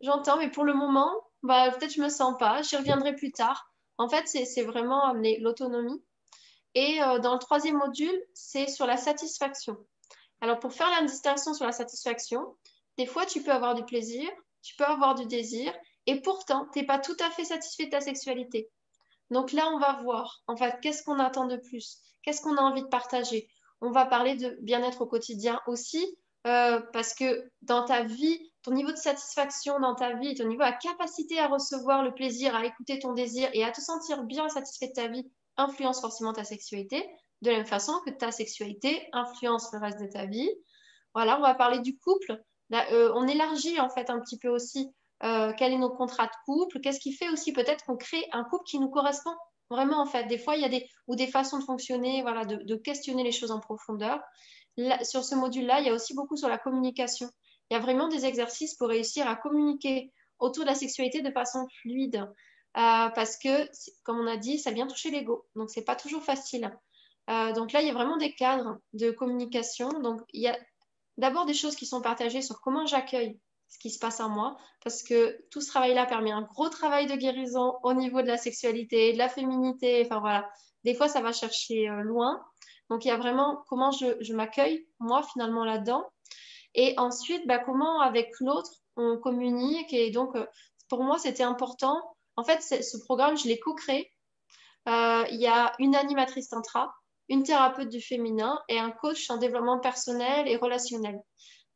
j'entends, 0.00 0.38
mais 0.38 0.50
pour 0.50 0.64
le 0.64 0.74
moment, 0.74 1.12
bah, 1.42 1.70
peut-être 1.70 1.92
je 1.92 2.00
me 2.00 2.08
sens 2.08 2.34
pas, 2.38 2.62
j'y 2.62 2.76
reviendrai 2.76 3.14
plus 3.14 3.32
tard. 3.32 3.70
En 3.98 4.08
fait, 4.08 4.26
c'est 4.26 4.62
vraiment 4.62 5.04
amener 5.04 5.38
l'autonomie. 5.38 6.02
Et 6.74 7.00
euh, 7.02 7.18
dans 7.18 7.34
le 7.34 7.38
troisième 7.38 7.76
module, 7.76 8.22
c'est 8.32 8.66
sur 8.66 8.86
la 8.86 8.96
satisfaction. 8.96 9.76
Alors, 10.40 10.58
pour 10.58 10.72
faire 10.72 10.90
la 10.90 11.06
distinction 11.06 11.54
sur 11.54 11.66
la 11.66 11.72
satisfaction, 11.72 12.56
des 12.98 13.06
fois, 13.06 13.26
tu 13.26 13.42
peux 13.42 13.52
avoir 13.52 13.74
du 13.74 13.84
plaisir, 13.84 14.28
tu 14.62 14.74
peux 14.76 14.84
avoir 14.84 15.14
du 15.14 15.26
désir, 15.26 15.72
et 16.06 16.20
pourtant, 16.20 16.66
tu 16.72 16.80
n'es 16.80 16.86
pas 16.86 16.98
tout 16.98 17.16
à 17.20 17.30
fait 17.30 17.44
satisfait 17.44 17.86
de 17.86 17.90
ta 17.90 18.00
sexualité. 18.00 18.70
Donc 19.30 19.52
là, 19.52 19.70
on 19.72 19.78
va 19.78 20.00
voir, 20.02 20.42
en 20.46 20.56
fait, 20.56 20.78
qu'est-ce 20.82 21.02
qu'on 21.02 21.18
attend 21.18 21.46
de 21.46 21.56
plus? 21.56 21.98
Qu'est-ce 22.22 22.42
qu'on 22.42 22.56
a 22.56 22.62
envie 22.62 22.82
de 22.82 22.88
partager? 22.88 23.48
On 23.80 23.90
va 23.90 24.06
parler 24.06 24.36
de 24.36 24.56
bien-être 24.62 25.02
au 25.02 25.06
quotidien 25.06 25.60
aussi, 25.66 26.16
euh, 26.46 26.80
parce 26.92 27.14
que 27.14 27.50
dans 27.62 27.84
ta 27.84 28.02
vie, 28.02 28.52
ton 28.62 28.72
niveau 28.72 28.90
de 28.90 28.96
satisfaction 28.96 29.78
dans 29.80 29.94
ta 29.94 30.14
vie, 30.14 30.34
ton 30.34 30.46
niveau 30.46 30.62
de 30.62 30.82
capacité 30.82 31.38
à 31.38 31.48
recevoir 31.48 32.02
le 32.02 32.14
plaisir, 32.14 32.54
à 32.54 32.64
écouter 32.64 32.98
ton 32.98 33.12
désir 33.12 33.48
et 33.52 33.64
à 33.64 33.70
te 33.70 33.80
sentir 33.80 34.24
bien 34.24 34.48
satisfait 34.48 34.88
de 34.88 34.92
ta 34.92 35.08
vie 35.08 35.30
influence 35.56 36.00
forcément 36.00 36.32
ta 36.32 36.44
sexualité, 36.44 37.06
de 37.42 37.50
la 37.50 37.58
même 37.58 37.66
façon 37.66 37.92
que 38.04 38.10
ta 38.10 38.32
sexualité 38.32 39.08
influence 39.12 39.72
le 39.72 39.78
reste 39.78 40.00
de 40.00 40.06
ta 40.06 40.26
vie. 40.26 40.50
Voilà, 41.14 41.38
on 41.38 41.42
va 41.42 41.54
parler 41.54 41.78
du 41.80 41.96
couple. 41.98 42.42
Euh, 42.72 43.12
on 43.14 43.28
élargit 43.28 43.78
en 43.80 43.88
fait 43.88 44.10
un 44.10 44.20
petit 44.20 44.38
peu 44.38 44.48
aussi 44.48 44.92
euh, 45.22 45.52
quel 45.56 45.72
est 45.72 45.78
notre 45.78 45.96
contrat 45.96 46.26
de 46.26 46.32
couple, 46.44 46.80
qu'est-ce 46.80 47.00
qui 47.00 47.12
fait 47.12 47.28
aussi 47.30 47.52
peut-être 47.52 47.84
qu'on 47.84 47.96
crée 47.96 48.26
un 48.32 48.44
couple 48.44 48.64
qui 48.64 48.78
nous 48.78 48.90
correspond 48.90 49.34
vraiment 49.70 50.00
en 50.00 50.06
fait? 50.06 50.24
Des 50.24 50.38
fois, 50.38 50.56
il 50.56 50.62
y 50.62 50.64
a 50.66 50.68
des 50.68 50.86
ou 51.06 51.14
des 51.14 51.26
façons 51.26 51.58
de 51.58 51.64
fonctionner, 51.64 52.22
voilà, 52.22 52.44
de, 52.44 52.76
questionner 52.76 53.22
les 53.22 53.32
choses 53.32 53.50
en 53.50 53.60
profondeur. 53.60 54.20
sur 55.02 55.24
ce 55.24 55.34
module-là, 55.34 55.80
il 55.80 55.86
y 55.86 55.90
a 55.90 55.94
aussi 55.94 56.14
beaucoup 56.14 56.36
sur 56.36 56.48
la 56.48 56.58
communication 56.58 57.28
il 57.70 57.74
y 57.74 57.76
a 57.76 57.80
vraiment 57.80 58.08
des 58.08 58.26
exercices 58.26 58.74
pour 58.74 58.88
réussir 58.88 59.26
à 59.28 59.36
communiquer 59.36 60.12
autour 60.38 60.64
de 60.64 60.68
la 60.68 60.74
sexualité 60.74 61.22
de 61.22 61.30
façon 61.30 61.66
fluide. 61.80 62.16
Euh, 62.76 63.08
parce 63.10 63.36
que, 63.38 63.68
comme 64.02 64.18
on 64.18 64.26
a 64.26 64.36
dit, 64.36 64.58
ça 64.58 64.72
vient 64.72 64.86
toucher 64.86 65.10
l'ego. 65.10 65.46
Donc, 65.54 65.70
c'est 65.70 65.84
pas 65.84 65.96
toujours 65.96 66.22
facile. 66.22 66.76
Euh, 67.30 67.52
donc 67.52 67.72
là, 67.72 67.80
il 67.80 67.86
y 67.86 67.90
a 67.90 67.94
vraiment 67.94 68.16
des 68.16 68.34
cadres 68.34 68.78
de 68.92 69.10
communication. 69.10 69.88
Donc, 70.00 70.20
il 70.32 70.42
y 70.42 70.48
a 70.48 70.58
d'abord 71.16 71.46
des 71.46 71.54
choses 71.54 71.76
qui 71.76 71.86
sont 71.86 72.00
partagées 72.00 72.42
sur 72.42 72.60
comment 72.60 72.84
j'accueille 72.84 73.38
ce 73.74 73.78
qui 73.80 73.90
se 73.90 73.98
passe 73.98 74.20
en 74.20 74.28
moi, 74.28 74.56
parce 74.84 75.02
que 75.02 75.36
tout 75.50 75.60
ce 75.60 75.66
travail-là 75.66 76.06
permet 76.06 76.30
un 76.30 76.42
gros 76.42 76.68
travail 76.68 77.06
de 77.06 77.16
guérison 77.16 77.74
au 77.82 77.92
niveau 77.92 78.22
de 78.22 78.28
la 78.28 78.36
sexualité, 78.36 79.12
de 79.12 79.18
la 79.18 79.28
féminité. 79.28 80.02
Enfin 80.06 80.20
voilà, 80.20 80.48
des 80.84 80.94
fois, 80.94 81.08
ça 81.08 81.20
va 81.20 81.32
chercher 81.32 81.88
euh, 81.88 82.02
loin. 82.02 82.40
Donc, 82.88 83.04
il 83.04 83.08
y 83.08 83.10
a 83.10 83.16
vraiment 83.16 83.64
comment 83.68 83.90
je, 83.90 84.32
m'accueille, 84.32 84.86
moi, 85.00 85.24
finalement, 85.24 85.64
là-dedans. 85.64 86.04
Et 86.74 86.94
ensuite, 86.98 87.48
bah, 87.48 87.58
comment 87.58 88.00
avec 88.00 88.30
l'autre 88.38 88.70
on 88.96 89.18
communique. 89.18 89.92
Et 89.92 90.12
donc, 90.12 90.36
euh, 90.36 90.46
pour 90.88 91.02
moi, 91.02 91.18
c'était 91.18 91.42
important. 91.42 91.96
En 92.36 92.44
fait, 92.44 92.62
ce 92.62 92.96
programme, 92.98 93.36
je 93.36 93.48
l'ai 93.48 93.58
co-créé. 93.58 94.08
Euh, 94.88 95.24
il 95.32 95.40
y 95.40 95.48
a 95.48 95.72
une 95.80 95.96
animatrice 95.96 96.50
tantra, 96.50 96.94
une 97.28 97.42
thérapeute 97.42 97.88
du 97.88 98.00
féminin 98.00 98.60
et 98.68 98.78
un 98.78 98.92
coach 98.92 99.30
en 99.30 99.38
développement 99.38 99.80
personnel 99.80 100.46
et 100.46 100.56
relationnel. 100.56 101.20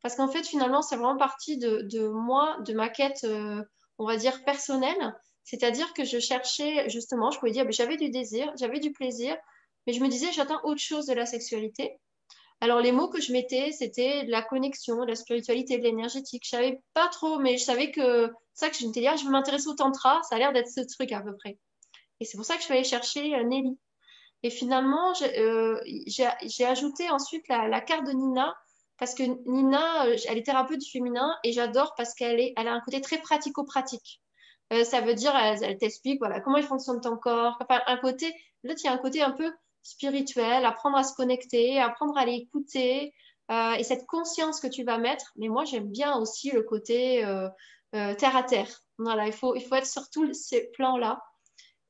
Parce 0.03 0.15
qu'en 0.17 0.29
fait, 0.29 0.47
finalement, 0.47 0.83
c'est 0.83 0.97
vraiment 0.97 1.17
partie 1.17 1.59
de, 1.59 2.09
moi, 2.09 2.57
de 2.65 2.73
ma 2.73 2.89
quête, 2.89 3.25
euh, 3.25 3.63
on 3.99 4.07
va 4.07 4.17
dire, 4.17 4.45
personnelle. 4.45 5.17
C'est-à-dire 5.45 5.93
que 5.95 6.05
je 6.05 6.19
cherchais, 6.19 6.89
justement, 6.89 7.31
je 7.31 7.39
pouvais 7.39 7.53
dire, 7.53 7.67
j'avais 7.71 7.97
du 7.97 8.11
désir, 8.11 8.53
j'avais 8.59 8.81
du 8.81 8.93
plaisir, 8.93 9.37
mais 9.87 9.93
je 9.93 10.01
me 10.01 10.09
disais, 10.09 10.31
j'attends 10.33 10.61
autre 10.65 10.81
chose 10.81 11.07
de 11.07 11.15
la 11.15 11.27
sexualité. 11.27 11.99
Alors, 12.61 12.81
les 12.81 12.93
mots 12.93 13.09
que 13.09 13.21
je 13.21 13.33
mettais, 13.33 13.71
c'était 13.73 14.25
de 14.25 14.31
la 14.31 14.43
connexion, 14.43 15.03
de 15.03 15.11
la 15.11 15.15
spiritualité, 15.15 15.79
de 15.79 15.85
l'énergétique. 15.85 16.43
Je 16.45 16.51
savais 16.51 16.81
pas 16.93 17.09
trop, 17.09 17.39
mais 17.39 17.57
je 17.57 17.65
savais 17.65 17.91
que 17.91 18.31
ça 18.55 18.69
que 18.69 18.77
je 18.77 18.87
m'étais 18.87 19.01
dit, 19.01 19.07
ah, 19.07 19.17
je 19.17 19.25
m'intéresser 19.29 19.69
au 19.69 19.75
tantra, 19.75 20.21
ça 20.29 20.35
a 20.35 20.39
l'air 20.39 20.53
d'être 20.53 20.69
ce 20.69 20.81
truc 20.81 21.13
à 21.13 21.21
peu 21.21 21.37
près. 21.37 21.59
Et 22.21 22.25
c'est 22.25 22.37
pour 22.37 22.45
ça 22.45 22.55
que 22.55 22.61
je 22.61 22.65
suis 22.65 22.75
allée 22.75 22.85
chercher 22.85 23.35
euh, 23.37 23.45
Nelly. 23.45 23.79
Et 24.43 24.51
finalement, 24.51 25.15
j'ai 25.15 25.39
euh, 25.39 25.81
ajouté 26.67 27.09
ensuite 27.11 27.47
la, 27.49 27.81
carte 27.81 28.07
de 28.07 28.13
Nina, 28.13 28.57
parce 28.99 29.15
que 29.15 29.23
Nina, 29.49 30.07
euh, 30.07 30.17
elle 30.29 30.39
est 30.39 30.43
thérapeute 30.43 30.85
féminin, 30.85 31.37
et 31.45 31.53
j'adore 31.53 31.95
parce 31.97 32.15
qu'elle 32.15 32.53
elle 32.57 32.69
a 32.69 32.73
un 32.73 32.81
côté 32.81 33.01
très 33.01 33.19
pratico-pratique. 33.19 34.21
ça 34.85 35.01
veut 35.01 35.15
dire, 35.15 35.35
elle, 35.37 35.63
elle 35.63 35.79
t'explique 35.79 36.19
voilà, 36.21 36.41
comment 36.41 36.59
il 36.59 36.65
fonctionne 36.65 37.01
ton 37.01 37.17
corps. 37.17 37.57
Enfin, 37.61 37.81
un 37.87 37.97
côté, 37.97 38.33
là, 38.65 38.75
il 38.77 38.85
y 38.85 38.89
a 38.89 38.93
un 38.93 38.99
côté 38.99 39.23
un 39.23 39.33
peu 39.33 39.51
spirituel, 39.83 40.65
apprendre 40.65 40.99
à 40.99 41.05
se 41.05 41.15
connecter, 41.15 41.81
apprendre 41.81 42.17
à 42.19 42.27
l'écouter 42.27 43.15
euh, 43.51 43.73
et 43.73 43.83
cette 43.83 44.07
conscience 44.07 44.61
que 44.61 44.67
tu 44.67 44.85
vas 44.85 44.99
mettre. 44.99 45.33
Mais 45.37 45.49
moi, 45.49 45.65
j'aime 45.65 45.91
bien 45.91 46.17
aussi 46.17 46.51
le 46.51 46.63
côté 46.63 47.25
euh, 47.25 47.49
euh, 47.95 48.15
terre 48.15 48.37
à 48.37 48.43
terre. 48.43 48.69
Voilà, 48.99 49.27
il 49.27 49.33
faut, 49.33 49.55
il 49.55 49.63
faut 49.63 49.75
être 49.75 49.87
sur 49.87 50.11
tous 50.11 50.33
ces 50.35 50.71
plans-là. 50.73 51.23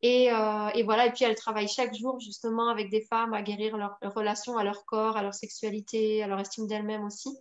Et, 0.03 0.27
et, 0.27 0.83
voilà, 0.85 1.07
et 1.07 1.13
puis 1.13 1.25
elle 1.25 1.35
travaille 1.35 1.67
chaque 1.67 1.93
jour 1.93 2.21
justement 2.21 2.69
avec 2.69 2.89
des 2.89 3.01
femmes 3.01 3.35
à 3.35 3.43
guérir 3.43 3.77
leur, 3.77 3.99
relation 4.15 4.57
à 4.57 4.63
leur 4.63 4.85
corps, 4.85 5.17
à 5.17 5.23
leur 5.23 5.35
sexualité, 5.35 6.23
à 6.23 6.29
leur 6.29 6.38
estime 6.38 6.69
d'elles-mêmes 6.69 7.05
aussi. 7.05 7.37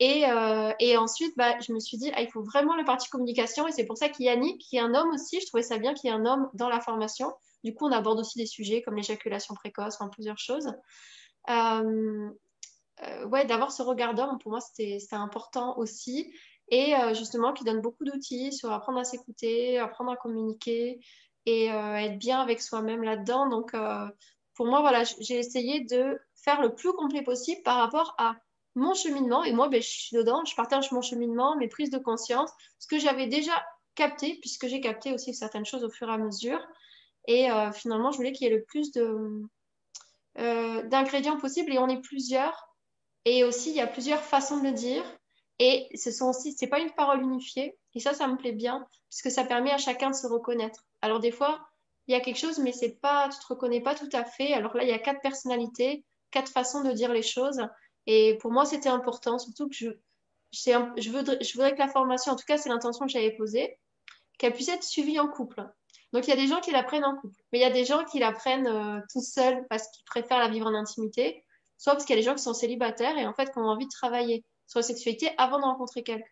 Et, 0.00 0.24
et, 0.80 0.96
ensuite, 0.96 1.36
bah, 1.36 1.54
je 1.60 1.72
me 1.72 1.78
suis 1.78 1.98
dit, 1.98 2.10
ah, 2.16 2.22
il 2.22 2.28
faut 2.32 2.42
vraiment 2.42 2.74
la 2.74 2.82
partie 2.82 3.08
communication. 3.08 3.68
Et 3.68 3.72
c'est 3.72 3.86
pour 3.86 3.96
ça 3.96 4.08
qu'Yannick, 4.08 4.60
qui 4.60 4.76
est 4.76 4.80
un 4.80 4.92
homme 4.92 5.10
aussi, 5.10 5.40
je 5.40 5.46
trouvais 5.46 5.62
ça 5.62 5.78
bien 5.78 5.94
qu'il 5.94 6.10
y 6.10 6.12
ait 6.12 6.16
un 6.16 6.26
homme 6.26 6.50
dans 6.54 6.68
la 6.68 6.80
formation. 6.80 7.32
Du 7.64 7.74
coup, 7.74 7.86
on 7.86 7.92
aborde 7.92 8.18
aussi 8.18 8.38
des 8.38 8.46
sujets 8.46 8.82
comme 8.82 8.96
l'éjaculation 8.96 9.54
précoce, 9.54 9.94
enfin 9.94 10.08
plusieurs 10.08 10.38
choses. 10.38 10.72
Euh, 11.50 12.30
euh, 13.02 13.26
ouais, 13.26 13.44
d'avoir 13.46 13.72
ce 13.72 13.82
regard 13.82 14.14
d'homme, 14.14 14.38
pour 14.38 14.50
moi, 14.50 14.60
c'était 14.60 14.98
important 15.12 15.78
aussi. 15.78 16.32
Et 16.68 16.94
euh, 16.94 17.14
justement, 17.14 17.52
qui 17.52 17.64
donne 17.64 17.80
beaucoup 17.80 18.04
d'outils 18.04 18.52
sur 18.52 18.70
apprendre 18.72 18.98
à 18.98 19.04
s'écouter, 19.04 19.78
apprendre 19.78 20.10
à 20.12 20.16
communiquer 20.16 21.00
et 21.46 21.66
être 21.66 22.18
bien 22.18 22.40
avec 22.40 22.60
soi-même 22.62 23.02
là-dedans. 23.02 23.48
Donc, 23.48 23.74
pour 24.54 24.66
moi, 24.66 24.80
voilà, 24.80 25.02
j'ai 25.20 25.38
essayé 25.38 25.80
de 25.80 26.20
faire 26.34 26.60
le 26.60 26.74
plus 26.74 26.92
complet 26.92 27.22
possible 27.22 27.62
par 27.62 27.76
rapport 27.76 28.14
à 28.18 28.36
mon 28.74 28.94
cheminement. 28.94 29.44
Et 29.44 29.52
moi, 29.52 29.68
ben, 29.68 29.82
je 29.82 29.88
suis 29.88 30.16
dedans, 30.16 30.44
je 30.44 30.54
partage 30.54 30.92
mon 30.92 31.02
cheminement, 31.02 31.56
mes 31.56 31.68
prises 31.68 31.90
de 31.90 31.98
conscience, 31.98 32.50
ce 32.78 32.86
que 32.86 32.98
j'avais 32.98 33.26
déjà 33.26 33.52
capté, 33.94 34.38
puisque 34.40 34.66
j'ai 34.66 34.80
capté 34.80 35.12
aussi 35.12 35.34
certaines 35.34 35.66
choses 35.66 35.84
au 35.84 35.90
fur 35.90 36.08
et 36.08 36.12
à 36.12 36.18
mesure. 36.18 36.60
Et 37.28 37.48
finalement, 37.74 38.10
je 38.10 38.16
voulais 38.16 38.32
qu'il 38.32 38.48
y 38.48 38.50
ait 38.50 38.56
le 38.56 38.64
plus 38.64 38.92
de, 38.92 39.42
d'ingrédients 40.36 41.38
possibles 41.38 41.72
et 41.72 41.78
on 41.78 41.88
est 41.88 42.00
plusieurs. 42.00 42.68
Et 43.24 43.44
aussi, 43.44 43.70
il 43.70 43.76
y 43.76 43.80
a 43.80 43.86
plusieurs 43.86 44.22
façons 44.22 44.58
de 44.58 44.64
le 44.64 44.72
dire. 44.72 45.04
Et 45.58 45.88
ce 45.94 46.10
sont 46.10 46.30
aussi, 46.30 46.52
c'est 46.52 46.66
pas 46.66 46.80
une 46.80 46.90
parole 46.92 47.22
unifiée. 47.22 47.76
Et 47.94 48.00
ça, 48.00 48.14
ça 48.14 48.26
me 48.26 48.36
plaît 48.36 48.52
bien, 48.52 48.86
puisque 49.10 49.30
ça 49.30 49.44
permet 49.44 49.70
à 49.70 49.78
chacun 49.78 50.10
de 50.10 50.16
se 50.16 50.26
reconnaître. 50.26 50.84
Alors, 51.02 51.20
des 51.20 51.32
fois, 51.32 51.68
il 52.06 52.12
y 52.12 52.14
a 52.14 52.20
quelque 52.20 52.38
chose, 52.38 52.58
mais 52.58 52.72
c'est 52.72 53.00
pas, 53.00 53.28
tu 53.28 53.38
te 53.38 53.46
reconnais 53.46 53.80
pas 53.80 53.94
tout 53.94 54.08
à 54.12 54.24
fait. 54.24 54.52
Alors 54.54 54.76
là, 54.76 54.84
il 54.84 54.88
y 54.88 54.92
a 54.92 54.98
quatre 54.98 55.20
personnalités, 55.20 56.04
quatre 56.30 56.50
façons 56.50 56.82
de 56.82 56.92
dire 56.92 57.12
les 57.12 57.22
choses. 57.22 57.60
Et 58.06 58.38
pour 58.40 58.50
moi, 58.50 58.64
c'était 58.64 58.88
important, 58.88 59.38
surtout 59.38 59.68
que 59.68 59.74
je, 59.74 61.10
voudrais, 61.10 61.74
que 61.74 61.78
la 61.78 61.88
formation, 61.88 62.32
en 62.32 62.36
tout 62.36 62.44
cas, 62.46 62.58
c'est 62.58 62.68
l'intention 62.68 63.06
que 63.06 63.12
j'avais 63.12 63.32
posée, 63.32 63.78
qu'elle 64.38 64.52
puisse 64.52 64.68
être 64.68 64.82
suivie 64.82 65.20
en 65.20 65.28
couple. 65.28 65.64
Donc, 66.12 66.26
il 66.26 66.30
y 66.30 66.32
a 66.32 66.36
des 66.36 66.48
gens 66.48 66.60
qui 66.60 66.72
l'apprennent 66.72 67.04
en 67.04 67.16
couple, 67.16 67.40
mais 67.52 67.58
il 67.58 67.62
y 67.62 67.66
a 67.66 67.70
des 67.70 67.84
gens 67.84 68.04
qui 68.04 68.18
l'apprennent 68.18 68.66
euh, 68.66 69.00
tout 69.12 69.22
seuls 69.22 69.66
parce 69.68 69.88
qu'ils 69.88 70.04
préfèrent 70.04 70.40
la 70.40 70.48
vivre 70.48 70.66
en 70.66 70.74
intimité, 70.74 71.44
soit 71.78 71.94
parce 71.94 72.04
qu'il 72.04 72.16
y 72.16 72.18
a 72.18 72.22
des 72.22 72.26
gens 72.26 72.34
qui 72.34 72.42
sont 72.42 72.54
célibataires 72.54 73.16
et 73.16 73.26
en 73.26 73.32
fait 73.32 73.50
qui 73.50 73.58
ont 73.58 73.66
envie 73.66 73.86
de 73.86 73.92
travailler 73.92 74.44
sur 74.66 74.80
la 74.80 74.82
sexualité 74.82 75.30
avant 75.38 75.58
de 75.58 75.64
rencontrer 75.64 76.02
quelqu'un. 76.02 76.26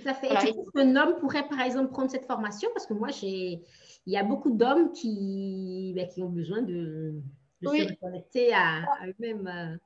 Tout 0.00 0.08
à 0.08 0.14
fait. 0.14 0.26
Et 0.26 0.38
tu 0.38 0.54
penses 0.54 0.70
qu'un 0.74 0.96
homme 0.96 1.16
pourrait, 1.16 1.48
par 1.48 1.60
exemple, 1.60 1.90
prendre 1.90 2.10
cette 2.10 2.26
formation? 2.26 2.68
Parce 2.74 2.86
que 2.86 2.94
moi, 2.94 3.08
j'ai, 3.08 3.62
il 4.06 4.12
y 4.12 4.16
a 4.16 4.24
beaucoup 4.24 4.50
d'hommes 4.50 4.92
qui, 4.92 5.92
ben, 5.94 6.08
qui 6.08 6.22
ont 6.22 6.28
besoin 6.28 6.62
de, 6.62 7.20
se 7.62 7.68
reconnecter 7.68 8.54
à, 8.54 8.82
eux-mêmes. 9.06 9.46
Euh. 9.46 9.76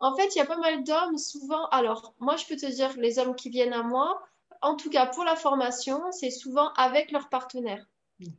En 0.00 0.16
fait, 0.16 0.34
il 0.34 0.38
y 0.38 0.42
a 0.42 0.46
pas 0.46 0.58
mal 0.58 0.84
d'hommes, 0.84 1.18
souvent. 1.18 1.66
Alors, 1.68 2.14
moi, 2.20 2.36
je 2.36 2.46
peux 2.46 2.56
te 2.56 2.66
dire, 2.66 2.94
les 2.98 3.18
hommes 3.18 3.34
qui 3.34 3.50
viennent 3.50 3.72
à 3.72 3.82
moi, 3.82 4.22
en 4.60 4.76
tout 4.76 4.90
cas 4.90 5.06
pour 5.06 5.24
la 5.24 5.36
formation, 5.36 6.00
c'est 6.12 6.30
souvent 6.30 6.72
avec 6.74 7.10
leur 7.10 7.28
partenaire. 7.28 7.86
Mhm. 8.20 8.32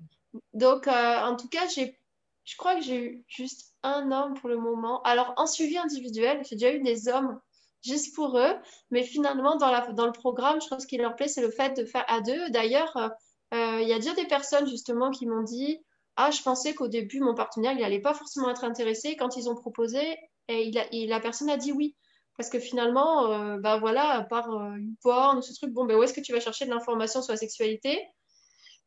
Donc, 0.53 0.87
euh, 0.87 1.19
en 1.21 1.35
tout 1.35 1.49
cas, 1.49 1.67
j'ai, 1.67 1.99
je 2.43 2.57
crois 2.57 2.75
que 2.75 2.81
j'ai 2.81 3.03
eu 3.03 3.25
juste 3.27 3.73
un 3.83 4.11
homme 4.11 4.33
pour 4.35 4.49
le 4.49 4.57
moment. 4.57 5.01
Alors, 5.03 5.33
en 5.37 5.47
suivi 5.47 5.77
individuel, 5.77 6.41
j'ai 6.49 6.55
déjà 6.55 6.73
eu 6.73 6.81
des 6.81 7.07
hommes 7.07 7.39
juste 7.85 8.15
pour 8.15 8.37
eux, 8.37 8.55
mais 8.91 9.03
finalement, 9.03 9.55
dans, 9.57 10.05
le 10.05 10.11
programme, 10.11 10.59
je 10.61 10.73
que 10.73 10.81
ce 10.81 10.87
qui 10.87 10.97
leur 10.97 11.15
plaît, 11.15 11.27
c'est 11.27 11.41
le 11.41 11.51
fait 11.51 11.77
de 11.77 11.85
faire 11.85 12.05
à 12.07 12.21
deux. 12.21 12.49
D'ailleurs, 12.49 12.95
euh, 12.97 13.09
euh, 13.53 13.81
il 13.81 13.87
y 13.87 13.93
a 13.93 13.99
déjà 13.99 14.13
des 14.13 14.25
personnes 14.25 14.67
justement 14.67 15.11
qui 15.11 15.25
m'ont 15.25 15.43
dit 15.43 15.79
Ah, 16.15 16.31
je 16.31 16.41
pensais 16.41 16.73
qu'au 16.73 16.87
début, 16.87 17.19
mon 17.19 17.35
partenaire, 17.35 17.73
il 17.73 17.81
n'allait 17.81 18.01
pas 18.01 18.13
forcément 18.13 18.49
être 18.49 18.63
intéressé. 18.63 19.15
Quand 19.15 19.37
ils 19.37 19.49
ont 19.49 19.55
proposé, 19.55 20.17
et, 20.47 20.71
la 21.07 21.19
personne 21.19 21.49
a 21.49 21.57
dit 21.57 21.71
oui. 21.71 21.95
Parce 22.37 22.49
que 22.49 22.59
finalement, 22.59 23.31
euh, 23.31 23.57
bah 23.59 23.77
voilà, 23.77 24.09
à 24.09 24.23
part 24.23 24.49
une 24.49 24.95
porn 25.01 25.37
ou 25.37 25.41
ce 25.41 25.53
truc, 25.53 25.71
bon, 25.71 25.85
ben 25.85 25.95
où 25.95 26.03
est-ce 26.03 26.13
que 26.13 26.21
tu 26.21 26.33
vas 26.33 26.41
chercher 26.41 26.65
de 26.65 26.69
l'information 26.69 27.21
sur 27.21 27.31
la 27.31 27.37
sexualité? 27.37 27.97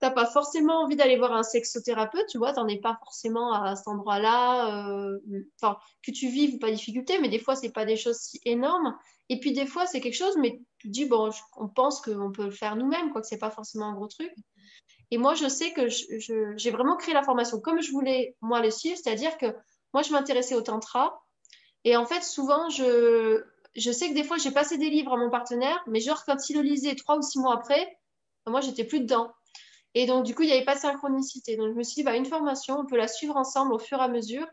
T'as 0.01 0.11
pas 0.11 0.27
forcément 0.27 0.83
envie 0.83 0.97
d'aller 0.97 1.17
voir 1.17 1.33
un 1.33 1.43
sexothérapeute, 1.43 2.27
tu 2.29 2.39
vois, 2.39 2.53
t'en 2.53 2.69
es 2.69 2.79
pas 2.79 2.97
forcément 3.03 3.53
à 3.53 3.75
cet 3.75 3.89
endroit-là, 3.89 4.89
euh, 4.91 5.19
que 6.03 6.11
tu 6.11 6.29
vives 6.29 6.55
ou 6.55 6.59
pas 6.59 6.71
difficulté, 6.71 7.19
mais 7.19 7.29
des 7.29 7.39
fois, 7.39 7.57
c'est 7.57 7.73
pas 7.73 7.85
des 7.85 7.97
choses 7.97 8.19
si 8.19 8.41
énormes. 8.45 8.97
Et 9.29 9.41
puis, 9.41 9.53
des 9.53 9.67
fois, 9.67 9.87
c'est 9.87 10.01
quelque 10.01 10.17
chose, 10.17 10.37
mais 10.39 10.61
tu 10.79 10.89
dis, 10.89 11.05
bon, 11.05 11.31
on 11.57 11.69
pense 11.69 12.01
qu'on 12.01 12.33
peut 12.33 12.47
le 12.47 12.51
faire 12.51 12.77
nous-mêmes, 12.77 13.11
quoi, 13.11 13.21
que 13.21 13.27
c'est 13.27 13.39
pas 13.39 13.51
forcément 13.51 13.87
un 13.87 13.95
gros 13.95 14.07
truc. 14.07 14.33
Et 15.11 15.19
moi, 15.19 15.35
je 15.35 15.49
sais 15.49 15.73
que 15.73 15.89
j'ai 15.89 16.71
vraiment 16.71 16.97
créé 16.97 17.15
la 17.15 17.23
formation 17.23 17.61
comme 17.61 17.81
je 17.81 17.91
voulais, 17.91 18.37
moi, 18.41 18.61
le 18.61 18.71
suivre, 18.71 18.99
c'est-à-dire 19.03 19.37
que 19.39 19.47
moi, 19.93 20.03
je 20.03 20.13
m'intéressais 20.13 20.55
au 20.55 20.61
tantra. 20.61 21.21
Et 21.85 21.97
en 21.97 22.05
fait, 22.07 22.23
souvent, 22.23 22.69
je, 22.69 23.43
je 23.75 23.91
sais 23.91 24.11
que 24.11 24.15
des 24.15 24.25
fois, 24.25 24.37
j'ai 24.37 24.51
passé 24.51 24.79
des 24.79 24.91
livres 24.91 25.13
à 25.13 25.17
mon 25.17 25.31
partenaire, 25.31 25.83
mais 25.87 26.01
genre, 26.01 26.25
quand 26.25 26.49
il 26.51 26.57
le 26.57 26.63
lisait 26.63 26.95
trois 26.95 27.17
ou 27.17 27.23
six 27.23 27.39
mois 27.39 27.55
après, 27.55 27.99
moi, 28.47 28.61
j'étais 28.61 28.85
plus 28.85 29.01
dedans. 29.01 29.33
Et 29.95 30.07
donc, 30.07 30.25
du 30.25 30.35
coup, 30.35 30.43
il 30.43 30.47
n'y 30.47 30.53
avait 30.53 30.65
pas 30.65 30.75
de 30.75 30.81
synchronicité. 30.81 31.57
Donc, 31.57 31.69
je 31.69 31.75
me 31.75 31.83
suis 31.83 31.97
dit, 31.97 32.03
bah, 32.03 32.17
une 32.17 32.27
formation, 32.27 32.79
on 32.79 32.87
peut 32.87 32.97
la 32.97 33.09
suivre 33.09 33.37
ensemble 33.37 33.73
au 33.73 33.79
fur 33.79 33.99
et 33.99 34.03
à 34.03 34.09
mesure. 34.09 34.47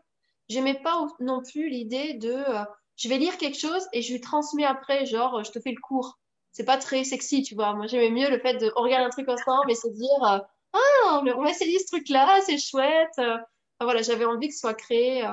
J'aimais 0.48 0.80
pas 0.80 1.06
non 1.20 1.42
plus 1.42 1.68
l'idée 1.68 2.14
de 2.14 2.32
euh, 2.32 2.64
je 2.96 3.08
vais 3.08 3.18
lire 3.18 3.36
quelque 3.36 3.58
chose 3.58 3.86
et 3.92 4.00
je 4.00 4.12
lui 4.12 4.20
transmets 4.20 4.64
après, 4.64 5.04
genre, 5.06 5.44
je 5.44 5.50
te 5.50 5.60
fais 5.60 5.72
le 5.72 5.80
cours. 5.80 6.18
C'est 6.52 6.64
pas 6.64 6.78
très 6.78 7.04
sexy, 7.04 7.42
tu 7.42 7.54
vois. 7.54 7.74
Moi, 7.74 7.86
j'aimais 7.86 8.10
mieux 8.10 8.30
le 8.30 8.38
fait 8.38 8.54
de 8.54 8.72
regarder 8.76 9.04
un 9.04 9.10
truc 9.10 9.28
ensemble 9.28 9.70
et 9.70 9.74
se 9.74 9.88
dire 9.88 10.24
euh, 10.24 10.38
ah, 10.72 11.22
on 11.22 11.42
va 11.42 11.50
essayer 11.50 11.78
ce 11.78 11.86
truc-là, 11.86 12.40
c'est 12.46 12.58
chouette. 12.58 13.18
Enfin, 13.18 13.44
voilà, 13.82 14.02
j'avais 14.02 14.24
envie 14.24 14.48
que 14.48 14.54
ce 14.54 14.60
soit 14.60 14.74
créé 14.74 15.26
euh, 15.26 15.32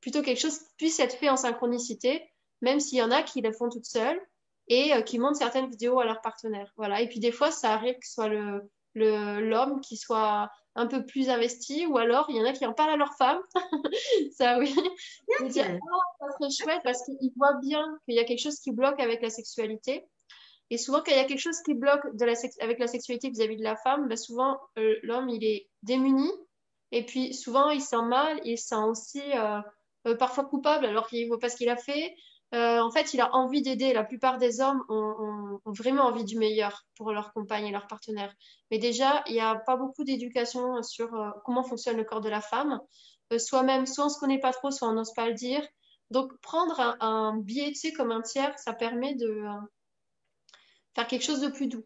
plutôt 0.00 0.22
quelque 0.22 0.40
chose 0.40 0.60
puisse 0.76 1.00
être 1.00 1.16
fait 1.16 1.30
en 1.30 1.36
synchronicité, 1.36 2.22
même 2.60 2.78
s'il 2.78 2.98
y 2.98 3.02
en 3.02 3.10
a 3.10 3.22
qui 3.22 3.40
le 3.40 3.52
font 3.52 3.68
toutes 3.68 3.86
seules 3.86 4.20
et 4.68 4.92
qui 5.04 5.18
montrent 5.18 5.38
certaines 5.38 5.68
vidéos 5.68 5.98
à 5.98 6.04
leurs 6.04 6.20
partenaires. 6.20 6.72
Voilà. 6.76 7.00
Et 7.00 7.08
puis 7.08 7.20
des 7.20 7.32
fois, 7.32 7.50
ça 7.50 7.72
arrive 7.72 7.94
que 7.94 8.06
ce 8.06 8.14
soit 8.14 8.28
le, 8.28 8.62
l'homme 8.94 9.80
qui 9.80 9.96
soit 9.96 10.50
un 10.76 10.86
peu 10.86 11.04
plus 11.04 11.28
investi 11.28 11.86
ou 11.86 11.98
alors 11.98 12.26
il 12.28 12.36
y 12.36 12.40
en 12.40 12.44
a 12.44 12.52
qui 12.52 12.66
en 12.66 12.72
parlent 12.72 12.90
à 12.90 12.96
leur 12.96 13.14
femme 13.16 13.40
ça 14.36 14.58
oui. 14.58 14.74
Oh, 15.40 15.48
ça 15.48 15.68
serait 16.38 16.50
chouette 16.50 16.80
parce 16.84 17.04
qu'ils 17.04 17.32
voient 17.36 17.58
bien 17.62 17.84
qu'il 18.04 18.16
y 18.16 18.18
a 18.18 18.24
quelque 18.24 18.42
chose 18.42 18.58
qui 18.58 18.72
bloque 18.72 18.98
avec 19.00 19.22
la 19.22 19.30
sexualité. 19.30 20.04
Et 20.70 20.78
souvent 20.78 20.98
quand 20.98 21.12
il 21.12 21.16
y 21.16 21.20
a 21.20 21.24
quelque 21.24 21.40
chose 21.40 21.60
qui 21.62 21.74
bloque 21.74 22.16
de 22.16 22.24
la 22.24 22.34
avec 22.60 22.78
la 22.78 22.86
sexualité 22.86 23.30
vis-à-vis 23.30 23.56
de 23.56 23.62
la 23.62 23.76
femme 23.76 24.08
ben 24.08 24.16
souvent 24.16 24.58
euh, 24.78 24.96
l'homme 25.02 25.28
il 25.28 25.44
est 25.44 25.68
démuni. 25.82 26.30
Et 26.90 27.04
puis 27.04 27.34
souvent 27.34 27.70
il 27.70 27.80
sent 27.80 28.02
mal 28.02 28.40
il 28.44 28.58
sent 28.58 28.82
aussi 28.88 29.22
euh, 29.34 29.60
euh, 30.06 30.16
parfois 30.16 30.44
coupable 30.44 30.86
alors 30.86 31.06
qu'il 31.06 31.22
ne 31.22 31.28
voit 31.28 31.38
pas 31.38 31.50
ce 31.50 31.56
qu'il 31.56 31.68
a 31.68 31.76
fait 31.76 32.14
euh, 32.54 32.80
en 32.80 32.90
fait, 32.92 33.14
il 33.14 33.20
a 33.20 33.34
envie 33.34 33.62
d'aider. 33.62 33.92
La 33.92 34.04
plupart 34.04 34.38
des 34.38 34.60
hommes 34.60 34.84
ont, 34.88 35.60
vraiment 35.66 36.04
envie 36.04 36.24
du 36.24 36.38
meilleur 36.38 36.84
pour 36.96 37.12
leur 37.12 37.32
compagne 37.32 37.66
et 37.66 37.72
leur 37.72 37.88
partenaire. 37.88 38.32
Mais 38.70 38.78
déjà, 38.78 39.24
il 39.26 39.32
n'y 39.32 39.40
a 39.40 39.56
pas 39.56 39.76
beaucoup 39.76 40.04
d'éducation 40.04 40.80
sur 40.82 41.12
euh, 41.14 41.30
comment 41.44 41.64
fonctionne 41.64 41.96
le 41.96 42.04
corps 42.04 42.20
de 42.20 42.28
la 42.28 42.40
femme. 42.40 42.80
Euh, 43.32 43.38
Soi-même, 43.38 43.86
soit 43.86 44.04
on 44.04 44.08
ne 44.08 44.12
se 44.12 44.20
connaît 44.20 44.38
pas 44.38 44.52
trop, 44.52 44.70
soit 44.70 44.88
on 44.88 44.92
n'ose 44.92 45.12
pas 45.14 45.26
le 45.26 45.34
dire. 45.34 45.66
Donc, 46.10 46.32
prendre 46.42 46.96
un, 47.00 47.36
biais, 47.38 47.70
tu 47.70 47.74
sais, 47.74 47.92
comme 47.92 48.12
un 48.12 48.22
tiers, 48.22 48.56
ça 48.58 48.72
permet 48.72 49.14
de 49.16 49.44
faire 50.94 51.08
quelque 51.08 51.24
chose 51.24 51.40
de 51.40 51.48
plus 51.48 51.66
doux. 51.66 51.84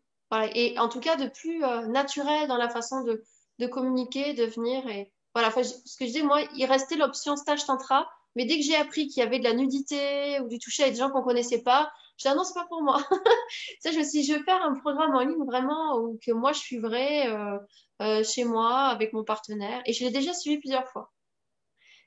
Et 0.55 0.79
en 0.79 0.89
tout 0.91 1.01
cas, 1.01 1.17
de 1.17 1.29
plus 1.29 1.61
naturel 1.89 2.49
dans 2.49 2.59
la 2.59 2.69
façon 2.69 3.05
de, 3.05 3.67
communiquer, 3.69 4.35
de 4.35 4.45
venir. 4.45 4.87
Et 4.89 5.13
voilà, 5.35 5.51
ce 5.63 5.97
que 5.97 6.05
je 6.05 6.13
dis, 6.13 6.23
moi, 6.23 6.43
il 6.57 6.67
restait 6.67 6.97
l'option 6.97 7.37
stage 7.37 7.65
tantra 7.65 8.07
mais 8.39 8.45
dès 8.45 8.57
que 8.57 8.63
j'ai 8.63 8.77
appris 8.77 9.09
qu'il 9.09 9.21
y 9.21 9.27
avait 9.27 9.41
de 9.41 9.45
la 9.45 9.53
nudité 9.53 10.39
ou 10.39 10.47
du 10.47 10.61
toucher 10.61 10.85
avec 10.85 10.95
des 10.95 11.01
gens 11.01 11.11
qu'on 11.11 11.25
connaissait 11.25 11.61
pas, 11.61 11.91
je 12.17 12.23
dis 12.23 12.29
ah 12.29 12.37
non, 12.37 12.45
c'est 12.45 12.55
pas 12.55 12.67
pour 12.67 12.83
moi. 12.83 12.99
ça, 13.81 13.91
je 13.91 13.99
me 13.99 14.05
suis 14.05 14.21
dit, 14.21 14.25
je 14.29 14.35
vais 14.35 14.45
faire 14.45 14.63
un 14.63 14.75
programme 14.77 15.13
en 15.17 15.25
ligne 15.25 15.45
vraiment 15.45 15.99
où 15.99 16.21
que 16.25 16.31
moi 16.31 16.53
je 16.53 16.61
suivrai 16.61 17.27
euh, 17.27 17.59
euh, 18.01 18.23
chez 18.23 18.45
moi 18.45 18.85
avec 18.85 19.13
mon 19.13 19.25
partenaire. 19.25 19.83
Et 19.87 19.93
je 19.93 20.05
l'ai 20.05 20.13
déjà 20.13 20.33
suivi 20.33 20.59
plusieurs 20.59 20.87
fois. 20.87 21.13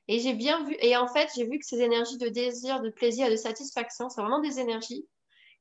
Et 0.08 0.20
j'ai 0.20 0.34
bien 0.34 0.64
vu, 0.64 0.78
et 0.80 0.96
en 0.96 1.10
fait, 1.10 1.30
j'ai 1.36 1.44
vu 1.44 1.60
que 1.60 1.66
ces 1.66 1.82
énergies 1.82 2.18
de 2.18 2.30
désir, 2.30 2.80
de 2.80 2.90
plaisir 2.90 3.30
de 3.30 3.36
satisfaction, 3.36 4.08
c'est 4.08 4.22
vraiment 4.22 4.40
des 4.40 4.62
énergies 4.62 5.06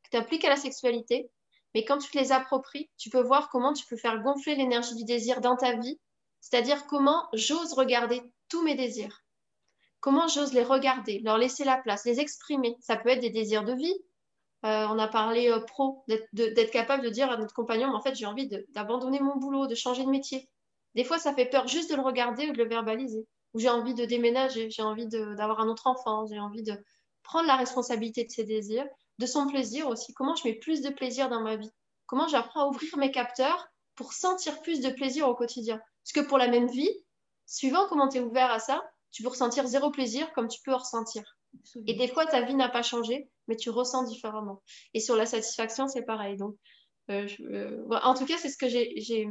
que 0.04 0.10
tu 0.10 0.16
appliques 0.18 0.44
à 0.44 0.50
la 0.50 0.56
sexualité. 0.56 1.28
Mais 1.74 1.84
quand 1.84 1.98
tu 1.98 2.12
te 2.12 2.16
les 2.16 2.30
appropries, 2.30 2.88
tu 2.96 3.10
peux 3.10 3.22
voir 3.22 3.48
comment 3.48 3.72
tu 3.72 3.86
peux 3.86 3.96
faire 3.96 4.22
gonfler 4.22 4.54
l'énergie 4.54 4.94
du 4.94 5.04
désir 5.04 5.40
dans 5.40 5.56
ta 5.56 5.76
vie. 5.76 5.98
C'est-à-dire 6.40 6.86
comment 6.86 7.28
j'ose 7.32 7.72
regarder 7.72 8.22
tous 8.48 8.62
mes 8.62 8.76
désirs. 8.76 9.24
Comment 10.01 10.28
j'ose 10.28 10.53
les 10.55 10.64
regarder, 10.64 11.20
leur 11.20 11.38
laisser 11.38 11.64
la 11.64 11.76
place, 11.76 12.05
les 12.07 12.20
exprimer? 12.20 12.76
Ça 12.80 12.96
peut 12.96 13.11
être 13.11 13.20
des 13.20 13.30
désirs 13.30 13.64
de 13.64 13.74
vie. 13.74 13.94
Euh, 14.64 14.86
on 14.88 14.98
a 14.98 15.09
parlé 15.09 15.51
euh, 15.51 15.61
pro, 15.61 16.05
d'être 16.32 16.70
capable 16.70 17.03
de 17.03 17.09
dire 17.09 17.30
à 17.30 17.36
notre 17.36 17.55
compagnon, 17.55 17.94
en 17.94 18.01
fait, 18.01 18.14
j'ai 18.14 18.26
envie 18.26 18.48
d'abandonner 18.70 19.20
mon 19.20 19.36
boulot, 19.36 19.66
de 19.66 19.74
changer 19.74 20.05
de 20.05 20.11
métier. 20.11 20.48
Des 20.94 21.05
fois, 21.05 21.18
ça 21.18 21.34
fait 21.34 21.46
peur 21.46 21.66
juste 21.68 21.90
de 21.90 21.96
le 21.96 22.03
regarder 22.03 22.48
ou 22.48 22.53
de 22.53 22.59
le 22.59 22.68
verbaliser. 22.68 23.26
Ou 23.55 23.59
j'ai 23.59 23.68
envie 23.68 23.94
de 23.94 24.05
déménager, 24.05 24.70
j'ai 24.70 24.82
envie 24.82 25.07
d'avoir 25.09 25.61
un 25.61 25.68
autre 25.68 25.86
enfant, 25.86 26.26
j'ai 26.26 26.38
envie 26.38 26.62
de 26.62 26.74
prendre 27.22 27.46
la 27.46 27.57
responsabilité 27.57 28.24
de 28.24 28.30
ses 28.30 28.44
désirs, 28.44 28.86
de 29.18 29.26
son 29.26 29.46
plaisir 29.46 29.88
aussi. 29.88 30.14
Comment 30.14 30.34
je 30.34 30.46
mets 30.46 30.55
plus 30.55 30.82
de 30.82 30.90
plaisir 30.90 31.28
dans 31.28 31.40
ma 31.40 31.57
vie? 31.57 31.70
Comment 32.07 32.28
j'apprends 32.28 32.62
à 32.62 32.66
ouvrir 32.66 32.96
mes 32.96 33.11
capteurs 33.11 33.68
pour 33.94 34.12
sentir 34.12 34.61
plus 34.62 34.80
de 34.80 34.90
plaisir 34.90 35.28
au 35.28 35.34
quotidien? 35.34 35.80
Parce 36.05 36.12
que 36.12 36.28
pour 36.28 36.38
la 36.38 36.48
même 36.48 36.68
vie, 36.68 36.90
suivant 37.46 37.86
comment 37.88 38.09
tu 38.09 38.18
es 38.18 38.20
ouvert 38.20 38.51
à 38.51 38.59
ça, 38.59 38.82
tu 39.11 39.22
peux 39.22 39.28
ressentir 39.28 39.66
zéro 39.66 39.90
plaisir 39.90 40.32
comme 40.32 40.48
tu 40.48 40.61
peux 40.62 40.72
en 40.72 40.78
ressentir. 40.78 41.22
Et 41.86 41.94
des 41.94 42.08
fois, 42.08 42.26
ta 42.26 42.42
vie 42.42 42.54
n'a 42.54 42.68
pas 42.68 42.82
changé, 42.82 43.28
mais 43.48 43.56
tu 43.56 43.70
ressens 43.70 44.04
différemment. 44.04 44.62
Et 44.94 45.00
sur 45.00 45.16
la 45.16 45.26
satisfaction, 45.26 45.88
c'est 45.88 46.02
pareil. 46.02 46.36
Donc, 46.36 46.56
euh, 47.11 47.26
euh, 47.40 47.84
en 47.90 48.14
tout 48.14 48.24
cas, 48.24 48.36
c'est 48.38 48.48
ce 48.48 48.56
que 48.56 48.68
j'ai 48.68 49.28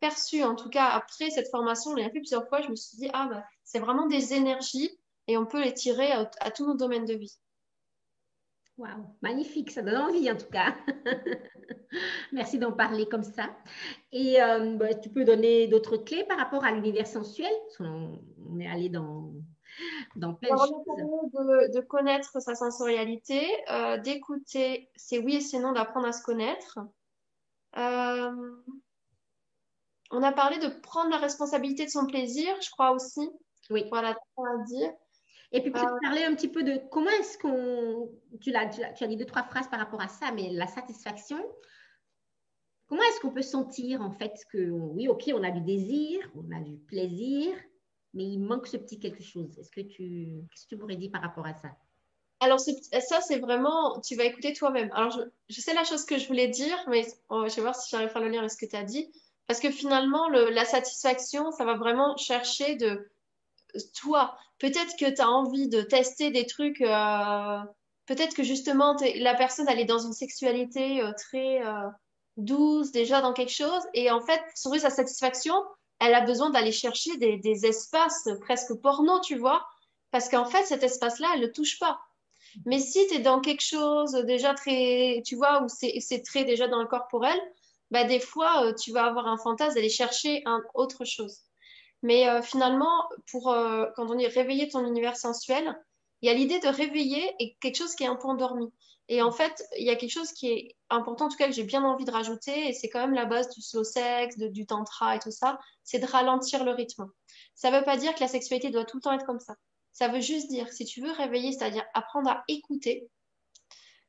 perçu. 0.00 0.42
En 0.42 0.54
tout 0.54 0.68
cas, 0.68 0.86
après 0.86 1.30
cette 1.30 1.50
formation, 1.50 1.92
on 1.92 1.94
l'a 1.94 2.10
fait 2.10 2.20
plusieurs 2.20 2.46
fois. 2.48 2.60
Je 2.60 2.68
me 2.68 2.76
suis 2.76 2.98
dit, 2.98 3.08
ah, 3.14 3.28
bah, 3.30 3.44
c'est 3.64 3.78
vraiment 3.78 4.06
des 4.06 4.34
énergies 4.34 4.90
et 5.26 5.38
on 5.38 5.46
peut 5.46 5.62
les 5.62 5.72
tirer 5.72 6.12
à, 6.12 6.50
tous 6.50 6.66
nos 6.66 6.74
domaines 6.74 7.06
de 7.06 7.14
vie. 7.14 7.38
Waouh, 8.76 9.06
magnifique, 9.22 9.70
ça 9.70 9.82
donne 9.82 9.96
envie 9.96 10.30
en 10.30 10.36
tout 10.36 10.50
cas. 10.50 10.74
Merci 12.32 12.58
d'en 12.58 12.72
parler 12.72 13.06
comme 13.06 13.22
ça. 13.22 13.54
Et 14.10 14.42
euh, 14.42 14.76
bah, 14.76 14.94
tu 14.94 15.10
peux 15.10 15.24
donner 15.24 15.68
d'autres 15.68 15.96
clés 15.96 16.24
par 16.24 16.38
rapport 16.38 16.64
à 16.64 16.72
l'univers 16.72 17.06
sensuel 17.06 17.52
on, 17.78 18.58
est 18.58 18.66
allé 18.66 18.88
dans, 18.88 19.32
dans 20.16 20.34
plein 20.34 20.54
de 20.54 20.58
choses. 20.58 20.70
De, 20.88 21.76
de, 21.76 21.80
connaître 21.80 22.40
sa 22.40 22.56
sensorialité, 22.56 23.46
euh, 23.70 23.96
d'écouter 23.98 24.90
c'est 24.96 25.18
oui 25.18 25.36
et 25.36 25.40
c'est 25.40 25.60
non, 25.60 25.72
d'apprendre 25.72 26.08
à 26.08 26.12
se 26.12 26.24
connaître. 26.24 26.80
Euh, 27.76 28.56
on 30.10 30.22
a 30.22 30.32
parlé 30.32 30.58
de 30.58 30.68
prendre 30.80 31.10
la 31.10 31.18
responsabilité 31.18 31.84
de 31.84 31.90
son 31.90 32.06
plaisir, 32.06 32.54
je 32.60 32.70
crois 32.70 32.90
aussi. 32.90 33.30
Oui. 33.70 33.84
Voilà, 33.90 34.10
à 34.10 34.64
dire. 34.66 34.92
Et 35.54 35.60
puis, 35.60 35.70
peut-être 35.70 36.00
parler 36.02 36.24
un 36.24 36.34
petit 36.34 36.48
peu 36.48 36.64
de 36.64 36.80
comment 36.90 37.10
est-ce 37.10 37.38
qu'on. 37.38 38.10
Tu, 38.40 38.52
as 38.54 38.66
dit 39.06 39.16
deux, 39.16 39.24
trois 39.24 39.44
phrases 39.44 39.68
par 39.68 39.78
rapport 39.78 40.02
à 40.02 40.08
ça, 40.08 40.32
mais 40.32 40.50
la 40.50 40.66
satisfaction. 40.66 41.38
Comment 42.88 43.02
est-ce 43.02 43.20
qu'on 43.20 43.30
peut 43.30 43.40
sentir 43.40 44.02
en 44.02 44.10
fait 44.10 44.34
que, 44.52 44.70
oui, 44.70 45.06
ok, 45.06 45.30
on 45.32 45.44
a 45.44 45.52
du 45.52 45.60
désir, 45.60 46.28
on 46.34 46.54
a 46.54 46.60
du 46.60 46.76
plaisir, 46.76 47.54
mais 48.14 48.24
il 48.24 48.40
manque 48.40 48.66
ce 48.66 48.76
petit 48.76 48.98
quelque 48.98 49.22
chose 49.22 49.56
Est-ce 49.56 49.70
que 49.70 49.80
tu. 49.80 50.42
Qu'est-ce 50.50 50.64
que 50.64 50.70
tu 50.70 50.76
m'aurais 50.76 50.96
dit 50.96 51.08
par 51.08 51.22
rapport 51.22 51.46
à 51.46 51.54
ça? 51.54 51.68
Alors, 52.40 52.58
ça, 52.58 53.20
c'est 53.20 53.38
vraiment, 53.38 54.00
tu 54.00 54.16
vas 54.16 54.24
écouter 54.24 54.52
toi-même. 54.54 54.90
Alors, 54.92 55.16
je, 55.48 55.60
sais 55.60 55.72
la 55.72 55.84
chose 55.84 56.04
que 56.04 56.18
je 56.18 56.26
voulais 56.26 56.48
dire, 56.48 56.76
mais 56.88 57.04
je 57.30 57.54
vais 57.54 57.62
voir 57.62 57.76
si 57.76 57.90
j'arrive 57.90 58.10
à 58.12 58.20
le 58.20 58.36
avec 58.36 58.50
ce 58.50 58.56
que 58.56 58.68
tu 58.68 58.76
as 58.76 58.82
dit? 58.82 59.08
Parce 59.46 59.60
que 59.60 59.70
finalement, 59.70 60.28
la 60.28 60.64
satisfaction, 60.64 61.52
ça 61.52 61.64
va 61.64 61.76
vraiment 61.76 62.16
chercher 62.16 62.74
de 62.74 63.08
toi. 63.94 64.36
Peut-être 64.58 64.96
que 64.98 65.12
tu 65.12 65.20
as 65.20 65.30
envie 65.30 65.68
de 65.68 65.82
tester 65.82 66.30
des 66.30 66.46
trucs. 66.46 66.80
Euh, 66.80 67.58
peut-être 68.06 68.34
que 68.34 68.42
justement, 68.42 68.96
la 69.16 69.34
personne, 69.34 69.66
elle 69.68 69.80
est 69.80 69.84
dans 69.84 69.98
une 69.98 70.12
sexualité 70.12 71.02
euh, 71.02 71.12
très 71.12 71.64
euh, 71.64 71.88
douce, 72.36 72.92
déjà 72.92 73.20
dans 73.20 73.32
quelque 73.32 73.52
chose. 73.52 73.82
Et 73.94 74.10
en 74.10 74.20
fait, 74.20 74.38
pour 74.38 74.54
trouver 74.54 74.78
sa 74.78 74.90
satisfaction, 74.90 75.54
elle 76.00 76.14
a 76.14 76.20
besoin 76.20 76.50
d'aller 76.50 76.72
chercher 76.72 77.16
des, 77.16 77.66
espaces 77.66 78.28
presque 78.40 78.74
porno, 78.74 79.20
tu 79.20 79.36
vois. 79.36 79.66
Parce 80.10 80.28
qu'en 80.28 80.44
fait, 80.44 80.64
cet 80.64 80.82
espace-là, 80.82 81.28
elle 81.34 81.40
ne 81.40 81.46
le 81.46 81.52
touche 81.52 81.78
pas. 81.78 82.00
Mais 82.66 82.78
si 82.78 83.04
tu 83.08 83.14
es 83.14 83.18
dans 83.18 83.40
quelque 83.40 83.64
chose 83.64 84.12
déjà 84.26 84.54
très, 84.54 85.22
tu 85.26 85.34
vois, 85.34 85.62
où 85.62 85.66
c'est 85.68 86.22
très 86.24 86.44
déjà 86.44 86.68
dans 86.68 86.80
le 86.80 86.86
corporel, 86.86 87.38
bah, 87.90 88.04
des 88.04 88.20
fois, 88.20 88.72
tu 88.74 88.92
vas 88.92 89.06
avoir 89.06 89.26
un 89.26 89.38
fantasme 89.38 89.74
d'aller 89.74 89.88
chercher 89.88 90.42
un, 90.46 90.62
autre 90.74 91.04
chose. 91.04 91.40
Mais 92.04 92.28
euh, 92.28 92.42
finalement, 92.42 93.08
pour, 93.30 93.50
euh, 93.50 93.86
quand 93.96 94.10
on 94.10 94.14
dit 94.14 94.26
réveiller 94.26 94.68
ton 94.68 94.86
univers 94.86 95.16
sensuel, 95.16 95.74
il 96.20 96.28
y 96.28 96.30
a 96.30 96.34
l'idée 96.34 96.60
de 96.60 96.68
réveiller 96.68 97.34
et 97.38 97.56
quelque 97.62 97.76
chose 97.76 97.94
qui 97.94 98.04
est 98.04 98.08
un 98.08 98.16
peu 98.16 98.28
endormi. 98.28 98.70
Et 99.08 99.22
en 99.22 99.32
fait, 99.32 99.64
il 99.78 99.86
y 99.86 99.90
a 99.90 99.96
quelque 99.96 100.12
chose 100.12 100.30
qui 100.32 100.48
est 100.48 100.76
important, 100.90 101.26
en 101.26 101.28
tout 101.30 101.38
cas, 101.38 101.46
que 101.46 101.54
j'ai 101.54 101.64
bien 101.64 101.82
envie 101.82 102.04
de 102.04 102.10
rajouter, 102.10 102.68
et 102.68 102.74
c'est 102.74 102.90
quand 102.90 103.00
même 103.00 103.14
la 103.14 103.24
base 103.24 103.48
du 103.48 103.62
slow 103.62 103.84
sex, 103.84 104.36
du 104.36 104.66
tantra 104.66 105.16
et 105.16 105.18
tout 105.18 105.30
ça, 105.30 105.58
c'est 105.82 105.98
de 105.98 106.06
ralentir 106.06 106.62
le 106.64 106.72
rythme. 106.72 107.10
Ça 107.54 107.70
ne 107.70 107.78
veut 107.78 107.84
pas 107.84 107.96
dire 107.96 108.14
que 108.14 108.20
la 108.20 108.28
sexualité 108.28 108.70
doit 108.70 108.84
tout 108.84 108.98
le 108.98 109.02
temps 109.02 109.12
être 109.12 109.26
comme 109.26 109.40
ça. 109.40 109.56
Ça 109.92 110.08
veut 110.08 110.20
juste 110.20 110.48
dire, 110.48 110.70
si 110.72 110.84
tu 110.84 111.00
veux 111.00 111.10
réveiller, 111.10 111.52
c'est-à-dire 111.52 111.84
apprendre 111.94 112.28
à 112.28 112.44
écouter, 112.48 113.08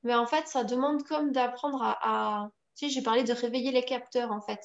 mais 0.04 0.16
en 0.16 0.28
fait, 0.28 0.48
ça 0.48 0.66
demande 0.66 1.04
comme 1.04 1.32
d'apprendre 1.32 1.82
à, 1.82 2.50
Tu 2.76 2.88
sais, 2.88 2.94
j'ai 2.94 3.02
parlé 3.02 3.24
de 3.24 3.34
réveiller 3.34 3.72
les 3.72 3.84
capteurs, 3.84 4.32
en 4.32 4.42
fait. 4.42 4.60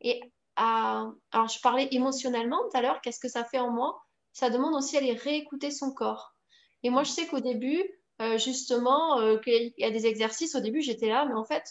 Et 0.00 0.20
Alors, 0.56 1.48
je 1.48 1.60
parlais 1.60 1.88
émotionnellement 1.90 2.58
tout 2.70 2.76
à 2.76 2.82
l'heure, 2.82 3.00
qu'est-ce 3.00 3.20
que 3.20 3.28
ça 3.28 3.44
fait 3.44 3.58
en 3.58 3.70
moi? 3.70 4.00
Ça 4.32 4.50
demande 4.50 4.74
aussi 4.74 4.96
à 4.96 5.00
aller 5.00 5.14
réécouter 5.14 5.70
son 5.70 5.92
corps. 5.92 6.34
Et 6.82 6.90
moi, 6.90 7.02
je 7.02 7.10
sais 7.10 7.26
qu'au 7.26 7.40
début, 7.40 7.82
euh, 8.20 8.38
justement, 8.38 9.18
euh, 9.18 9.38
qu'il 9.38 9.72
y 9.78 9.84
a 9.84 9.90
des 9.90 10.06
exercices, 10.06 10.54
au 10.54 10.60
début, 10.60 10.82
j'étais 10.82 11.08
là, 11.08 11.24
mais 11.24 11.34
en 11.34 11.44
fait, 11.44 11.64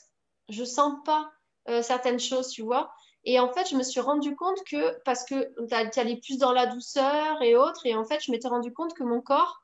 je 0.50 0.64
sens 0.64 0.96
pas 1.06 1.32
euh, 1.70 1.82
certaines 1.82 2.20
choses, 2.20 2.50
tu 2.50 2.64
vois. 2.64 2.92
Et 3.24 3.40
en 3.40 3.50
fait, 3.54 3.70
je 3.70 3.76
me 3.78 3.84
suis 3.84 4.02
rendu 4.02 4.36
compte 4.36 4.62
que, 4.66 5.02
parce 5.06 5.24
que 5.24 5.54
tu 5.68 6.00
allais 6.00 6.18
plus 6.18 6.38
dans 6.38 6.52
la 6.52 6.66
douceur 6.66 7.42
et 7.42 7.56
autres, 7.56 7.86
et 7.86 7.96
en 7.96 8.04
fait, 8.04 8.22
je 8.22 8.32
m'étais 8.32 8.50
rendu 8.50 8.74
compte 8.74 8.94
que 8.94 9.04
mon 9.04 9.22
corps, 9.22 9.62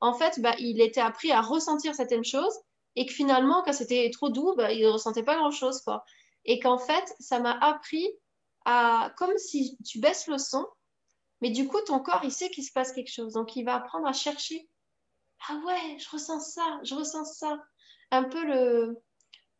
en 0.00 0.14
fait, 0.14 0.40
bah, 0.40 0.54
il 0.58 0.80
était 0.80 1.00
appris 1.00 1.32
à 1.32 1.40
ressentir 1.40 1.94
certaines 1.94 2.24
choses, 2.24 2.56
et 2.96 3.06
que 3.06 3.12
finalement, 3.12 3.62
quand 3.64 3.72
c'était 3.72 4.08
trop 4.12 4.28
doux, 4.30 4.54
bah, 4.56 4.72
il 4.72 4.82
ne 4.84 4.88
ressentait 4.90 5.24
pas 5.24 5.36
grand-chose, 5.36 5.80
quoi. 5.82 6.04
Et 6.44 6.60
qu'en 6.60 6.78
fait, 6.78 7.14
ça 7.18 7.40
m'a 7.40 7.52
appris 7.52 8.06
comme 8.64 9.36
si 9.38 9.76
tu 9.84 9.98
baisses 10.00 10.26
le 10.26 10.38
son, 10.38 10.66
mais 11.40 11.50
du 11.50 11.66
coup, 11.66 11.80
ton 11.86 12.00
corps, 12.00 12.20
il 12.24 12.32
sait 12.32 12.50
qu'il 12.50 12.64
se 12.64 12.72
passe 12.72 12.92
quelque 12.92 13.12
chose, 13.12 13.32
donc 13.32 13.56
il 13.56 13.64
va 13.64 13.76
apprendre 13.76 14.06
à 14.06 14.12
chercher. 14.12 14.68
Ah 15.48 15.58
ouais, 15.66 15.98
je 15.98 16.08
ressens 16.10 16.40
ça, 16.40 16.80
je 16.82 16.94
ressens 16.94 17.24
ça. 17.24 17.58
Un 18.10 18.24
peu 18.24 18.44
le, 18.44 18.98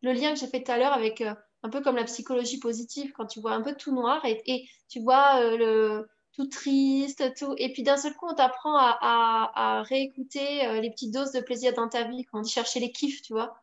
le 0.03 0.13
lien 0.13 0.35
que 0.35 0.39
j'ai 0.39 0.47
fait 0.47 0.63
tout 0.63 0.73
à 0.73 0.79
l'heure 0.79 0.93
avec... 0.93 1.21
Euh, 1.21 1.35
un 1.63 1.69
peu 1.69 1.81
comme 1.81 1.97
la 1.97 2.05
psychologie 2.05 2.59
positive, 2.59 3.13
quand 3.13 3.27
tu 3.27 3.41
vois 3.41 3.53
un 3.53 3.63
peu 3.63 3.75
tout 3.75 3.93
noir 3.93 4.25
et, 4.25 4.69
tu 4.89 5.01
vois 5.01 5.43
euh, 5.43 5.57
le, 5.57 6.09
tout 6.33 6.47
triste, 6.47 7.35
tout. 7.35 7.55
Et 7.59 7.73
puis 7.73 7.83
d'un 7.83 7.97
seul 7.97 8.15
coup, 8.15 8.27
on 8.29 8.35
t'apprend 8.35 8.77
à, 8.77 9.83
réécouter 9.87 10.67
euh, 10.67 10.81
les 10.81 10.91
petites 10.91 11.13
doses 11.13 11.33
de 11.33 11.41
plaisir 11.41 11.73
dans 11.75 11.89
ta 11.89 12.05
vie, 12.05 12.25
quand 12.25 12.39
on 12.39 12.43
dit 12.43 12.51
chercher 12.51 12.81
les 12.81 12.93
kiffs, 12.93 13.23
tu 13.23 13.33
vois. 13.33 13.55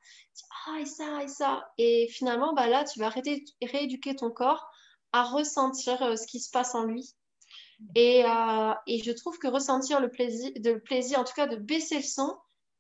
Ah, 0.68 0.80
et 0.80 0.86
ça, 0.86 1.24
et 1.24 1.28
ça. 1.28 1.72
Et 1.78 2.08
finalement, 2.12 2.54
bah 2.54 2.68
là, 2.68 2.84
tu 2.84 3.00
vas 3.00 3.10
rééduquer 3.10 4.16
ton 4.16 4.30
corps 4.30 4.70
à 5.18 5.24
ressentir 5.24 6.02
euh, 6.02 6.16
ce 6.16 6.28
qui 6.28 6.40
se 6.40 6.50
passe 6.50 6.76
en 6.76 6.84
lui. 6.84 7.14
Et, 7.96 8.24
et, 8.88 9.04
je 9.04 9.12
trouve 9.12 9.38
que 9.38 9.48
ressentir 9.48 10.00
le 10.00 10.10
plaisir, 10.10 10.52
de 10.56 10.74
plaisir, 10.74 11.20
en 11.20 11.24
tout 11.24 11.36
cas 11.36 11.46
de 11.46 11.58
baisser 11.58 11.98
le 11.98 12.04
son, 12.04 12.36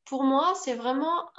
pour 0.05 0.23
moi, 0.23 0.55
c'est 0.55 0.73
vraiment 0.73 1.29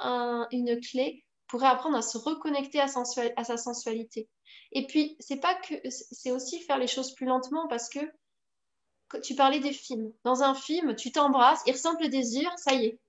une 0.53 0.79
clé 0.79 1.25
pour 1.49 1.65
apprendre 1.65 1.97
à 1.97 2.03
se 2.03 2.19
reconnecter 2.19 2.79
à, 2.79 2.87
sa 2.87 3.57
sensualité. 3.57 4.29
Et 4.73 4.87
puis, 4.87 5.17
c'est 5.19 5.41
pas 5.41 5.55
que, 5.55 5.75
c'est 5.91 6.31
aussi 6.31 6.61
faire 6.61 6.79
les 6.79 6.87
choses 6.87 7.15
plus 7.15 7.27
lentement 7.27 7.67
parce 7.69 7.89
que 7.89 8.01
tu 9.23 9.35
parlais 9.35 9.61
des 9.61 9.73
films. 9.73 10.13
Dans 10.25 10.43
un 10.43 10.55
film, 10.55 10.95
tu 10.95 11.11
t'embrasses, 11.11 11.63
ils 11.67 11.73
ressentent 11.73 12.01
le 12.03 12.09
désir, 12.09 12.51
ça 12.59 12.75
y 12.75 12.87
est. 12.87 13.01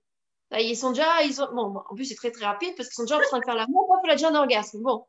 Ils 0.58 0.76
sont 0.76 0.90
déjà, 0.90 1.22
ils 1.22 1.40
ont, 1.42 1.52
bon, 1.52 1.80
en 1.88 1.94
plus 1.94 2.06
c'est 2.06 2.16
très 2.16 2.32
très 2.32 2.46
rapide 2.46 2.74
parce 2.76 2.88
qu'ils 2.88 2.96
sont 2.96 3.04
déjà 3.04 3.18
en 3.18 3.20
train 3.20 3.38
de 3.38 3.44
faire 3.44 3.54
l'amour, 3.54 3.94
il 4.04 4.10
a 4.10 4.14
déjà 4.14 4.30
un 4.30 4.34
orgasme. 4.34 4.80
Bon, 4.82 5.06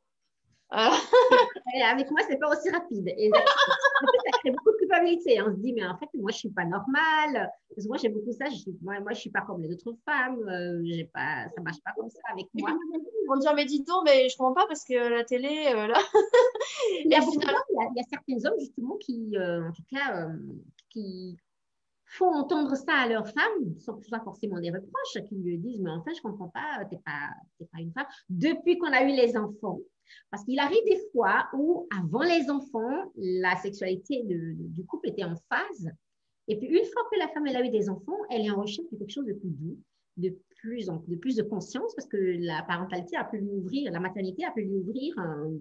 avec 1.83 2.09
moi, 2.11 2.21
c'est 2.29 2.37
pas 2.37 2.49
aussi 2.49 2.69
rapide. 2.69 3.07
Et 3.17 3.29
ça 3.29 4.39
crée 4.39 4.51
beaucoup 4.51 4.71
de 4.71 4.77
culpabilité. 4.77 5.41
On 5.41 5.51
se 5.51 5.57
dit, 5.57 5.73
mais 5.73 5.85
en 5.85 5.97
fait, 5.97 6.07
moi, 6.13 6.31
je 6.31 6.37
suis 6.37 6.49
pas 6.49 6.63
normale. 6.63 7.51
Parce 7.69 7.83
que 7.83 7.87
moi, 7.87 7.97
j'ai 7.97 8.09
beaucoup 8.09 8.31
ça. 8.31 8.45
Je 8.49 8.71
moi, 8.81 8.99
moi, 9.01 9.11
je 9.11 9.19
suis 9.19 9.29
pas 9.29 9.41
comme 9.41 9.61
les 9.61 9.73
autres 9.73 9.97
femmes. 10.05 10.39
Euh, 10.47 10.81
j'ai 10.85 11.05
pas, 11.05 11.47
ça 11.53 11.61
marche 11.61 11.81
pas 11.83 11.91
comme 11.97 12.09
ça 12.09 12.21
avec 12.31 12.47
moi. 12.53 12.71
Ils 12.93 13.27
vont 13.27 13.37
dire, 13.37 13.53
mais 13.53 13.65
dis 13.65 13.83
donc, 13.83 14.03
mais 14.05 14.29
je 14.29 14.37
comprends 14.37 14.53
pas 14.53 14.67
parce 14.67 14.85
que 14.85 14.93
la 14.93 15.25
télé, 15.25 15.73
euh, 15.75 15.87
là. 15.87 15.99
il, 17.03 17.11
y 17.11 17.15
a 17.15 17.19
il, 17.19 17.97
y 17.97 17.99
a, 17.99 18.03
certains 18.09 18.49
hommes, 18.49 18.59
justement, 18.59 18.95
qui, 18.97 19.35
euh, 19.35 19.67
en 19.67 19.71
tout 19.73 19.83
cas, 19.91 20.29
qui 20.89 21.37
font 22.05 22.33
entendre 22.33 22.75
ça 22.75 22.93
à 22.93 23.07
leurs 23.07 23.27
femmes, 23.27 23.79
sans 23.79 23.95
que 23.95 24.03
ce 24.03 24.09
soit 24.09 24.19
forcément 24.19 24.59
des 24.59 24.69
reproches, 24.69 25.25
qui 25.27 25.35
lui 25.35 25.57
disent, 25.57 25.81
mais 25.81 25.91
en 25.91 26.03
fait, 26.03 26.13
je 26.13 26.21
comprends 26.21 26.49
pas, 26.49 26.83
t'es 26.89 26.99
pas, 27.05 27.29
pas 27.71 27.79
une 27.79 27.93
femme. 27.93 28.07
Depuis 28.29 28.77
qu'on 28.77 28.91
a 28.91 29.03
eu 29.03 29.15
les 29.15 29.37
enfants, 29.37 29.79
parce 30.29 30.43
qu'il 30.43 30.59
arrive 30.59 30.83
des 30.85 30.99
fois 31.11 31.47
où, 31.53 31.87
avant 31.97 32.23
les 32.23 32.49
enfants, 32.49 33.11
la 33.15 33.55
sexualité 33.57 34.23
du 34.25 34.85
couple 34.85 35.09
était 35.09 35.23
en 35.23 35.35
phase. 35.49 35.91
Et 36.47 36.57
puis, 36.57 36.67
une 36.67 36.85
fois 36.85 37.03
que 37.11 37.19
la 37.19 37.27
femme 37.29 37.45
a 37.47 37.65
eu 37.65 37.69
des 37.69 37.89
enfants, 37.89 38.17
elle 38.29 38.45
est 38.45 38.51
en 38.51 38.61
recherche 38.61 38.89
de 38.91 38.97
quelque 38.97 39.11
chose 39.11 39.25
de 39.25 39.33
plus 39.33 39.49
doux, 39.49 39.77
de 40.17 40.37
plus, 40.59 40.87
de 41.07 41.15
plus 41.15 41.35
de 41.35 41.43
conscience, 41.43 41.93
parce 41.95 42.07
que 42.07 42.17
la 42.17 42.63
parentalité 42.63 43.15
a 43.15 43.23
pu 43.23 43.37
lui 43.37 43.49
ouvrir, 43.49 43.91
la 43.91 43.99
maternité 43.99 44.43
a 44.45 44.51
pu 44.51 44.61
lui 44.63 44.75
ouvrir 44.75 45.17
un, 45.17 45.51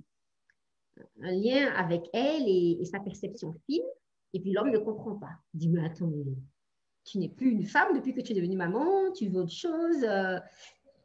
lien 1.20 1.72
avec 1.74 2.02
elle 2.12 2.42
et, 2.46 2.84
sa 2.84 3.00
perception 3.00 3.54
fine. 3.66 3.82
Et 4.32 4.40
puis, 4.40 4.52
l'homme 4.52 4.70
ne 4.70 4.78
comprend 4.78 5.16
pas. 5.16 5.30
Il 5.54 5.60
dit, 5.60 5.68
mais 5.68 5.84
attends, 5.84 6.10
tu 7.04 7.18
n'es 7.18 7.28
plus 7.28 7.50
une 7.50 7.64
femme 7.64 7.94
depuis 7.94 8.14
que 8.14 8.20
tu 8.20 8.32
es 8.32 8.34
devenue 8.34 8.56
maman, 8.56 9.12
tu 9.12 9.28
veux 9.28 9.40
autre 9.40 9.52
chose. 9.52 10.04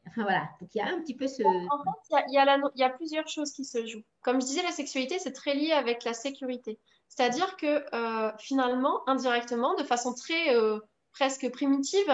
Enfin 0.08 0.24
voilà, 0.24 0.50
donc 0.62 0.70
il 0.74 0.78
y 0.78 0.82
a 0.82 0.88
un 0.88 1.02
petit 1.02 1.16
peu 1.16 1.28
ce... 1.28 1.44
En 1.44 1.84
fait, 1.84 2.00
il 2.10 2.34
y 2.34 2.38
a, 2.38 2.58
il 2.76 2.80
y 2.80 2.84
a, 2.84 2.90
plusieurs 2.90 3.28
choses 3.28 3.52
qui 3.52 3.66
se 3.66 3.86
jouent. 3.86 4.04
Comme 4.22 4.40
je 4.40 4.46
disais, 4.46 4.64
la 4.64 4.72
sexualité, 4.72 5.20
c'est 5.20 5.34
très 5.34 5.56
lié 5.56 5.72
avec 5.72 6.04
la 6.04 6.14
sécurité. 6.14 6.80
C'est-à-dire 7.10 7.56
que 7.58 7.84
euh, 7.96 8.32
finalement, 8.38 9.08
indirectement, 9.08 9.76
de 9.76 9.84
façon 9.84 10.14
très 10.14 10.56
euh, 10.56 10.80
presque 11.12 11.50
primitive, 11.52 12.10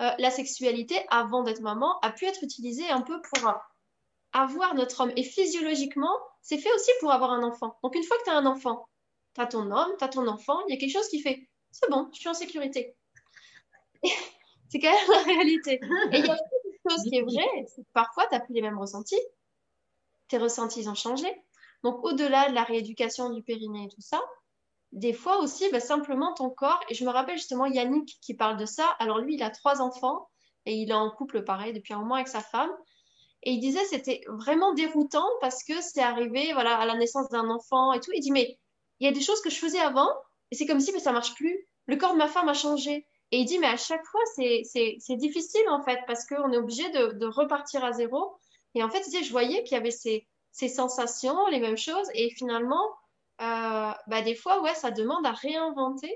euh, 0.00 0.10
la 0.18 0.30
sexualité, 0.30 0.96
avant 1.10 1.42
d'être 1.42 1.60
maman, 1.60 1.98
a 2.00 2.10
pu 2.10 2.26
être 2.26 2.42
utilisée 2.42 2.88
un 2.90 3.02
peu 3.02 3.20
pour 3.20 3.52
avoir 4.32 4.74
notre 4.74 5.00
homme. 5.00 5.12
Et 5.16 5.22
physiologiquement, 5.22 6.16
c'est 6.42 6.58
fait 6.58 6.72
aussi 6.74 6.90
pour 7.00 7.12
avoir 7.12 7.32
un 7.32 7.42
enfant. 7.42 7.76
Donc 7.82 7.94
une 7.94 8.04
fois 8.04 8.16
que 8.18 8.24
tu 8.24 8.30
as 8.30 8.36
un 8.36 8.46
enfant, 8.46 8.88
tu 9.34 9.40
as 9.40 9.46
ton 9.46 9.70
homme, 9.70 9.92
tu 9.98 10.04
as 10.04 10.08
ton 10.08 10.26
enfant, 10.26 10.58
il 10.68 10.74
y 10.74 10.76
a 10.76 10.80
quelque 10.80 10.92
chose 10.92 11.08
qui 11.08 11.20
fait, 11.20 11.48
c'est 11.70 11.90
bon, 11.90 12.08
je 12.12 12.20
suis 12.20 12.28
en 12.28 12.34
sécurité. 12.34 12.94
c'est 14.68 14.78
quand 14.80 14.92
même 14.92 15.10
la 15.10 15.22
réalité. 15.22 15.80
Et 16.12 16.18
il 16.18 16.26
y 16.26 16.30
a 16.30 16.36
chose 16.88 17.02
qui 17.02 17.16
est 17.16 17.22
vraie, 17.22 17.66
c'est 17.66 17.82
que 17.82 17.92
parfois, 17.92 18.26
tu 18.26 18.34
n'as 18.34 18.40
plus 18.40 18.54
les 18.54 18.62
mêmes 18.62 18.78
ressentis. 18.78 19.20
Tes 20.28 20.38
ressentis, 20.38 20.80
ils 20.80 20.88
ont 20.88 20.94
changé. 20.94 21.26
Donc, 21.82 22.04
au-delà 22.04 22.48
de 22.48 22.54
la 22.54 22.64
rééducation 22.64 23.30
du 23.30 23.42
périnée 23.42 23.84
et 23.84 23.88
tout 23.88 24.00
ça, 24.00 24.20
des 24.92 25.12
fois 25.12 25.38
aussi, 25.38 25.68
bah, 25.70 25.80
simplement 25.80 26.34
ton 26.34 26.50
corps, 26.50 26.80
et 26.88 26.94
je 26.94 27.04
me 27.04 27.10
rappelle 27.10 27.38
justement 27.38 27.66
Yannick 27.66 28.18
qui 28.20 28.34
parle 28.34 28.56
de 28.56 28.66
ça. 28.66 28.86
Alors, 28.98 29.18
lui, 29.18 29.34
il 29.34 29.42
a 29.42 29.50
trois 29.50 29.80
enfants 29.80 30.28
et 30.66 30.74
il 30.74 30.90
est 30.90 30.94
en 30.94 31.10
couple 31.10 31.42
pareil 31.44 31.72
depuis 31.72 31.94
un 31.94 31.98
moment 31.98 32.16
avec 32.16 32.28
sa 32.28 32.40
femme. 32.40 32.70
Et 33.42 33.52
il 33.52 33.60
disait 33.60 33.84
c'était 33.84 34.20
vraiment 34.28 34.72
déroutant 34.72 35.26
parce 35.40 35.64
que 35.64 35.80
c'est 35.80 36.02
arrivé 36.02 36.52
voilà, 36.52 36.76
à 36.76 36.86
la 36.86 36.94
naissance 36.94 37.28
d'un 37.30 37.48
enfant 37.50 37.92
et 37.92 38.00
tout. 38.00 38.12
Il 38.14 38.20
dit 38.20 38.30
mais 38.30 38.58
il 39.00 39.04
y 39.04 39.08
a 39.08 39.12
des 39.12 39.20
choses 39.20 39.40
que 39.40 39.50
je 39.50 39.56
faisais 39.56 39.80
avant 39.80 40.08
et 40.50 40.54
c'est 40.54 40.66
comme 40.66 40.80
si 40.80 40.92
mais 40.92 41.00
ça 41.00 41.12
marche 41.12 41.34
plus. 41.34 41.66
Le 41.86 41.96
corps 41.96 42.12
de 42.12 42.18
ma 42.18 42.28
femme 42.28 42.48
a 42.48 42.54
changé. 42.54 43.06
Et 43.32 43.38
il 43.38 43.44
dit, 43.46 43.58
mais 43.58 43.66
à 43.66 43.78
chaque 43.78 44.04
fois, 44.04 44.20
c'est 44.36 45.16
difficile 45.16 45.68
en 45.70 45.82
fait, 45.82 46.00
parce 46.06 46.26
qu'on 46.26 46.52
est 46.52 46.58
obligé 46.58 46.88
de, 46.90 47.26
repartir 47.26 47.82
à 47.82 47.92
zéro. 47.92 48.36
Et 48.74 48.82
en 48.82 48.90
fait, 48.90 49.02
je 49.02 49.30
voyais 49.30 49.64
qu'il 49.64 49.74
y 49.76 49.80
avait 49.80 49.90
ces, 49.90 50.28
sensations, 50.52 51.46
les 51.48 51.58
mêmes 51.58 51.78
choses. 51.78 52.08
Et 52.14 52.30
finalement, 52.30 52.94
bah, 53.38 54.22
des 54.24 54.34
fois, 54.34 54.62
ouais, 54.62 54.74
ça 54.74 54.90
demande 54.90 55.26
à 55.26 55.32
réinventer 55.32 56.14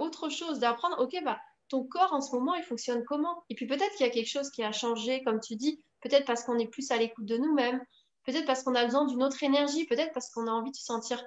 autre 0.00 0.30
chose, 0.30 0.58
d'apprendre, 0.58 0.98
ok, 1.00 1.22
bah, 1.22 1.38
ton 1.68 1.84
corps 1.84 2.12
en 2.12 2.20
ce 2.20 2.34
moment, 2.34 2.54
il 2.54 2.62
fonctionne 2.62 3.04
comment? 3.04 3.44
Et 3.50 3.54
puis 3.54 3.66
peut-être 3.66 3.92
qu'il 3.96 4.06
y 4.06 4.08
a 4.08 4.12
quelque 4.12 4.28
chose 4.28 4.50
qui 4.50 4.62
a 4.62 4.72
changé, 4.72 5.22
comme 5.24 5.40
tu 5.40 5.56
dis, 5.56 5.82
peut-être 6.00 6.24
parce 6.26 6.44
qu'on 6.44 6.58
est 6.58 6.68
plus 6.68 6.90
à 6.90 6.96
l'écoute 6.96 7.26
de 7.26 7.36
nous-mêmes, 7.36 7.82
peut-être 8.24 8.46
parce 8.46 8.62
qu'on 8.62 8.74
a 8.74 8.84
besoin 8.84 9.06
d'une 9.06 9.22
autre 9.22 9.42
énergie, 9.42 9.86
peut-être 9.86 10.12
parce 10.12 10.30
qu'on 10.30 10.46
a 10.46 10.50
envie 10.50 10.70
de 10.70 10.76
se 10.76 10.84
sentir 10.84 11.22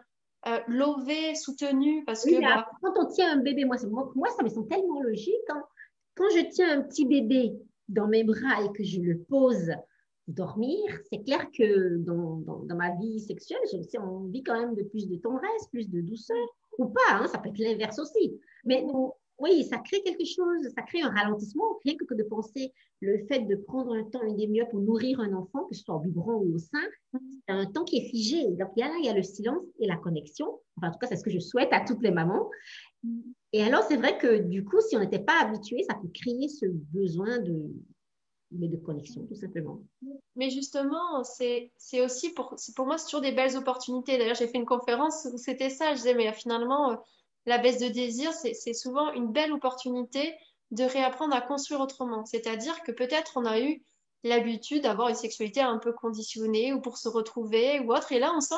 euh, 0.48 0.60
lové, 0.68 1.36
soutenu, 1.36 2.04
parce 2.06 2.24
que... 2.24 2.40
Bah 2.40 2.68
quand 2.82 2.94
on 2.98 3.08
tient 3.08 3.32
un 3.32 3.42
bébé, 3.42 3.66
moi, 3.66 3.78
moi, 4.16 4.30
ça 4.38 4.44
me 4.44 4.50
semble 4.50 4.68
tellement 4.68 5.02
logique. 5.02 5.34
Hein. 5.50 5.64
Quand 6.16 6.30
je 6.30 6.50
tiens 6.52 6.80
un 6.80 6.82
petit 6.84 7.06
bébé 7.06 7.54
dans 7.90 8.08
mes 8.08 8.24
bras 8.24 8.64
et 8.64 8.72
que 8.72 8.84
je 8.84 9.02
le 9.02 9.20
pose 9.20 9.72
dormir, 10.28 10.80
c'est 11.10 11.24
clair 11.24 11.48
que 11.52 11.98
dans, 11.98 12.38
dans, 12.38 12.76
ma 12.76 12.96
vie 12.96 13.20
sexuelle, 13.20 13.60
j'ai 13.72 13.80
aussi 13.80 13.98
envie 13.98 14.44
quand 14.44 14.60
même 14.60 14.76
de 14.76 14.84
plus 14.84 15.08
de 15.08 15.18
tendresse, 15.18 15.68
plus 15.72 15.90
de 15.90 16.02
douceur, 16.02 16.48
ou 16.78 16.88
pas, 16.88 17.14
hein, 17.14 17.28
ça 17.28 17.38
peut 17.38 17.50
être 17.50 17.60
l'inverse 17.60 18.00
aussi. 18.00 18.40
Mais 18.66 18.86
oui, 19.40 19.64
ça 19.66 19.78
crée 19.80 20.02
quelque 20.02 20.26
chose, 20.26 20.70
ça 20.76 20.82
crée 20.82 21.02
un 21.02 21.10
ralentissement, 21.10 21.78
rien 21.84 21.96
que 21.96 22.14
de 22.14 22.24
penser 22.24 22.72
le 23.02 23.26
fait 23.28 23.42
de 23.42 23.56
prendre 23.56 23.94
un 23.94 24.04
temps, 24.04 24.24
une 24.24 24.38
demi-heure 24.38 24.70
pour 24.70 24.80
nourrir 24.80 25.20
un 25.20 25.34
enfant, 25.34 25.66
que 25.66 25.76
ce 25.76 25.84
soit 25.84 25.96
au 25.96 26.00
biberon 26.00 26.36
ou 26.36 26.56
au 26.56 26.58
sein, 26.58 26.82
c'est 27.14 27.54
un 27.54 27.66
temps 27.66 27.84
qui 27.84 27.98
est 27.98 28.10
figé. 28.10 28.48
Donc, 28.52 28.70
il 28.76 28.80
y 28.80 28.84
a 28.84 28.88
là, 28.88 28.96
il 29.00 29.06
y 29.06 29.10
a 29.10 29.14
le 29.14 29.24
silence 29.24 29.64
et 29.80 29.88
la 29.88 29.98
connexion. 29.98 30.60
Enfin, 30.78 30.90
en 30.90 30.92
tout 30.92 31.00
cas, 31.00 31.08
c'est 31.08 31.18
ce 31.18 31.24
que 31.24 31.30
je 31.30 31.40
souhaite 31.40 31.70
à 31.72 31.82
toutes 31.82 32.02
les 32.02 32.12
mamans. 32.12 32.50
Et 33.52 33.62
alors, 33.62 33.84
c'est 33.84 33.98
vrai 33.98 34.18
que 34.18 34.40
du 34.40 34.64
coup, 34.64 34.80
si 34.82 34.96
on 34.96 35.00
n'était 35.00 35.20
pas 35.20 35.42
habitué, 35.42 35.84
ça 35.84 35.96
peut 35.96 36.10
créer 36.14 36.48
ce 36.48 36.66
besoin 36.68 37.40
de, 37.40 37.70
de 38.52 38.78
connexion, 38.78 39.26
tout 39.26 39.36
simplement. 39.36 39.82
Mais 40.36 40.50
justement, 40.50 41.24
c'est 41.24 41.72
aussi 42.02 42.34
pour, 42.34 42.56
pour 42.76 42.86
moi, 42.86 42.98
c'est 42.98 43.06
toujours 43.06 43.22
des 43.22 43.34
belles 43.34 43.58
opportunités. 43.58 44.18
D'ailleurs, 44.18 44.36
j'ai 44.36 44.48
fait 44.48 44.58
une 44.58 44.66
conférence 44.66 45.28
où 45.32 45.38
c'était 45.38 45.70
ça. 45.70 45.92
Je 45.92 45.98
disais, 45.98 46.14
mais 46.16 46.32
finalement, 46.34 46.92
euh, 46.92 46.96
la 47.46 47.58
baisse 47.58 47.80
de 47.80 47.88
désir, 47.88 48.32
c'est 48.34 48.74
souvent 48.74 49.12
une 49.12 49.32
belle 49.32 49.54
opportunité 49.54 50.36
de 50.72 50.84
réapprendre 50.84 51.36
à 51.36 51.42
construire 51.42 51.82
autrement. 51.82 52.26
C'est-à-dire 52.26 52.82
que 52.84 52.92
peut-être 52.92 53.34
on 53.36 53.46
a 53.46 53.60
eu 53.60 53.84
l'habitude 54.24 54.84
d'avoir 54.84 55.10
une 55.10 55.16
sexualité 55.16 55.62
un 55.62 55.78
peu 55.78 55.94
conditionnée 55.94 56.74
ou 56.74 56.82
pour 56.82 56.98
se 56.98 57.08
retrouver 57.08 57.80
ou 57.80 57.94
autre. 57.94 58.12
Et 58.12 58.20
là, 58.20 58.34
on 58.36 58.42
sent 58.42 58.56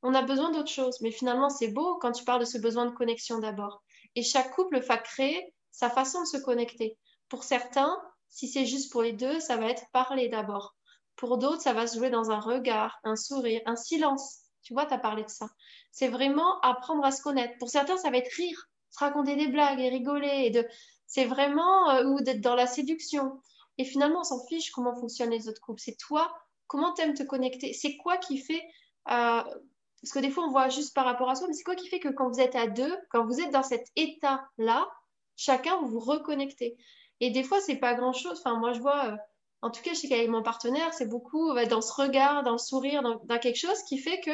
qu'on 0.00 0.14
a 0.14 0.22
besoin 0.22 0.50
d'autre 0.52 0.70
chose. 0.70 1.00
Mais 1.00 1.10
finalement, 1.10 1.50
c'est 1.50 1.68
beau 1.68 1.96
quand 1.98 2.12
tu 2.12 2.24
parles 2.24 2.40
de 2.40 2.44
ce 2.44 2.58
besoin 2.58 2.86
de 2.86 2.94
connexion 2.94 3.38
d'abord. 3.38 3.82
Et 4.14 4.22
chaque 4.22 4.54
couple 4.54 4.80
va 4.80 4.98
créer 4.98 5.52
sa 5.72 5.90
façon 5.90 6.20
de 6.20 6.26
se 6.26 6.36
connecter. 6.36 6.96
Pour 7.28 7.42
certains, 7.42 7.98
si 8.28 8.46
c'est 8.46 8.66
juste 8.66 8.92
pour 8.92 9.02
les 9.02 9.12
deux, 9.12 9.40
ça 9.40 9.56
va 9.56 9.68
être 9.68 9.84
parler 9.92 10.28
d'abord. 10.28 10.76
Pour 11.16 11.38
d'autres, 11.38 11.62
ça 11.62 11.72
va 11.72 11.86
se 11.86 11.98
jouer 11.98 12.10
dans 12.10 12.30
un 12.30 12.40
regard, 12.40 12.98
un 13.04 13.16
sourire, 13.16 13.60
un 13.66 13.76
silence. 13.76 14.42
Tu 14.62 14.74
vois, 14.74 14.86
tu 14.86 14.94
as 14.94 14.98
parlé 14.98 15.24
de 15.24 15.28
ça. 15.28 15.48
C'est 15.90 16.08
vraiment 16.08 16.60
apprendre 16.60 17.04
à 17.04 17.10
se 17.10 17.22
connaître. 17.22 17.58
Pour 17.58 17.68
certains, 17.68 17.96
ça 17.96 18.10
va 18.10 18.18
être 18.18 18.32
rire, 18.32 18.68
se 18.90 18.98
raconter 19.00 19.36
des 19.36 19.48
blagues 19.48 19.80
et 19.80 19.88
rigoler. 19.88 20.44
Et 20.44 20.50
de... 20.50 20.66
C'est 21.06 21.24
vraiment, 21.24 21.90
euh, 21.90 22.04
ou 22.04 22.20
d'être 22.20 22.40
dans 22.40 22.54
la 22.54 22.66
séduction. 22.66 23.40
Et 23.78 23.84
finalement, 23.84 24.20
on 24.20 24.24
s'en 24.24 24.46
fiche 24.46 24.70
comment 24.70 24.94
fonctionnent 24.94 25.30
les 25.30 25.48
autres 25.48 25.60
couples. 25.60 25.80
C'est 25.80 25.96
toi, 25.96 26.32
comment 26.68 26.94
tu 26.94 27.02
aimes 27.02 27.14
te 27.14 27.22
connecter? 27.22 27.72
C'est 27.72 27.96
quoi 27.96 28.16
qui 28.18 28.38
fait. 28.38 28.62
Euh, 29.10 29.42
parce 29.42 30.12
que 30.14 30.18
des 30.20 30.30
fois, 30.30 30.44
on 30.44 30.50
voit 30.50 30.68
juste 30.68 30.94
par 30.94 31.04
rapport 31.04 31.28
à 31.28 31.34
soi, 31.34 31.48
mais 31.48 31.54
c'est 31.54 31.64
quoi 31.64 31.74
qui 31.74 31.88
fait 31.88 32.00
que 32.00 32.08
quand 32.08 32.28
vous 32.28 32.40
êtes 32.40 32.54
à 32.54 32.66
deux, 32.66 32.96
quand 33.10 33.24
vous 33.26 33.40
êtes 33.40 33.50
dans 33.50 33.62
cet 33.62 33.86
état-là, 33.96 34.88
chacun, 35.36 35.76
vous 35.80 35.88
vous 35.88 36.00
reconnectez? 36.00 36.76
Et 37.20 37.30
des 37.30 37.42
fois, 37.42 37.60
c'est 37.60 37.76
pas 37.76 37.94
grand-chose. 37.94 38.40
Enfin, 38.44 38.58
moi, 38.58 38.72
je 38.72 38.80
vois. 38.80 39.06
Euh, 39.06 39.16
en 39.60 39.70
tout 39.70 39.82
cas, 39.82 39.90
je 39.94 40.00
sais 40.00 40.08
qu'avec 40.08 40.28
mon 40.28 40.42
partenaire, 40.42 40.92
c'est 40.92 41.08
beaucoup 41.08 41.54
dans 41.70 41.80
ce 41.80 41.92
regard, 41.92 42.42
dans 42.42 42.52
le 42.52 42.58
sourire, 42.58 43.02
dans 43.02 43.38
quelque 43.38 43.58
chose 43.58 43.80
qui 43.84 43.98
fait 43.98 44.20
que 44.20 44.32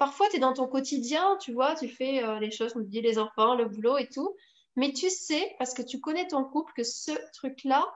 Parfois, 0.00 0.30
tu 0.30 0.36
es 0.36 0.38
dans 0.38 0.54
ton 0.54 0.66
quotidien, 0.66 1.36
tu 1.42 1.52
vois, 1.52 1.74
tu 1.74 1.86
fais 1.86 2.24
euh, 2.24 2.38
les 2.38 2.50
choses, 2.50 2.72
on 2.74 2.80
dit 2.80 3.02
les 3.02 3.18
enfants, 3.18 3.54
le 3.54 3.66
boulot 3.66 3.98
et 3.98 4.08
tout. 4.08 4.34
Mais 4.74 4.94
tu 4.94 5.10
sais, 5.10 5.54
parce 5.58 5.74
que 5.74 5.82
tu 5.82 6.00
connais 6.00 6.26
ton 6.26 6.42
couple, 6.42 6.72
que 6.74 6.84
ce 6.84 7.12
truc-là, 7.34 7.86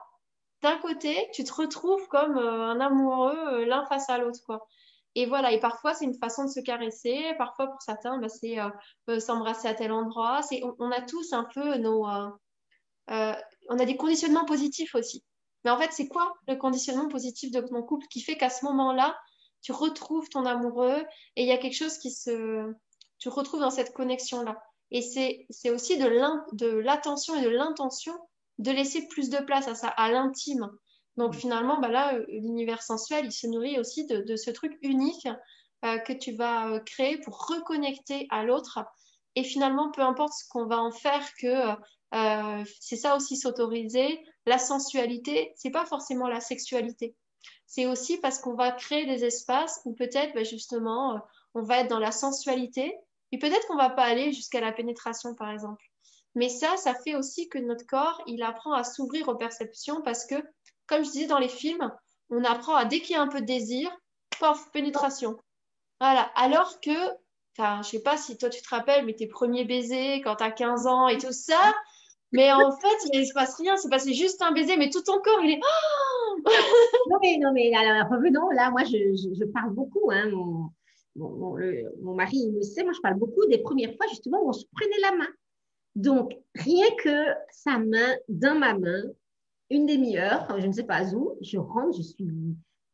d'un 0.61 0.77
côté, 0.77 1.27
tu 1.33 1.43
te 1.43 1.51
retrouves 1.51 2.07
comme 2.09 2.37
euh, 2.37 2.69
un 2.69 2.79
amoureux 2.79 3.35
euh, 3.35 3.65
l'un 3.65 3.87
face 3.87 4.07
à 4.07 4.19
l'autre, 4.19 4.39
quoi. 4.45 4.67
Et 5.15 5.25
voilà, 5.25 5.51
et 5.51 5.59
parfois, 5.59 5.95
c'est 5.95 6.05
une 6.05 6.13
façon 6.13 6.45
de 6.45 6.51
se 6.51 6.59
caresser. 6.59 7.33
Parfois, 7.39 7.71
pour 7.71 7.81
certains, 7.81 8.19
bah, 8.19 8.29
c'est 8.29 8.57
s'embrasser 9.19 9.67
à 9.67 9.73
tel 9.73 9.91
endroit. 9.91 10.43
C'est, 10.43 10.61
on, 10.77 10.91
a 10.91 11.01
tous 11.01 11.33
un 11.33 11.45
peu 11.55 11.77
nos... 11.77 12.05
on 12.05 13.79
a 13.79 13.85
des 13.85 13.97
conditionnements 13.97 14.45
positifs 14.45 14.93
aussi. 14.93 15.23
Mais 15.63 15.71
en 15.71 15.79
fait, 15.79 15.91
c'est 15.91 16.07
quoi 16.07 16.35
le 16.47 16.55
conditionnement 16.55 17.07
positif 17.07 17.49
de 17.49 17.61
ton 17.61 17.81
couple 17.81 18.05
qui 18.11 18.21
fait 18.21 18.37
qu'à 18.37 18.51
ce 18.51 18.63
moment-là, 18.65 19.17
tu 19.65 19.71
retrouves 19.71 20.29
ton 20.29 20.45
amoureux 20.45 21.03
et 21.35 21.41
il 21.41 21.47
y 21.47 21.51
a 21.51 21.57
quelque 21.57 21.75
chose 21.75 21.97
qui 21.97 22.11
se... 22.11 22.71
Tu 23.17 23.29
retrouves 23.29 23.61
dans 23.61 23.71
cette 23.71 23.93
connexion-là. 23.93 24.61
Et 24.91 25.01
c'est 25.01 25.69
aussi 25.71 25.97
de 25.97 26.77
l'attention 26.81 27.35
et 27.35 27.41
de 27.41 27.49
l'intention 27.49 28.13
de 28.59 28.69
laisser 28.69 29.07
plus 29.07 29.31
de 29.31 29.39
place 29.39 29.67
à 29.67 29.73
ça, 29.73 29.87
à 29.87 30.11
l'intime. 30.11 30.69
Donc 31.17 31.33
finalement, 31.33 31.79
bah 31.79 31.87
là, 31.87 32.13
euh, 32.13 32.25
l'univers 32.27 32.83
sensuel, 32.83 33.25
il 33.25 33.31
se 33.31 33.47
nourrit 33.47 33.79
aussi 33.79 34.05
de, 34.05 34.35
ce 34.35 34.51
truc 34.51 34.77
unique 34.83 35.27
euh, 35.83 35.97
que 35.97 36.13
tu 36.13 36.33
vas 36.33 36.69
euh, 36.69 36.79
créer 36.81 37.17
pour 37.17 37.47
reconnecter 37.47 38.27
à 38.29 38.43
l'autre. 38.43 38.85
Et 39.33 39.43
finalement, 39.43 39.89
peu 39.89 40.01
importe 40.01 40.33
ce 40.33 40.47
qu'on 40.47 40.67
va 40.67 40.79
en 40.79 40.91
faire, 40.91 41.27
que 41.41 41.73
c'est 42.79 42.97
ça 42.97 43.15
aussi 43.15 43.35
s'autoriser. 43.35 44.23
La 44.45 44.59
sensualité, 44.59 45.53
c'est 45.55 45.71
pas 45.71 45.85
forcément 45.85 46.27
la 46.27 46.39
sexualité 46.39 47.15
c'est 47.67 47.85
aussi 47.85 48.17
parce 48.17 48.39
qu'on 48.39 48.55
va 48.55 48.71
créer 48.71 49.05
des 49.05 49.25
espaces 49.25 49.81
où 49.85 49.93
peut-être 49.93 50.33
bah, 50.33 50.43
justement 50.43 51.15
euh, 51.15 51.19
on 51.53 51.61
va 51.61 51.79
être 51.79 51.89
dans 51.89 51.99
la 51.99 52.11
sensualité 52.11 52.95
et 53.31 53.39
peut-être 53.39 53.67
qu'on 53.67 53.77
va 53.77 53.89
pas 53.89 54.03
aller 54.03 54.33
jusqu'à 54.33 54.61
la 54.61 54.71
pénétration 54.71 55.35
par 55.35 55.49
exemple. 55.51 55.83
Mais 56.35 56.49
ça, 56.49 56.75
ça 56.77 56.93
fait 56.93 57.15
aussi 57.15 57.47
que 57.47 57.57
notre 57.57 57.85
corps, 57.87 58.21
il 58.27 58.43
apprend 58.43 58.73
à 58.73 58.83
s'ouvrir 58.83 59.29
aux 59.29 59.35
perceptions 59.35 60.01
parce 60.01 60.25
que, 60.25 60.35
comme 60.85 61.03
je 61.05 61.11
disais 61.11 61.27
dans 61.27 61.39
les 61.39 61.49
films, 61.49 61.91
on 62.29 62.43
apprend 62.43 62.75
à, 62.75 62.85
dès 62.85 62.99
qu'il 62.99 63.15
y 63.15 63.19
a 63.19 63.21
un 63.21 63.27
peu 63.27 63.39
de 63.39 63.45
désir, 63.45 63.89
pof, 64.37 64.69
pénétration. 64.71 65.37
Voilà. 66.01 66.23
Alors 66.35 66.81
que, 66.81 66.91
enfin, 67.57 67.81
je 67.83 67.89
sais 67.89 68.01
pas 68.01 68.17
si 68.17 68.37
toi 68.37 68.49
tu 68.49 68.61
te 68.61 68.69
rappelles, 68.69 69.05
mais 69.05 69.13
tes 69.13 69.27
premiers 69.27 69.63
baisers 69.63 70.21
quand 70.23 70.35
tu 70.35 70.43
as 70.43 70.51
15 70.51 70.87
ans 70.87 71.07
et 71.07 71.17
tout 71.17 71.31
ça, 71.31 71.73
mais 72.33 72.51
en 72.51 72.77
fait, 72.77 72.97
il 73.13 73.21
ne 73.21 73.25
se 73.25 73.33
passe 73.33 73.55
rien, 73.55 73.77
c'est 73.77 73.89
passé 73.89 74.13
juste 74.13 74.41
un 74.41 74.51
baiser, 74.51 74.75
mais 74.75 74.89
tout 74.89 75.01
ton 75.01 75.21
corps, 75.21 75.39
il 75.41 75.51
est. 75.51 75.59
non, 77.09 77.17
mais, 77.21 77.37
non, 77.37 77.51
mais 77.53 77.73
alors, 77.73 78.09
revenons, 78.09 78.49
là, 78.49 78.71
moi, 78.71 78.83
je, 78.83 79.15
je, 79.15 79.45
parle 79.45 79.73
beaucoup. 79.73 80.11
Hein, 80.11 80.29
mon, 80.29 80.69
mon, 81.15 81.57
mon, 82.01 82.13
mari, 82.13 82.37
il 82.37 82.53
me 82.53 82.61
sait, 82.61 82.83
moi, 82.83 82.93
je 82.93 83.01
parle 83.01 83.17
beaucoup 83.17 83.45
des 83.47 83.59
premières 83.59 83.95
fois, 83.95 84.07
justement, 84.07 84.43
où 84.43 84.49
on 84.49 84.53
se 84.53 84.65
prenait 84.75 84.99
la 85.01 85.15
main. 85.15 85.29
Donc, 85.95 86.33
rien 86.55 86.85
que 87.01 87.33
sa 87.51 87.79
main 87.79 88.15
dans 88.27 88.57
ma 88.57 88.77
main, 88.77 89.03
une 89.69 89.85
demi-heure, 89.85 90.59
je 90.59 90.67
ne 90.67 90.73
sais 90.73 90.83
pas 90.83 91.03
où, 91.13 91.37
je 91.41 91.57
rentre, 91.57 91.97
je 91.97 92.03
suis 92.03 92.27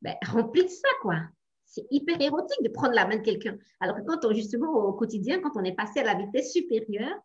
ben, 0.02 0.16
remplie 0.28 0.64
de 0.64 0.70
ça, 0.70 0.90
quoi. 1.02 1.16
C'est 1.66 1.86
hyper 1.90 2.20
érotique 2.20 2.64
de 2.64 2.70
prendre 2.70 2.94
la 2.94 3.08
main 3.08 3.18
de 3.18 3.22
quelqu'un. 3.22 3.58
Alors 3.80 3.98
que 3.98 4.02
quand 4.02 4.26
on, 4.26 4.34
justement, 4.34 4.72
au 4.72 4.94
quotidien, 4.94 5.40
quand 5.40 5.52
on 5.56 5.64
est 5.64 5.76
passé 5.76 6.00
à 6.02 6.04
la 6.04 6.16
vitesse 6.16 6.52
supérieure, 6.52 7.18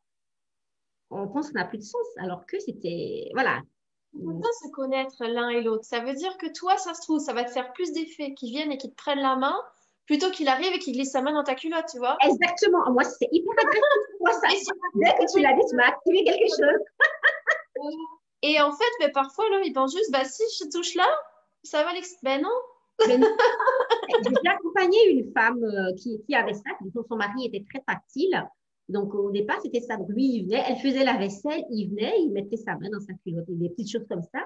on 1.10 1.28
pense 1.28 1.48
qu'on 1.48 1.58
n'a 1.58 1.64
plus 1.64 1.78
de 1.78 1.82
sens, 1.82 2.06
alors 2.18 2.46
que 2.46 2.58
c'était, 2.58 3.30
voilà. 3.34 3.60
On 4.24 4.40
peut 4.40 4.48
se 4.62 4.70
connaître 4.70 5.24
l'un 5.24 5.50
et 5.50 5.62
l'autre. 5.62 5.84
Ça 5.84 6.00
veut 6.00 6.14
dire 6.14 6.36
que 6.38 6.46
toi, 6.52 6.76
ça 6.78 6.94
se 6.94 7.02
trouve, 7.02 7.20
ça 7.20 7.32
va 7.32 7.44
te 7.44 7.50
faire 7.50 7.72
plus 7.72 7.92
d'effet 7.92 8.34
qu'ils 8.34 8.50
viennent 8.50 8.72
et 8.72 8.78
qu'ils 8.78 8.90
te 8.90 8.96
prennent 8.96 9.20
la 9.20 9.36
main 9.36 9.56
plutôt 10.06 10.30
qu'il 10.30 10.48
arrive 10.48 10.72
et 10.72 10.78
qu'il 10.78 10.94
glisse 10.94 11.10
sa 11.10 11.20
main 11.20 11.32
dans 11.32 11.44
ta 11.44 11.54
culotte, 11.54 11.86
tu 11.90 11.98
vois. 11.98 12.16
Exactement. 12.22 12.90
Moi, 12.90 13.04
c'est 13.04 13.28
hyper 13.32 13.52
agressif. 13.58 13.82
Moi, 14.20 14.32
ça, 14.32 14.48
dès 14.94 15.12
que 15.12 15.32
tu 15.32 15.40
l'as 15.40 15.52
dit, 15.52 15.62
tu 15.68 15.76
m'as 15.76 15.88
activé 15.88 16.24
quelque 16.24 16.48
chose. 16.48 17.92
et 18.42 18.60
en 18.60 18.72
fait, 18.72 18.92
mais 19.00 19.10
parfois, 19.10 19.48
là, 19.50 19.60
ils 19.64 19.72
pensent 19.72 19.94
juste, 19.94 20.10
bah 20.12 20.24
si 20.24 20.42
je 20.60 20.68
touche 20.70 20.94
là, 20.94 21.08
ça 21.64 21.82
va 21.84 21.92
l'ex... 21.92 22.16
Ben 22.22 22.40
non. 22.40 22.50
J'ai 23.06 24.48
accompagné 24.48 25.10
une 25.10 25.30
femme 25.32 25.62
euh, 25.62 25.94
qui, 25.96 26.22
qui, 26.24 26.34
avait 26.34 26.54
ça, 26.54 26.70
dont 26.80 27.04
son 27.06 27.16
mari 27.16 27.46
était 27.46 27.64
très 27.68 27.82
tactile. 27.86 28.48
Donc, 28.88 29.14
au 29.14 29.30
départ, 29.30 29.60
c'était 29.62 29.80
ça. 29.80 29.96
Donc, 29.96 30.08
lui, 30.10 30.24
il 30.24 30.44
venait, 30.44 30.62
elle 30.68 30.76
faisait 30.76 31.04
la 31.04 31.16
vaisselle, 31.16 31.62
il 31.70 31.90
venait, 31.90 32.14
il 32.20 32.32
mettait 32.32 32.56
sa 32.56 32.76
main 32.76 32.88
dans 32.90 33.00
sa 33.00 33.12
culotte, 33.24 33.44
des 33.48 33.68
petites 33.70 33.90
choses 33.90 34.06
comme 34.08 34.22
ça. 34.22 34.44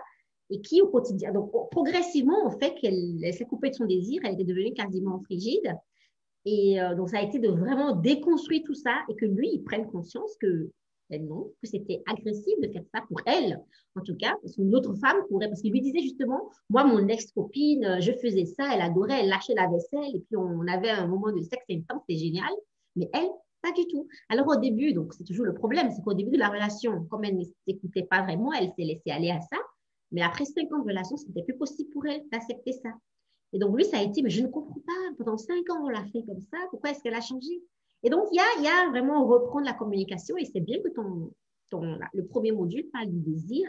Et 0.49 0.61
qui, 0.61 0.81
au 0.83 0.89
quotidien, 0.89 1.33
donc, 1.33 1.53
progressivement, 1.71 2.47
on 2.47 2.51
fait 2.51 2.75
qu'elle 2.75 3.33
s'est 3.33 3.45
coupée 3.45 3.71
de 3.71 3.75
son 3.75 3.87
désir, 3.87 4.21
elle 4.25 4.35
était 4.35 4.45
devenue 4.45 4.73
quasiment 4.73 5.21
frigide. 5.21 5.77
Et 6.45 6.81
euh, 6.81 6.95
donc, 6.95 7.11
ça 7.11 7.19
a 7.19 7.23
été 7.23 7.39
de 7.39 7.49
vraiment 7.49 7.95
déconstruire 7.95 8.63
tout 8.65 8.75
ça 8.75 8.95
et 9.09 9.15
que 9.15 9.27
lui, 9.27 9.51
il 9.53 9.63
prenne 9.63 9.87
conscience 9.87 10.37
que 10.41 10.71
non, 11.19 11.53
que 11.61 11.69
c'était 11.69 12.03
agressif 12.07 12.55
de 12.61 12.69
faire 12.69 12.85
ça 12.95 13.03
pour 13.09 13.21
elle, 13.27 13.61
en 13.97 14.03
tout 14.03 14.15
cas, 14.17 14.37
parce 14.41 14.55
qu'une 14.55 14.75
autre 14.75 14.95
femme 14.95 15.17
pourrait, 15.29 15.49
parce 15.49 15.61
qu'il 15.61 15.73
lui 15.73 15.81
disait 15.81 16.01
justement, 16.01 16.49
moi, 16.69 16.85
mon 16.85 17.09
ex-copine, 17.09 17.99
je 18.01 18.13
faisais 18.13 18.45
ça, 18.45 18.75
elle 18.75 18.81
adorait, 18.81 19.21
elle 19.21 19.29
lâchait 19.29 19.55
la 19.55 19.69
vaisselle, 19.69 20.15
et 20.15 20.21
puis 20.21 20.37
on 20.37 20.67
avait 20.69 20.91
un 20.91 21.07
moment 21.07 21.33
de 21.33 21.43
sexe 21.43 21.65
intense, 21.71 22.03
c'était 22.09 22.21
génial, 22.21 22.51
mais 22.97 23.11
elle, 23.13 23.29
pas 23.63 23.73
du 23.73 23.87
tout. 23.87 24.09
Alors 24.29 24.49
au 24.49 24.57
début, 24.57 24.93
donc 24.93 25.15
c'est 25.15 25.25
toujours 25.25 25.45
le 25.45 25.55
problème, 25.55 25.91
c'est 25.91 26.03
qu'au 26.03 26.15
début 26.15 26.33
de 26.33 26.39
la 26.39 26.49
relation, 26.49 27.05
comme 27.07 27.25
elle 27.25 27.39
ne 27.39 27.45
s'écoutait 27.67 28.05
pas 28.05 28.23
vraiment, 28.23 28.53
elle 28.53 28.69
s'est 28.69 28.85
laissée 28.85 29.11
aller 29.11 29.31
à 29.31 29.41
ça. 29.41 29.59
Mais 30.13 30.23
après 30.23 30.45
cinq 30.45 30.73
ans 30.73 30.79
de 30.79 30.89
relation, 30.89 31.17
c'était 31.17 31.43
plus 31.43 31.57
possible 31.57 31.91
pour 31.91 32.07
elle 32.07 32.23
d'accepter 32.31 32.73
ça. 32.73 32.91
Et 33.53 33.59
donc 33.59 33.77
lui, 33.77 33.85
ça 33.85 33.99
a 33.99 34.03
été, 34.03 34.23
mais 34.23 34.31
je 34.31 34.43
ne 34.43 34.49
comprends 34.49 34.81
pas, 34.87 35.15
pendant 35.19 35.37
cinq 35.37 35.69
ans, 35.71 35.85
on 35.85 35.89
l'a 35.89 36.05
fait 36.07 36.23
comme 36.25 36.41
ça, 36.51 36.59
pourquoi 36.71 36.91
est-ce 36.91 37.03
qu'elle 37.03 37.15
a 37.15 37.21
changé? 37.21 37.63
Et 38.03 38.11
donc, 38.11 38.29
il 38.33 38.37
y 38.37 38.41
a, 38.41 38.63
y 38.63 38.69
a 38.69 38.91
vraiment 38.91 39.27
reprendre 39.27 39.67
la 39.67 39.75
communication 39.75 40.37
et 40.37 40.45
c'est 40.45 40.61
bien 40.61 40.79
que 40.81 40.89
ton, 40.89 41.33
ton, 41.69 41.99
le 42.13 42.27
premier 42.27 42.53
module 42.53 42.89
parle 42.93 43.09
du 43.09 43.19
désir 43.19 43.69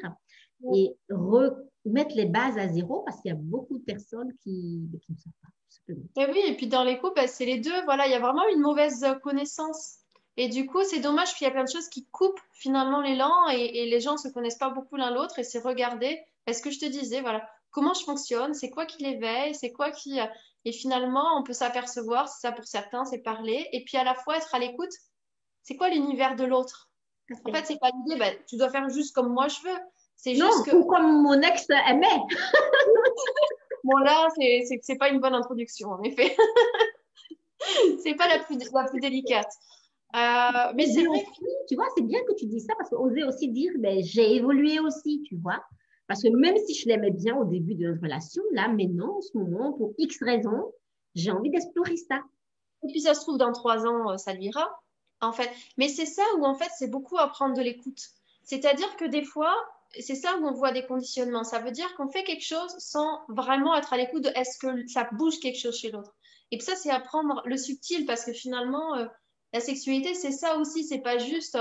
et 0.73 0.95
remettre 1.09 2.15
les 2.15 2.25
bases 2.25 2.57
à 2.57 2.67
zéro 2.67 3.01
parce 3.01 3.21
qu'il 3.21 3.29
y 3.29 3.33
a 3.33 3.37
beaucoup 3.37 3.77
de 3.77 3.83
personnes 3.83 4.33
qui, 4.43 4.87
qui 5.01 5.11
ne 5.11 5.17
savent 5.17 5.33
pas. 5.41 6.21
Et 6.21 6.31
oui, 6.31 6.41
et 6.45 6.55
puis 6.55 6.67
dans 6.67 6.83
les 6.83 6.97
couples, 6.99 7.15
bah, 7.15 7.27
c'est 7.27 7.45
les 7.45 7.59
deux. 7.59 7.83
Voilà, 7.85 8.07
il 8.07 8.11
y 8.11 8.15
a 8.15 8.19
vraiment 8.19 8.47
une 8.53 8.59
mauvaise 8.59 9.05
connaissance. 9.23 9.97
Et 10.37 10.47
du 10.47 10.65
coup, 10.65 10.83
c'est 10.83 10.99
dommage 10.99 11.33
qu'il 11.35 11.45
y 11.45 11.49
a 11.49 11.51
plein 11.51 11.63
de 11.63 11.69
choses 11.69 11.89
qui 11.89 12.07
coupent 12.07 12.39
finalement 12.53 13.01
l'élan 13.01 13.49
et, 13.51 13.83
et 13.83 13.89
les 13.89 13.99
gens 13.99 14.13
ne 14.13 14.17
se 14.17 14.27
connaissent 14.29 14.57
pas 14.57 14.69
beaucoup 14.69 14.95
l'un 14.95 15.11
l'autre 15.11 15.39
et 15.39 15.43
c'est 15.43 15.59
regarder. 15.59 16.19
Est-ce 16.47 16.61
que 16.61 16.71
je 16.71 16.79
te 16.79 16.85
disais, 16.85 17.21
voilà, 17.21 17.47
comment 17.71 17.93
je 17.93 18.03
fonctionne, 18.03 18.53
c'est 18.53 18.69
quoi 18.69 18.85
qui 18.85 19.03
l'éveille, 19.03 19.55
c'est 19.55 19.71
quoi 19.71 19.91
qui... 19.91 20.19
Et 20.63 20.71
finalement, 20.71 21.25
on 21.39 21.43
peut 21.43 21.53
s'apercevoir, 21.53 22.27
c'est 22.29 22.47
ça 22.47 22.51
pour 22.51 22.65
certains, 22.65 23.03
c'est 23.05 23.19
parler, 23.19 23.67
et 23.71 23.83
puis 23.83 23.97
à 23.97 24.03
la 24.03 24.13
fois 24.13 24.37
être 24.37 24.53
à 24.53 24.59
l'écoute, 24.59 24.91
c'est 25.63 25.75
quoi 25.75 25.89
l'univers 25.89 26.35
de 26.35 26.43
l'autre? 26.43 26.89
En 27.45 27.51
fait, 27.51 27.65
c'est 27.65 27.79
pas 27.79 27.89
l'idée, 27.89 28.19
bah, 28.19 28.29
tu 28.47 28.57
dois 28.57 28.69
faire 28.69 28.87
juste 28.89 29.15
comme 29.15 29.33
moi 29.33 29.47
je 29.47 29.59
veux. 29.63 29.79
C'est 30.21 30.35
juste 30.35 30.65
que... 30.65 30.75
ou 30.75 30.85
comme 30.85 31.23
mon 31.23 31.41
ex 31.41 31.65
aimait. 31.87 32.05
bon, 33.83 33.97
là, 33.97 34.27
c'est 34.35 34.95
pas 34.97 35.09
une 35.09 35.19
bonne 35.19 35.33
introduction, 35.33 35.89
en 35.89 36.03
effet. 36.03 36.35
c'est 38.03 38.13
pas 38.13 38.27
la 38.27 38.37
plus, 38.43 38.57
la 38.71 38.83
plus 38.83 38.99
délicate. 38.99 39.51
Euh, 40.15 40.73
mais 40.75 40.85
c'est 40.85 41.03
vrai. 41.03 41.25
Tu 41.67 41.75
vois, 41.75 41.87
c'est 41.97 42.03
bien 42.03 42.19
que 42.27 42.33
tu 42.35 42.45
dis 42.45 42.59
ça 42.59 42.73
parce 42.77 42.91
qu'oser 42.91 43.23
aussi 43.23 43.49
dire, 43.49 43.71
ben, 43.79 44.03
j'ai 44.03 44.35
évolué 44.35 44.79
aussi, 44.79 45.23
tu 45.27 45.37
vois. 45.37 45.59
Parce 46.07 46.21
que 46.21 46.27
même 46.27 46.57
si 46.67 46.75
je 46.75 46.87
l'aimais 46.87 47.11
bien 47.11 47.35
au 47.37 47.45
début 47.45 47.73
de 47.73 47.87
notre 47.87 48.03
relation, 48.03 48.43
là, 48.51 48.67
maintenant, 48.67 49.17
en 49.17 49.21
ce 49.21 49.35
moment, 49.35 49.73
pour 49.73 49.93
X 49.97 50.19
raisons, 50.21 50.71
j'ai 51.15 51.31
envie 51.31 51.49
d'explorer 51.49 51.97
ça. 51.97 52.21
Et 52.83 52.91
puis, 52.91 53.01
ça 53.01 53.15
se 53.15 53.21
trouve, 53.21 53.39
dans 53.39 53.53
trois 53.53 53.87
ans, 53.87 54.11
euh, 54.11 54.17
ça 54.17 54.33
lui 54.33 54.45
ira, 54.45 54.69
en 55.19 55.31
fait. 55.31 55.49
Mais 55.77 55.87
c'est 55.87 56.05
ça 56.05 56.23
où, 56.37 56.45
en 56.45 56.53
fait, 56.53 56.69
c'est 56.77 56.91
beaucoup 56.91 57.17
apprendre 57.17 57.55
de 57.55 57.61
l'écoute. 57.61 58.01
C'est-à-dire 58.43 58.95
que 58.97 59.05
des 59.05 59.23
fois, 59.23 59.55
c'est 59.99 60.15
ça 60.15 60.37
où 60.37 60.47
on 60.47 60.53
voit 60.53 60.71
des 60.71 60.85
conditionnements. 60.85 61.43
Ça 61.43 61.59
veut 61.59 61.71
dire 61.71 61.93
qu'on 61.95 62.09
fait 62.09 62.23
quelque 62.23 62.45
chose 62.45 62.73
sans 62.77 63.21
vraiment 63.27 63.75
être 63.75 63.93
à 63.93 63.97
l'écoute 63.97 64.23
de 64.23 64.29
est-ce 64.35 64.57
que 64.57 64.87
ça 64.87 65.09
bouge 65.11 65.39
quelque 65.39 65.59
chose 65.59 65.77
chez 65.77 65.91
l'autre. 65.91 66.13
Et 66.51 66.59
ça, 66.59 66.75
c'est 66.75 66.89
apprendre 66.89 67.41
le 67.45 67.57
subtil 67.57 68.05
parce 68.05 68.25
que 68.25 68.33
finalement, 68.33 68.95
euh, 68.95 69.05
la 69.53 69.59
sexualité, 69.59 70.13
c'est 70.13 70.31
ça 70.31 70.57
aussi. 70.57 70.83
C'est 70.83 70.99
pas 70.99 71.17
juste 71.17 71.57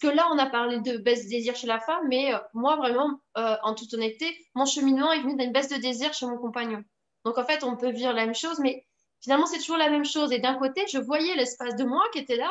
parce 0.00 0.12
que 0.12 0.16
là, 0.16 0.26
on 0.32 0.38
a 0.38 0.46
parlé 0.46 0.80
de 0.80 0.96
baisse 0.96 1.24
de 1.26 1.30
désir 1.30 1.54
chez 1.54 1.66
la 1.66 1.78
femme, 1.78 2.06
mais 2.08 2.34
euh, 2.34 2.38
moi, 2.52 2.76
vraiment, 2.76 3.20
euh, 3.36 3.56
en 3.62 3.74
toute 3.74 3.92
honnêteté, 3.94 4.36
mon 4.54 4.64
cheminement 4.64 5.12
est 5.12 5.20
venu 5.20 5.36
d'une 5.36 5.52
baisse 5.52 5.68
de 5.68 5.76
désir 5.76 6.12
chez 6.12 6.26
mon 6.26 6.36
compagnon. 6.36 6.82
Donc, 7.24 7.38
en 7.38 7.44
fait, 7.44 7.62
on 7.62 7.76
peut 7.76 7.90
vivre 7.90 8.12
la 8.12 8.26
même 8.26 8.34
chose, 8.34 8.58
mais 8.58 8.86
finalement, 9.20 9.46
c'est 9.46 9.58
toujours 9.58 9.76
la 9.76 9.90
même 9.90 10.04
chose. 10.04 10.32
Et 10.32 10.40
d'un 10.40 10.54
côté, 10.54 10.84
je 10.90 10.98
voyais 10.98 11.34
l'espace 11.36 11.76
de 11.76 11.84
moi 11.84 12.02
qui 12.12 12.18
était 12.18 12.36
là. 12.36 12.50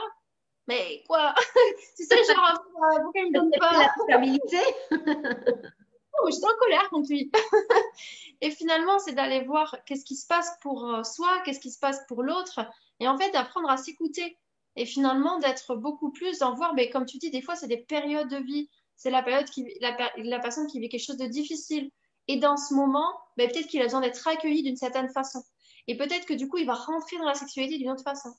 Mais 0.67 1.03
quoi? 1.07 1.33
C'est 1.95 2.05
ça, 2.05 2.15
genre, 2.15 2.51
euh, 2.51 3.03
pourquoi 3.03 3.21
il 3.21 3.31
me 3.31 3.33
donne 3.33 3.51
pas 3.59 3.73
la 3.73 3.93
stabilité 4.03 4.59
oh, 4.91 6.29
J'étais 6.31 6.45
en 6.45 6.57
colère 6.59 6.89
contre 6.89 7.09
lui. 7.09 7.31
et 8.41 8.51
finalement, 8.51 8.99
c'est 8.99 9.13
d'aller 9.13 9.41
voir 9.43 9.75
qu'est-ce 9.85 10.05
qui 10.05 10.15
se 10.15 10.25
passe 10.25 10.57
pour 10.61 11.05
soi, 11.05 11.41
qu'est-ce 11.43 11.59
qui 11.59 11.71
se 11.71 11.79
passe 11.79 11.99
pour 12.07 12.23
l'autre. 12.23 12.61
Et 12.99 13.07
en 13.07 13.17
fait, 13.17 13.31
d'apprendre 13.31 13.69
à 13.69 13.77
s'écouter 13.77 14.37
et 14.75 14.85
finalement 14.85 15.39
d'être 15.39 15.75
beaucoup 15.75 16.11
plus 16.11 16.39
dans 16.39 16.55
voir, 16.55 16.73
mais 16.73 16.89
comme 16.89 17.05
tu 17.05 17.17
dis, 17.17 17.29
des 17.29 17.41
fois, 17.41 17.55
c'est 17.55 17.67
des 17.67 17.77
périodes 17.77 18.29
de 18.29 18.37
vie. 18.37 18.69
C'est 18.95 19.11
la 19.11 19.23
période 19.23 19.49
qui, 19.49 19.67
la, 19.81 19.95
la, 20.17 20.39
personne 20.39 20.67
qui 20.67 20.79
vit 20.79 20.89
quelque 20.89 21.05
chose 21.05 21.17
de 21.17 21.25
difficile. 21.25 21.91
Et 22.27 22.37
dans 22.37 22.57
ce 22.57 22.73
moment, 22.73 23.13
ben, 23.37 23.49
peut-être 23.49 23.67
qu'il 23.67 23.81
a 23.81 23.85
besoin 23.85 24.01
d'être 24.01 24.27
accueilli 24.27 24.63
d'une 24.63 24.77
certaine 24.77 25.09
façon. 25.09 25.43
Et 25.87 25.97
peut-être 25.97 26.25
que 26.25 26.33
du 26.33 26.47
coup, 26.47 26.57
il 26.57 26.65
va 26.65 26.73
rentrer 26.73 27.17
dans 27.17 27.25
la 27.25 27.33
sexualité 27.33 27.77
d'une 27.77 27.91
autre 27.91 28.03
façon. 28.03 28.29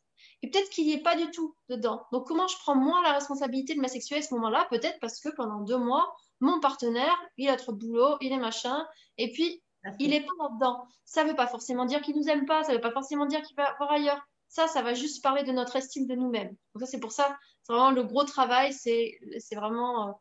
Et 0.43 0.51
peut-être 0.51 0.71
qu'il 0.71 0.87
n'y 0.87 0.93
est 0.93 1.03
pas 1.03 1.17
du 1.17 1.31
tout 1.31 1.55
dedans. 1.69 2.07
Donc, 2.13 2.27
comment 2.27 2.47
je 2.47 2.57
prends 2.59 2.75
moi 2.75 3.03
la 3.03 3.13
responsabilité 3.13 3.75
de 3.75 3.81
ma 3.81 3.89
sexualité 3.89 4.27
à 4.27 4.29
ce 4.29 4.35
moment-là? 4.35 4.67
Peut-être 4.71 4.99
parce 5.01 5.21
que 5.21 5.29
pendant 5.35 5.61
deux 5.61 5.79
mois, 5.79 6.15
mon 6.41 6.61
partenaire, 6.61 7.17
il 7.37 7.49
a 7.49 7.57
trop 7.57 7.73
de 7.73 7.79
boulot, 7.79 8.17
il 8.21 8.33
est 8.33 8.39
machin, 8.39 8.87
et 9.19 9.33
puis 9.33 9.63
il 9.99 10.11
n'est 10.11 10.23
pas 10.23 10.33
là-dedans. 10.41 10.87
Ça 11.05 11.25
ne 11.25 11.31
veut 11.31 11.37
pas 11.37 11.47
forcément 11.47 11.85
dire 11.85 12.01
qu'il 12.01 12.17
nous 12.17 12.29
aime 12.29 12.47
pas, 12.47 12.63
ça 12.63 12.73
ne 12.73 12.77
veut 12.77 12.83
pas 12.83 12.93
forcément 12.93 13.27
dire 13.27 13.43
qu'il 13.43 13.57
va 13.57 13.75
voir 13.79 13.93
ailleurs. 13.93 14.21
Ça, 14.49 14.67
ça 14.69 14.83
va 14.83 14.95
juste 14.95 15.23
parler 15.23 15.43
de 15.43 15.53
notre 15.53 15.77
estime 15.77 16.07
de 16.07 16.15
nous-mêmes. 16.15 16.55
Donc 16.75 16.81
ça, 16.81 16.87
c'est 16.87 17.01
pour 17.01 17.13
ça, 17.13 17.37
c'est 17.63 17.73
vraiment 17.73 17.91
le 17.91 18.05
gros 18.05 18.25
travail, 18.25 18.73
c'est 18.73 19.19
vraiment 19.53 20.09
euh, 20.09 20.13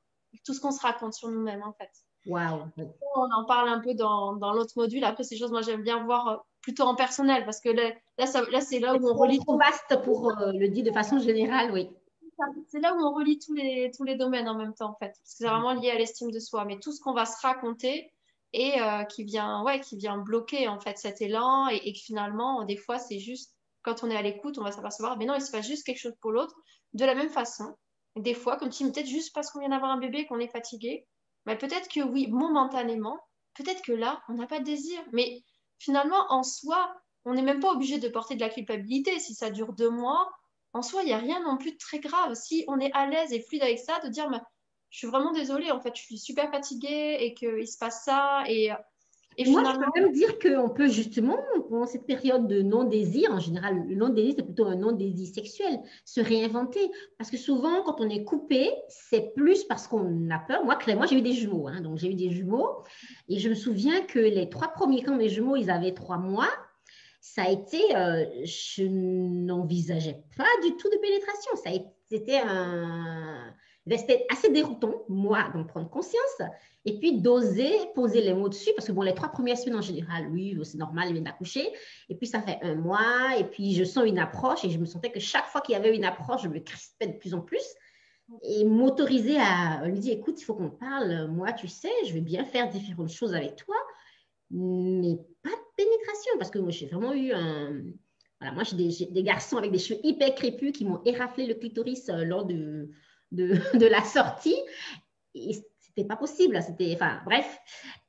tout 0.45 0.53
ce 0.53 0.59
qu'on 0.59 0.71
se 0.71 0.81
raconte 0.81 1.13
sur 1.13 1.29
nous-mêmes, 1.29 1.63
en 1.63 1.73
fait. 1.73 1.91
Waouh. 2.25 2.63
On 3.15 3.31
en 3.31 3.45
parle 3.45 3.69
un 3.69 3.79
peu 3.79 3.93
dans, 3.93 4.33
dans 4.33 4.53
l'autre 4.53 4.73
module. 4.75 5.03
Après, 5.03 5.23
ces 5.23 5.37
choses, 5.37 5.51
moi, 5.51 5.61
j'aime 5.61 5.83
bien 5.83 6.03
voir 6.03 6.27
euh, 6.27 6.37
plutôt 6.61 6.83
en 6.83 6.95
personnel, 6.95 7.43
parce 7.45 7.59
que 7.59 7.69
là, 7.69 7.91
là, 8.17 8.61
c'est 8.61 8.79
là 8.79 8.95
où 8.95 9.07
on 9.09 9.13
relie. 9.13 9.39
trop 9.39 9.57
vaste 9.57 10.01
pour 10.03 10.29
euh, 10.29 10.51
le 10.53 10.69
dire 10.69 10.83
de 10.83 10.91
façon 10.91 11.19
générale, 11.19 11.71
oui. 11.71 11.89
C'est 12.67 12.79
là 12.79 12.95
où 12.95 12.99
on 12.99 13.13
relie 13.13 13.39
tous 13.39 13.53
les, 13.53 13.91
tous 13.95 14.03
les 14.03 14.15
domaines 14.15 14.49
en 14.49 14.55
même 14.55 14.73
temps, 14.73 14.91
en 14.91 14.95
fait. 14.95 15.07
Parce 15.07 15.19
que 15.19 15.37
c'est 15.37 15.47
vraiment 15.47 15.73
lié 15.73 15.91
à 15.91 15.97
l'estime 15.97 16.31
de 16.31 16.39
soi. 16.39 16.65
Mais 16.65 16.79
tout 16.79 16.91
ce 16.91 16.99
qu'on 16.99 17.13
va 17.13 17.25
se 17.25 17.39
raconter 17.41 18.11
et 18.53 18.73
qui, 19.09 19.23
vient, 19.23 19.63
ouais, 19.63 19.79
qui 19.79 19.97
vient 19.97 20.17
bloquer, 20.17 20.67
en 20.67 20.79
fait, 20.79 20.97
cet 20.97 21.21
élan 21.21 21.69
et, 21.69 21.77
et 21.77 21.93
que 21.93 21.99
finalement, 21.99 22.63
des 22.65 22.75
fois, 22.75 22.99
c'est 22.99 23.19
juste 23.19 23.55
quand 23.83 24.03
on 24.03 24.09
est 24.09 24.15
à 24.15 24.21
l'écoute, 24.21 24.57
on 24.57 24.63
va 24.63 24.71
s'apercevoir, 24.71 25.17
mais 25.17 25.25
non, 25.25 25.35
il 25.35 25.41
se 25.41 25.51
passe 25.51 25.67
juste 25.67 25.85
quelque 25.85 25.99
chose 25.99 26.15
pour 26.21 26.31
l'autre. 26.31 26.55
De 26.93 27.05
la 27.05 27.15
même 27.15 27.29
façon, 27.29 27.75
des 28.15 28.33
fois, 28.33 28.57
comme 28.57 28.71
si 28.71 28.89
peut-être 28.89 29.07
juste 29.07 29.33
parce 29.33 29.51
qu'on 29.51 29.59
vient 29.59 29.69
d'avoir 29.69 29.91
un 29.91 29.97
bébé, 29.97 30.25
qu'on 30.25 30.39
est 30.39 30.47
fatigué, 30.47 31.05
mais 31.45 31.57
peut-être 31.57 31.89
que 31.89 32.01
oui, 32.01 32.27
momentanément, 32.27 33.19
peut-être 33.55 33.81
que 33.81 33.91
là, 33.91 34.21
on 34.29 34.33
n'a 34.33 34.47
pas 34.47 34.59
de 34.59 34.65
désir. 34.65 35.01
Mais 35.11 35.43
finalement, 35.79 36.25
en 36.29 36.43
soi, 36.43 36.95
on 37.25 37.33
n'est 37.33 37.41
même 37.41 37.59
pas 37.59 37.71
obligé 37.71 37.99
de 37.99 38.07
porter 38.07 38.35
de 38.35 38.41
la 38.41 38.49
culpabilité. 38.49 39.19
Si 39.19 39.33
ça 39.33 39.49
dure 39.49 39.73
deux 39.73 39.89
mois, 39.89 40.31
en 40.73 40.81
soi, 40.81 41.03
il 41.03 41.07
n'y 41.07 41.13
a 41.13 41.17
rien 41.17 41.41
non 41.43 41.57
plus 41.57 41.73
de 41.73 41.77
très 41.77 41.99
grave. 41.99 42.33
Si 42.33 42.65
on 42.67 42.79
est 42.79 42.91
à 42.93 43.07
l'aise 43.07 43.31
et 43.33 43.41
fluide 43.41 43.63
avec 43.63 43.79
ça, 43.79 43.99
de 43.99 44.09
dire, 44.09 44.29
je 44.89 44.97
suis 44.97 45.07
vraiment 45.07 45.31
désolée, 45.31 45.71
en 45.71 45.81
fait, 45.81 45.95
je 45.95 46.01
suis 46.01 46.17
super 46.17 46.49
fatiguée 46.51 47.17
et 47.19 47.33
qu'il 47.33 47.67
se 47.67 47.77
passe 47.77 48.03
ça. 48.03 48.43
Et 49.37 49.49
Moi, 49.49 49.63
je 49.63 49.79
peux 49.79 50.01
même 50.01 50.11
dire 50.11 50.39
qu'on 50.39 50.69
peut 50.69 50.87
justement, 50.87 51.37
pendant 51.69 51.85
cette 51.85 52.05
période 52.05 52.47
de 52.47 52.61
non-désir, 52.61 53.31
en 53.31 53.39
général, 53.39 53.83
le 53.87 53.95
non-désir, 53.95 54.33
c'est 54.37 54.43
plutôt 54.43 54.65
un 54.65 54.75
non-désir 54.75 55.33
sexuel, 55.33 55.79
se 56.05 56.21
réinventer. 56.21 56.91
Parce 57.17 57.31
que 57.31 57.37
souvent, 57.37 57.83
quand 57.83 57.99
on 57.99 58.09
est 58.09 58.23
coupé, 58.23 58.69
c'est 58.89 59.33
plus 59.33 59.63
parce 59.63 59.87
qu'on 59.87 60.29
a 60.29 60.39
peur. 60.39 60.63
Moi, 60.65 60.77
moi 60.95 61.05
j'ai 61.05 61.17
eu 61.17 61.21
des 61.21 61.33
jumeaux. 61.33 61.67
Hein, 61.67 61.81
donc, 61.81 61.97
j'ai 61.97 62.11
eu 62.11 62.15
des 62.15 62.29
jumeaux. 62.29 62.83
Et 63.29 63.39
je 63.39 63.49
me 63.49 63.55
souviens 63.55 64.01
que 64.01 64.19
les 64.19 64.49
trois 64.49 64.69
premiers, 64.69 65.01
quand 65.03 65.15
mes 65.15 65.29
jumeaux, 65.29 65.55
ils 65.55 65.69
avaient 65.69 65.93
trois 65.93 66.17
mois, 66.17 66.49
ça 67.21 67.43
a 67.43 67.49
été, 67.49 67.95
euh, 67.95 68.25
je 68.43 68.83
n'envisageais 68.83 70.21
pas 70.37 70.49
du 70.63 70.75
tout 70.75 70.89
de 70.89 70.97
pénétration. 70.97 71.51
Ça 71.63 71.69
a 71.69 71.73
été 72.11 72.39
un 72.39 73.53
c'était 73.89 74.25
assez 74.29 74.49
déroutant, 74.49 75.03
moi, 75.09 75.49
d'en 75.53 75.63
prendre 75.65 75.89
conscience 75.89 76.41
et 76.85 76.97
puis 76.99 77.21
d'oser 77.21 77.71
poser 77.95 78.21
les 78.21 78.33
mots 78.33 78.49
dessus, 78.49 78.71
parce 78.75 78.87
que 78.87 78.91
bon, 78.91 79.01
les 79.01 79.13
trois 79.13 79.29
premières 79.29 79.57
semaines 79.57 79.79
en 79.79 79.81
général, 79.81 80.27
oui, 80.31 80.57
c'est 80.63 80.77
normal, 80.77 81.09
il 81.09 81.13
vient 81.13 81.21
d'accoucher, 81.21 81.71
et 82.09 82.15
puis 82.15 82.27
ça 82.27 82.41
fait 82.41 82.59
un 82.61 82.75
mois, 82.75 83.37
et 83.37 83.45
puis 83.45 83.73
je 83.73 83.83
sens 83.83 84.05
une 84.05 84.19
approche, 84.19 84.63
et 84.65 84.69
je 84.69 84.77
me 84.77 84.85
sentais 84.85 85.11
que 85.11 85.19
chaque 85.19 85.47
fois 85.47 85.61
qu'il 85.61 85.73
y 85.73 85.75
avait 85.75 85.95
une 85.95 86.05
approche, 86.05 86.43
je 86.43 86.49
me 86.49 86.59
crispais 86.59 87.07
de 87.07 87.17
plus 87.17 87.33
en 87.33 87.41
plus, 87.41 87.63
et 88.41 88.65
m'autoriser 88.65 89.37
à 89.37 89.85
lui 89.85 89.99
dire, 89.99 90.13
écoute, 90.13 90.41
il 90.41 90.43
faut 90.43 90.55
qu'on 90.55 90.69
parle, 90.69 91.27
moi, 91.27 91.53
tu 91.53 91.67
sais, 91.67 91.91
je 92.05 92.13
vais 92.13 92.21
bien 92.21 92.43
faire 92.45 92.69
différentes 92.69 93.11
choses 93.11 93.33
avec 93.33 93.55
toi, 93.55 93.75
mais 94.49 95.15
pas 95.41 95.49
de 95.49 95.75
pénétration, 95.75 96.31
parce 96.37 96.51
que 96.51 96.59
moi, 96.59 96.71
j'ai 96.71 96.87
vraiment 96.87 97.13
eu 97.13 97.31
un... 97.31 97.81
Voilà, 98.39 98.53
moi, 98.55 98.63
j'ai 98.63 98.75
des, 98.75 99.05
des, 99.09 99.23
garçons 99.23 99.55
avec 99.55 99.71
des 99.71 99.79
cheveux 99.79 100.01
hyper 100.03 100.35
crépus 100.35 100.73
qui 100.73 100.83
m'ont 100.83 101.01
éraflé 101.05 101.45
le 101.45 101.53
clitoris 101.53 102.09
euh, 102.09 102.25
lors 102.25 102.43
de 102.43 102.89
de, 103.73 103.85
la 103.85 104.03
sortie. 104.03 104.55
Et 105.35 105.53
c'était 105.79 106.07
pas 106.07 106.15
possible. 106.15 106.61
C'était, 106.61 106.93
enfin, 106.95 107.19
bref. 107.25 107.59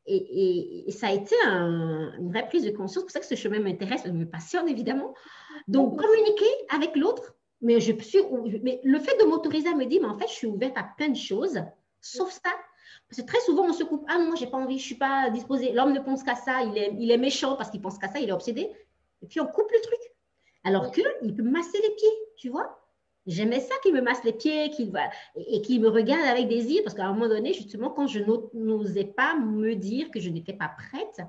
Et, 0.06 0.84
ça 0.90 1.08
a 1.08 1.12
été 1.12 1.34
une 1.46 2.30
vraie 2.30 2.46
prise 2.46 2.64
de 2.64 2.70
conscience. 2.70 2.94
C'est 2.94 3.00
pour 3.02 3.10
ça 3.10 3.20
que 3.20 3.26
ce 3.26 3.34
chemin 3.34 3.60
m'intéresse, 3.60 4.04
me 4.06 4.26
passionne 4.26 4.68
évidemment. 4.68 5.14
Donc, 5.66 5.98
communiquer 5.98 6.50
avec 6.68 6.94
l'autre. 6.96 7.34
Mais, 7.62 7.80
je 7.80 7.92
suis, 8.02 8.18
mais 8.62 8.80
le 8.84 8.98
fait 8.98 9.18
de 9.18 9.24
m'autoriser 9.24 9.68
à 9.68 9.74
me 9.74 9.86
dire, 9.86 10.02
mais 10.02 10.08
en 10.08 10.18
fait, 10.18 10.28
je 10.28 10.34
suis 10.34 10.46
ouverte 10.46 10.76
à 10.76 10.86
plein 10.96 11.08
de 11.08 11.16
choses, 11.16 11.58
sauf 12.00 12.30
ça. 12.30 12.50
Parce 13.08 13.22
que 13.22 13.26
très 13.26 13.40
souvent, 13.40 13.64
on 13.64 13.72
se 13.72 13.84
coupe. 13.84 14.04
Ah 14.08 14.18
non, 14.18 14.26
moi, 14.26 14.34
j'ai 14.34 14.46
pas 14.46 14.58
envie, 14.58 14.78
je 14.78 14.84
suis 14.84 14.94
pas 14.96 15.30
disposée. 15.30 15.72
L'homme 15.72 15.92
ne 15.92 16.00
pense 16.00 16.22
qu'à 16.22 16.34
ça, 16.34 16.62
il 16.62 16.76
est, 16.76 16.94
il 16.98 17.10
est 17.10 17.16
méchant 17.16 17.56
parce 17.56 17.70
qu'il 17.70 17.80
pense 17.80 17.98
qu'à 17.98 18.08
ça, 18.08 18.18
il 18.18 18.28
est 18.28 18.32
obsédé. 18.32 18.70
Et 19.22 19.26
puis, 19.26 19.40
on 19.40 19.46
coupe 19.46 19.70
le 19.72 19.80
truc. 19.80 20.00
Alors 20.64 20.90
qu'il 20.90 21.34
peut 21.34 21.42
masser 21.42 21.78
les 21.82 21.94
pieds, 21.94 22.18
tu 22.36 22.50
vois. 22.50 22.83
J'aimais 23.26 23.60
ça 23.60 23.74
qu'il 23.82 23.94
me 23.94 24.02
masse 24.02 24.22
les 24.24 24.34
pieds 24.34 24.70
qu'il 24.70 24.90
va, 24.90 25.08
et, 25.36 25.62
qu'il 25.62 25.80
me 25.80 25.88
regarde 25.88 26.26
avec 26.26 26.48
désir, 26.48 26.82
parce 26.82 26.94
qu'à 26.94 27.06
un 27.06 27.12
moment 27.12 27.28
donné, 27.28 27.54
justement, 27.54 27.90
quand 27.90 28.06
je 28.06 28.20
n'osais 28.52 29.04
pas 29.04 29.36
me 29.36 29.74
dire 29.74 30.10
que 30.10 30.20
je 30.20 30.28
n'étais 30.28 30.52
pas 30.52 30.68
prête, 30.68 31.26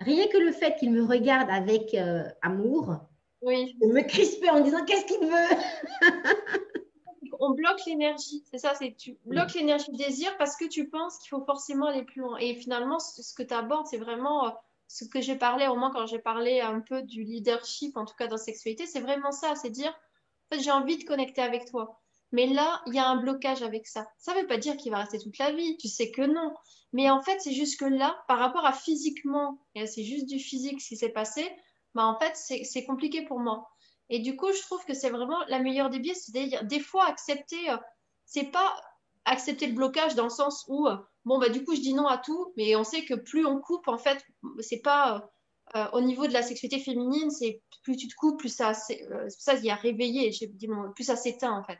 rien 0.00 0.26
que 0.28 0.38
le 0.38 0.52
fait 0.52 0.76
qu'il 0.76 0.90
me 0.90 1.04
regarde 1.04 1.50
avec 1.50 1.92
euh, 1.94 2.24
amour, 2.40 2.96
oui. 3.42 3.76
me 3.82 4.00
crispait 4.02 4.50
en 4.50 4.60
disant 4.60 4.84
qu'est-ce 4.84 5.04
qu'il 5.04 5.26
veut? 5.26 5.56
On 7.42 7.52
bloque 7.52 7.80
l'énergie, 7.86 8.44
c'est 8.50 8.58
ça, 8.58 8.74
c'est 8.74 8.94
tu 8.96 9.16
bloques 9.24 9.54
l'énergie 9.54 9.90
du 9.90 9.96
désir 9.96 10.36
parce 10.36 10.56
que 10.56 10.66
tu 10.66 10.88
penses 10.88 11.18
qu'il 11.18 11.30
faut 11.30 11.44
forcément 11.44 11.86
aller 11.86 12.02
plus 12.02 12.20
loin. 12.20 12.36
Et 12.36 12.54
finalement, 12.54 12.98
ce 12.98 13.32
que 13.34 13.42
tu 13.42 13.54
abordes, 13.54 13.86
c'est 13.86 13.96
vraiment 13.96 14.48
euh, 14.48 14.50
ce 14.88 15.04
que 15.04 15.20
j'ai 15.20 15.36
parlé, 15.36 15.66
au 15.68 15.76
moins 15.76 15.90
quand 15.90 16.06
j'ai 16.06 16.18
parlé 16.18 16.60
un 16.60 16.80
peu 16.80 17.02
du 17.02 17.22
leadership, 17.22 17.96
en 17.96 18.04
tout 18.04 18.14
cas 18.18 18.26
dans 18.26 18.36
la 18.36 18.42
sexualité, 18.42 18.86
c'est 18.86 19.00
vraiment 19.00 19.32
ça, 19.32 19.54
c'est 19.54 19.70
dire 19.70 19.94
Fait, 20.50 20.60
j'ai 20.60 20.70
envie 20.70 20.98
de 20.98 21.04
connecter 21.04 21.42
avec 21.42 21.64
toi. 21.66 22.00
Mais 22.32 22.46
là, 22.46 22.82
il 22.86 22.94
y 22.94 22.98
a 22.98 23.08
un 23.08 23.16
blocage 23.16 23.62
avec 23.62 23.86
ça. 23.86 24.06
Ça 24.18 24.34
ne 24.34 24.40
veut 24.40 24.46
pas 24.46 24.56
dire 24.56 24.76
qu'il 24.76 24.92
va 24.92 24.98
rester 24.98 25.18
toute 25.18 25.38
la 25.38 25.52
vie. 25.52 25.76
Tu 25.78 25.88
sais 25.88 26.10
que 26.10 26.22
non. 26.22 26.54
Mais 26.92 27.10
en 27.10 27.22
fait, 27.22 27.40
c'est 27.40 27.52
juste 27.52 27.78
que 27.78 27.84
là, 27.84 28.22
par 28.28 28.38
rapport 28.38 28.66
à 28.66 28.72
physiquement, 28.72 29.58
et 29.74 29.86
c'est 29.86 30.04
juste 30.04 30.26
du 30.26 30.38
physique 30.38 30.80
ce 30.80 30.88
qui 30.88 30.96
s'est 30.96 31.10
passé, 31.10 31.48
bah 31.94 32.04
en 32.04 32.18
fait, 32.18 32.36
c'est 32.36 32.84
compliqué 32.84 33.24
pour 33.24 33.40
moi. 33.40 33.68
Et 34.10 34.18
du 34.18 34.36
coup, 34.36 34.52
je 34.52 34.60
trouve 34.62 34.84
que 34.84 34.94
c'est 34.94 35.10
vraiment 35.10 35.38
la 35.48 35.60
meilleure 35.60 35.90
des 35.90 36.00
biais, 36.00 36.14
c'est-à-dire 36.14 36.64
des 36.64 36.80
fois 36.80 37.06
accepter, 37.06 37.70
euh, 37.70 37.76
c'est 38.26 38.50
pas 38.50 38.76
accepter 39.24 39.68
le 39.68 39.74
blocage 39.74 40.16
dans 40.16 40.24
le 40.24 40.30
sens 40.30 40.64
où, 40.68 40.88
euh, 40.88 40.96
bon, 41.24 41.38
bah 41.38 41.48
du 41.48 41.64
coup, 41.64 41.76
je 41.76 41.80
dis 41.80 41.94
non 41.94 42.06
à 42.06 42.18
tout, 42.18 42.52
mais 42.56 42.74
on 42.74 42.82
sait 42.82 43.04
que 43.04 43.14
plus 43.14 43.46
on 43.46 43.60
coupe, 43.60 43.86
en 43.86 43.98
fait, 43.98 44.24
c'est 44.58 44.80
pas 44.80 45.16
euh, 45.16 45.20
au 45.92 46.00
niveau 46.00 46.26
de 46.26 46.32
la 46.32 46.42
sexualité 46.42 46.82
féminine, 46.82 47.30
c'est 47.30 47.62
plus 47.82 47.96
tu 47.96 48.08
te 48.08 48.14
coupes, 48.14 48.38
plus 48.38 48.54
ça, 48.54 48.74
c'est 48.74 49.06
ça, 49.28 49.54
il 49.54 49.64
y 49.64 49.70
a 49.70 49.74
réveillé, 49.74 50.30
plus 50.94 51.04
ça 51.04 51.16
s'éteint, 51.16 51.52
en 51.52 51.62
fait. 51.64 51.78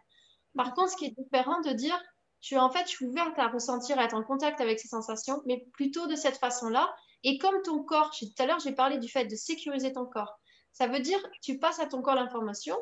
Par 0.56 0.74
contre, 0.74 0.92
ce 0.92 0.96
qui 0.96 1.06
est 1.06 1.14
différent 1.16 1.60
de 1.60 1.72
dire, 1.72 2.00
tu 2.40 2.56
en 2.56 2.70
fait, 2.70 2.84
je 2.84 2.90
suis 2.90 3.06
ouverte 3.06 3.38
à 3.38 3.48
ressentir, 3.48 3.98
à 3.98 4.04
être 4.04 4.14
en 4.14 4.22
contact 4.22 4.60
avec 4.60 4.80
ces 4.80 4.88
sensations, 4.88 5.42
mais 5.46 5.66
plutôt 5.72 6.06
de 6.06 6.16
cette 6.16 6.38
façon-là. 6.38 6.92
Et 7.22 7.38
comme 7.38 7.60
ton 7.62 7.82
corps, 7.82 8.10
tout 8.18 8.26
à 8.38 8.46
l'heure, 8.46 8.60
j'ai 8.60 8.72
parlé 8.72 8.98
du 8.98 9.08
fait 9.08 9.26
de 9.26 9.36
sécuriser 9.36 9.92
ton 9.92 10.06
corps. 10.06 10.38
Ça 10.72 10.86
veut 10.86 11.00
dire, 11.00 11.18
tu 11.42 11.58
passes 11.58 11.80
à 11.80 11.86
ton 11.86 12.00
corps 12.00 12.14
l'information. 12.14 12.76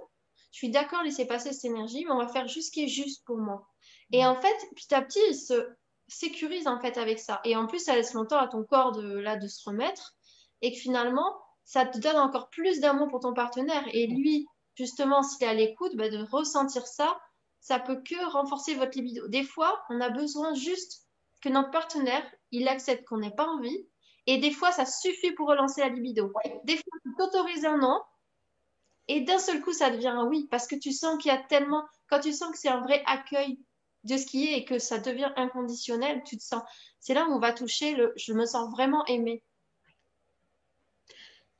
Je 0.53 0.59
suis 0.59 0.71
d'accord, 0.71 1.03
laisser 1.03 1.27
passer 1.27 1.53
cette 1.53 1.71
énergie, 1.71 2.05
mais 2.05 2.13
on 2.13 2.19
va 2.19 2.29
faire 2.29 2.47
juste 2.47 2.69
ce 2.69 2.73
qui 2.73 2.85
est 2.85 2.89
juste 2.89 3.25
pour 3.27 3.39
moi. 3.39 3.67
Et 4.13 4.25
en 4.25 4.41
fait, 4.41 4.55
petit 4.77 4.95
à 4.95 5.03
petit, 5.03 5.21
il 5.29 5.35
se 5.35 5.69
sécurise 6.07 6.67
en 6.67 6.81
fait 6.81 6.97
avec 6.97 7.19
ça. 7.19 7.41
Et 7.45 7.57
en 7.57 7.67
plus, 7.67 7.81
ça 7.81 7.95
laisse 7.95 8.15
longtemps 8.15 8.39
à 8.39 8.49
ton 8.49 8.65
corps 8.65 8.93
de, 8.93 9.19
là, 9.19 9.37
de 9.37 9.47
se 9.47 9.69
remettre. 9.69 10.15
Et 10.63 10.73
que 10.73 10.79
finalement, 10.79 11.39
ça 11.65 11.87
te 11.87 11.99
donne 11.99 12.17
encore 12.17 12.49
plus 12.51 12.81
d'amour 12.81 13.09
pour 13.09 13.21
ton 13.21 13.35
partenaire. 13.35 13.85
Et 13.93 14.07
lui, 14.07 14.47
justement, 14.75 15.23
s'il 15.23 15.47
est 15.47 15.51
à 15.51 15.55
l'écoute, 15.55 15.97
bah, 15.97 16.09
de 16.09 16.25
ressentir 16.31 16.87
ça 16.87 17.19
ça 17.61 17.79
peut 17.79 18.01
que 18.03 18.31
renforcer 18.31 18.75
votre 18.75 18.97
libido. 18.97 19.29
Des 19.29 19.43
fois, 19.43 19.83
on 19.91 20.01
a 20.01 20.11
besoin 20.11 20.55
juste 20.55 21.03
que 21.43 21.49
notre 21.49 21.71
partenaire, 21.71 22.25
il 22.51 22.69
accepte 22.69 23.07
qu'on 23.07 23.19
n'ait 23.19 23.35
pas 23.35 23.47
envie. 23.47 23.87
Et 24.27 24.39
des 24.39 24.51
fois, 24.51 24.73
ça 24.73 24.85
suffit 24.85 25.33
pour 25.33 25.49
relancer 25.49 25.81
la 25.81 25.89
libido. 25.89 26.33
Des 26.65 26.77
fois, 26.77 26.99
tu 27.03 27.15
t'autorises 27.17 27.65
un 27.65 27.79
non. 27.79 28.01
Et 29.09 29.23
d'un 29.23 29.39
seul 29.39 29.61
coup, 29.63 29.73
ça 29.73 29.91
devient 29.91 30.09
un 30.09 30.27
oui. 30.27 30.49
Parce 30.51 30.67
que 30.67 30.77
tu 30.77 30.93
sens 30.93 31.21
qu'il 31.21 31.31
y 31.31 31.35
a 31.35 31.43
tellement. 31.43 31.85
Quand 32.09 32.21
tu 32.21 32.33
sens 32.33 32.51
que 32.53 32.59
c'est 32.59 32.69
un 32.69 32.81
vrai 32.81 33.03
accueil 33.07 33.59
de 34.05 34.17
ce 34.17 34.27
qui 34.27 34.47
est 34.47 34.59
et 34.59 34.65
que 34.65 34.79
ça 34.79 34.99
devient 34.99 35.33
inconditionnel, 35.37 36.23
tu 36.25 36.37
te 36.37 36.43
sens. 36.43 36.63
C'est 37.01 37.15
là 37.15 37.27
où 37.27 37.33
on 37.33 37.39
va 37.39 37.53
toucher 37.53 37.95
le. 37.95 38.13
Je 38.17 38.33
me 38.33 38.45
sens 38.45 38.71
vraiment 38.71 39.05
aimée. 39.07 39.43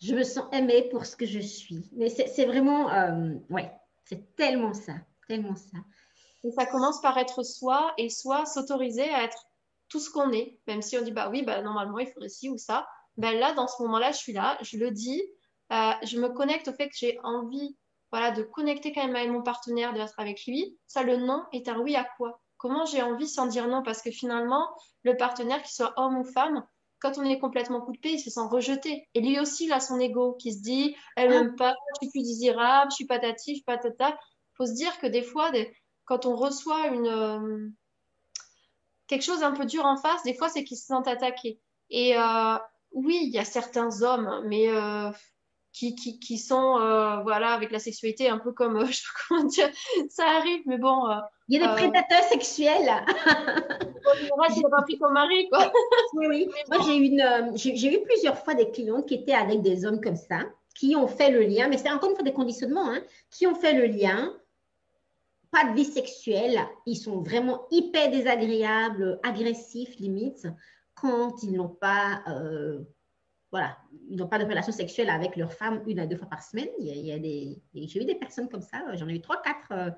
Je 0.01 0.15
me 0.15 0.23
sens 0.23 0.47
aimée 0.53 0.89
pour 0.91 1.07
ce 1.07 1.17
que 1.17 1.27
je 1.27 1.41
suis. 1.41 1.89
Mais 1.93 2.09
c'est 2.09 2.45
vraiment. 2.45 2.91
Euh, 2.91 3.35
ouais, 3.51 3.73
c'est 4.05 4.35
tellement 4.37 4.75
ça. 4.75 4.95
Tellement 5.27 5.57
ça. 5.57 5.79
Et 6.45 6.53
ça 6.53 6.67
commence 6.67 7.01
par 7.01 7.19
être 7.19 7.43
soi 7.43 7.93
et 7.99 8.09
soi 8.09 8.47
s'autoriser 8.47 9.11
à 9.11 9.25
être 9.25 9.47
tout 9.89 10.01
ce 10.01 10.11
qu'on 10.11 10.33
est, 10.33 10.59
même 10.67 10.83
si 10.83 10.97
on 10.99 11.03
dit 11.03 11.11
bah 11.11 11.29
oui, 11.31 11.43
bah 11.43 11.63
normalement 11.63 11.99
il 11.99 12.07
faudrait 12.07 12.29
ci 12.29 12.49
ou 12.49 12.59
ça. 12.59 12.87
Ben 13.17 13.37
là, 13.39 13.53
dans 13.55 13.67
ce 13.67 13.83
moment-là, 13.83 14.13
je 14.13 14.19
suis 14.19 14.33
là, 14.33 14.57
je 14.61 14.77
le 14.77 14.91
dis, 14.91 15.21
euh, 15.73 15.93
je 16.05 16.21
me 16.21 16.29
connecte 16.29 16.69
au 16.69 16.73
fait 16.73 16.89
que 16.89 16.97
j'ai 16.97 17.19
envie 17.25 17.77
voilà, 18.11 18.31
de 18.31 18.43
connecter 18.43 18.93
quand 18.93 19.05
même 19.05 19.17
avec 19.17 19.31
mon 19.31 19.43
partenaire, 19.43 19.93
d'être 19.93 20.19
avec 20.19 20.47
lui. 20.47 20.79
Ça, 20.87 21.03
le 21.03 21.17
non 21.17 21.45
est 21.53 21.69
un 21.69 21.79
oui 21.81 21.97
à 21.97 22.05
quoi? 22.17 22.41
Comment 22.57 22.87
j'ai 22.87 23.03
envie 23.03 23.29
sans 23.29 23.47
dire 23.47 23.69
non? 23.69 23.83
Parce 23.83 24.03
que 24.03 24.11
finalement, 24.11 24.69
le 25.03 25.17
partenaire, 25.17 25.63
qu'il 25.63 25.73
soit 25.73 25.93
homme 25.97 26.19
ou 26.19 26.25
femme, 26.25 26.65
quand 27.01 27.19
on 27.19 27.25
est 27.25 27.39
complètement 27.39 27.81
coupé, 27.81 28.13
il 28.13 28.19
se 28.19 28.31
sent 28.31 28.47
rejeté. 28.51 29.09
Et 29.15 29.21
lui 29.21 29.39
aussi, 29.39 29.67
il 29.67 29.73
a 29.73 29.81
son 29.81 29.99
ego 30.01 30.35
qui 30.35 30.53
se 30.53 30.61
dit, 30.61 30.97
elle 31.17 31.31
m'aime 31.31 31.57
pas, 31.57 31.75
je 31.95 32.07
suis 32.07 32.11
plus 32.11 32.23
désirable, 32.23 32.91
je 32.91 32.97
suis 32.97 33.07
patati, 33.07 33.53
je 33.53 33.57
suis 33.57 33.65
patata. 33.65 34.11
Il 34.11 34.57
faut 34.57 34.67
se 34.67 34.75
dire 34.75 34.99
que 34.99 35.07
des 35.07 35.23
fois, 35.23 35.51
des, 35.51 35.73
quand 36.05 36.27
on 36.27 36.35
reçoit 36.35 36.89
une, 36.89 37.07
euh, 37.07 37.69
quelque 39.07 39.23
chose 39.23 39.43
un 39.43 39.53
peu 39.53 39.65
dur 39.65 39.85
en 39.85 39.97
face, 39.97 40.23
des 40.25 40.35
fois, 40.35 40.49
c'est 40.49 40.65
qu'ils 40.65 40.79
se 40.79 40.87
sentent 40.87 41.09
attaqués. 41.09 41.61
Et 41.91 42.17
euh, 42.17 42.59
oui, 42.93 43.21
il 43.23 43.31
y 43.31 43.39
a 43.39 43.45
certains 43.45 44.03
hommes, 44.03 44.43
mais 44.47 44.69
euh, 44.69 45.11
qui, 45.73 45.95
qui, 45.95 46.19
qui, 46.19 46.39
sont 46.39 46.75
voilà, 47.23 47.53
avec 47.53 47.71
la 47.71 47.79
sexualité 47.79 48.29
un 48.29 48.39
peu 48.39 48.53
comme, 48.53 48.85
je 48.87 48.93
sais 48.93 49.03
pas 49.03 49.21
comment 49.29 49.45
dire, 49.45 49.69
ça 50.09 50.25
arrive, 50.25 50.63
mais 50.67 50.79
bon. 50.79 51.05
il 51.49 51.61
y 51.61 51.63
a 51.63 51.69
des 51.69 51.75
prédateurs 51.75 52.25
sexuels. 52.25 52.87
n'a 52.87 54.71
pas 54.71 54.83
pris 54.83 54.99
ton 54.99 55.11
mari, 55.11 55.49
quoi. 55.51 55.71
oui, 56.15 56.27
oui. 56.29 56.51
Moi, 56.69 56.79
j'ai 56.87 56.97
eu, 56.97 57.77
j'ai 57.77 57.95
eu 57.95 58.03
plusieurs 58.03 58.39
fois 58.39 58.55
des 58.55 58.71
clientes 58.71 59.07
qui 59.07 59.15
étaient 59.15 59.35
avec 59.35 59.63
des 59.63 59.85
hommes 59.85 60.01
comme 60.01 60.17
ça, 60.17 60.41
qui 60.75 60.97
ont 60.97 61.09
fait 61.09 61.31
le 61.31 61.43
lien, 61.43 61.69
mais 61.69 61.79
c'est 61.79 61.91
encore 61.91 62.11
une 62.11 62.17
fois 62.17 62.25
des 62.25 62.33
conditionnements, 62.33 62.91
hein, 62.91 63.01
qui 63.31 63.47
ont 63.47 63.55
fait 63.55 63.75
le 63.75 63.87
lien 63.87 64.33
pas 65.51 65.65
de 65.65 65.75
vie 65.75 65.85
sexuelle, 65.85 66.61
ils 66.87 66.97
sont 66.97 67.23
vraiment 67.23 67.67
hyper 67.71 68.11
désagréables, 68.11 69.19
agressifs 69.23 69.97
limite, 69.99 70.47
quand 70.95 71.43
ils 71.43 71.53
n'ont 71.53 71.69
pas, 71.69 72.23
euh, 72.29 72.81
voilà, 73.51 73.79
ils 74.11 74.17
n'ont 74.17 74.27
pas 74.27 74.39
de 74.39 74.45
relation 74.45 74.73
sexuelle 74.73 75.09
avec 75.09 75.37
leur 75.37 75.53
femme 75.53 75.83
une 75.87 75.99
à 75.99 76.07
deux 76.07 76.17
fois 76.17 76.29
par 76.29 76.43
semaine. 76.43 76.69
Il 76.79 76.87
y 76.87 77.13
a, 77.13 77.19
des, 77.19 77.63
j'ai 77.75 78.03
eu 78.03 78.05
des 78.05 78.15
personnes 78.15 78.49
comme 78.49 78.63
ça, 78.63 78.83
j'en 78.95 79.09
ai 79.09 79.15
eu 79.15 79.21
trois, 79.21 79.41
quatre 79.41 79.73
euh, 79.73 79.91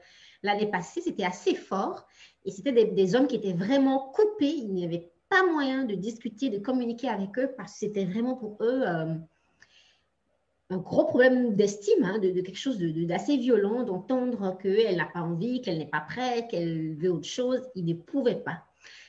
l'année 0.43 0.71
passée, 0.71 1.01
c'était 1.01 1.25
assez 1.25 1.55
fort, 1.55 2.07
et 2.45 2.51
c'était 2.51 2.73
des, 2.73 3.15
hommes 3.15 3.27
qui 3.27 3.37
étaient 3.37 3.53
vraiment 3.53 4.11
coupés, 4.15 4.55
il 4.55 4.73
n'y 4.73 4.85
avait 4.85 5.11
pas 5.29 5.45
moyen 5.45 5.85
de 5.85 5.95
discuter, 5.95 6.49
de 6.51 6.59
communiquer 6.59 7.09
avec 7.09 7.39
eux 7.39 7.51
parce 7.57 7.73
que 7.73 7.79
c'était 7.81 8.05
vraiment 8.05 8.35
pour 8.35 8.57
eux 8.61 8.83
euh, 8.87 9.15
un 10.71 10.77
gros 10.77 11.05
problème 11.05 11.57
d'estime, 11.57 12.05
hein, 12.05 12.19
de, 12.19 12.31
quelque 12.41 12.57
chose 12.57 12.79
d'assez 12.79 13.37
violent, 13.37 13.83
d'entendre 13.83 14.57
qu'elle 14.59 14.97
n'a 14.97 15.07
pas 15.07 15.21
envie, 15.21 15.61
qu'elle 15.61 15.79
n'est 15.79 15.87
pas 15.87 16.01
prête, 16.01 16.49
qu'elle 16.49 16.95
veut 16.95 17.11
autre 17.11 17.29
chose. 17.29 17.69
Il 17.75 17.85
ne 17.87 17.95
pouvait 17.95 18.37
pas. 18.37 18.65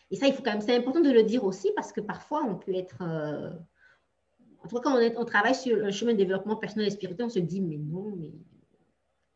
Et 0.10 0.16
ça, 0.16 0.28
il 0.28 0.34
faut 0.34 0.42
quand 0.42 0.52
même, 0.52 0.62
c'est 0.62 0.76
important 0.76 1.02
de 1.02 1.12
le 1.12 1.24
dire 1.24 1.44
aussi 1.44 1.72
parce 1.76 1.92
que 1.92 2.02
parfois, 2.02 2.44
on 2.44 2.56
peut 2.56 2.74
être. 2.74 3.02
Euh, 3.02 3.52
en 4.64 4.68
tout 4.68 4.76
cas, 4.76 4.82
quand 4.82 5.00
on, 5.18 5.26
travaille 5.26 5.56
sur 5.56 5.76
le 5.76 5.92
chemin 5.92 6.14
de 6.14 6.18
développement 6.18 6.56
personnel 6.56 6.88
et 6.88 6.92
spirituel, 6.92 7.26
on 7.26 7.30
se 7.30 7.40
dit, 7.40 7.62
mais 7.62 7.78
non, 7.78 8.14
mais. 8.18 8.32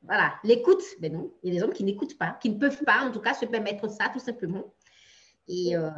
Voilà, 0.03 0.35
l'écoute, 0.43 0.83
mais 0.99 1.09
non. 1.09 1.33
Il 1.41 1.51
y 1.51 1.57
a 1.57 1.59
des 1.59 1.63
hommes 1.63 1.73
qui 1.73 1.83
n'écoutent 1.83 2.17
pas, 2.17 2.37
qui 2.39 2.51
ne 2.51 2.59
peuvent 2.59 2.83
pas, 2.83 3.01
en 3.01 3.11
tout 3.11 3.21
cas, 3.21 3.33
se 3.33 3.45
permettre 3.45 3.89
ça, 3.89 4.09
tout 4.09 4.19
simplement. 4.19 4.75
Et 5.47 5.75
euh, 5.75 5.89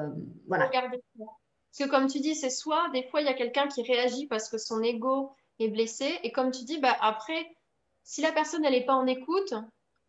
voilà. 0.48 0.70
Parce 0.70 1.78
que, 1.78 1.90
comme 1.90 2.08
tu 2.08 2.20
dis, 2.20 2.34
c'est 2.34 2.50
soit, 2.50 2.90
des 2.94 3.04
fois, 3.04 3.20
il 3.20 3.26
y 3.26 3.30
a 3.30 3.34
quelqu'un 3.34 3.68
qui 3.68 3.84
réagit 3.84 4.26
parce 4.28 4.48
que 4.48 4.58
son 4.58 4.82
ego 4.82 5.36
est 5.60 5.68
blessé. 5.68 6.20
Et 6.24 6.32
comme 6.32 6.52
tu 6.52 6.64
dis, 6.64 6.80
bah, 6.80 6.96
après, 7.02 7.48
si 8.04 8.22
la 8.22 8.32
personne 8.32 8.62
n'est 8.62 8.86
pas 8.86 8.96
en 8.96 9.08
écoute, 9.08 9.54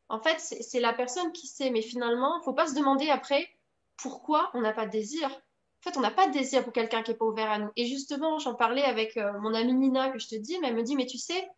en 0.08 0.20
fait, 0.20 0.38
c'est 0.38 0.80
la 0.80 0.92
personne 0.92 1.32
qui 1.32 1.48
sait. 1.48 1.70
Mais 1.70 1.82
finalement, 1.82 2.36
il 2.36 2.38
ne 2.38 2.44
faut 2.44 2.54
pas 2.54 2.68
se 2.68 2.74
demander 2.74 3.10
après 3.10 3.48
pourquoi 3.96 4.50
on 4.54 4.60
n'a 4.60 4.72
pas 4.72 4.86
de 4.86 4.92
désir. 4.92 5.28
En 5.80 5.90
fait, 5.90 5.96
on 5.96 6.00
n'a 6.00 6.10
pas 6.10 6.26
de 6.26 6.32
désir 6.32 6.64
pour 6.64 6.72
quelqu'un 6.72 7.02
qui 7.02 7.10
n'est 7.10 7.16
pas 7.16 7.24
ouvert 7.24 7.50
à 7.50 7.58
nous. 7.58 7.70
Et 7.76 7.86
justement, 7.86 8.38
j'en 8.38 8.54
parlais 8.54 8.82
avec 8.82 9.16
euh, 9.16 9.32
mon 9.40 9.54
amie 9.54 9.74
Nina 9.74 10.10
que 10.10 10.18
je 10.18 10.28
te 10.28 10.34
dis, 10.34 10.58
mais 10.60 10.68
elle 10.68 10.76
me 10.76 10.82
dit, 10.82 10.96
mais 10.96 11.06
tu 11.06 11.18
sais, 11.18 11.48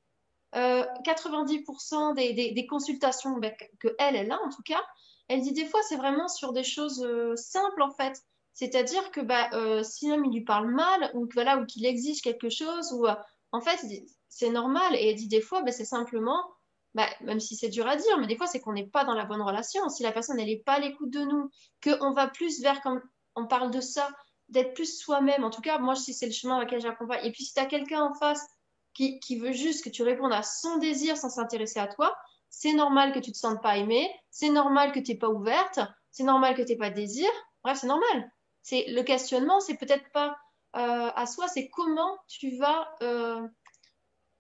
90% 0.53 2.11
euh, 2.11 2.15
des, 2.15 2.67
consultations 2.67 3.39
bah, 3.39 3.51
que 3.79 3.89
elle, 3.99 4.17
elle 4.17 4.33
a 4.33 4.43
en 4.43 4.51
tout 4.51 4.63
cas, 4.65 4.83
elle 5.29 5.43
dit 5.43 5.53
des 5.53 5.65
fois 5.65 5.81
c'est 5.89 5.95
vraiment 5.95 6.27
sur 6.27 6.53
des 6.53 6.65
choses 6.65 7.05
euh, 7.05 7.37
simples 7.37 7.83
en 7.83 7.93
fait. 7.93 8.21
C'est-à-dire 8.53 9.13
que 9.13 9.21
bah, 9.21 9.49
si 9.85 10.09
l'homme 10.09 10.25
il 10.25 10.33
lui 10.33 10.45
parle 10.45 10.75
mal 10.75 11.13
ou 11.15 11.29
voilà 11.33 11.59
ou 11.59 11.67
qu'il 11.67 11.87
exige 11.87 12.21
quelque 12.21 12.51
chose 12.51 12.93
ou 12.93 13.07
en 13.53 13.61
fait, 13.61 13.81
c'est 14.29 14.51
normal. 14.51 14.95
Et 14.95 15.11
elle 15.11 15.17
dit 15.17 15.29
des 15.29 15.41
fois, 15.41 15.63
ben, 15.63 15.73
c'est 15.73 15.85
simplement, 15.85 16.43
ben, 16.95 17.07
même 17.23 17.41
si 17.41 17.57
c'est 17.57 17.69
dur 17.69 17.87
à 17.87 17.97
dire, 17.97 18.19
mais 18.19 18.27
des 18.27 18.37
fois, 18.37 18.47
c'est 18.47 18.61
qu'on 18.61 18.73
n'est 18.73 18.87
pas 18.87 19.05
dans 19.05 19.15
la 19.15 19.25
bonne 19.25 19.43
relation. 19.43 19.89
Si 19.89 20.03
la 20.03 20.13
personne, 20.13 20.39
elle 20.39 20.47
n'est 20.47 20.63
pas 20.65 20.75
à 20.75 20.81
l'écoute 20.81 21.11
de 21.11 21.21
nous, 21.21 21.51
qu'on 21.83 22.13
va 22.13 22.29
plus 22.29 22.61
vers, 22.61 22.81
quand 22.83 23.01
on 23.37 23.47
parle 23.47 23.71
de 23.71 23.81
ça, 23.81 24.09
d'être 24.49 24.75
plus 24.75 24.99
soi-même. 24.99 25.45
En 25.45 25.51
tout 25.51 25.61
cas, 25.61 25.79
moi, 25.79 25.95
si 25.95 26.15
c'est 26.15 26.27
le 26.27 26.33
chemin 26.33 26.63
auquel 26.63 26.81
j'accompagne. 26.81 27.25
Et 27.25 27.33
puis, 27.33 27.45
si 27.45 27.55
tu 27.55 27.61
as 27.61 27.67
quelqu'un 27.67 28.03
en 28.03 28.15
face 28.15 28.45
qui, 28.95 29.21
qui, 29.21 29.39
veut 29.39 29.53
juste 29.53 29.85
que 29.85 29.91
tu 29.91 30.03
répondes 30.03 30.33
à 30.33 30.43
son 30.43 30.79
désir 30.79 31.17
sans 31.17 31.31
s'intéresser 31.31 31.79
à 31.79 31.87
toi, 31.87 32.17
c'est 32.49 32.73
normal 32.73 33.13
que 33.13 33.21
tu 33.21 33.31
te 33.33 33.37
sentes 33.37 33.63
pas 33.63 33.77
aimée, 33.77 34.11
c'est 34.31 34.49
normal 34.49 34.93
que 34.93 34.99
tu 34.99 35.13
n'es 35.13 35.19
pas 35.19 35.29
ouverte, 35.29 35.79
c'est 36.11 36.25
normal 36.25 36.57
que 36.57 36.63
tu 36.63 36.69
n'aies 36.69 36.79
pas 36.79 36.91
de 36.91 36.97
désir. 36.97 37.31
Bref, 37.63 37.79
c'est 37.81 37.87
normal. 37.87 38.33
C'est 38.63 38.87
le 38.89 39.03
questionnement, 39.03 39.61
c'est 39.61 39.77
peut-être 39.77 40.11
pas 40.13 40.37
euh, 40.77 41.11
à 41.15 41.27
soi, 41.27 41.49
c'est 41.49 41.69
comment 41.71 42.19
tu 42.29 42.57
vas 42.57 42.89
euh, 43.03 43.47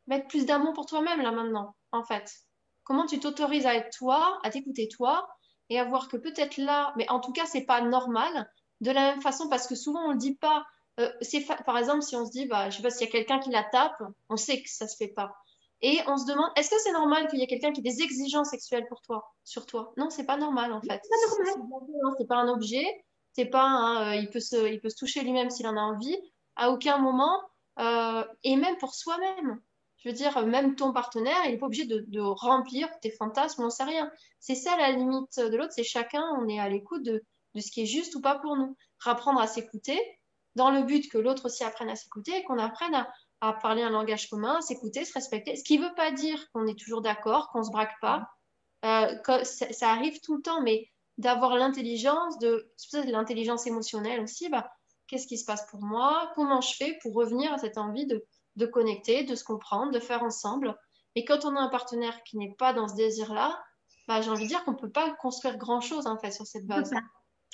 mettre 0.07 0.27
plus 0.29 0.47
d'amour 0.47 0.73
pour 0.75 0.87
toi-même 0.87 1.21
là 1.21 1.31
maintenant, 1.31 1.77
en 1.93 2.03
fait. 2.03 2.33
Comment 2.85 3.07
tu 3.07 3.21
t'autorises 3.21 3.67
à 3.67 3.75
être 3.75 3.97
toi, 3.97 4.39
à 4.43 4.51
t'écouter 4.51 4.89
toi, 4.89 5.29
et 5.71 5.79
à 5.79 5.85
voir 5.85 6.09
que 6.09 6.17
peut-être 6.17 6.57
là, 6.57 6.93
mais 6.97 7.09
en 7.09 7.21
tout 7.21 7.33
cas, 7.33 7.47
c'est 7.47 7.65
pas 7.65 7.81
normal. 7.81 8.51
De 8.81 8.91
la 8.91 9.13
même 9.13 9.23
façon, 9.23 9.49
parce 9.49 9.67
que 9.67 9.75
souvent 9.75 10.07
on 10.07 10.13
le 10.13 10.19
dit 10.19 10.35
pas. 10.35 10.65
Euh, 10.99 11.11
c'est 11.21 11.47
par 11.65 11.79
exemple, 11.79 12.03
si 12.03 12.17
on 12.17 12.27
se 12.27 12.31
dit, 12.31 12.47
bah, 12.47 12.71
je 12.71 12.77
sais 12.77 12.83
pas 12.83 12.91
s'il 12.91 13.07
y 13.07 13.09
a 13.09 13.13
quelqu'un 13.13 13.39
qui 13.39 13.51
la 13.51 13.65
tape, 13.65 14.03
on 14.29 14.37
sait 14.37 14.63
que 14.63 14.69
ça 14.69 14.87
se 14.87 14.97
fait 14.97 15.09
pas. 15.09 15.35
Et 15.83 15.99
on 16.09 16.19
se 16.19 16.27
demande, 16.27 16.51
est-ce 16.57 16.69
que 16.69 16.79
c'est 16.79 16.93
normal 16.93 17.27
qu'il 17.29 17.39
y 17.39 17.43
ait 17.43 17.47
quelqu'un 17.47 17.73
qui 17.73 17.81
ait 17.81 17.91
des 17.91 18.03
exigences 18.03 18.51
sexuelles 18.51 18.87
pour 18.89 19.01
toi, 19.01 19.33
sur 19.45 19.65
toi? 19.65 19.95
Non, 19.97 20.11
c'est 20.11 20.27
pas 20.27 20.37
normal 20.37 20.73
en 20.73 20.81
fait. 20.83 21.01
C'est 22.19 22.27
pas 22.27 22.37
un 22.37 22.49
objet 22.49 22.85
c'est 23.33 23.47
pas, 23.47 24.11
euh, 24.11 24.17
il, 24.17 24.29
peut 24.31 24.41
se, 24.41 24.71
il 24.71 24.81
peut 24.81 24.89
se 24.89 24.97
toucher 24.97 25.23
lui-même 25.23 25.51
s'il 25.51 25.67
en 25.67 25.77
a 25.77 25.81
envie, 25.81 26.17
à 26.57 26.71
aucun 26.71 26.99
moment, 26.99 27.41
euh, 27.79 28.25
et 28.45 28.57
même 28.57 28.77
pour 28.79 28.95
soi-même. 28.95 29.61
Je 29.99 30.09
veux 30.09 30.15
dire, 30.15 30.47
même 30.47 30.77
ton 30.77 30.93
partenaire, 30.93 31.37
il 31.45 31.53
n'est 31.53 31.59
pas 31.59 31.67
obligé 31.67 31.85
de, 31.85 32.21
remplir 32.21 32.89
tes 33.01 33.11
fantasmes, 33.11 33.63
on 33.63 33.67
ne 33.67 33.71
sait 33.71 33.85
rien. 33.85 34.11
C'est 34.39 34.55
ça 34.55 34.77
la 34.77 34.93
limite 34.93 35.39
de 35.39 35.57
l'autre, 35.57 35.73
c'est 35.75 35.85
chacun, 35.85 36.25
on 36.39 36.49
est 36.49 36.59
à 36.59 36.69
l'écoute 36.69 37.03
de, 37.03 37.23
ce 37.59 37.71
qui 37.71 37.83
est 37.83 37.87
juste 37.87 38.15
ou 38.15 38.21
pas 38.21 38.39
pour 38.39 38.57
nous. 38.57 38.77
Rapprendre 39.01 39.41
à 39.41 39.47
s'écouter, 39.47 39.99
dans 40.57 40.71
le 40.71 40.83
but 40.83 41.11
que 41.11 41.19
l'autre 41.19 41.47
aussi 41.47 41.65
apprenne 41.65 41.91
à 41.91 41.97
s'écouter 41.97 42.37
et 42.37 42.45
qu'on 42.45 42.59
apprenne 42.59 43.07
à, 43.41 43.53
parler 43.55 43.83
un 43.83 43.91
langage 43.91 44.29
commun, 44.29 44.59
à 44.59 44.61
s'écouter, 44.61 45.05
se 45.05 45.15
respecter. 45.15 45.57
Ce 45.57 45.65
qui 45.65 45.79
ne 45.79 45.87
veut 45.87 45.95
pas 45.95 46.11
dire 46.11 46.45
qu'on 46.53 46.67
est 46.67 46.79
toujours 46.79 47.01
d'accord, 47.01 47.49
qu'on 47.51 47.61
ne 47.61 47.65
se 47.65 47.71
braque 47.71 47.99
pas. 48.01 48.29
Euh, 48.85 49.45
ça, 49.45 49.91
arrive 49.91 50.21
tout 50.21 50.37
le 50.37 50.43
temps, 50.43 50.61
mais 50.61 50.89
d'avoir 51.17 51.57
l'intelligence, 51.57 52.39
de 52.39 52.71
l'intelligence 53.07 53.67
émotionnelle 53.67 54.21
aussi, 54.21 54.51
bah, 54.51 54.71
qu'est-ce 55.07 55.27
qui 55.27 55.39
se 55.39 55.47
passe 55.47 55.67
pour 55.71 55.81
moi, 55.81 56.31
comment 56.35 56.61
je 56.61 56.75
fais 56.75 56.99
pour 57.03 57.15
revenir 57.15 57.53
à 57.53 57.59
cette 57.59 57.79
envie 57.79 58.07
de, 58.07 58.27
de 58.57 58.67
connecter, 58.67 59.25
de 59.25 59.35
se 59.35 59.45
comprendre, 59.45 59.91
de 59.91 60.01
faire 60.01 60.23
ensemble? 60.23 60.77
Et 61.15 61.25
quand 61.25 61.45
on 61.45 61.57
a 61.57 61.61
un 61.61 61.69
partenaire 61.69 62.23
qui 62.25 62.37
n'est 62.37 62.55
pas 62.59 62.73
dans 62.73 62.89
ce 62.89 62.95
désir-là, 62.95 63.59
bah, 64.07 64.21
j'ai 64.21 64.31
envie 64.31 64.45
de 64.45 64.49
dire 64.49 64.65
qu'on 64.65 64.73
ne 64.73 64.77
peut 64.77 64.91
pas 64.91 65.11
construire 65.15 65.57
grand-chose 65.57 66.07
en 66.07 66.19
fait 66.19 66.31
sur 66.31 66.47
cette 66.47 66.67
base. 66.67 66.93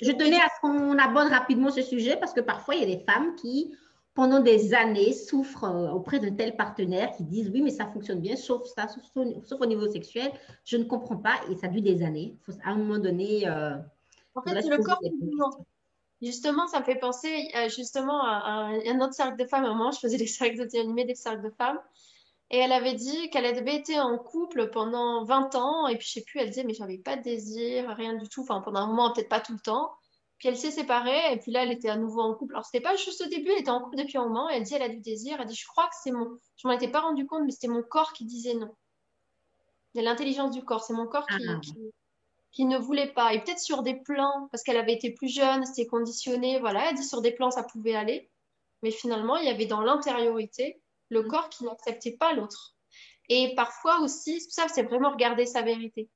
Je 0.01 0.11
tenais 0.11 0.37
à 0.37 0.47
ce 0.55 0.61
qu'on 0.61 0.97
aborde 0.97 1.29
rapidement 1.29 1.71
ce 1.71 1.81
sujet 1.81 2.17
parce 2.17 2.33
que 2.33 2.41
parfois 2.41 2.75
il 2.75 2.81
y 2.81 2.93
a 2.93 2.97
des 2.97 3.03
femmes 3.03 3.35
qui, 3.35 3.75
pendant 4.13 4.39
des 4.39 4.73
années, 4.73 5.13
souffrent 5.13 5.63
euh, 5.63 5.89
auprès 5.89 6.19
d'un 6.19 6.31
tel 6.31 6.55
partenaire 6.55 7.11
qui 7.15 7.23
disent 7.23 7.49
oui, 7.53 7.61
mais 7.61 7.71
ça 7.71 7.87
fonctionne 7.87 8.19
bien, 8.19 8.35
sauf 8.35 8.65
ça, 8.67 8.87
sauf, 8.87 9.61
au 9.61 9.65
niveau 9.65 9.89
sexuel. 9.89 10.31
Je 10.65 10.77
ne 10.77 10.83
comprends 10.83 11.17
pas 11.17 11.35
et 11.49 11.55
ça 11.55 11.67
dure 11.67 11.81
des 11.81 12.03
années. 12.03 12.37
Faut 12.45 12.53
à 12.63 12.71
un 12.71 12.75
moment 12.75 12.99
donné. 12.99 13.47
Euh, 13.47 13.75
en 14.35 14.41
fait, 14.41 14.53
le 14.53 14.83
corps 14.83 14.99
Justement, 16.21 16.65
ça 16.67 16.79
me 16.79 16.83
fait 16.83 16.95
penser 16.95 17.51
euh, 17.55 17.69
justement 17.69 18.23
à, 18.23 18.71
un 18.87 19.01
autre 19.01 19.13
cercle 19.13 19.37
de 19.37 19.47
femmes. 19.47 19.65
À 19.65 19.67
un 19.67 19.75
moment, 19.75 19.91
je 19.91 19.99
faisais 19.99 20.17
des 20.17 20.25
cercles 20.25 20.67
de 20.67 20.79
animés, 20.79 21.05
des 21.05 21.13
cercles 21.13 21.43
de 21.43 21.51
femmes. 21.51 21.79
Et 22.49 22.57
elle 22.57 22.71
avait 22.71 22.93
dit 22.93 23.29
qu'elle 23.29 23.45
avait 23.45 23.75
été 23.75 23.99
en 23.99 24.17
couple 24.17 24.69
pendant 24.69 25.25
20 25.25 25.55
ans. 25.55 25.87
Et 25.87 25.97
puis, 25.97 26.07
je 26.07 26.13
sais 26.13 26.23
plus, 26.23 26.39
elle 26.39 26.49
disait, 26.49 26.63
mais 26.63 26.73
j'avais 26.73 26.97
pas 26.97 27.17
de 27.17 27.21
désir, 27.21 27.89
rien 27.89 28.13
du 28.13 28.29
tout. 28.29 28.41
Enfin, 28.41 28.61
pendant 28.61 28.79
un 28.79 28.87
moment, 28.87 29.11
peut-être 29.11 29.29
pas 29.29 29.41
tout 29.41 29.53
le 29.53 29.59
temps. 29.59 29.91
Puis, 30.37 30.47
elle 30.47 30.57
s'est 30.57 30.71
séparée. 30.71 31.33
Et 31.33 31.37
puis 31.37 31.51
là, 31.51 31.63
elle 31.63 31.71
était 31.71 31.89
à 31.89 31.97
nouveau 31.97 32.21
en 32.21 32.33
couple. 32.35 32.53
Alors, 32.53 32.65
c'était 32.65 32.81
pas 32.81 32.95
juste 32.95 33.21
au 33.21 33.27
début, 33.27 33.51
elle 33.51 33.59
était 33.59 33.69
en 33.69 33.81
couple 33.81 33.97
depuis 33.97 34.17
un 34.17 34.27
moment. 34.27 34.49
Et 34.49 34.55
elle 34.55 34.63
dit, 34.63 34.73
elle 34.73 34.81
a 34.81 34.89
du 34.89 35.01
désir. 35.01 35.37
Elle 35.41 35.47
dit, 35.47 35.55
je 35.55 35.67
crois 35.67 35.85
que 35.85 35.95
c'est 36.01 36.11
mon. 36.11 36.39
Je 36.55 36.67
m'en 36.67 36.73
étais 36.73 36.89
pas 36.89 37.01
rendu 37.01 37.25
compte, 37.25 37.43
mais 37.43 37.51
c'était 37.51 37.67
mon 37.67 37.83
corps 37.83 38.13
qui 38.13 38.23
disait 38.23 38.53
non. 38.53 38.73
Il 39.93 40.01
y 40.01 40.05
a 40.05 40.09
l'intelligence 40.09 40.51
du 40.51 40.63
corps. 40.63 40.83
C'est 40.83 40.93
mon 40.93 41.07
corps 41.07 41.25
qui, 41.25 41.45
ah. 41.49 41.59
qui, 41.61 41.73
qui 42.57 42.65
ne 42.65 42.77
voulait 42.77 43.13
pas. 43.13 43.33
Et 43.33 43.43
peut-être 43.43 43.59
sur 43.59 43.83
des 43.83 43.93
plans, 43.95 44.47
parce 44.51 44.63
qu'elle 44.63 44.77
avait 44.77 44.93
été 44.93 45.11
plus 45.11 45.27
jeune, 45.27 45.65
c'était 45.65 45.85
conditionné, 45.85 46.59
voilà, 46.59 46.89
elle 46.89 46.95
dit 46.95 47.03
sur 47.03 47.21
des 47.21 47.31
plans 47.31 47.51
ça 47.51 47.61
pouvait 47.63 47.95
aller. 47.95 48.31
Mais 48.81 48.89
finalement, 48.89 49.37
il 49.37 49.45
y 49.45 49.49
avait 49.49 49.65
dans 49.65 49.81
l'intériorité 49.81 50.81
le 51.09 51.23
mm. 51.23 51.27
corps 51.27 51.49
qui 51.49 51.63
n'acceptait 51.63 52.17
pas 52.17 52.33
l'autre. 52.33 52.75
Et 53.29 53.53
parfois 53.55 53.99
aussi, 53.99 54.41
ça 54.41 54.67
c'est 54.67 54.83
vraiment 54.83 55.11
regarder 55.11 55.45
sa 55.45 55.61
vérité. 55.61 56.09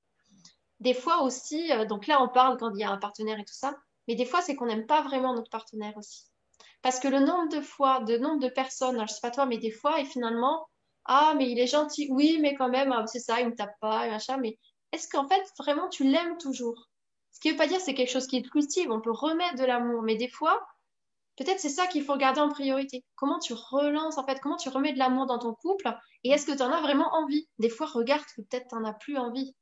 Des 0.79 0.93
fois 0.93 1.21
aussi, 1.23 1.71
euh, 1.71 1.85
donc 1.85 2.07
là 2.07 2.21
on 2.21 2.29
parle 2.29 2.57
quand 2.57 2.71
il 2.73 2.79
y 2.79 2.83
a 2.83 2.91
un 2.91 2.97
partenaire 2.97 3.39
et 3.39 3.45
tout 3.45 3.53
ça, 3.53 3.75
mais 4.07 4.15
des 4.15 4.25
fois 4.25 4.41
c'est 4.41 4.55
qu'on 4.55 4.65
n'aime 4.65 4.87
pas 4.87 5.01
vraiment 5.01 5.33
notre 5.33 5.49
partenaire 5.49 5.95
aussi. 5.97 6.31
Parce 6.81 6.99
que 6.99 7.07
le 7.07 7.19
nombre 7.19 7.49
de 7.49 7.61
fois, 7.61 7.99
de 8.01 8.17
nombre 8.17 8.39
de 8.39 8.49
personnes, 8.49 8.95
alors, 8.95 9.07
je 9.07 9.13
sais 9.13 9.19
pas 9.21 9.31
toi, 9.31 9.45
mais 9.45 9.57
des 9.57 9.71
fois, 9.71 9.99
et 9.99 10.05
finalement, 10.05 10.67
ah 11.05 11.33
mais 11.37 11.49
il 11.49 11.59
est 11.59 11.67
gentil, 11.67 12.07
oui, 12.11 12.39
mais 12.41 12.55
quand 12.55 12.69
même, 12.69 12.91
ah, 12.91 13.05
c'est 13.07 13.19
ça, 13.19 13.39
il 13.39 13.47
me 13.47 13.55
tape 13.55 13.79
pas, 13.79 14.07
et 14.07 14.09
machin, 14.09 14.37
mais 14.37 14.57
est-ce 14.91 15.07
qu'en 15.07 15.27
fait, 15.27 15.43
vraiment, 15.59 15.89
tu 15.89 16.03
l'aimes 16.03 16.37
toujours? 16.37 16.89
Ce 17.31 17.39
qui 17.39 17.47
ne 17.47 17.53
veut 17.53 17.57
pas 17.57 17.67
dire 17.67 17.79
c'est 17.79 17.93
quelque 17.93 18.11
chose 18.11 18.27
qui 18.27 18.37
est 18.37 18.49
cultive, 18.49 18.91
on 18.91 19.01
peut 19.01 19.11
remettre 19.11 19.55
de 19.55 19.65
l'amour, 19.65 20.01
mais 20.01 20.15
des 20.15 20.27
fois, 20.27 20.59
peut-être 21.43 21.59
c'est 21.59 21.69
ça 21.69 21.87
qu'il 21.87 22.03
faut 22.03 22.13
regarder 22.13 22.41
en 22.41 22.49
priorité. 22.49 23.03
Comment 23.15 23.39
tu 23.39 23.53
relances, 23.53 24.17
en 24.17 24.25
fait, 24.25 24.39
comment 24.39 24.57
tu 24.57 24.69
remets 24.69 24.93
de 24.93 24.99
l'amour 24.99 25.25
dans 25.25 25.39
ton 25.39 25.53
couple? 25.53 25.91
Et 26.23 26.29
est-ce 26.29 26.45
que 26.45 26.55
tu 26.55 26.61
en 26.61 26.71
as 26.71 26.81
vraiment 26.81 27.09
envie? 27.13 27.47
Des 27.59 27.69
fois, 27.69 27.87
regarde 27.87 28.23
que 28.35 28.41
peut-être 28.41 28.67
tu 28.69 28.75
n'en 28.75 28.85
as 28.85 28.93
plus 28.93 29.17
envie. 29.17 29.55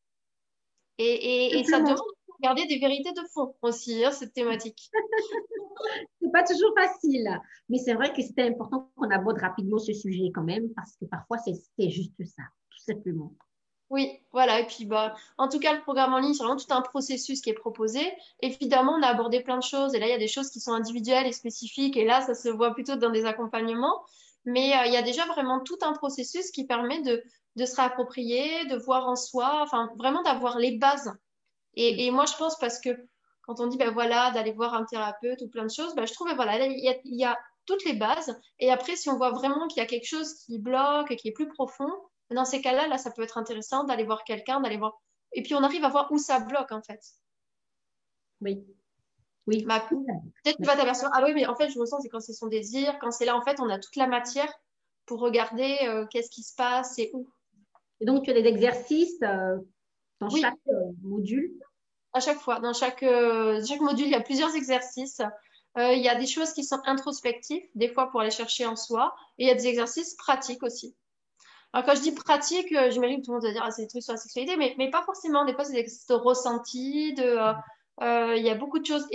Et, 0.98 1.64
ça 1.70 1.80
demande 1.80 1.96
de 1.96 2.34
regarder 2.40 2.66
des 2.66 2.78
vérités 2.78 3.14
de 3.14 3.22
fond 3.34 3.56
aussi, 3.62 4.04
hein, 4.04 4.12
cette 4.12 4.34
thématique. 4.34 4.90
c'est 6.22 6.32
pas 6.32 6.44
toujours 6.44 6.74
facile, 6.76 7.40
mais 7.70 7.78
c'est 7.78 7.94
vrai 7.94 8.12
que 8.12 8.22
c'était 8.22 8.50
important 8.50 8.92
qu'on 8.96 9.10
aborde 9.10 9.40
rapidement 9.40 9.78
ce 9.78 9.94
sujet 9.94 10.32
quand 10.36 10.44
même, 10.44 10.70
parce 10.76 10.98
que 10.98 11.06
parfois 11.06 11.38
c'est 11.38 11.90
juste 11.90 12.22
ça, 12.26 12.44
tout 12.70 12.84
simplement. 12.84 13.34
Oui, 13.90 14.20
voilà. 14.32 14.60
Et 14.60 14.68
puis, 14.68 14.86
bah, 14.86 15.16
en 15.38 15.50
tout 15.50 15.60
cas, 15.60 15.74
le 15.74 15.82
programme 15.82 16.14
en 16.14 16.20
ligne, 16.20 16.34
c'est 16.34 16.44
vraiment 16.44 16.60
tout 16.60 16.72
un 16.72 16.82
processus 16.82 17.42
qui 17.42 17.50
est 17.50 17.54
proposé. 17.54 18.02
Évidemment, 18.42 18.94
on 19.00 19.02
a 19.02 19.08
abordé 19.08 19.42
plein 19.42 19.58
de 19.58 19.64
choses. 19.64 19.96
Et 19.96 20.00
là, 20.00 20.06
il 20.08 20.12
y 20.12 20.14
a 20.14 20.20
des 20.20 20.28
choses 20.28 20.52
qui 20.52 20.60
sont 20.60 20.74
individuelles 20.74 21.26
et 21.26 21.32
spécifiques. 21.32 21.98
Et 21.98 22.06
là, 22.06 22.22
ça 22.22 22.36
se 22.36 22.50
voit 22.50 22.74
plutôt 22.74 22.96
dans 22.96 23.10
des 23.10 23.26
accompagnements. 23.26 24.04
Mais 24.46 24.74
euh, 24.78 24.86
il 24.86 24.94
y 24.94 24.98
a 24.98 25.02
déjà 25.02 25.26
vraiment 25.26 25.60
tout 25.62 25.78
un 25.82 25.94
processus 25.94 26.52
qui 26.52 26.66
permet 26.66 27.02
de, 27.02 27.24
se 27.66 27.76
réapproprier, 27.76 28.66
de 28.68 28.78
voir 28.78 29.08
en 29.08 29.16
soi, 29.16 29.62
enfin, 29.64 29.90
vraiment 29.98 30.22
d'avoir 30.22 30.60
les 30.60 30.78
bases. 30.78 31.12
Et, 31.76 32.12
moi, 32.12 32.26
je 32.26 32.36
pense 32.36 32.58
parce 32.60 32.80
que 32.80 32.90
quand 33.44 33.60
on 33.60 33.68
dit, 33.68 33.78
ben 33.78 33.92
voilà, 33.92 34.32
d'aller 34.32 34.52
voir 34.52 34.74
un 34.74 34.86
thérapeute 34.86 35.42
ou 35.42 35.50
plein 35.50 35.64
de 35.64 35.72
choses, 35.72 35.96
ben, 35.96 36.06
je 36.06 36.14
trouve, 36.14 36.28
ben 36.28 36.36
voilà, 36.36 36.66
il 36.66 37.00
il 37.06 37.16
y 37.16 37.24
a 37.24 37.38
toutes 37.66 37.86
les 37.86 37.94
bases. 37.94 38.40
Et 38.60 38.72
après, 38.72 38.96
si 38.96 39.10
on 39.10 39.18
voit 39.18 39.32
vraiment 39.32 39.68
qu'il 39.68 39.82
y 39.82 39.86
a 39.86 39.88
quelque 39.88 40.08
chose 40.08 40.34
qui 40.46 40.60
bloque 40.60 41.12
et 41.12 41.16
qui 41.16 41.30
est 41.30 41.32
plus 41.32 41.48
profond, 41.48 41.92
dans 42.36 42.46
ces 42.46 42.62
cas-là, 42.62 42.88
là, 42.88 42.98
ça 42.98 43.12
peut 43.12 43.24
être 43.24 43.38
intéressant 43.38 43.84
d'aller 43.84 44.04
voir 44.04 44.24
quelqu'un, 44.24 44.60
d'aller 44.60 44.78
voir. 44.78 45.02
Et 45.34 45.44
puis 45.44 45.56
on 45.56 45.64
arrive 45.64 45.84
à 45.84 45.90
voir 45.90 46.12
où 46.12 46.18
ça 46.18 46.40
bloque 46.40 46.72
en 46.72 46.82
fait. 46.82 47.02
Oui. 48.42 48.64
Oui. 49.48 49.66
Peut-être 49.66 50.58
que 50.58 50.62
tu 50.62 50.68
vas 50.68 50.76
t'apercevoir. 50.76 51.12
Ah 51.16 51.24
oui, 51.26 51.34
mais 51.34 51.48
en 51.48 51.56
fait, 51.56 51.70
je 51.70 51.80
ressens, 51.80 52.02
c'est 52.02 52.10
quand 52.10 52.20
c'est 52.20 52.34
son 52.34 52.48
désir, 52.48 52.98
quand 53.00 53.10
c'est 53.10 53.26
là, 53.26 53.36
en 53.36 53.42
fait, 53.42 53.60
on 53.60 53.70
a 53.70 53.80
toute 53.80 53.96
la 53.96 54.06
matière 54.06 54.54
pour 55.08 55.20
regarder 55.22 55.76
euh, 55.84 56.06
qu'est-ce 56.12 56.30
qui 56.30 56.44
se 56.44 56.54
passe 56.56 57.00
et 57.00 57.10
où. 57.14 57.28
Et 58.00 58.06
donc, 58.06 58.24
tu 58.24 58.30
as 58.30 58.34
des 58.34 58.48
exercices 58.48 59.20
euh, 59.24 59.58
dans 60.20 60.30
chaque 60.30 60.54
euh, 60.68 60.92
module? 61.02 61.52
À 62.14 62.20
chaque 62.20 62.38
fois. 62.38 62.60
Dans 62.60 62.74
chaque, 62.74 63.00
chaque 63.00 63.82
module, 63.82 64.06
il 64.06 64.12
y 64.12 64.16
a 64.16 64.22
plusieurs 64.22 64.56
exercices. 64.56 65.22
il 65.78 66.02
y 66.02 66.10
a 66.10 66.16
des 66.16 66.28
choses 66.28 66.54
qui 66.54 66.64
sont 66.64 66.80
introspectives, 66.86 67.64
des 67.74 67.90
fois 67.90 68.10
pour 68.12 68.22
aller 68.22 68.32
chercher 68.32 68.68
en 68.68 68.76
soi, 68.76 69.16
et 69.40 69.46
il 69.46 69.48
y 69.48 69.52
a 69.52 69.56
des 69.56 69.68
exercices 69.68 70.16
pratiques 70.16 70.64
aussi. 70.64 70.96
Alors, 71.74 71.86
quand 71.86 71.96
je 71.96 72.02
dis 72.02 72.12
pratique, 72.12 72.72
euh, 72.72 72.90
j'imagine 72.90 73.22
que 73.22 73.26
tout 73.26 73.32
le 73.32 73.38
monde 73.38 73.46
va 73.46 73.52
dire 73.52 73.64
ah, 73.64 73.72
c'est 73.72 73.84
des 73.84 73.88
trucs 73.88 74.04
sur 74.04 74.14
la 74.14 74.18
sexualité, 74.18 74.58
mais, 74.58 74.74
mais 74.78 74.90
pas 74.90 75.04
forcément. 75.04 75.46
Des 75.46 75.54
fois, 75.54 75.64
c'est 75.64 75.74
des 75.74 75.84
de 75.84 76.14
ressenti, 76.16 77.14
de, 77.14 77.24
euh, 77.24 77.54
euh, 78.02 78.36
il 78.36 78.44
y 78.44 78.50
a 78.50 78.56
beaucoup 78.56 78.80
de 78.80 78.86
choses. 78.86 79.08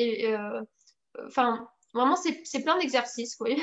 Enfin, 1.27 1.69
vraiment, 1.95 2.17
c'est 2.17 2.63
plein 2.63 2.79
d'exercices. 2.79 3.37
il 3.47 3.59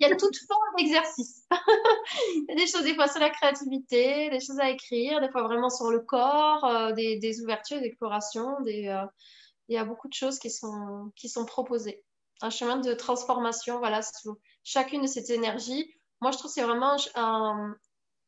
y 0.00 0.04
a 0.04 0.16
toute 0.16 0.36
forme 0.48 0.74
d'exercices. 0.78 1.46
il 2.34 2.46
y 2.48 2.52
a 2.52 2.56
des 2.56 2.66
choses, 2.66 2.82
des 2.82 2.94
fois, 2.94 3.06
sur 3.06 3.20
la 3.20 3.30
créativité, 3.30 4.30
des 4.30 4.40
choses 4.40 4.58
à 4.58 4.68
écrire, 4.70 5.20
des 5.20 5.30
fois, 5.30 5.44
vraiment 5.44 5.70
sur 5.70 5.90
le 5.90 6.00
corps, 6.00 6.92
des, 6.94 7.18
des, 7.18 7.40
ouvertures, 7.40 7.78
des 7.78 7.86
explorations. 7.86 8.56
Il 8.66 9.08
y 9.68 9.76
a 9.76 9.84
beaucoup 9.84 10.08
de 10.08 10.14
choses 10.14 10.40
qui 10.40 10.50
sont, 10.50 11.12
qui 11.14 11.28
sont 11.28 11.44
proposées. 11.44 12.02
Un 12.42 12.50
chemin 12.50 12.78
de 12.78 12.94
transformation, 12.94 13.78
voilà, 13.78 14.02
sur 14.02 14.34
chacune 14.64 15.02
de 15.02 15.06
ces 15.06 15.32
énergies. 15.32 15.88
Moi, 16.20 16.32
je 16.32 16.38
trouve 16.38 16.50
que 16.50 16.54
c'est 16.54 16.64
vraiment 16.64 16.96
un, 17.14 17.76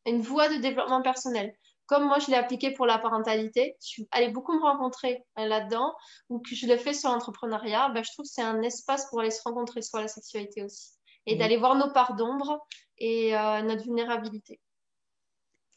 une 0.06 0.22
voie 0.22 0.48
de 0.48 0.56
développement 0.56 1.02
personnel. 1.02 1.54
Comme 1.86 2.06
moi, 2.06 2.18
je 2.18 2.28
l'ai 2.28 2.36
appliqué 2.36 2.72
pour 2.72 2.86
la 2.86 2.98
parentalité, 2.98 3.76
je 3.80 3.86
suis 3.86 4.08
allée 4.10 4.30
beaucoup 4.30 4.52
me 4.52 4.62
rencontrer 4.62 5.24
euh, 5.38 5.46
là-dedans, 5.46 5.94
ou 6.28 6.40
que 6.40 6.54
je 6.54 6.66
l'ai 6.66 6.78
fait 6.78 6.94
sur 6.94 7.10
l'entrepreneuriat, 7.10 7.90
ben, 7.90 8.02
je 8.02 8.10
trouve 8.12 8.24
que 8.24 8.32
c'est 8.32 8.42
un 8.42 8.62
espace 8.62 9.08
pour 9.08 9.20
aller 9.20 9.30
se 9.30 9.42
rencontrer 9.42 9.82
sur 9.82 9.98
la 9.98 10.08
sexualité 10.08 10.64
aussi. 10.64 10.90
Et 11.26 11.34
mmh. 11.34 11.38
d'aller 11.38 11.56
voir 11.56 11.76
nos 11.76 11.92
parts 11.92 12.16
d'ombre 12.16 12.66
et 12.98 13.36
euh, 13.36 13.62
notre 13.62 13.84
vulnérabilité. 13.84 14.60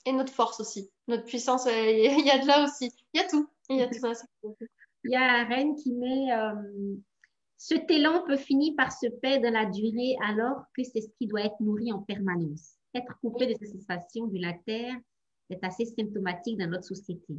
Et 0.06 0.12
notre 0.12 0.34
force 0.34 0.60
aussi, 0.60 0.90
notre 1.08 1.26
puissance, 1.26 1.68
euh, 1.68 1.72
il 1.92 2.26
y 2.26 2.32
a 2.32 2.40
de 2.40 2.48
là 2.48 2.64
aussi. 2.64 2.92
Il 3.14 3.22
y 3.22 3.24
a 3.24 3.28
tout. 3.28 3.48
Il 3.70 3.78
y 3.78 3.82
a 3.84 3.88
tout 3.88 4.00
Il 5.04 5.12
y 5.12 5.16
a 5.16 5.44
Reine 5.46 5.76
qui 5.76 5.94
met 5.94 6.30
Ce 7.58 7.76
talent 7.76 8.24
peut 8.26 8.38
finir 8.38 8.74
par 8.76 8.92
se 8.92 9.06
perdre 9.22 9.44
dans 9.44 9.54
la 9.54 9.66
durée 9.66 10.16
alors 10.26 10.64
que 10.76 10.84
c'est 10.84 11.02
ce 11.02 11.10
qui 11.20 11.28
doit 11.28 11.42
être 11.42 11.60
nourri 11.60 11.92
en 11.92 12.00
permanence 12.00 12.79
être 12.94 13.20
coupé 13.20 13.48
de 13.48 13.54
cette 13.60 13.72
sensation 13.72 14.28
de 14.28 14.40
la 14.40 14.54
terre 14.54 14.96
est 15.50 15.64
assez 15.64 15.86
symptomatique 15.86 16.58
dans 16.58 16.70
notre 16.70 16.86
société. 16.86 17.36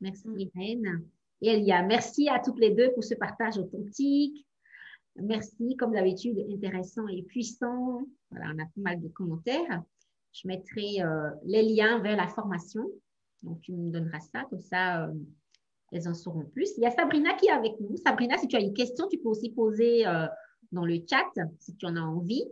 Merci, 0.00 0.28
mm. 0.28 0.38
Irène. 0.38 1.08
Et 1.42 1.48
Elia, 1.48 1.82
merci 1.82 2.28
à 2.28 2.38
toutes 2.38 2.58
les 2.58 2.70
deux 2.70 2.92
pour 2.92 3.04
ce 3.04 3.14
partage 3.14 3.58
authentique. 3.58 4.46
Merci, 5.16 5.76
comme 5.76 5.92
d'habitude, 5.92 6.38
intéressant 6.50 7.06
et 7.08 7.22
puissant. 7.22 8.02
Voilà, 8.30 8.52
on 8.54 8.58
a 8.58 8.64
pas 8.64 8.70
mal 8.76 9.00
de 9.00 9.08
commentaires. 9.08 9.82
Je 10.32 10.48
mettrai 10.48 11.02
euh, 11.02 11.30
les 11.44 11.62
liens 11.62 11.98
vers 12.00 12.16
la 12.16 12.28
formation. 12.28 12.86
Donc, 13.42 13.60
tu 13.62 13.72
me 13.72 13.90
donneras 13.90 14.20
ça, 14.20 14.44
comme 14.50 14.60
ça, 14.60 15.06
euh, 15.06 15.14
elles 15.92 16.08
en 16.08 16.14
sauront 16.14 16.44
plus. 16.46 16.70
Il 16.76 16.82
y 16.82 16.86
a 16.86 16.90
Sabrina 16.90 17.34
qui 17.34 17.46
est 17.46 17.52
avec 17.52 17.78
nous. 17.80 17.96
Sabrina, 17.96 18.36
si 18.38 18.48
tu 18.48 18.56
as 18.56 18.60
une 18.60 18.74
question, 18.74 19.08
tu 19.08 19.18
peux 19.18 19.28
aussi 19.28 19.50
poser 19.50 20.06
euh, 20.06 20.26
dans 20.72 20.84
le 20.84 20.98
chat 21.08 21.24
si 21.60 21.76
tu 21.76 21.86
en 21.86 21.96
as 21.96 22.00
envie 22.00 22.44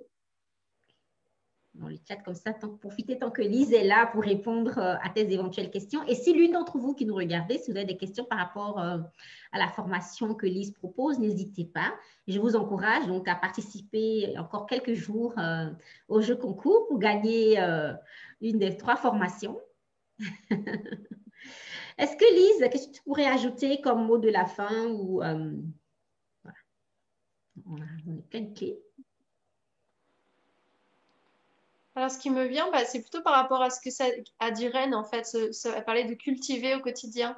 dans 1.74 1.88
le 1.88 1.96
chat 2.06 2.16
comme 2.16 2.34
ça, 2.34 2.52
tant, 2.52 2.76
profitez 2.76 3.18
tant 3.18 3.30
que 3.30 3.42
Lise 3.42 3.72
est 3.72 3.84
là 3.84 4.06
pour 4.06 4.22
répondre 4.22 4.78
euh, 4.78 4.94
à 5.02 5.10
tes 5.10 5.32
éventuelles 5.32 5.70
questions. 5.70 6.04
Et 6.06 6.14
si 6.14 6.32
l'une 6.32 6.52
d'entre 6.52 6.78
vous 6.78 6.94
qui 6.94 7.04
nous 7.04 7.14
regardez, 7.14 7.58
si 7.58 7.70
vous 7.70 7.76
avez 7.76 7.86
des 7.86 7.96
questions 7.96 8.24
par 8.24 8.38
rapport 8.38 8.80
euh, 8.80 8.98
à 9.52 9.58
la 9.58 9.68
formation 9.68 10.34
que 10.34 10.46
Lise 10.46 10.72
propose, 10.72 11.18
n'hésitez 11.18 11.64
pas. 11.64 11.92
Je 12.28 12.38
vous 12.38 12.54
encourage 12.56 13.06
donc 13.06 13.26
à 13.28 13.34
participer 13.34 14.34
encore 14.38 14.66
quelques 14.66 14.94
jours 14.94 15.34
euh, 15.38 15.70
au 16.08 16.20
jeu 16.20 16.36
concours 16.36 16.86
pour 16.88 16.98
gagner 16.98 17.58
une 18.40 18.58
des 18.58 18.76
trois 18.76 18.96
formations. 18.96 19.60
Est-ce 21.98 22.16
que 22.16 22.34
Lise, 22.34 22.70
qu'est-ce 22.70 22.88
que 22.88 22.94
tu 22.94 23.02
pourrais 23.02 23.26
ajouter 23.26 23.80
comme 23.80 24.06
mot 24.06 24.18
de 24.18 24.28
la 24.28 24.46
fin 24.46 24.86
ou 24.86 25.16
voilà. 25.18 26.58
On 27.66 27.76
a 27.76 28.22
plein 28.30 28.40
de 28.40 28.54
clés. 28.54 28.78
Alors, 31.96 32.10
ce 32.10 32.18
qui 32.18 32.30
me 32.30 32.44
vient, 32.44 32.70
bah, 32.72 32.84
c'est 32.84 33.00
plutôt 33.00 33.22
par 33.22 33.34
rapport 33.34 33.62
à 33.62 33.70
ce 33.70 33.80
que 33.80 33.90
ça 33.90 34.06
a 34.40 34.50
dit 34.50 34.66
Rennes, 34.68 34.94
en 34.94 35.04
fait, 35.04 35.28
elle 35.34 35.84
parlait 35.84 36.04
de 36.04 36.14
cultiver 36.14 36.74
au 36.74 36.80
quotidien. 36.80 37.36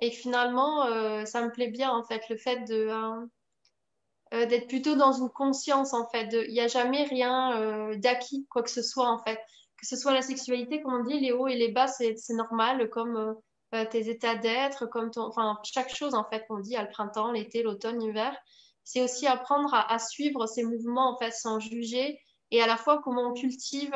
Et 0.00 0.10
finalement, 0.10 0.86
euh, 0.86 1.24
ça 1.24 1.42
me 1.42 1.50
plaît 1.50 1.68
bien, 1.68 1.90
en 1.90 2.02
fait, 2.02 2.28
le 2.28 2.36
fait 2.36 2.64
de, 2.64 2.88
hein, 2.90 3.28
euh, 4.34 4.44
d'être 4.46 4.66
plutôt 4.66 4.96
dans 4.96 5.12
une 5.12 5.30
conscience, 5.30 5.94
en 5.94 6.08
fait. 6.08 6.28
Il 6.32 6.52
n'y 6.52 6.60
a 6.60 6.68
jamais 6.68 7.04
rien 7.04 7.60
euh, 7.60 7.96
d'acquis, 7.96 8.46
quoi 8.50 8.62
que 8.62 8.70
ce 8.70 8.82
soit, 8.82 9.08
en 9.08 9.18
fait. 9.18 9.38
Que 9.80 9.86
ce 9.86 9.96
soit 9.96 10.12
la 10.12 10.22
sexualité, 10.22 10.82
comme 10.82 10.94
on 10.94 11.04
dit, 11.04 11.20
les 11.20 11.32
hauts 11.32 11.46
et 11.48 11.56
les 11.56 11.70
bas, 11.70 11.86
c'est, 11.86 12.16
normal, 12.30 12.90
comme 12.90 13.36
tes 13.90 14.08
états 14.08 14.36
d'être, 14.36 14.86
comme 14.86 15.10
ton, 15.10 15.22
enfin, 15.22 15.58
chaque 15.62 15.94
chose, 15.94 16.14
en 16.14 16.24
fait, 16.24 16.44
qu'on 16.48 16.58
dit, 16.58 16.76
à 16.76 16.82
le 16.82 16.88
printemps, 16.88 17.30
l'été, 17.30 17.62
l'automne, 17.62 18.00
l'hiver. 18.00 18.36
C'est 18.84 19.02
aussi 19.02 19.26
apprendre 19.26 19.72
à, 19.74 19.92
à 19.92 19.98
suivre 19.98 20.46
ces 20.46 20.64
mouvements, 20.64 21.14
en 21.14 21.18
fait, 21.18 21.32
sans 21.32 21.60
juger 21.60 22.20
et 22.50 22.62
à 22.62 22.66
la 22.66 22.76
fois 22.76 23.00
comment 23.02 23.30
on 23.30 23.32
cultive 23.34 23.94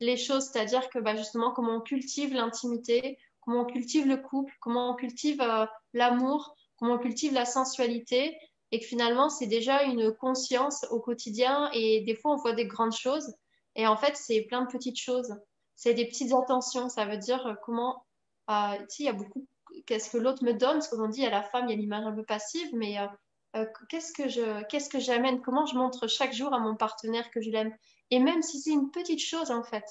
les 0.00 0.16
choses, 0.16 0.50
c'est-à-dire 0.50 0.88
que 0.90 0.98
bah, 0.98 1.16
justement 1.16 1.52
comment 1.52 1.76
on 1.76 1.80
cultive 1.80 2.34
l'intimité, 2.34 3.18
comment 3.40 3.62
on 3.62 3.64
cultive 3.64 4.06
le 4.06 4.16
couple, 4.16 4.52
comment 4.60 4.90
on 4.90 4.94
cultive 4.94 5.40
euh, 5.40 5.66
l'amour, 5.92 6.56
comment 6.76 6.94
on 6.94 6.98
cultive 6.98 7.32
la 7.32 7.44
sensualité, 7.44 8.36
et 8.72 8.80
que 8.80 8.86
finalement 8.86 9.28
c'est 9.28 9.46
déjà 9.46 9.84
une 9.84 10.12
conscience 10.12 10.84
au 10.90 11.00
quotidien, 11.00 11.70
et 11.72 12.00
des 12.00 12.14
fois 12.14 12.32
on 12.32 12.36
voit 12.36 12.54
des 12.54 12.66
grandes 12.66 12.96
choses, 12.96 13.34
et 13.76 13.86
en 13.86 13.96
fait 13.96 14.16
c'est 14.16 14.42
plein 14.42 14.62
de 14.62 14.68
petites 14.68 14.98
choses, 14.98 15.36
c'est 15.76 15.94
des 15.94 16.06
petites 16.06 16.32
attentions, 16.32 16.88
ça 16.88 17.04
veut 17.04 17.18
dire 17.18 17.46
euh, 17.46 17.54
comment, 17.64 18.04
euh, 18.50 18.76
il 18.98 19.04
y 19.04 19.08
a 19.08 19.12
beaucoup, 19.12 19.46
qu'est-ce 19.86 20.10
que 20.10 20.18
l'autre 20.18 20.44
me 20.44 20.54
donne, 20.54 20.80
ce 20.80 20.90
qu'on 20.90 21.08
dit 21.08 21.24
à 21.26 21.30
la 21.30 21.42
femme, 21.42 21.68
il 21.68 21.70
y 21.70 21.74
a 21.74 21.76
l'image 21.76 22.06
un 22.06 22.12
peu 22.12 22.24
passive, 22.24 22.68
mais 22.74 22.98
euh, 22.98 23.06
euh, 23.54 23.66
qu'est-ce 23.88 24.12
que 24.12 24.88
que 24.88 25.00
j'amène? 25.00 25.42
Comment 25.42 25.66
je 25.66 25.76
montre 25.76 26.06
chaque 26.06 26.32
jour 26.32 26.52
à 26.54 26.58
mon 26.58 26.76
partenaire 26.76 27.30
que 27.30 27.40
je 27.40 27.50
l'aime? 27.50 27.74
Et 28.10 28.18
même 28.18 28.42
si 28.42 28.60
c'est 28.60 28.70
une 28.70 28.90
petite 28.90 29.20
chose 29.20 29.50
en 29.50 29.62
fait. 29.62 29.84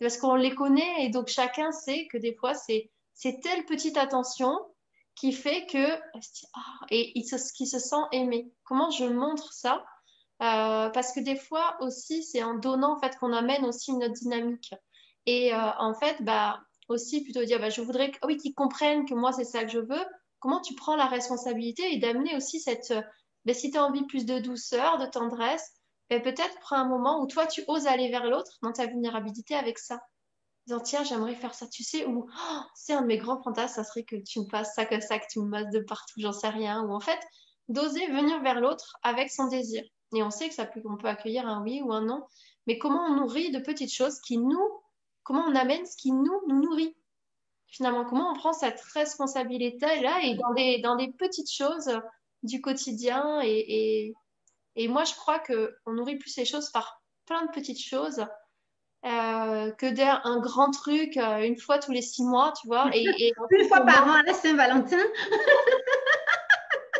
Parce 0.00 0.16
qu'on 0.16 0.34
les 0.34 0.54
connaît 0.54 1.04
et 1.04 1.08
donc 1.08 1.28
chacun 1.28 1.70
sait 1.72 2.08
que 2.08 2.18
des 2.18 2.34
fois 2.34 2.54
c'est 2.54 2.90
c'est 3.14 3.40
telle 3.40 3.64
petite 3.64 3.96
attention 3.96 4.58
qui 5.14 5.32
fait 5.32 5.66
que 5.66 5.92
ah, 6.54 6.86
et 6.90 7.12
il 7.16 7.24
se, 7.24 7.52
qui 7.52 7.66
se 7.66 7.78
sent 7.78 8.02
aimé. 8.10 8.52
Comment 8.64 8.90
je 8.90 9.04
montre 9.04 9.52
ça? 9.52 9.84
Euh, 10.42 10.90
parce 10.90 11.12
que 11.12 11.20
des 11.20 11.36
fois 11.36 11.76
aussi 11.80 12.24
c'est 12.24 12.42
en 12.42 12.54
donnant 12.54 12.96
en 12.96 13.00
fait 13.00 13.16
qu'on 13.18 13.32
amène 13.32 13.64
aussi 13.64 13.92
notre 13.92 14.14
dynamique. 14.14 14.74
Et 15.26 15.54
euh, 15.54 15.70
en 15.78 15.94
fait 15.94 16.16
bah 16.22 16.60
aussi 16.88 17.22
plutôt 17.22 17.44
dire 17.44 17.60
bah, 17.60 17.70
je 17.70 17.80
voudrais 17.80 18.10
oui 18.24 18.36
qu'ils 18.36 18.54
comprennent 18.54 19.06
que 19.06 19.14
moi 19.14 19.32
c'est 19.32 19.44
ça 19.44 19.64
que 19.64 19.70
je 19.70 19.78
veux 19.78 20.04
comment 20.44 20.60
tu 20.60 20.74
prends 20.74 20.94
la 20.94 21.06
responsabilité 21.06 21.94
et 21.94 21.98
d'amener 21.98 22.36
aussi 22.36 22.60
cette, 22.60 22.92
ben, 23.46 23.54
si 23.54 23.70
tu 23.70 23.78
as 23.78 23.82
envie 23.82 24.04
plus 24.04 24.26
de 24.26 24.38
douceur, 24.40 24.98
de 24.98 25.06
tendresse, 25.06 25.72
ben, 26.10 26.20
peut-être 26.20 26.60
prends 26.60 26.76
un 26.76 26.86
moment 26.86 27.22
où 27.22 27.26
toi, 27.26 27.46
tu 27.46 27.64
oses 27.66 27.86
aller 27.86 28.10
vers 28.10 28.26
l'autre 28.26 28.58
dans 28.60 28.70
ta 28.70 28.84
vulnérabilité 28.84 29.54
avec 29.54 29.78
ça. 29.78 30.02
Disant, 30.66 30.80
tiens, 30.80 31.02
j'aimerais 31.02 31.34
faire 31.34 31.54
ça, 31.54 31.66
tu 31.66 31.82
sais, 31.82 32.04
ou 32.04 32.28
oh, 32.28 32.60
c'est 32.74 32.92
un 32.92 33.00
de 33.00 33.06
mes 33.06 33.16
grands 33.16 33.42
fantasmes, 33.42 33.76
ça 33.76 33.84
serait 33.84 34.04
que 34.04 34.16
tu 34.16 34.38
me 34.40 34.46
fasses 34.50 34.74
ça 34.74 34.84
que 34.84 35.00
ça, 35.00 35.18
que 35.18 35.24
tu 35.30 35.40
me 35.40 35.46
masses 35.46 35.70
de 35.72 35.80
partout, 35.80 36.20
j'en 36.20 36.32
sais 36.32 36.50
rien. 36.50 36.84
Ou 36.84 36.92
en 36.92 37.00
fait, 37.00 37.20
d'oser 37.70 38.06
venir 38.08 38.42
vers 38.42 38.60
l'autre 38.60 38.98
avec 39.02 39.30
son 39.30 39.46
désir. 39.46 39.82
Et 40.14 40.22
on 40.22 40.28
sait 40.28 40.50
que 40.50 40.62
peut, 40.74 40.82
on 40.84 40.98
peut 40.98 41.08
accueillir 41.08 41.48
un 41.48 41.62
oui 41.62 41.80
ou 41.80 41.90
un 41.90 42.02
non, 42.02 42.22
mais 42.66 42.76
comment 42.76 43.02
on 43.06 43.14
nourrit 43.14 43.50
de 43.50 43.60
petites 43.60 43.94
choses 43.94 44.20
qui 44.20 44.36
nous, 44.36 44.82
comment 45.22 45.44
on 45.46 45.54
amène 45.54 45.86
ce 45.86 45.96
qui 45.96 46.12
nous, 46.12 46.42
nous 46.48 46.60
nourrit 46.60 46.94
finalement, 47.74 48.04
comment 48.04 48.30
on 48.30 48.34
prend 48.34 48.52
cette 48.52 48.80
responsabilité-là 48.94 50.20
et 50.22 50.36
dans 50.36 50.52
des, 50.54 50.80
dans 50.80 50.94
des 50.94 51.12
petites 51.12 51.50
choses 51.50 51.90
du 52.44 52.60
quotidien. 52.60 53.40
Et, 53.42 54.14
et, 54.76 54.88
moi, 54.88 55.02
je 55.04 55.14
crois 55.14 55.40
qu'on 55.40 55.92
nourrit 55.92 56.16
plus 56.16 56.36
les 56.36 56.44
choses 56.44 56.70
par 56.70 57.02
plein 57.26 57.44
de 57.46 57.50
petites 57.50 57.82
choses 57.82 58.24
euh, 59.04 59.72
que 59.72 59.90
d'un 59.90 60.40
grand 60.40 60.70
truc 60.70 61.16
euh, 61.16 61.40
une 61.40 61.58
fois 61.58 61.78
tous 61.78 61.90
les 61.90 62.02
six 62.02 62.22
mois, 62.22 62.52
tu 62.60 62.68
vois. 62.68 62.90
Et, 62.94 63.04
une 63.50 63.68
fois 63.68 63.80
par 63.80 64.06
an 64.06 64.12
à 64.12 64.22
la 64.22 64.34
Saint-Valentin. 64.34 65.02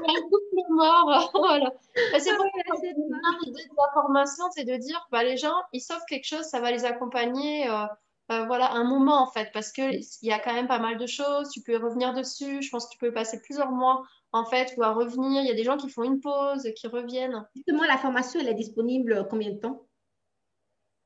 un 0.07 0.21
couple 0.23 0.71
mort, 0.71 1.31
voilà. 1.35 1.73
c'est 2.19 2.35
pour 2.37 2.45
l'idée 2.45 3.63
de 3.63 3.77
la 3.77 3.93
formation, 3.95 4.45
c'est 4.51 4.65
de 4.65 4.77
dire, 4.77 5.07
bah, 5.13 5.23
les 5.23 5.37
gens, 5.37 5.55
ils 5.73 5.81
sauvent 5.81 6.05
quelque 6.09 6.27
chose, 6.27 6.43
ça 6.43 6.61
va 6.61 6.73
les 6.73 6.85
accompagner. 6.85 7.71
Euh, 7.71 7.87
euh, 8.33 8.47
voilà, 8.47 8.73
un 8.73 8.85
moment 8.85 9.23
en 9.23 9.31
fait, 9.31 9.51
parce 9.53 9.71
qu'il 9.71 10.01
y 10.23 10.33
a 10.33 10.39
quand 10.39 10.55
même 10.55 10.69
pas 10.69 10.79
mal 10.79 10.97
de 10.97 11.07
choses, 11.07 11.51
tu 11.51 11.61
peux 11.63 11.77
revenir 11.77 12.15
dessus, 12.15 12.63
je 12.63 12.71
pense 12.71 12.87
que 12.87 12.93
tu 12.93 12.99
peux 12.99 13.13
passer 13.13 13.41
plusieurs 13.43 13.71
mois 13.71 14.03
en 14.33 14.45
fait, 14.47 14.75
ou 14.77 14.83
à 14.83 14.93
revenir, 14.93 15.43
il 15.43 15.49
y 15.49 15.51
a 15.51 15.55
des 15.55 15.63
gens 15.63 15.77
qui 15.77 15.91
font 15.91 16.03
une 16.03 16.21
pause, 16.21 16.69
qui 16.75 16.87
reviennent. 16.89 17.47
Justement, 17.55 17.85
la 17.85 17.99
formation, 17.99 18.41
elle 18.41 18.49
est 18.49 18.55
disponible 18.55 19.29
combien 19.31 19.51
de 19.51 19.59
temps? 19.59 19.87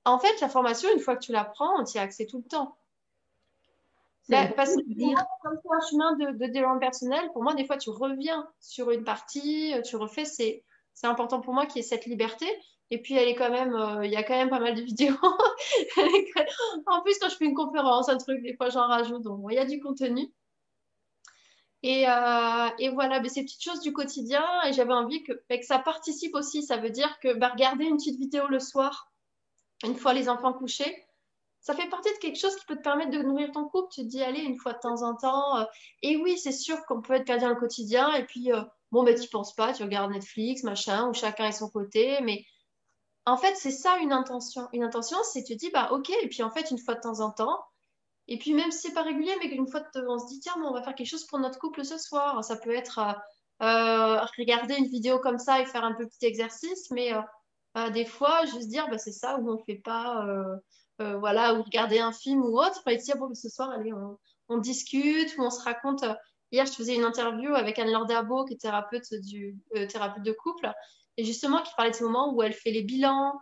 En 0.05 0.19
fait, 0.19 0.41
la 0.41 0.49
formation, 0.49 0.89
une 0.95 1.01
fois 1.01 1.16
que 1.16 1.25
tu 1.25 1.33
la 1.33 1.45
prends, 1.45 1.85
tu 1.85 1.97
y 1.97 1.99
as 1.99 2.03
accès 2.03 2.25
tout 2.25 2.39
le 2.39 2.49
temps. 2.49 2.79
Bah, 4.31 4.47
parce 4.57 4.75
que 4.75 4.83
dire... 4.87 5.19
comme 5.43 5.59
c'est 5.62 5.75
un 5.75 5.91
chemin 5.91 6.16
de, 6.16 6.39
de 6.39 6.47
développement 6.53 6.79
personnel, 6.79 7.31
pour 7.33 7.43
moi, 7.43 7.55
des 7.55 7.66
fois, 7.66 7.77
tu 7.77 7.91
reviens 7.91 8.49
sur 8.61 8.91
une 8.91 9.05
partie, 9.05 9.75
tu 9.85 9.97
refais, 9.97 10.25
c'est 10.25 10.62
important 11.03 11.41
pour 11.41 11.53
moi 11.53 11.66
qu'il 11.66 11.77
y 11.77 11.81
ait 11.81 11.89
cette 11.89 12.07
liberté. 12.07 12.47
Et 12.91 13.03
puis, 13.03 13.14
elle 13.14 13.28
est 13.28 13.34
quand 13.34 13.51
même, 13.51 13.74
euh, 13.74 14.07
il 14.07 14.11
y 14.11 14.16
a 14.16 14.22
quand 14.22 14.34
même 14.34 14.49
pas 14.49 14.61
mal 14.61 14.74
de 14.74 14.80
vidéos. 14.80 15.14
en 16.86 17.03
plus, 17.03 17.18
quand 17.18 17.28
je 17.28 17.36
fais 17.36 17.45
une 17.45 17.55
conférence, 17.55 18.09
un 18.09 18.16
truc, 18.16 18.43
des 18.43 18.57
fois, 18.57 18.70
j'en 18.70 18.86
rajoute. 18.86 19.22
Donc, 19.22 19.45
il 19.51 19.57
y 19.57 19.59
a 19.59 19.66
du 19.66 19.78
contenu. 19.80 20.32
Et, 21.82 22.09
euh, 22.09 22.68
et 22.78 22.89
voilà, 22.89 23.20
mais 23.20 23.28
ces 23.28 23.43
petites 23.43 23.62
choses 23.62 23.80
du 23.80 23.93
quotidien. 23.93 24.45
Et 24.66 24.72
j'avais 24.72 24.95
envie 24.95 25.22
que, 25.22 25.32
que, 25.32 25.62
ça 25.62 25.78
participe 25.78 26.34
aussi. 26.34 26.62
Ça 26.62 26.78
veut 26.78 26.91
dire 26.91 27.18
que 27.20 27.34
bah, 27.34 27.49
regarder 27.49 27.84
une 27.84 27.97
petite 27.97 28.18
vidéo 28.18 28.47
le 28.49 28.59
soir, 28.59 29.12
une 29.84 29.95
fois 29.95 30.14
les 30.14 30.28
enfants 30.30 30.55
couchés, 30.55 31.05
ça 31.61 31.74
fait 31.74 31.89
partie 31.91 32.11
de 32.12 32.18
quelque 32.18 32.39
chose 32.39 32.57
qui 32.57 32.64
peut 32.64 32.76
te 32.76 32.82
permettre 32.82 33.11
de 33.11 33.18
nourrir 33.18 33.53
ton 33.53 33.68
couple. 33.68 33.93
Tu 33.93 34.01
te 34.01 34.07
dis, 34.07 34.22
allez, 34.22 34.41
une 34.41 34.57
fois 34.57 34.72
de 34.72 34.78
temps 34.78 35.03
en 35.03 35.14
temps. 35.14 35.59
Euh, 35.59 35.64
et 36.03 36.16
oui, 36.16 36.39
c'est 36.39 36.53
sûr 36.53 36.84
qu'on 36.86 37.03
peut 37.03 37.14
être 37.14 37.26
dans 37.26 37.51
le 37.51 37.57
quotidien. 37.57 38.14
Et 38.14 38.24
puis, 38.24 38.51
bon, 38.93 39.03
ben, 39.05 39.14
tu 39.14 39.28
penses 39.28 39.55
pas, 39.55 39.74
tu 39.74 39.82
regardes 39.82 40.11
Netflix, 40.11 40.62
machin, 40.62 41.09
où 41.09 41.12
chacun 41.12 41.49
est 41.49 41.53
son 41.53 41.68
côté. 41.68 42.18
Mais 42.22 42.47
en 43.29 43.37
fait, 43.37 43.55
c'est 43.57 43.70
ça 43.70 43.99
une 43.99 44.12
intention. 44.12 44.68
Une 44.72 44.85
intention, 44.85 45.18
c'est 45.24 45.45
tu 45.45 45.57
dis, 45.57 45.70
bah 45.70 45.89
ok, 45.93 46.11
et 46.22 46.29
puis 46.29 46.43
en 46.43 46.51
fait, 46.51 46.70
une 46.70 46.79
fois 46.79 46.95
de 46.95 47.01
temps 47.01 47.20
en 47.20 47.31
temps, 47.31 47.61
et 48.29 48.39
puis 48.39 48.53
même 48.53 48.70
si 48.70 48.89
c'est 48.89 48.95
pas 48.95 49.03
régulier, 49.03 49.35
mais 49.41 49.49
qu'une 49.49 49.66
fois 49.66 49.83
on 50.07 50.18
se 50.18 50.26
dit, 50.29 50.41
tiens, 50.41 50.55
on 50.62 50.72
va 50.72 50.83
faire 50.83 50.95
quelque 50.95 51.09
chose 51.09 51.26
pour 51.26 51.38
notre 51.38 51.59
couple 51.59 51.84
ce 51.84 51.99
soir. 51.99 52.45
Ça 52.45 52.57
peut 52.57 52.75
être 52.75 52.99
euh, 52.99 53.13
euh, 53.67 54.21
regarder 54.37 54.76
une 54.76 54.87
vidéo 54.87 55.18
comme 55.18 55.38
ça 55.38 55.61
et 55.61 55.67
faire 55.67 55.84
un 55.84 55.95
petit 55.95 56.26
exercice, 56.26 56.91
mais 56.91 57.13
euh, 57.14 57.91
des 57.91 58.05
fois, 58.05 58.45
juste 58.45 58.68
dire, 58.68 58.88
bah, 58.91 58.99
c'est 58.99 59.13
ça, 59.13 59.38
ou 59.38 59.50
on 59.50 59.59
fait 59.64 59.80
pas, 59.83 60.26
voilà, 60.99 61.55
ou 61.55 61.63
regarder 61.63 62.00
un 62.00 62.13
film 62.13 62.42
ou 62.42 62.59
autre, 62.59 62.83
et 62.87 62.96
dire, 62.96 63.17
bon, 63.17 63.34
ce 63.34 63.49
soir, 63.49 63.71
allez, 63.71 63.92
on, 64.49 64.59
discute, 64.59 65.37
ou 65.38 65.42
on 65.42 65.50
se 65.50 65.63
raconte. 65.63 66.05
Hier, 66.50 66.67
je 66.67 66.72
faisais 66.72 66.96
une 66.96 67.05
interview 67.05 67.55
avec 67.55 67.79
Anne-Laure 67.79 68.46
qui 68.46 68.55
est 68.55 68.61
thérapeute 68.61 69.13
de 69.13 70.33
couple, 70.33 70.72
et 71.18 71.24
justement 71.24 71.61
qui 71.62 71.72
parlait 71.76 71.90
de 71.90 71.96
ces 71.96 72.04
moments 72.04 72.32
où 72.32 72.42
elle 72.42 72.54
fait 72.54 72.70
les 72.70 72.82
bilans. 72.82 73.34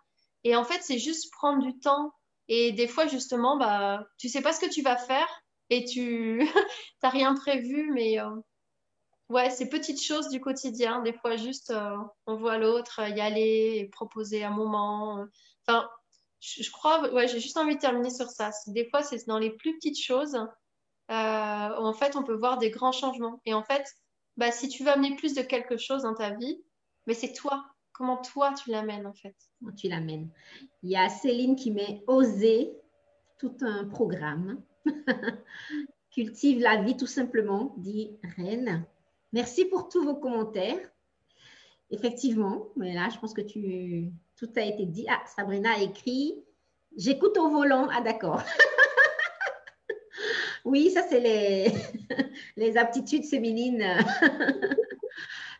Et 0.42 0.56
en 0.56 0.64
fait, 0.64 0.80
c'est 0.82 0.98
juste 0.98 1.30
prendre 1.32 1.62
du 1.62 1.78
temps. 1.78 2.10
Et 2.48 2.72
des 2.72 2.88
fois, 2.88 3.06
justement, 3.06 3.58
bah, 3.58 4.04
tu 4.18 4.28
sais 4.28 4.40
pas 4.40 4.52
ce 4.52 4.60
que 4.60 4.70
tu 4.70 4.82
vas 4.82 4.96
faire 4.96 5.28
et 5.68 5.84
tu 5.84 6.38
n'as 7.02 7.10
rien 7.10 7.34
prévu, 7.34 7.90
mais 7.92 8.18
euh, 8.18 8.30
ouais, 9.28 9.50
c'est 9.50 9.68
petites 9.68 10.02
choses 10.02 10.28
du 10.30 10.40
quotidien. 10.40 11.02
Des 11.02 11.12
fois, 11.12 11.36
juste, 11.36 11.70
euh, 11.70 11.96
on 12.26 12.36
voit 12.36 12.56
l'autre 12.56 13.00
y 13.00 13.20
aller 13.20 13.74
et 13.76 13.88
proposer 13.88 14.42
un 14.42 14.50
moment. 14.50 15.26
Enfin, 15.66 15.86
je, 16.40 16.70
crois, 16.70 17.12
ouais, 17.12 17.28
j'ai 17.28 17.40
juste 17.40 17.58
envie 17.58 17.74
de 17.74 17.80
terminer 17.80 18.10
sur 18.10 18.30
ça. 18.30 18.52
Des 18.68 18.88
fois, 18.88 19.02
c'est 19.02 19.26
dans 19.26 19.38
les 19.38 19.50
plus 19.50 19.76
petites 19.76 20.00
choses 20.00 20.36
euh, 21.10 21.68
où 21.78 21.84
en 21.84 21.92
fait, 21.92 22.16
on 22.16 22.22
peut 22.22 22.36
voir 22.36 22.56
des 22.56 22.70
grands 22.70 22.92
changements. 22.92 23.40
Et 23.44 23.52
en 23.52 23.62
fait, 23.62 23.86
bah, 24.38 24.50
si 24.50 24.68
tu 24.68 24.82
veux 24.82 24.90
amener 24.90 25.14
plus 25.16 25.34
de 25.34 25.42
quelque 25.42 25.76
chose 25.76 26.04
dans 26.04 26.14
ta 26.14 26.30
vie, 26.30 26.62
mais 27.06 27.14
c'est 27.14 27.32
toi. 27.32 27.64
Comment 27.92 28.18
toi, 28.18 28.52
tu 28.52 28.70
l'amènes 28.70 29.06
en 29.06 29.14
fait? 29.14 29.34
Comment 29.58 29.72
tu 29.72 29.88
l'amènes? 29.88 30.28
Il 30.82 30.90
y 30.90 30.96
a 30.96 31.08
Céline 31.08 31.56
qui 31.56 31.70
met 31.70 32.02
oser 32.06 32.72
tout 33.38 33.56
un 33.62 33.86
programme. 33.86 34.60
Cultive 36.10 36.60
la 36.60 36.82
vie 36.82 36.96
tout 36.96 37.06
simplement, 37.06 37.74
dit 37.78 38.16
Reine. 38.36 38.84
Merci 39.32 39.66
pour 39.66 39.88
tous 39.88 40.02
vos 40.02 40.16
commentaires. 40.16 40.78
Effectivement, 41.90 42.68
mais 42.76 42.94
là, 42.94 43.08
je 43.12 43.18
pense 43.18 43.32
que 43.32 43.40
tu, 43.40 44.10
tout 44.36 44.50
a 44.56 44.62
été 44.62 44.86
dit. 44.86 45.06
Ah, 45.08 45.22
Sabrina 45.26 45.74
a 45.74 45.82
écrit 45.82 46.42
J'écoute 46.96 47.36
au 47.36 47.50
volant. 47.50 47.88
Ah, 47.92 48.00
d'accord. 48.00 48.42
oui, 50.64 50.90
ça, 50.90 51.02
c'est 51.02 51.20
les, 51.20 51.72
les 52.56 52.76
aptitudes 52.76 53.24
féminines. 53.24 53.84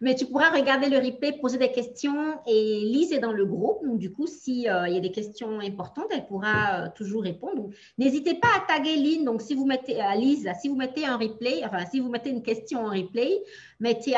Mais 0.01 0.15
tu 0.15 0.27
pourras 0.27 0.51
regarder 0.51 0.89
le 0.89 0.99
replay, 0.99 1.33
poser 1.33 1.59
des 1.59 1.73
questions 1.73 2.39
et 2.47 2.81
Lise 2.85 3.13
est 3.13 3.19
dans 3.19 3.33
le 3.33 3.47
groupe. 3.47 3.85
Donc, 3.85 3.99
du 3.99 4.13
coup, 4.13 4.27
s'il 4.27 4.69
euh, 4.69 4.89
y 4.89 4.97
a 4.97 5.01
des 5.01 5.13
questions 5.13 5.61
importantes, 5.61 6.07
elle 6.11 6.27
pourra 6.27 6.85
euh, 6.85 6.89
toujours 6.95 7.23
répondre. 7.23 7.71
N'hésitez 7.99 8.35
pas 8.35 8.49
à 8.57 8.61
taguer 8.67 8.97
Lynn. 8.97 9.25
Donc, 9.25 9.43
si 9.43 9.55
vous 9.55 9.67
mettez, 9.67 10.01
à 10.01 10.17
Lise, 10.17 10.51
si 10.61 10.69
vous 10.69 10.77
mettez 10.77 11.07
un 11.07 11.17
replay, 11.17 11.63
enfin, 11.65 11.85
si 11.91 12.01
vous 12.01 12.11
mettez 12.11 12.31
une 12.31 12.43
question 12.43 12.85
en 12.85 12.91
replay, 12.91 13.43
mettez 13.81 14.15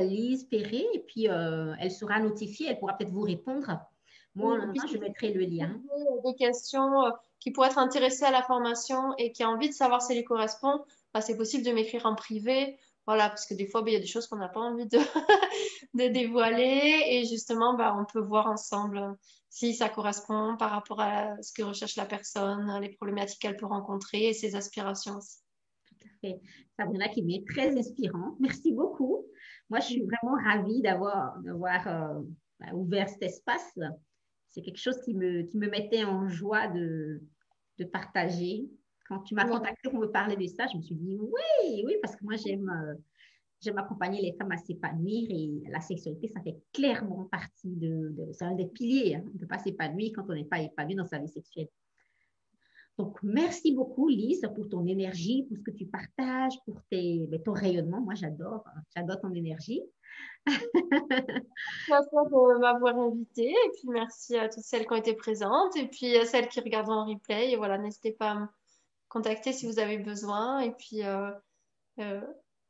Lise 0.00 0.44
Perret 0.44 0.86
et 0.94 1.00
puis 1.00 1.26
elle 1.26 1.90
sera 1.90 2.20
notifiée. 2.20 2.68
Elle 2.70 2.78
pourra 2.78 2.96
peut-être 2.96 3.12
vous 3.12 3.22
répondre. 3.22 3.80
Moi, 4.34 4.58
je 4.90 4.98
mettrai 4.98 5.32
le 5.32 5.40
lien. 5.40 5.80
Des 6.24 6.34
questions 6.34 7.12
qui 7.40 7.50
pourraient 7.50 7.68
être 7.68 7.78
intéressées 7.78 8.24
à 8.24 8.30
la 8.30 8.42
formation 8.42 9.14
et 9.18 9.32
qui 9.32 9.42
a 9.42 9.48
envie 9.48 9.68
de 9.68 9.74
savoir 9.74 10.02
si 10.02 10.12
elle 10.12 10.18
lui 10.18 10.24
correspond, 10.24 10.84
bah, 11.12 11.20
c'est 11.20 11.36
possible 11.36 11.64
de 11.64 11.72
m'écrire 11.72 12.06
en 12.06 12.14
privé 12.14 12.78
voilà, 13.06 13.28
parce 13.28 13.46
que 13.46 13.54
des 13.54 13.66
fois, 13.66 13.82
bah, 13.82 13.90
il 13.90 13.94
y 13.94 13.96
a 13.96 14.00
des 14.00 14.06
choses 14.06 14.26
qu'on 14.26 14.36
n'a 14.36 14.48
pas 14.48 14.60
envie 14.60 14.86
de, 14.86 14.98
de, 15.94 16.08
dévoiler 16.12 17.02
et 17.06 17.24
justement, 17.24 17.74
bah, 17.74 17.96
on 17.98 18.04
peut 18.04 18.20
voir 18.20 18.46
ensemble 18.46 19.16
si 19.48 19.74
ça 19.74 19.88
correspond 19.88 20.56
par 20.56 20.70
rapport 20.70 21.00
à 21.00 21.40
ce 21.42 21.52
que 21.52 21.62
recherche 21.62 21.96
la 21.96 22.06
personne, 22.06 22.80
les 22.80 22.90
problématiques 22.90 23.40
qu'elle 23.40 23.56
peut 23.56 23.66
rencontrer 23.66 24.28
et 24.28 24.32
ses 24.32 24.54
aspirations 24.54 25.16
aussi. 25.16 25.38
Tout 25.88 26.06
à 26.06 26.18
fait. 26.20 26.40
Sabrina 26.78 27.08
qui 27.08 27.22
m'est 27.22 27.44
très 27.48 27.76
inspirant. 27.76 28.36
Merci 28.38 28.72
beaucoup. 28.72 29.26
Moi, 29.70 29.80
je 29.80 29.86
suis 29.86 30.02
vraiment 30.02 30.36
ravie 30.44 30.82
d'avoir 30.82 31.36
euh, 31.46 32.20
bah, 32.60 32.74
ouvert 32.74 33.08
cet 33.08 33.22
espace. 33.22 33.78
C'est 34.48 34.62
quelque 34.62 34.80
chose 34.80 35.00
qui 35.04 35.14
me, 35.14 35.42
qui 35.42 35.58
me 35.58 35.68
mettait 35.68 36.04
en 36.04 36.28
joie 36.28 36.68
de, 36.68 37.20
de 37.78 37.84
partager 37.84 38.68
quand 39.10 39.20
tu 39.20 39.34
m'as 39.34 39.44
contacté 39.44 39.90
pour 39.90 39.98
me 39.98 40.06
parler 40.06 40.36
de 40.36 40.46
ça, 40.46 40.66
je 40.72 40.76
me 40.76 40.82
suis 40.82 40.94
dit 40.94 41.18
oui, 41.20 41.82
oui, 41.84 41.96
parce 42.00 42.14
que 42.14 42.24
moi, 42.24 42.36
j'aime 42.36 42.70
euh, 42.70 42.94
j'aime 43.60 43.76
accompagner 43.76 44.22
les 44.22 44.32
femmes 44.32 44.52
à 44.52 44.56
s'épanouir 44.56 45.28
et 45.30 45.68
la 45.68 45.80
sexualité, 45.80 46.28
ça 46.28 46.40
fait 46.40 46.56
clairement 46.72 47.24
partie 47.24 47.76
de, 47.76 48.14
c'est 48.32 48.44
un 48.44 48.54
des 48.54 48.66
piliers. 48.66 49.16
Hein. 49.16 49.24
On 49.26 49.34
ne 49.34 49.38
peut 49.38 49.46
pas 49.46 49.58
s'épanouir 49.58 50.12
quand 50.14 50.24
on 50.28 50.34
n'est 50.34 50.44
pas 50.44 50.60
épanoui 50.60 50.94
dans 50.94 51.04
sa 51.04 51.18
vie 51.18 51.28
sexuelle. 51.28 51.68
Donc, 52.98 53.18
merci 53.22 53.72
beaucoup, 53.72 54.08
Lise, 54.08 54.48
pour 54.54 54.68
ton 54.68 54.86
énergie, 54.86 55.44
pour 55.44 55.56
ce 55.56 55.62
que 55.62 55.70
tu 55.70 55.86
partages, 55.86 56.54
pour 56.64 56.80
tes, 56.90 57.26
ben, 57.28 57.42
ton 57.42 57.52
rayonnement. 57.52 58.00
Moi, 58.00 58.14
j'adore, 58.14 58.64
hein. 58.66 58.80
j'adore 58.94 59.20
ton 59.20 59.32
énergie. 59.32 59.82
merci 60.46 62.10
de 62.14 62.58
m'avoir 62.58 62.98
invitée 62.98 63.50
et 63.50 63.70
puis 63.74 63.88
merci 63.88 64.36
à 64.36 64.48
toutes 64.48 64.64
celles 64.64 64.86
qui 64.86 64.92
ont 64.92 64.96
été 64.96 65.14
présentes 65.14 65.76
et 65.76 65.86
puis 65.86 66.16
à 66.16 66.24
celles 66.24 66.48
qui 66.48 66.60
regardent 66.60 66.90
en 66.90 67.06
replay. 67.06 67.52
Et 67.52 67.56
voilà, 67.56 67.78
n'hésitez 67.78 68.12
pas 68.12 68.32
à 68.32 68.50
contacter 69.10 69.52
si 69.52 69.66
vous 69.66 69.78
avez 69.78 69.98
besoin. 69.98 70.60
Et 70.60 70.70
puis, 70.70 71.04
euh, 71.04 71.30
euh, 71.98 72.20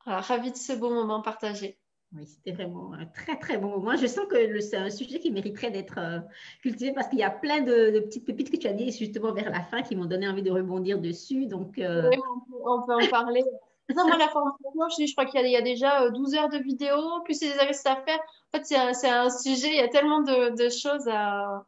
ravi 0.04 0.50
de 0.50 0.56
ce 0.56 0.72
beau 0.72 0.90
moment 0.90 1.22
partagé. 1.22 1.78
Oui, 2.12 2.26
c'était 2.26 2.50
vraiment 2.50 2.92
un 2.94 3.06
très, 3.06 3.38
très 3.38 3.56
bon 3.56 3.68
moment. 3.68 3.94
Je 3.94 4.06
sens 4.08 4.26
que 4.28 4.58
c'est 4.58 4.76
un 4.76 4.90
sujet 4.90 5.20
qui 5.20 5.30
mériterait 5.30 5.70
d'être 5.70 5.98
euh, 5.98 6.18
cultivé 6.60 6.92
parce 6.92 7.06
qu'il 7.06 7.20
y 7.20 7.22
a 7.22 7.30
plein 7.30 7.60
de, 7.60 8.00
petites 8.00 8.26
pépites 8.26 8.50
que 8.50 8.56
tu 8.56 8.66
as 8.66 8.72
dit 8.72 8.90
justement 8.90 9.32
vers 9.32 9.48
la 9.50 9.62
fin 9.62 9.82
qui 9.82 9.94
m'ont 9.94 10.06
donné 10.06 10.28
envie 10.28 10.42
de 10.42 10.50
rebondir 10.50 10.98
dessus. 10.98 11.46
Donc, 11.46 11.74
on, 11.78 12.82
peut, 12.82 12.94
en 12.94 13.08
parler. 13.08 13.44
non, 13.94 14.08
moi, 14.08 14.16
la 14.16 14.28
formation, 14.28 15.06
je, 15.06 15.12
crois 15.12 15.26
qu'il 15.26 15.46
y, 15.46 15.56
a 15.56 15.62
déjà 15.62 16.10
12 16.10 16.34
heures 16.34 16.48
de 16.48 16.58
vidéos, 16.58 17.20
plus 17.24 17.38
des 17.38 17.46
exercices 17.46 17.86
à 17.86 17.96
faire. 17.96 18.18
En 18.52 18.58
fait, 18.58 18.64
c'est 18.64 19.08
un, 19.08 19.30
sujet, 19.30 19.68
il 19.68 19.76
y 19.76 19.80
a 19.80 19.88
tellement 19.88 20.22
de, 20.22 20.68
choses 20.68 21.06
à, 21.06 21.64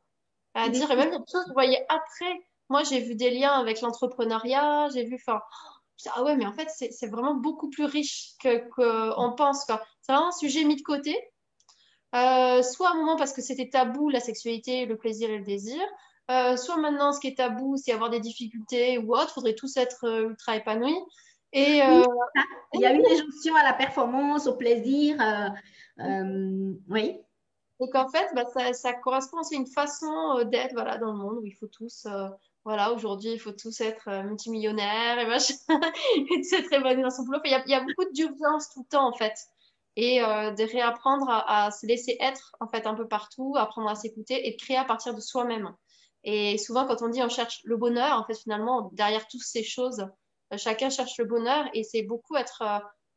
à 0.54 0.68
dire. 0.70 0.90
Et 0.90 0.96
même 0.96 1.10
des 1.10 1.16
choses 1.30 1.44
que 1.44 1.48
vous 1.48 1.54
voyez 1.54 1.78
après 1.88 2.40
moi, 2.68 2.82
j'ai 2.84 3.00
vu 3.00 3.14
des 3.14 3.30
liens 3.30 3.52
avec 3.52 3.80
l'entrepreneuriat, 3.80 4.88
j'ai 4.94 5.04
vu, 5.04 5.16
enfin, 5.16 5.40
ah 6.14 6.22
ouais, 6.22 6.36
mais 6.36 6.46
en 6.46 6.52
fait, 6.52 6.68
c'est 6.68 7.06
vraiment 7.06 7.34
beaucoup 7.34 7.70
plus 7.70 7.84
riche 7.84 8.32
qu'on 8.42 8.58
que 8.58 9.36
pense. 9.36 9.66
C'est 10.00 10.12
vraiment 10.12 10.28
un 10.28 10.32
sujet 10.32 10.64
mis 10.64 10.76
de 10.76 10.82
côté. 10.82 11.16
Euh, 12.14 12.62
soit 12.62 12.90
à 12.90 12.92
un 12.92 12.96
moment 12.96 13.16
parce 13.16 13.32
que 13.32 13.40
c'était 13.40 13.70
tabou, 13.70 14.10
la 14.10 14.20
sexualité, 14.20 14.84
le 14.86 14.96
plaisir 14.96 15.30
et 15.30 15.38
le 15.38 15.44
désir. 15.44 15.80
Euh, 16.30 16.56
soit 16.56 16.76
maintenant, 16.76 17.12
ce 17.12 17.20
qui 17.20 17.28
est 17.28 17.36
tabou, 17.36 17.76
c'est 17.76 17.92
avoir 17.92 18.10
des 18.10 18.20
difficultés 18.20 18.98
ou 18.98 19.14
autre. 19.14 19.32
Faudrait 19.32 19.54
tous 19.54 19.76
être 19.76 20.04
euh, 20.04 20.28
ultra 20.30 20.56
épanouis. 20.56 20.98
Et, 21.54 21.80
il 22.74 22.80
y 22.80 22.86
a 22.86 22.92
une 22.92 23.04
injonction 23.06 23.54
à 23.56 23.62
la 23.62 23.74
performance, 23.74 24.46
au 24.46 24.54
plaisir. 24.56 25.18
oui. 25.98 27.18
Donc 27.80 27.94
en 27.94 28.08
fait, 28.08 28.28
bah, 28.34 28.44
ça, 28.54 28.72
ça, 28.72 28.92
correspond 28.94 29.38
à 29.38 29.54
une 29.54 29.66
façon 29.66 30.44
d'être 30.44 30.72
voilà, 30.72 30.98
dans 30.98 31.12
le 31.12 31.18
monde 31.18 31.38
où 31.38 31.46
il 31.46 31.52
faut 31.52 31.66
tous 31.66 32.06
voilà, 32.64 32.92
aujourd'hui, 32.92 33.32
il 33.32 33.40
faut 33.40 33.52
tous 33.52 33.80
être 33.80 34.08
euh, 34.08 34.22
multimillionnaires 34.22 35.18
et 35.18 35.26
machin, 35.26 35.54
et 36.16 36.40
tous 36.40 36.52
être 36.52 36.72
évanouis 36.72 37.02
dans 37.02 37.10
son 37.10 37.24
boulot. 37.24 37.40
Il 37.44 37.50
y, 37.50 37.70
y 37.70 37.74
a 37.74 37.80
beaucoup 37.80 38.10
d'urgence 38.12 38.70
tout 38.72 38.80
le 38.80 38.88
temps, 38.88 39.08
en 39.08 39.12
fait. 39.12 39.34
Et 39.96 40.22
euh, 40.22 40.52
de 40.52 40.62
réapprendre 40.62 41.28
à, 41.28 41.70
se 41.70 41.86
laisser 41.86 42.16
être, 42.20 42.54
en 42.60 42.68
fait, 42.68 42.86
un 42.86 42.94
peu 42.94 43.08
partout, 43.08 43.54
apprendre 43.58 43.88
à 43.88 43.94
s'écouter 43.94 44.46
et 44.46 44.52
de 44.52 44.56
créer 44.56 44.76
à 44.76 44.84
partir 44.84 45.14
de 45.14 45.20
soi-même. 45.20 45.74
Et 46.24 46.56
souvent, 46.56 46.86
quand 46.86 47.02
on 47.02 47.08
dit 47.08 47.20
on 47.20 47.28
cherche 47.28 47.60
le 47.64 47.76
bonheur, 47.76 48.16
en 48.16 48.24
fait, 48.24 48.38
finalement, 48.38 48.90
derrière 48.92 49.26
toutes 49.26 49.42
ces 49.42 49.64
choses, 49.64 50.06
euh, 50.52 50.56
chacun 50.56 50.88
cherche 50.88 51.18
le 51.18 51.24
bonheur 51.24 51.66
et 51.74 51.82
c'est 51.82 52.02
beaucoup 52.02 52.36
être 52.36 52.62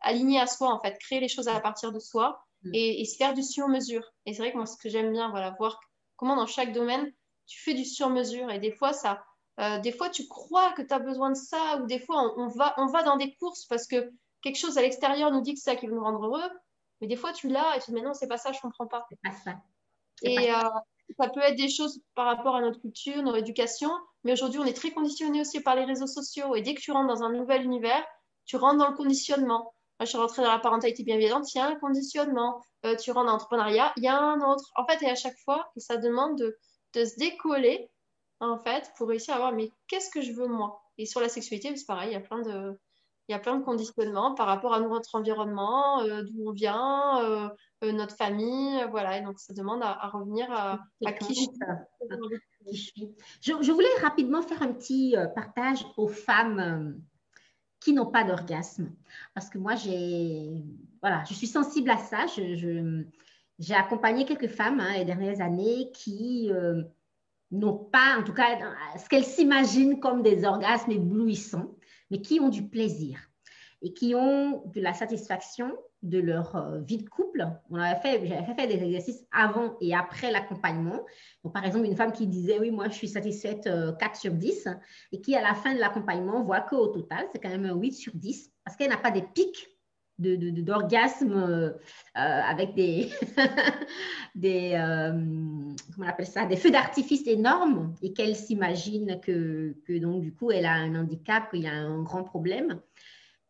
aligné 0.02 0.40
à 0.40 0.48
soi, 0.48 0.74
en 0.74 0.82
fait, 0.82 0.98
créer 1.00 1.20
les 1.20 1.28
choses 1.28 1.48
à 1.48 1.60
partir 1.60 1.92
de 1.94 2.00
soi 2.00 2.44
mm. 2.64 2.72
et, 2.74 3.02
et 3.02 3.06
se 3.06 3.16
faire 3.16 3.36
du 3.36 3.44
sur-mesure. 3.44 4.12
Et 4.26 4.34
c'est 4.34 4.42
vrai 4.42 4.52
que 4.52 4.58
moi, 4.58 4.66
ce 4.66 4.76
que 4.76 4.90
j'aime 4.90 5.12
bien, 5.14 5.30
voilà, 5.30 5.56
voir 5.60 5.80
comment 6.18 6.36
dans 6.36 6.48
chaque 6.48 6.74
domaine, 6.74 7.14
tu 7.46 7.62
fais 7.62 7.76
du 7.76 7.86
sur-mesure. 7.86 8.52
Et 8.52 8.60
des 8.60 8.72
fois, 8.72 8.92
ça, 8.92 9.24
euh, 9.60 9.80
des 9.80 9.92
fois, 9.92 10.10
tu 10.10 10.28
crois 10.28 10.74
que 10.74 10.82
tu 10.82 10.94
as 10.94 11.00
besoin 11.00 11.30
de 11.30 11.38
ça, 11.38 11.78
ou 11.82 11.86
des 11.86 12.00
fois, 12.00 12.34
on, 12.38 12.48
va, 12.48 12.74
on 12.78 12.88
va 12.88 13.04
dans 13.04 13.16
des 13.16 13.36
courses 13.36 13.66
parce 13.66 13.88
que 13.88 14.12
quelque 14.42 14.58
chose 14.58 14.78
à 14.78 14.82
l'extérieur 14.82 15.32
nous 15.32 15.42
dit 15.42 15.54
que 15.54 15.60
c'est 15.60 15.72
ça 15.72 15.76
qui 15.76 15.88
va 15.88 15.94
nous 15.94 16.04
rendre 16.04 16.26
heureux. 16.26 16.50
Mais 17.02 17.08
des 17.08 17.16
fois, 17.16 17.34
tu 17.34 17.48
l'as 17.48 17.76
et 17.76 17.80
tu 17.80 17.92
dis, 17.92 17.94
mais 17.94 18.02
non, 18.02 18.14
c'est 18.14 18.28
pas 18.28 18.38
ça, 18.38 18.52
je 18.52 18.60
comprends 18.60 18.88
pas. 18.88 19.06
C'est 19.10 19.20
pas 19.24 19.36
ça. 19.36 19.58
Et 20.24 20.52
euh, 20.52 20.60
ça 21.20 21.30
peut 21.30 21.42
être 21.42 21.58
des 21.58 21.70
choses 21.70 22.02
par 22.16 22.26
rapport 22.26 22.56
à 22.56 22.62
notre 22.62 22.80
culture, 22.80 23.22
notre 23.22 23.38
éducation. 23.38 23.92
Mais 24.24 24.34
aujourd'hui, 24.34 24.60
on 24.60 24.66
est 24.66 24.76
très 24.76 24.92
conditionné 24.92 25.42
aussi 25.42 25.62
par 25.62 25.76
les 25.76 25.86
réseaux 25.86 26.08
sociaux. 26.08 26.56
Et 26.56 26.62
dès 26.62 26.74
que 26.74 26.82
tu 26.82 26.92
rentres 26.92 27.08
dans 27.08 27.24
un 27.24 27.32
nouvel 27.32 27.64
univers, 27.64 28.04
tu 28.46 28.58
rentres 28.58 28.78
dans 28.78 28.90
le 28.90 28.96
conditionnement. 28.96 29.74
Moi, 30.00 30.06
je 30.06 30.08
suis 30.08 30.18
rentrée 30.18 30.42
dans 30.42 30.52
la 30.52 30.60
parentalité 30.60 31.04
bienveillante, 31.04 31.54
il 31.54 31.58
y 31.58 31.62
a 31.62 31.68
un 31.68 31.76
conditionnement. 31.76 32.62
Euh, 32.86 32.96
tu 32.96 33.12
rentres 33.12 33.28
dans 33.28 33.34
l'entrepreneuriat, 33.34 33.94
il 33.98 34.04
y 34.04 34.08
a 34.08 34.18
un 34.18 34.42
autre. 34.42 34.72
En 34.76 34.86
fait, 34.86 35.02
et 35.04 35.10
à 35.10 35.16
chaque 35.16 35.38
fois, 35.40 35.72
ça 35.78 35.98
demande 35.98 36.38
de, 36.38 36.58
de 36.94 37.06
se 37.06 37.16
décoller 37.18 37.90
en 38.40 38.58
fait, 38.58 38.92
pour 38.98 39.08
réussir 39.08 39.36
à 39.36 39.38
voir, 39.38 39.54
mais 39.54 39.72
qu'est-ce 39.88 40.10
que 40.10 40.22
je 40.22 40.32
veux 40.32 40.48
moi? 40.48 40.82
Et 40.98 41.06
sur 41.06 41.22
la 41.22 41.30
sexualité, 41.30 41.76
c'est 41.76 41.86
pareil, 41.86 42.10
il 42.10 42.14
y 42.14 42.18
a 42.18 42.22
plein 42.22 42.42
de, 42.42 42.78
il 43.28 43.32
y 43.32 43.36
a 43.36 43.40
plein 43.40 43.58
de 43.58 43.64
conditionnements 43.64 44.36
par 44.36 44.46
rapport 44.46 44.74
à 44.74 44.80
notre 44.80 45.16
environnement, 45.16 46.02
euh, 46.02 46.24
d'où 46.24 46.50
on 46.50 46.52
vient, 46.52 47.24
euh, 47.24 47.50
euh, 47.84 47.92
notre 47.92 48.16
famille, 48.16 48.86
voilà. 48.92 49.18
Et 49.18 49.22
donc, 49.22 49.40
ça 49.40 49.54
demande 49.54 49.82
à, 49.84 50.10
revenir 50.10 50.52
à, 50.52 50.80
qui 51.14 51.34
je 52.72 52.78
suis. 52.78 53.10
Je, 53.42 53.72
voulais 53.72 53.88
rapidement 54.02 54.42
faire 54.42 54.62
un 54.62 54.74
petit 54.74 55.16
partage 55.36 55.86
aux 55.98 56.08
femmes 56.08 57.00
qui 57.80 57.94
n'ont 57.94 58.06
pas 58.06 58.24
d'orgasme. 58.24 58.92
Parce 59.34 59.50
que 59.50 59.58
moi, 59.58 59.76
j'ai, 59.76 60.64
voilà, 61.02 61.24
je 61.28 61.34
suis 61.34 61.48
sensible 61.48 61.90
à 61.90 61.98
ça. 61.98 62.26
j'ai 62.28 63.76
accompagné 63.76 64.26
quelques 64.26 64.50
femmes 64.50 64.80
hein, 64.80 64.94
les 64.98 65.06
dernières 65.06 65.42
années 65.42 65.92
qui 65.94 66.52
n'ont 67.52 67.78
pas, 67.78 68.18
en 68.20 68.24
tout 68.24 68.34
cas, 68.34 68.58
ce 68.98 69.08
qu'elles 69.08 69.24
s'imaginent 69.24 70.00
comme 70.00 70.24
des 70.24 70.46
orgasmes 70.46 70.92
éblouissants, 70.92 71.76
mais 72.12 72.22
qui 72.22 72.40
ont 72.40 72.50
du 72.50 72.68
plaisir 72.68 73.20
et 73.82 73.94
qui 73.94 74.16
ont 74.16 74.64
de 74.74 74.82
la 74.82 74.94
satisfaction 74.94 75.72
de 76.02 76.20
leur 76.20 76.56
euh, 76.56 76.80
vie 76.80 76.98
de 76.98 77.10
couple. 77.10 77.48
On 77.70 77.76
avait 77.78 78.00
fait, 78.00 78.26
j'avais 78.26 78.54
fait 78.54 78.68
des 78.68 78.84
exercices 78.84 79.26
avant 79.32 79.76
et 79.82 79.94
après 79.96 80.32
l'accompagnement. 80.32 81.04
Donc, 81.44 81.54
par 81.54 81.66
exemple, 81.66 81.86
une 81.86 81.96
femme 81.96 82.12
qui 82.12 82.28
disait, 82.28 82.60
oui, 82.60 82.72
moi, 82.72 82.88
je 82.90 82.94
suis 82.94 83.08
satisfaite 83.08 83.64
4 83.64 83.68
euh, 83.74 83.94
sur 84.14 84.34
10 84.34 84.68
et 85.12 85.22
qui, 85.22 85.36
à 85.36 85.42
la 85.42 85.54
fin 85.54 85.74
de 85.74 85.80
l'accompagnement, 85.80 86.44
voit 86.44 86.62
qu'au 86.62 86.88
total, 86.88 87.28
c'est 87.32 87.40
quand 87.40 87.50
même 87.50 87.66
un 87.66 87.76
8 87.76 87.92
sur 87.94 88.14
10 88.16 88.52
parce 88.64 88.78
qu'elle 88.78 88.90
n'a 88.90 88.98
pas 88.98 89.12
des 89.12 89.24
pics 89.24 89.68
d'orgasme 90.18 91.30
de, 91.30 91.34
euh, 91.34 91.76
avec 92.14 92.74
des, 92.74 93.10
des 94.36 94.74
euh, 94.74 95.12
comment 95.12 96.06
on 96.06 96.10
appelle 96.10 96.28
ça, 96.28 96.46
des 96.46 96.56
feux 96.56 96.72
d'artifice 96.72 97.28
énormes 97.28 97.94
et 98.02 98.14
qu'elle 98.14 98.36
s'imagine 98.36 99.20
que, 99.22 99.76
que, 99.86 99.98
donc 99.98 100.22
du 100.22 100.34
coup 100.34 100.52
elle 100.52 100.66
a 100.66 100.74
un 100.74 100.96
handicap, 100.96 101.50
qu'il 101.50 101.64
y 101.64 101.68
a 101.68 101.74
un 101.74 102.02
grand 102.02 102.24
problème. 102.24 102.80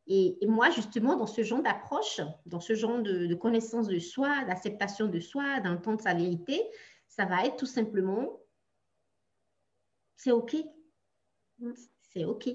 Et, 0.07 0.37
moi 0.47 0.69
justement 0.69 1.15
dans 1.15 1.27
ce 1.27 1.43
genre 1.43 1.61
d'approche, 1.61 2.21
dans 2.45 2.59
ce 2.59 2.73
genre 2.75 3.01
de, 3.01 3.27
de 3.27 3.35
connaissance 3.35 3.87
de 3.87 3.99
soi, 3.99 4.43
d'acceptation 4.45 5.07
de 5.07 5.19
soi, 5.19 5.59
d'entendre 5.61 6.01
sa 6.01 6.13
vérité, 6.13 6.61
ça 7.07 7.25
va 7.25 7.45
être 7.45 7.57
tout 7.57 7.65
simplement 7.65 8.39
c'est 10.25 10.31
ok, 10.31 10.55
c'est 12.01 12.25
ok. 12.25 12.49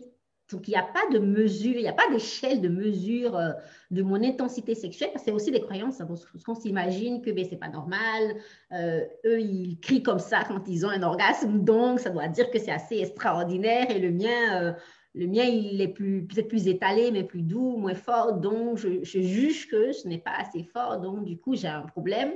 Donc, 0.53 0.69
il 0.69 0.73
n'y 0.73 0.77
a 0.77 0.83
pas 0.83 1.07
de 1.13 1.19
mesure, 1.19 1.75
il 1.75 1.83
n'y 1.83 1.89
a 1.89 1.93
pas 1.93 2.11
d'échelle 2.11 2.61
de 2.61 2.69
mesure 2.69 3.37
euh, 3.37 3.51
de 3.91 4.03
mon 4.03 4.23
intensité 4.23 4.75
sexuelle, 4.75 5.11
c'est 5.17 5.33
aussi 5.33 5.51
des 5.51 5.61
croyances. 5.61 6.01
Hein, 6.01 6.07
parce 6.07 6.45
qu'on 6.45 6.55
s'imagine 6.55 7.23
que 7.23 7.31
ben, 7.31 7.45
ce 7.45 7.51
n'est 7.51 7.57
pas 7.57 7.69
normal. 7.69 8.37
Euh, 8.73 9.05
eux, 9.25 9.41
ils 9.41 9.79
crient 9.81 10.03
comme 10.03 10.19
ça 10.19 10.45
quand 10.47 10.67
ils 10.69 10.85
ont 10.87 10.91
un 10.91 11.03
orgasme, 11.03 11.65
donc 11.65 12.01
ça 12.01 12.11
doit 12.11 12.29
dire 12.29 12.51
que 12.51 12.59
c'est 12.59 12.73
assez 12.73 12.99
extraordinaire. 12.99 13.91
Et 13.91 13.99
le 13.99 14.11
mien, 14.11 14.63
euh, 14.63 14.73
le 15.15 15.27
mien, 15.27 15.45
il 15.45 15.81
est 15.81 15.89
peut-être 15.89 16.49
plus 16.49 16.69
étalé, 16.69 17.11
mais 17.11 17.25
plus 17.25 17.43
doux, 17.43 17.77
moins 17.77 17.95
fort. 17.95 18.35
Donc, 18.35 18.79
je, 18.79 19.03
juge 19.03 19.69
que 19.69 19.93
ce 19.93 20.07
n'est 20.07 20.19
pas 20.19 20.35
assez 20.37 20.63
fort. 20.63 21.01
Donc, 21.01 21.25
du 21.25 21.39
coup, 21.39 21.57
j'ai 21.57 21.69
un 21.69 21.83
problème, 21.83 22.33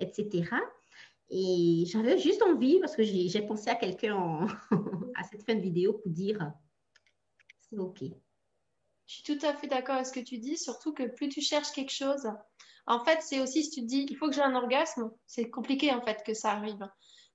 etc. 0.00 0.44
Et 1.30 1.84
j'avais 1.86 2.18
juste 2.18 2.42
envie, 2.42 2.78
parce 2.80 2.96
que 2.96 3.02
j'ai 3.02 3.42
pensé 3.42 3.70
à 3.70 3.74
quelqu'un 3.74 4.46
à 5.16 5.22
cette 5.30 5.42
fin 5.42 5.54
de 5.54 5.60
vidéo 5.60 5.94
pour 5.94 6.10
dire, 6.10 6.52
OK. 7.72 8.02
Je 9.06 9.14
suis 9.14 9.22
tout 9.22 9.46
à 9.46 9.54
fait 9.54 9.68
d'accord 9.68 9.96
avec 9.96 10.06
ce 10.06 10.12
que 10.12 10.20
tu 10.20 10.38
dis, 10.38 10.56
surtout 10.56 10.92
que 10.92 11.04
plus 11.04 11.28
tu 11.28 11.40
cherches 11.40 11.70
quelque 11.70 11.92
chose, 11.92 12.28
en 12.86 13.04
fait, 13.04 13.20
c'est 13.20 13.40
aussi 13.40 13.64
si 13.64 13.70
tu 13.70 13.80
te 13.80 13.86
dis, 13.86 14.06
il 14.08 14.16
faut 14.16 14.28
que 14.28 14.34
j'ai 14.34 14.42
un 14.42 14.54
orgasme, 14.54 15.10
c'est 15.26 15.50
compliqué 15.50 15.92
en 15.92 16.00
fait 16.02 16.22
que 16.24 16.34
ça 16.34 16.52
arrive. 16.52 16.88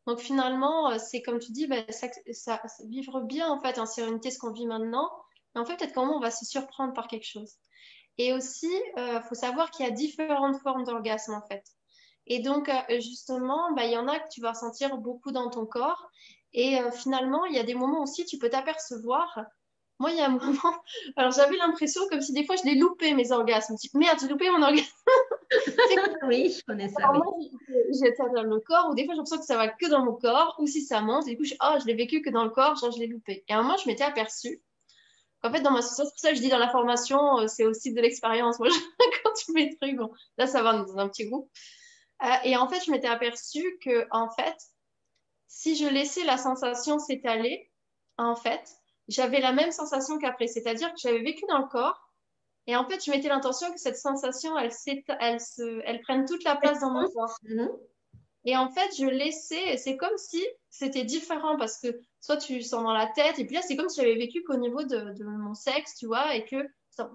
Donc 0.07 0.19
finalement, 0.19 0.91
euh, 0.91 0.97
c'est 0.97 1.21
comme 1.21 1.39
tu 1.39 1.51
dis, 1.51 1.67
ben, 1.67 1.85
vivre 2.85 3.21
bien 3.21 3.49
en 3.49 3.59
fait 3.59 3.77
en 3.77 3.85
sérénité 3.85 4.31
ce 4.31 4.39
qu'on 4.39 4.51
vit 4.51 4.65
maintenant. 4.65 5.11
Mais 5.53 5.61
en 5.61 5.65
fait, 5.65 5.75
peut-être 5.75 5.93
qu'au 5.93 6.01
moment 6.01 6.17
on 6.17 6.21
va 6.21 6.31
se 6.31 6.45
surprendre 6.45 6.93
par 6.93 7.07
quelque 7.07 7.27
chose. 7.27 7.55
Et 8.17 8.33
aussi, 8.33 8.71
il 8.97 8.99
euh, 8.99 9.21
faut 9.21 9.35
savoir 9.35 9.71
qu'il 9.71 9.85
y 9.85 9.89
a 9.89 9.91
différentes 9.91 10.59
formes 10.61 10.85
d'orgasme 10.85 11.33
en 11.33 11.45
fait. 11.47 11.63
Et 12.27 12.39
donc, 12.39 12.69
euh, 12.69 12.99
justement, 13.01 13.73
ben, 13.73 13.83
il 13.83 13.91
y 13.91 13.97
en 13.97 14.07
a 14.07 14.19
que 14.19 14.29
tu 14.31 14.41
vas 14.41 14.53
sentir 14.53 14.97
beaucoup 14.97 15.31
dans 15.31 15.49
ton 15.49 15.65
corps. 15.65 16.09
Et 16.53 16.79
finalement, 16.91 17.45
il 17.45 17.55
y 17.55 17.59
a 17.59 17.63
des 17.63 17.75
moments 17.75 18.01
aussi, 18.01 18.25
tu 18.25 18.37
peux 18.37 18.49
t'apercevoir. 18.49 19.39
Moi, 20.01 20.09
il 20.09 20.17
y 20.17 20.21
a 20.21 20.25
un 20.25 20.29
moment, 20.29 20.73
alors 21.15 21.31
j'avais 21.31 21.57
l'impression 21.57 22.01
comme 22.09 22.21
si 22.21 22.33
des 22.33 22.43
fois 22.43 22.55
je 22.55 22.63
l'ai 22.63 22.73
loupé 22.73 23.13
mes 23.13 23.31
orgasmes. 23.31 23.75
Merde, 23.93 24.17
j'ai 24.19 24.27
loupé 24.27 24.49
mon 24.49 24.63
orgasme. 24.63 24.89
oui, 26.27 26.51
je 26.57 26.63
connais 26.65 26.89
ça. 26.89 27.11
Oui. 27.13 27.51
J'ai 28.01 28.15
ça 28.15 28.23
dans 28.33 28.41
le 28.41 28.59
corps, 28.61 28.89
ou 28.89 28.95
des 28.95 29.05
fois 29.05 29.13
j'ai 29.13 29.17
l'impression 29.19 29.37
que 29.37 29.45
ça 29.45 29.57
va 29.57 29.67
que 29.67 29.87
dans 29.89 30.03
mon 30.03 30.13
corps, 30.13 30.55
ou 30.57 30.65
si 30.65 30.81
ça 30.81 31.01
monte, 31.01 31.27
et 31.27 31.31
du 31.31 31.37
coup, 31.37 31.43
je, 31.43 31.53
oh, 31.61 31.75
je 31.79 31.85
l'ai 31.85 31.93
vécu 31.93 32.23
que 32.23 32.31
dans 32.31 32.43
le 32.43 32.49
corps, 32.49 32.75
genre 32.77 32.91
je 32.91 32.97
l'ai 32.97 33.05
loupé. 33.05 33.43
Et 33.47 33.53
à 33.53 33.59
un 33.59 33.61
moment, 33.61 33.77
je 33.77 33.87
m'étais 33.87 34.03
aperçue 34.03 34.63
qu'en 35.43 35.51
fait, 35.51 35.61
dans 35.61 35.69
ma 35.69 35.83
c'est 35.83 36.01
pour 36.01 36.11
ça 36.15 36.31
que 36.31 36.35
je 36.35 36.41
dis 36.41 36.49
dans 36.49 36.57
la 36.57 36.69
formation, 36.69 37.37
euh, 37.37 37.45
c'est 37.45 37.65
aussi 37.65 37.93
de 37.93 38.01
l'expérience. 38.01 38.57
Moi, 38.57 38.69
quand 39.23 39.33
tu 39.33 39.53
fais 39.53 39.67
des 39.67 39.77
trucs, 39.77 39.97
bon, 39.97 40.11
là, 40.39 40.47
ça 40.47 40.63
va 40.63 40.73
dans 40.73 40.97
un 40.97 41.09
petit 41.09 41.27
groupe. 41.27 41.47
Euh, 42.23 42.27
et 42.43 42.57
en 42.57 42.67
fait, 42.67 42.83
je 42.83 42.89
m'étais 42.89 43.07
aperçue 43.07 43.77
que, 43.85 44.07
en 44.09 44.31
fait, 44.31 44.57
si 45.47 45.75
je 45.75 45.85
laissais 45.85 46.23
la 46.23 46.39
sensation 46.39 46.97
s'étaler, 46.97 47.69
en 48.17 48.35
fait, 48.35 48.80
j'avais 49.11 49.39
la 49.39 49.51
même 49.51 49.71
sensation 49.71 50.17
qu'après. 50.17 50.47
C'est-à-dire 50.47 50.89
que 50.89 50.99
j'avais 50.99 51.21
vécu 51.21 51.43
dans 51.47 51.59
le 51.59 51.67
corps, 51.67 52.11
et 52.67 52.75
en 52.75 52.87
fait, 52.87 53.03
je 53.03 53.11
mettais 53.11 53.27
l'intention 53.27 53.71
que 53.71 53.79
cette 53.79 53.97
sensation, 53.97 54.57
elle, 54.57 54.71
elle, 55.19 55.39
se, 55.39 55.81
elle 55.85 56.01
prenne 56.01 56.25
toute 56.25 56.43
la 56.43 56.55
place 56.55 56.79
dans 56.79 56.91
mon 56.91 57.09
corps. 57.09 57.35
Mhm. 57.43 57.69
Et 58.45 58.57
en 58.57 58.69
fait, 58.69 58.89
je 58.97 59.05
laissais, 59.05 59.77
c'est 59.77 59.97
comme 59.97 60.17
si 60.17 60.43
c'était 60.69 61.03
différent 61.03 61.57
parce 61.57 61.79
que 61.79 61.99
soit 62.21 62.37
tu 62.37 62.61
sens 62.61 62.83
dans 62.83 62.93
la 62.93 63.07
tête, 63.07 63.37
et 63.39 63.45
puis 63.45 63.55
là, 63.55 63.61
c'est 63.61 63.75
comme 63.75 63.89
si 63.89 64.01
j'avais 64.01 64.15
vécu 64.15 64.43
qu'au 64.43 64.57
niveau 64.57 64.83
de, 64.83 65.13
de, 65.17 65.23
mon 65.23 65.53
sexe, 65.53 65.95
tu 65.95 66.07
vois, 66.07 66.35
et 66.35 66.45
que, 66.45 66.57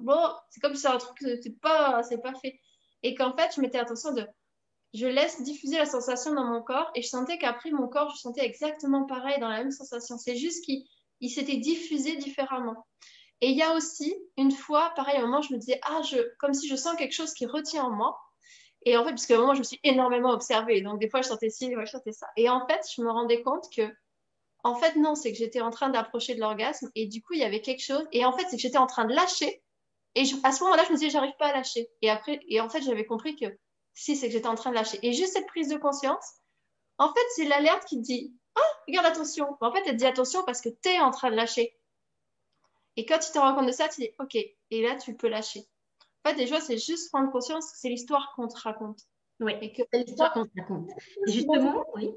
bon, 0.01 0.21
c'est 0.51 0.61
comme 0.61 0.75
si 0.75 0.83
c'est 0.83 0.89
un 0.89 0.99
truc, 0.99 1.17
c'est 1.21 1.61
pas, 1.61 2.03
pas 2.23 2.35
fait. 2.41 2.61
Et 3.03 3.15
qu'en 3.15 3.37
fait, 3.37 3.53
je 3.57 3.61
mettais 3.61 3.79
l'intention 3.79 4.13
de, 4.13 4.27
je 4.95 5.07
laisse 5.07 5.43
diffuser 5.43 5.79
la 5.79 5.87
sensation 5.87 6.33
dans 6.33 6.45
mon 6.45 6.63
corps, 6.63 6.91
et 6.95 7.03
je 7.03 7.09
sentais 7.09 7.39
qu'après 7.39 7.71
mon 7.71 7.89
corps, 7.89 8.13
je 8.15 8.21
sentais 8.21 8.45
exactement 8.45 9.05
pareil, 9.07 9.41
dans 9.41 9.49
la 9.49 9.59
même 9.59 9.73
sensation. 9.73 10.19
C'est 10.19 10.37
juste 10.37 10.65
qu'il 10.65 10.85
s'était 11.21 11.57
diffusé 11.57 12.17
différemment. 12.17 12.87
Et 13.41 13.51
il 13.51 13.57
y 13.57 13.63
a 13.63 13.75
aussi, 13.75 14.17
une 14.37 14.53
fois, 14.53 14.93
pareil, 14.97 15.17
à 15.17 15.21
un 15.21 15.23
moment, 15.23 15.43
je 15.43 15.53
me 15.53 15.59
disais, 15.59 15.79
ah, 15.83 16.01
je, 16.03 16.17
comme 16.39 16.55
si 16.55 16.69
je 16.69 16.77
sens 16.77 16.97
quelque 16.97 17.13
chose 17.13 17.35
qui 17.35 17.47
retient 17.47 17.85
en 17.85 17.91
moi. 17.91 18.19
Et 18.85 18.97
en 18.97 19.05
fait, 19.05 19.11
parce 19.11 19.27
qu'à 19.27 19.37
un 19.37 19.41
moment, 19.41 19.55
je 19.55 19.59
me 19.59 19.65
suis 19.65 19.81
énormément 19.83 20.31
observée. 20.31 20.81
Donc, 20.81 21.01
des 21.01 21.11
fois, 21.11 21.21
je 21.21 21.29
sentais 21.29 21.51
ci, 21.51 21.69
des 21.69 21.75
fois, 21.75 21.85
je 21.85 21.91
sentais 21.91 22.13
ça. 22.13 22.27
Et 22.37 22.49
en 22.49 22.67
fait, 22.67 22.81
je 22.95 23.03
me 23.03 23.11
rendais 23.11 23.43
compte 23.43 23.67
que, 23.75 23.83
en 24.63 24.75
fait, 24.77 24.97
non, 24.97 25.15
c'est 25.15 25.33
que 25.33 25.39
j'étais 25.39 25.61
en 25.61 25.71
train 25.71 25.91
d'approcher 25.91 26.35
de 26.35 26.41
l'orgasme. 26.41 26.91
Et 26.95 27.07
du 27.07 27.23
coup, 27.23 27.35
il 27.35 27.41
y 27.41 27.45
avait 27.45 27.61
quelque 27.61 27.85
chose. 27.85 28.07
Et 28.13 28.25
en 28.25 28.33
fait, 28.33 28.45
c'est 28.49 28.57
que 28.57 28.63
j'étais 28.63 28.79
en 28.79 28.87
train 28.87 29.05
de 29.05 29.15
lâcher. 29.15 29.63
Et 30.15 30.23
à 30.45 30.53
ce 30.53 30.63
moment-là, 30.65 30.85
je 30.87 30.93
me 30.93 30.97
disais, 30.97 31.11
j'arrive 31.11 31.37
pas 31.39 31.49
à 31.49 31.53
lâcher. 31.53 31.89
Et 32.01 32.09
après, 32.09 32.41
et 32.49 32.61
en 32.61 32.71
fait, 32.71 32.81
j'avais 32.81 33.05
compris 33.05 33.37
que 33.37 33.47
si, 33.93 34.17
c'est 34.17 34.29
que 34.29 34.33
j'étais 34.33 34.49
en 34.49 34.55
train 34.55 34.71
de 34.71 34.77
lâcher. 34.77 34.99
Et 35.03 35.13
juste 35.13 35.35
cette 35.35 35.47
prise 35.47 35.69
de 35.69 35.77
conscience, 35.77 36.37
en 36.99 37.13
fait, 37.13 37.27
c'est 37.35 37.45
l'alerte 37.45 37.85
qui 37.87 37.99
dit, 37.99 38.35
ah, 38.57 38.83
regarde, 38.89 39.07
attention. 39.07 39.57
En 39.61 39.73
fait, 39.73 39.83
elle 39.87 39.93
te 39.93 39.97
dit 39.97 40.07
attention 40.07 40.43
parce 40.45 40.61
que 40.61 40.69
tu 40.69 40.89
es 40.89 41.01
en 41.01 41.11
train 41.11 41.31
de 41.31 41.37
lâcher. 41.37 41.77
Et 42.97 43.05
quand 43.05 43.19
tu 43.19 43.31
te 43.31 43.39
rends 43.39 43.55
compte 43.55 43.67
de 43.67 43.73
ça, 43.73 43.89
tu 43.89 44.01
dis 44.01 44.11
OK. 44.19 44.35
Et 44.35 44.83
là, 44.83 44.97
tu 44.97 45.15
peux 45.15 45.29
lâcher. 45.29 45.67
En 46.25 46.31
fait, 46.31 46.37
déjà, 46.37 46.61
c'est 46.61 46.79
juste 46.79 47.11
prendre 47.11 47.31
conscience 47.31 47.71
que 47.71 47.79
c'est 47.79 47.89
l'histoire 47.89 48.33
qu'on 48.35 48.49
te 48.49 48.59
raconte. 48.59 49.01
Oui, 49.41 49.53
et 49.61 49.73
que 49.73 49.83
c'est 49.93 50.05
l'histoire 50.05 50.33
qu'on 50.33 50.47
te 50.47 50.51
raconte. 50.59 50.89
justement, 51.27 51.85
oui. 51.95 52.11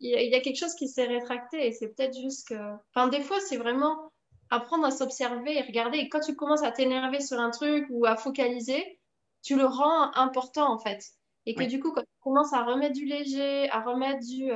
Il 0.00 0.10
y 0.10 0.34
a 0.34 0.40
quelque 0.40 0.58
chose 0.58 0.74
qui 0.74 0.88
s'est 0.88 1.06
rétracté 1.06 1.66
et 1.66 1.72
c'est 1.72 1.88
peut-être 1.88 2.16
juste 2.16 2.48
que. 2.48 2.54
Enfin, 2.94 3.08
des 3.08 3.20
fois, 3.20 3.40
c'est 3.40 3.56
vraiment 3.56 4.12
apprendre 4.50 4.84
à 4.84 4.90
s'observer 4.90 5.56
et 5.56 5.62
regarder. 5.62 5.98
Et 5.98 6.08
quand 6.08 6.20
tu 6.20 6.34
commences 6.34 6.62
à 6.62 6.72
t'énerver 6.72 7.20
sur 7.20 7.38
un 7.38 7.50
truc 7.50 7.86
ou 7.90 8.06
à 8.06 8.16
focaliser, 8.16 8.98
tu 9.42 9.56
le 9.56 9.64
rends 9.64 10.12
important 10.14 10.72
en 10.72 10.78
fait. 10.78 11.04
Et 11.46 11.54
que 11.54 11.64
du 11.64 11.80
coup, 11.80 11.92
quand 11.92 12.02
tu 12.02 12.20
commences 12.20 12.52
à 12.52 12.62
remettre 12.64 12.94
du 12.94 13.06
léger, 13.06 13.70
à 13.70 13.80
remettre 13.80 14.20
du. 14.26 14.50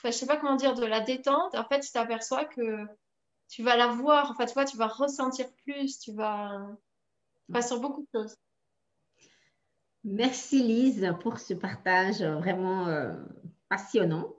Enfin, 0.00 0.12
je 0.12 0.16
sais 0.16 0.26
pas 0.26 0.38
comment 0.38 0.56
dire, 0.56 0.74
de 0.74 0.86
la 0.86 1.00
détente, 1.00 1.54
en 1.54 1.64
fait, 1.64 1.80
tu 1.80 1.92
t'aperçois 1.92 2.46
que 2.46 2.86
tu 3.50 3.62
vas 3.62 3.76
la 3.76 3.88
voir, 3.88 4.30
enfin, 4.30 4.46
tu 4.46 4.54
vois, 4.54 4.64
tu 4.64 4.78
vas 4.78 4.86
ressentir 4.86 5.46
plus, 5.64 5.98
tu 5.98 6.14
vas, 6.14 6.68
tu 7.54 7.62
sur 7.62 7.80
beaucoup 7.80 8.00
de 8.00 8.08
choses. 8.18 8.34
Merci 10.02 10.62
Lise 10.62 11.14
pour 11.20 11.38
ce 11.38 11.52
partage 11.52 12.22
vraiment 12.22 12.86
euh, 12.86 13.12
passionnant. 13.68 14.34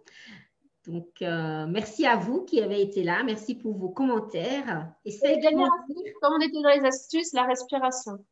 Donc, 0.88 1.22
euh, 1.22 1.68
merci 1.68 2.08
à 2.08 2.16
vous 2.16 2.44
qui 2.44 2.60
avez 2.60 2.82
été 2.82 3.04
là. 3.04 3.22
Merci 3.22 3.54
pour 3.54 3.78
vos 3.78 3.90
commentaires. 3.90 4.92
Et 5.06 5.12
c'est 5.12 5.36
également, 5.36 5.70
comme 6.22 6.34
on 6.34 6.42
était 6.42 6.60
dans 6.60 6.70
les 6.70 6.88
astuces, 6.88 7.34
la 7.34 7.44
respiration. 7.44 8.26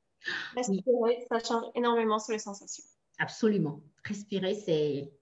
Respirer, 0.56 1.27
ça 1.30 1.38
change 1.39 1.65
énormément 1.76 2.18
sur 2.18 2.34
les 2.34 2.39
sensations. 2.39 2.84
Absolument. 3.19 3.81
Respirer, 4.03 4.56
c'est 4.56 5.14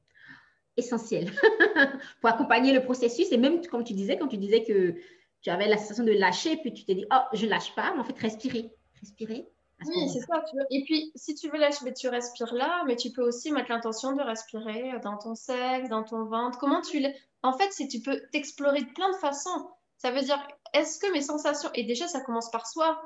essentiel 0.78 1.32
pour 2.22 2.30
accompagner 2.30 2.74
le 2.74 2.84
processus. 2.84 3.32
Et 3.32 3.38
même, 3.38 3.66
comme 3.68 3.84
tu 3.84 3.94
disais, 3.94 4.18
quand 4.18 4.28
tu 4.28 4.38
disais 4.38 4.64
que 4.64 4.96
tu 5.42 5.50
avais 5.50 5.68
la 5.68 5.78
sensation 5.78 6.04
de 6.04 6.12
lâcher, 6.12 6.58
puis 6.58 6.74
tu 6.74 6.86
t'es 6.86 6.96
dit, 6.96 7.06
oh, 7.12 7.22
je 7.34 7.46
lâche 7.46 7.76
pas, 7.76 7.94
mais 7.94 8.00
en 8.00 8.04
fait, 8.04 8.18
respirer. 8.18 8.72
Respirer. 9.02 9.48
Oui, 9.86 10.10
c'est 10.10 10.22
ça. 10.22 10.44
Et 10.72 10.84
puis, 10.86 11.12
si 11.16 11.36
tu 11.36 11.50
veux 11.50 11.60
lâcher, 11.60 11.94
tu 11.94 12.08
respires 12.08 12.54
là, 12.54 12.84
mais 12.88 12.96
tu 12.96 13.12
peux 13.12 13.22
aussi 13.22 13.52
mettre 13.52 13.70
l'intention 13.70 14.14
de 14.14 14.22
respirer 14.22 14.94
dans 15.04 15.18
ton 15.18 15.36
sexe, 15.36 15.90
dans 15.90 16.04
ton 16.04 16.26
ventre. 16.26 16.58
Comment 16.58 16.82
tu 16.82 17.06
En 17.44 17.54
fait, 17.54 17.72
si 17.72 17.88
tu 17.88 18.02
peux 18.02 18.20
t'explorer 18.32 18.82
de 18.82 18.92
plein 18.94 19.12
de 19.12 19.18
façons. 19.18 19.70
Ça 19.98 20.12
veut 20.12 20.22
dire, 20.22 20.46
est-ce 20.74 21.00
que 21.00 21.12
mes 21.12 21.22
sensations. 21.22 21.70
Et 21.76 21.84
déjà, 21.84 22.08
ça 22.08 22.22
commence 22.22 22.50
par 22.50 22.68
soi. 22.68 23.00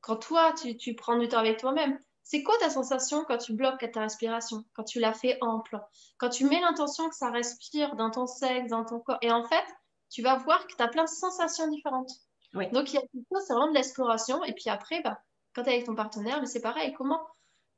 Quand 0.00 0.16
toi, 0.16 0.52
tu, 0.60 0.76
tu 0.76 0.94
prends 0.94 1.18
du 1.18 1.28
temps 1.28 1.38
avec 1.38 1.58
toi-même. 1.58 1.98
C'est 2.24 2.42
quoi 2.42 2.56
ta 2.58 2.70
sensation 2.70 3.24
quand 3.24 3.38
tu 3.38 3.52
bloques 3.52 3.90
ta 3.92 4.00
respiration, 4.00 4.64
quand 4.72 4.84
tu 4.84 4.98
la 4.98 5.12
fais 5.12 5.36
ample, 5.42 5.78
quand 6.18 6.30
tu 6.30 6.46
mets 6.46 6.60
l'intention 6.60 7.08
que 7.08 7.14
ça 7.14 7.30
respire 7.30 7.96
dans 7.96 8.10
ton 8.10 8.26
sexe, 8.26 8.70
dans 8.70 8.84
ton 8.84 8.98
corps. 8.98 9.18
Et 9.20 9.30
en 9.30 9.44
fait, 9.44 9.64
tu 10.10 10.22
vas 10.22 10.36
voir 10.36 10.66
que 10.66 10.74
tu 10.74 10.82
as 10.82 10.88
plein 10.88 11.04
de 11.04 11.08
sensations 11.08 11.68
différentes. 11.68 12.10
Donc, 12.54 12.92
il 12.92 12.94
y 12.94 12.98
a 12.98 13.02
c'est 13.02 13.52
vraiment 13.52 13.68
de 13.68 13.74
l'exploration. 13.74 14.42
Et 14.44 14.52
puis 14.52 14.70
après, 14.70 15.02
bah, 15.02 15.20
quand 15.54 15.64
tu 15.64 15.70
es 15.70 15.74
avec 15.74 15.86
ton 15.86 15.94
partenaire, 15.94 16.40
mais 16.40 16.46
c'est 16.46 16.60
pareil. 16.60 16.94
Comment 16.96 17.20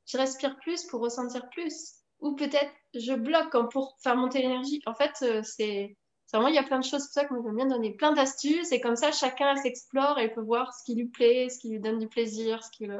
je 0.05 0.17
respire 0.17 0.57
plus 0.59 0.85
pour 0.85 1.01
ressentir 1.01 1.49
plus? 1.49 1.95
Ou 2.19 2.35
peut-être 2.35 2.71
je 2.93 3.13
bloque 3.13 3.55
pour 3.71 3.97
faire 4.01 4.15
monter 4.15 4.39
l'énergie. 4.39 4.81
En 4.85 4.93
fait, 4.93 5.13
euh, 5.23 5.41
c'est 5.43 5.97
vraiment, 6.31 6.47
il 6.47 6.55
y 6.55 6.59
a 6.59 6.63
plein 6.63 6.79
de 6.79 6.85
choses. 6.85 7.01
C'est 7.01 7.07
pour 7.07 7.13
ça 7.13 7.25
que 7.25 7.33
moi, 7.33 7.43
j'aime 7.43 7.55
bien 7.55 7.65
donner 7.65 7.93
plein 7.95 8.13
d'astuces. 8.13 8.71
Et 8.71 8.79
comme 8.79 8.95
ça, 8.95 9.11
chacun 9.11 9.55
s'explore 9.55 10.19
et 10.19 10.31
peut 10.31 10.41
voir 10.41 10.73
ce 10.73 10.83
qui 10.85 10.95
lui 10.95 11.07
plaît, 11.07 11.49
ce 11.49 11.59
qui 11.59 11.69
lui 11.69 11.79
donne 11.79 11.99
du 11.99 12.07
plaisir, 12.07 12.63
ce 12.63 12.69
qui 12.71 12.85
le... 12.85 12.99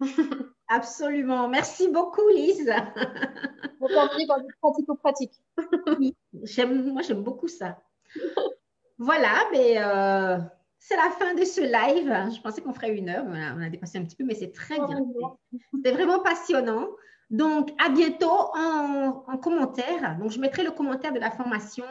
Absolument. 0.68 1.48
Merci 1.48 1.88
beaucoup, 1.88 2.28
Lise. 2.28 2.72
On 3.80 3.86
peut 3.86 3.98
en 3.98 4.16
du 4.16 4.54
pratico-pratique. 4.60 5.42
moi, 6.32 7.02
j'aime 7.02 7.22
beaucoup 7.22 7.48
ça 7.48 7.78
voilà, 8.98 9.44
mais 9.52 9.76
euh, 9.78 10.38
c'est 10.78 10.96
la 10.96 11.10
fin 11.10 11.34
de 11.34 11.44
ce 11.44 11.60
live. 11.60 12.34
Je 12.34 12.40
pensais 12.40 12.60
qu'on 12.60 12.74
ferait 12.74 12.96
une 12.96 13.08
heure, 13.08 13.24
on 13.26 13.62
a, 13.62 13.68
dépassé 13.68 13.98
un 13.98 14.04
petit 14.04 14.16
peu, 14.16 14.24
mais 14.24 14.34
c'est 14.34 14.52
très 14.52 14.76
bien. 14.76 15.06
C'est 15.84 15.92
vraiment 15.92 16.20
passionnant. 16.20 16.88
Donc, 17.30 17.70
à 17.78 17.90
bientôt 17.90 18.50
en, 18.54 19.38
commentaire. 19.40 20.18
Donc, 20.18 20.32
je 20.32 20.40
mettrai 20.40 20.64
le 20.64 20.72
commentaire 20.72 21.12
de 21.12 21.20
la 21.20 21.30
formation. 21.30 21.84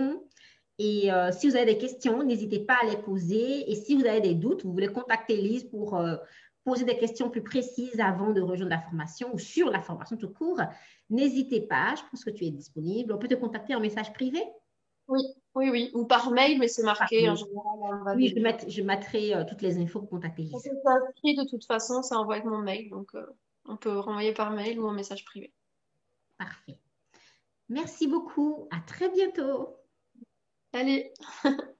Et 0.80 1.12
euh, 1.12 1.32
si 1.32 1.50
vous 1.50 1.56
avez 1.56 1.66
des 1.66 1.78
questions, 1.78 2.24
n'hésitez 2.24 2.60
pas 2.60 2.78
à 2.82 2.86
les 2.86 2.98
poser. 2.98 3.72
Et 3.72 3.76
si 3.76 3.96
vous 3.96 4.06
avez 4.06 4.22
des 4.22 4.36
doutes, 4.36 4.64
vous 4.64 4.74
voulez 4.74 4.88
contacter 4.88 5.38
Lise 5.38 5.64
pour 5.64 5.96
euh, 5.96 6.18
poser 6.68 6.84
des 6.84 6.98
questions 6.98 7.30
plus 7.30 7.42
précises 7.42 8.02
avant 8.02 8.32
de 8.32 8.42
rejoindre 8.42 8.72
la 8.72 8.82
formation 8.82 9.34
ou 9.34 9.40
sur 9.40 9.70
la 9.70 9.82
formation 9.82 10.18
tout 10.18 10.28
court, 10.28 10.60
n'hésitez 11.10 11.62
pas. 11.62 11.96
Je 11.96 12.02
pense 12.12 12.26
que 12.26 12.30
tu 12.30 12.44
es 12.44 12.52
disponible. 12.52 13.14
On 13.14 13.18
peut 13.18 13.30
te 13.30 13.36
contacter 13.36 13.74
en 13.74 13.80
message 13.80 14.12
privé? 14.12 14.44
Oui, 15.08 15.22
oui, 15.56 15.70
oui. 15.70 15.92
Ou 15.94 16.04
par 16.04 16.30
mail, 16.32 16.60
mais 16.60 16.68
c'est 16.68 16.84
marqué 16.84 17.30
en 17.30 17.36
général. 17.36 18.18
oui, 18.18 18.34
je, 18.68 18.82
mettrai 18.82 19.34
euh, 19.34 19.46
toutes 19.48 19.62
les 19.62 19.78
infos 19.78 20.02
pour 20.02 20.10
contacter 20.10 20.50
C'est 20.62 20.72
inscrit 20.86 21.38
de 21.38 21.50
toute 21.50 21.64
façon, 21.66 22.02
ça 22.02 22.20
envoie 22.20 22.36
avec 22.36 22.46
mon 22.46 22.58
mail. 22.58 22.90
Donc, 22.90 23.16
euh, 23.16 23.26
on 23.64 23.78
peut 23.78 23.98
renvoyer 24.00 24.34
par 24.34 24.52
mail 24.52 24.78
ou 24.78 24.88
en 24.90 24.92
message 24.92 25.24
privé. 25.24 25.54
Parfait. 26.38 26.78
Merci 27.70 28.08
beaucoup. 28.08 28.68
À 28.72 28.82
très 28.86 29.08
bientôt. 29.10 29.78
Allez. 30.74 31.14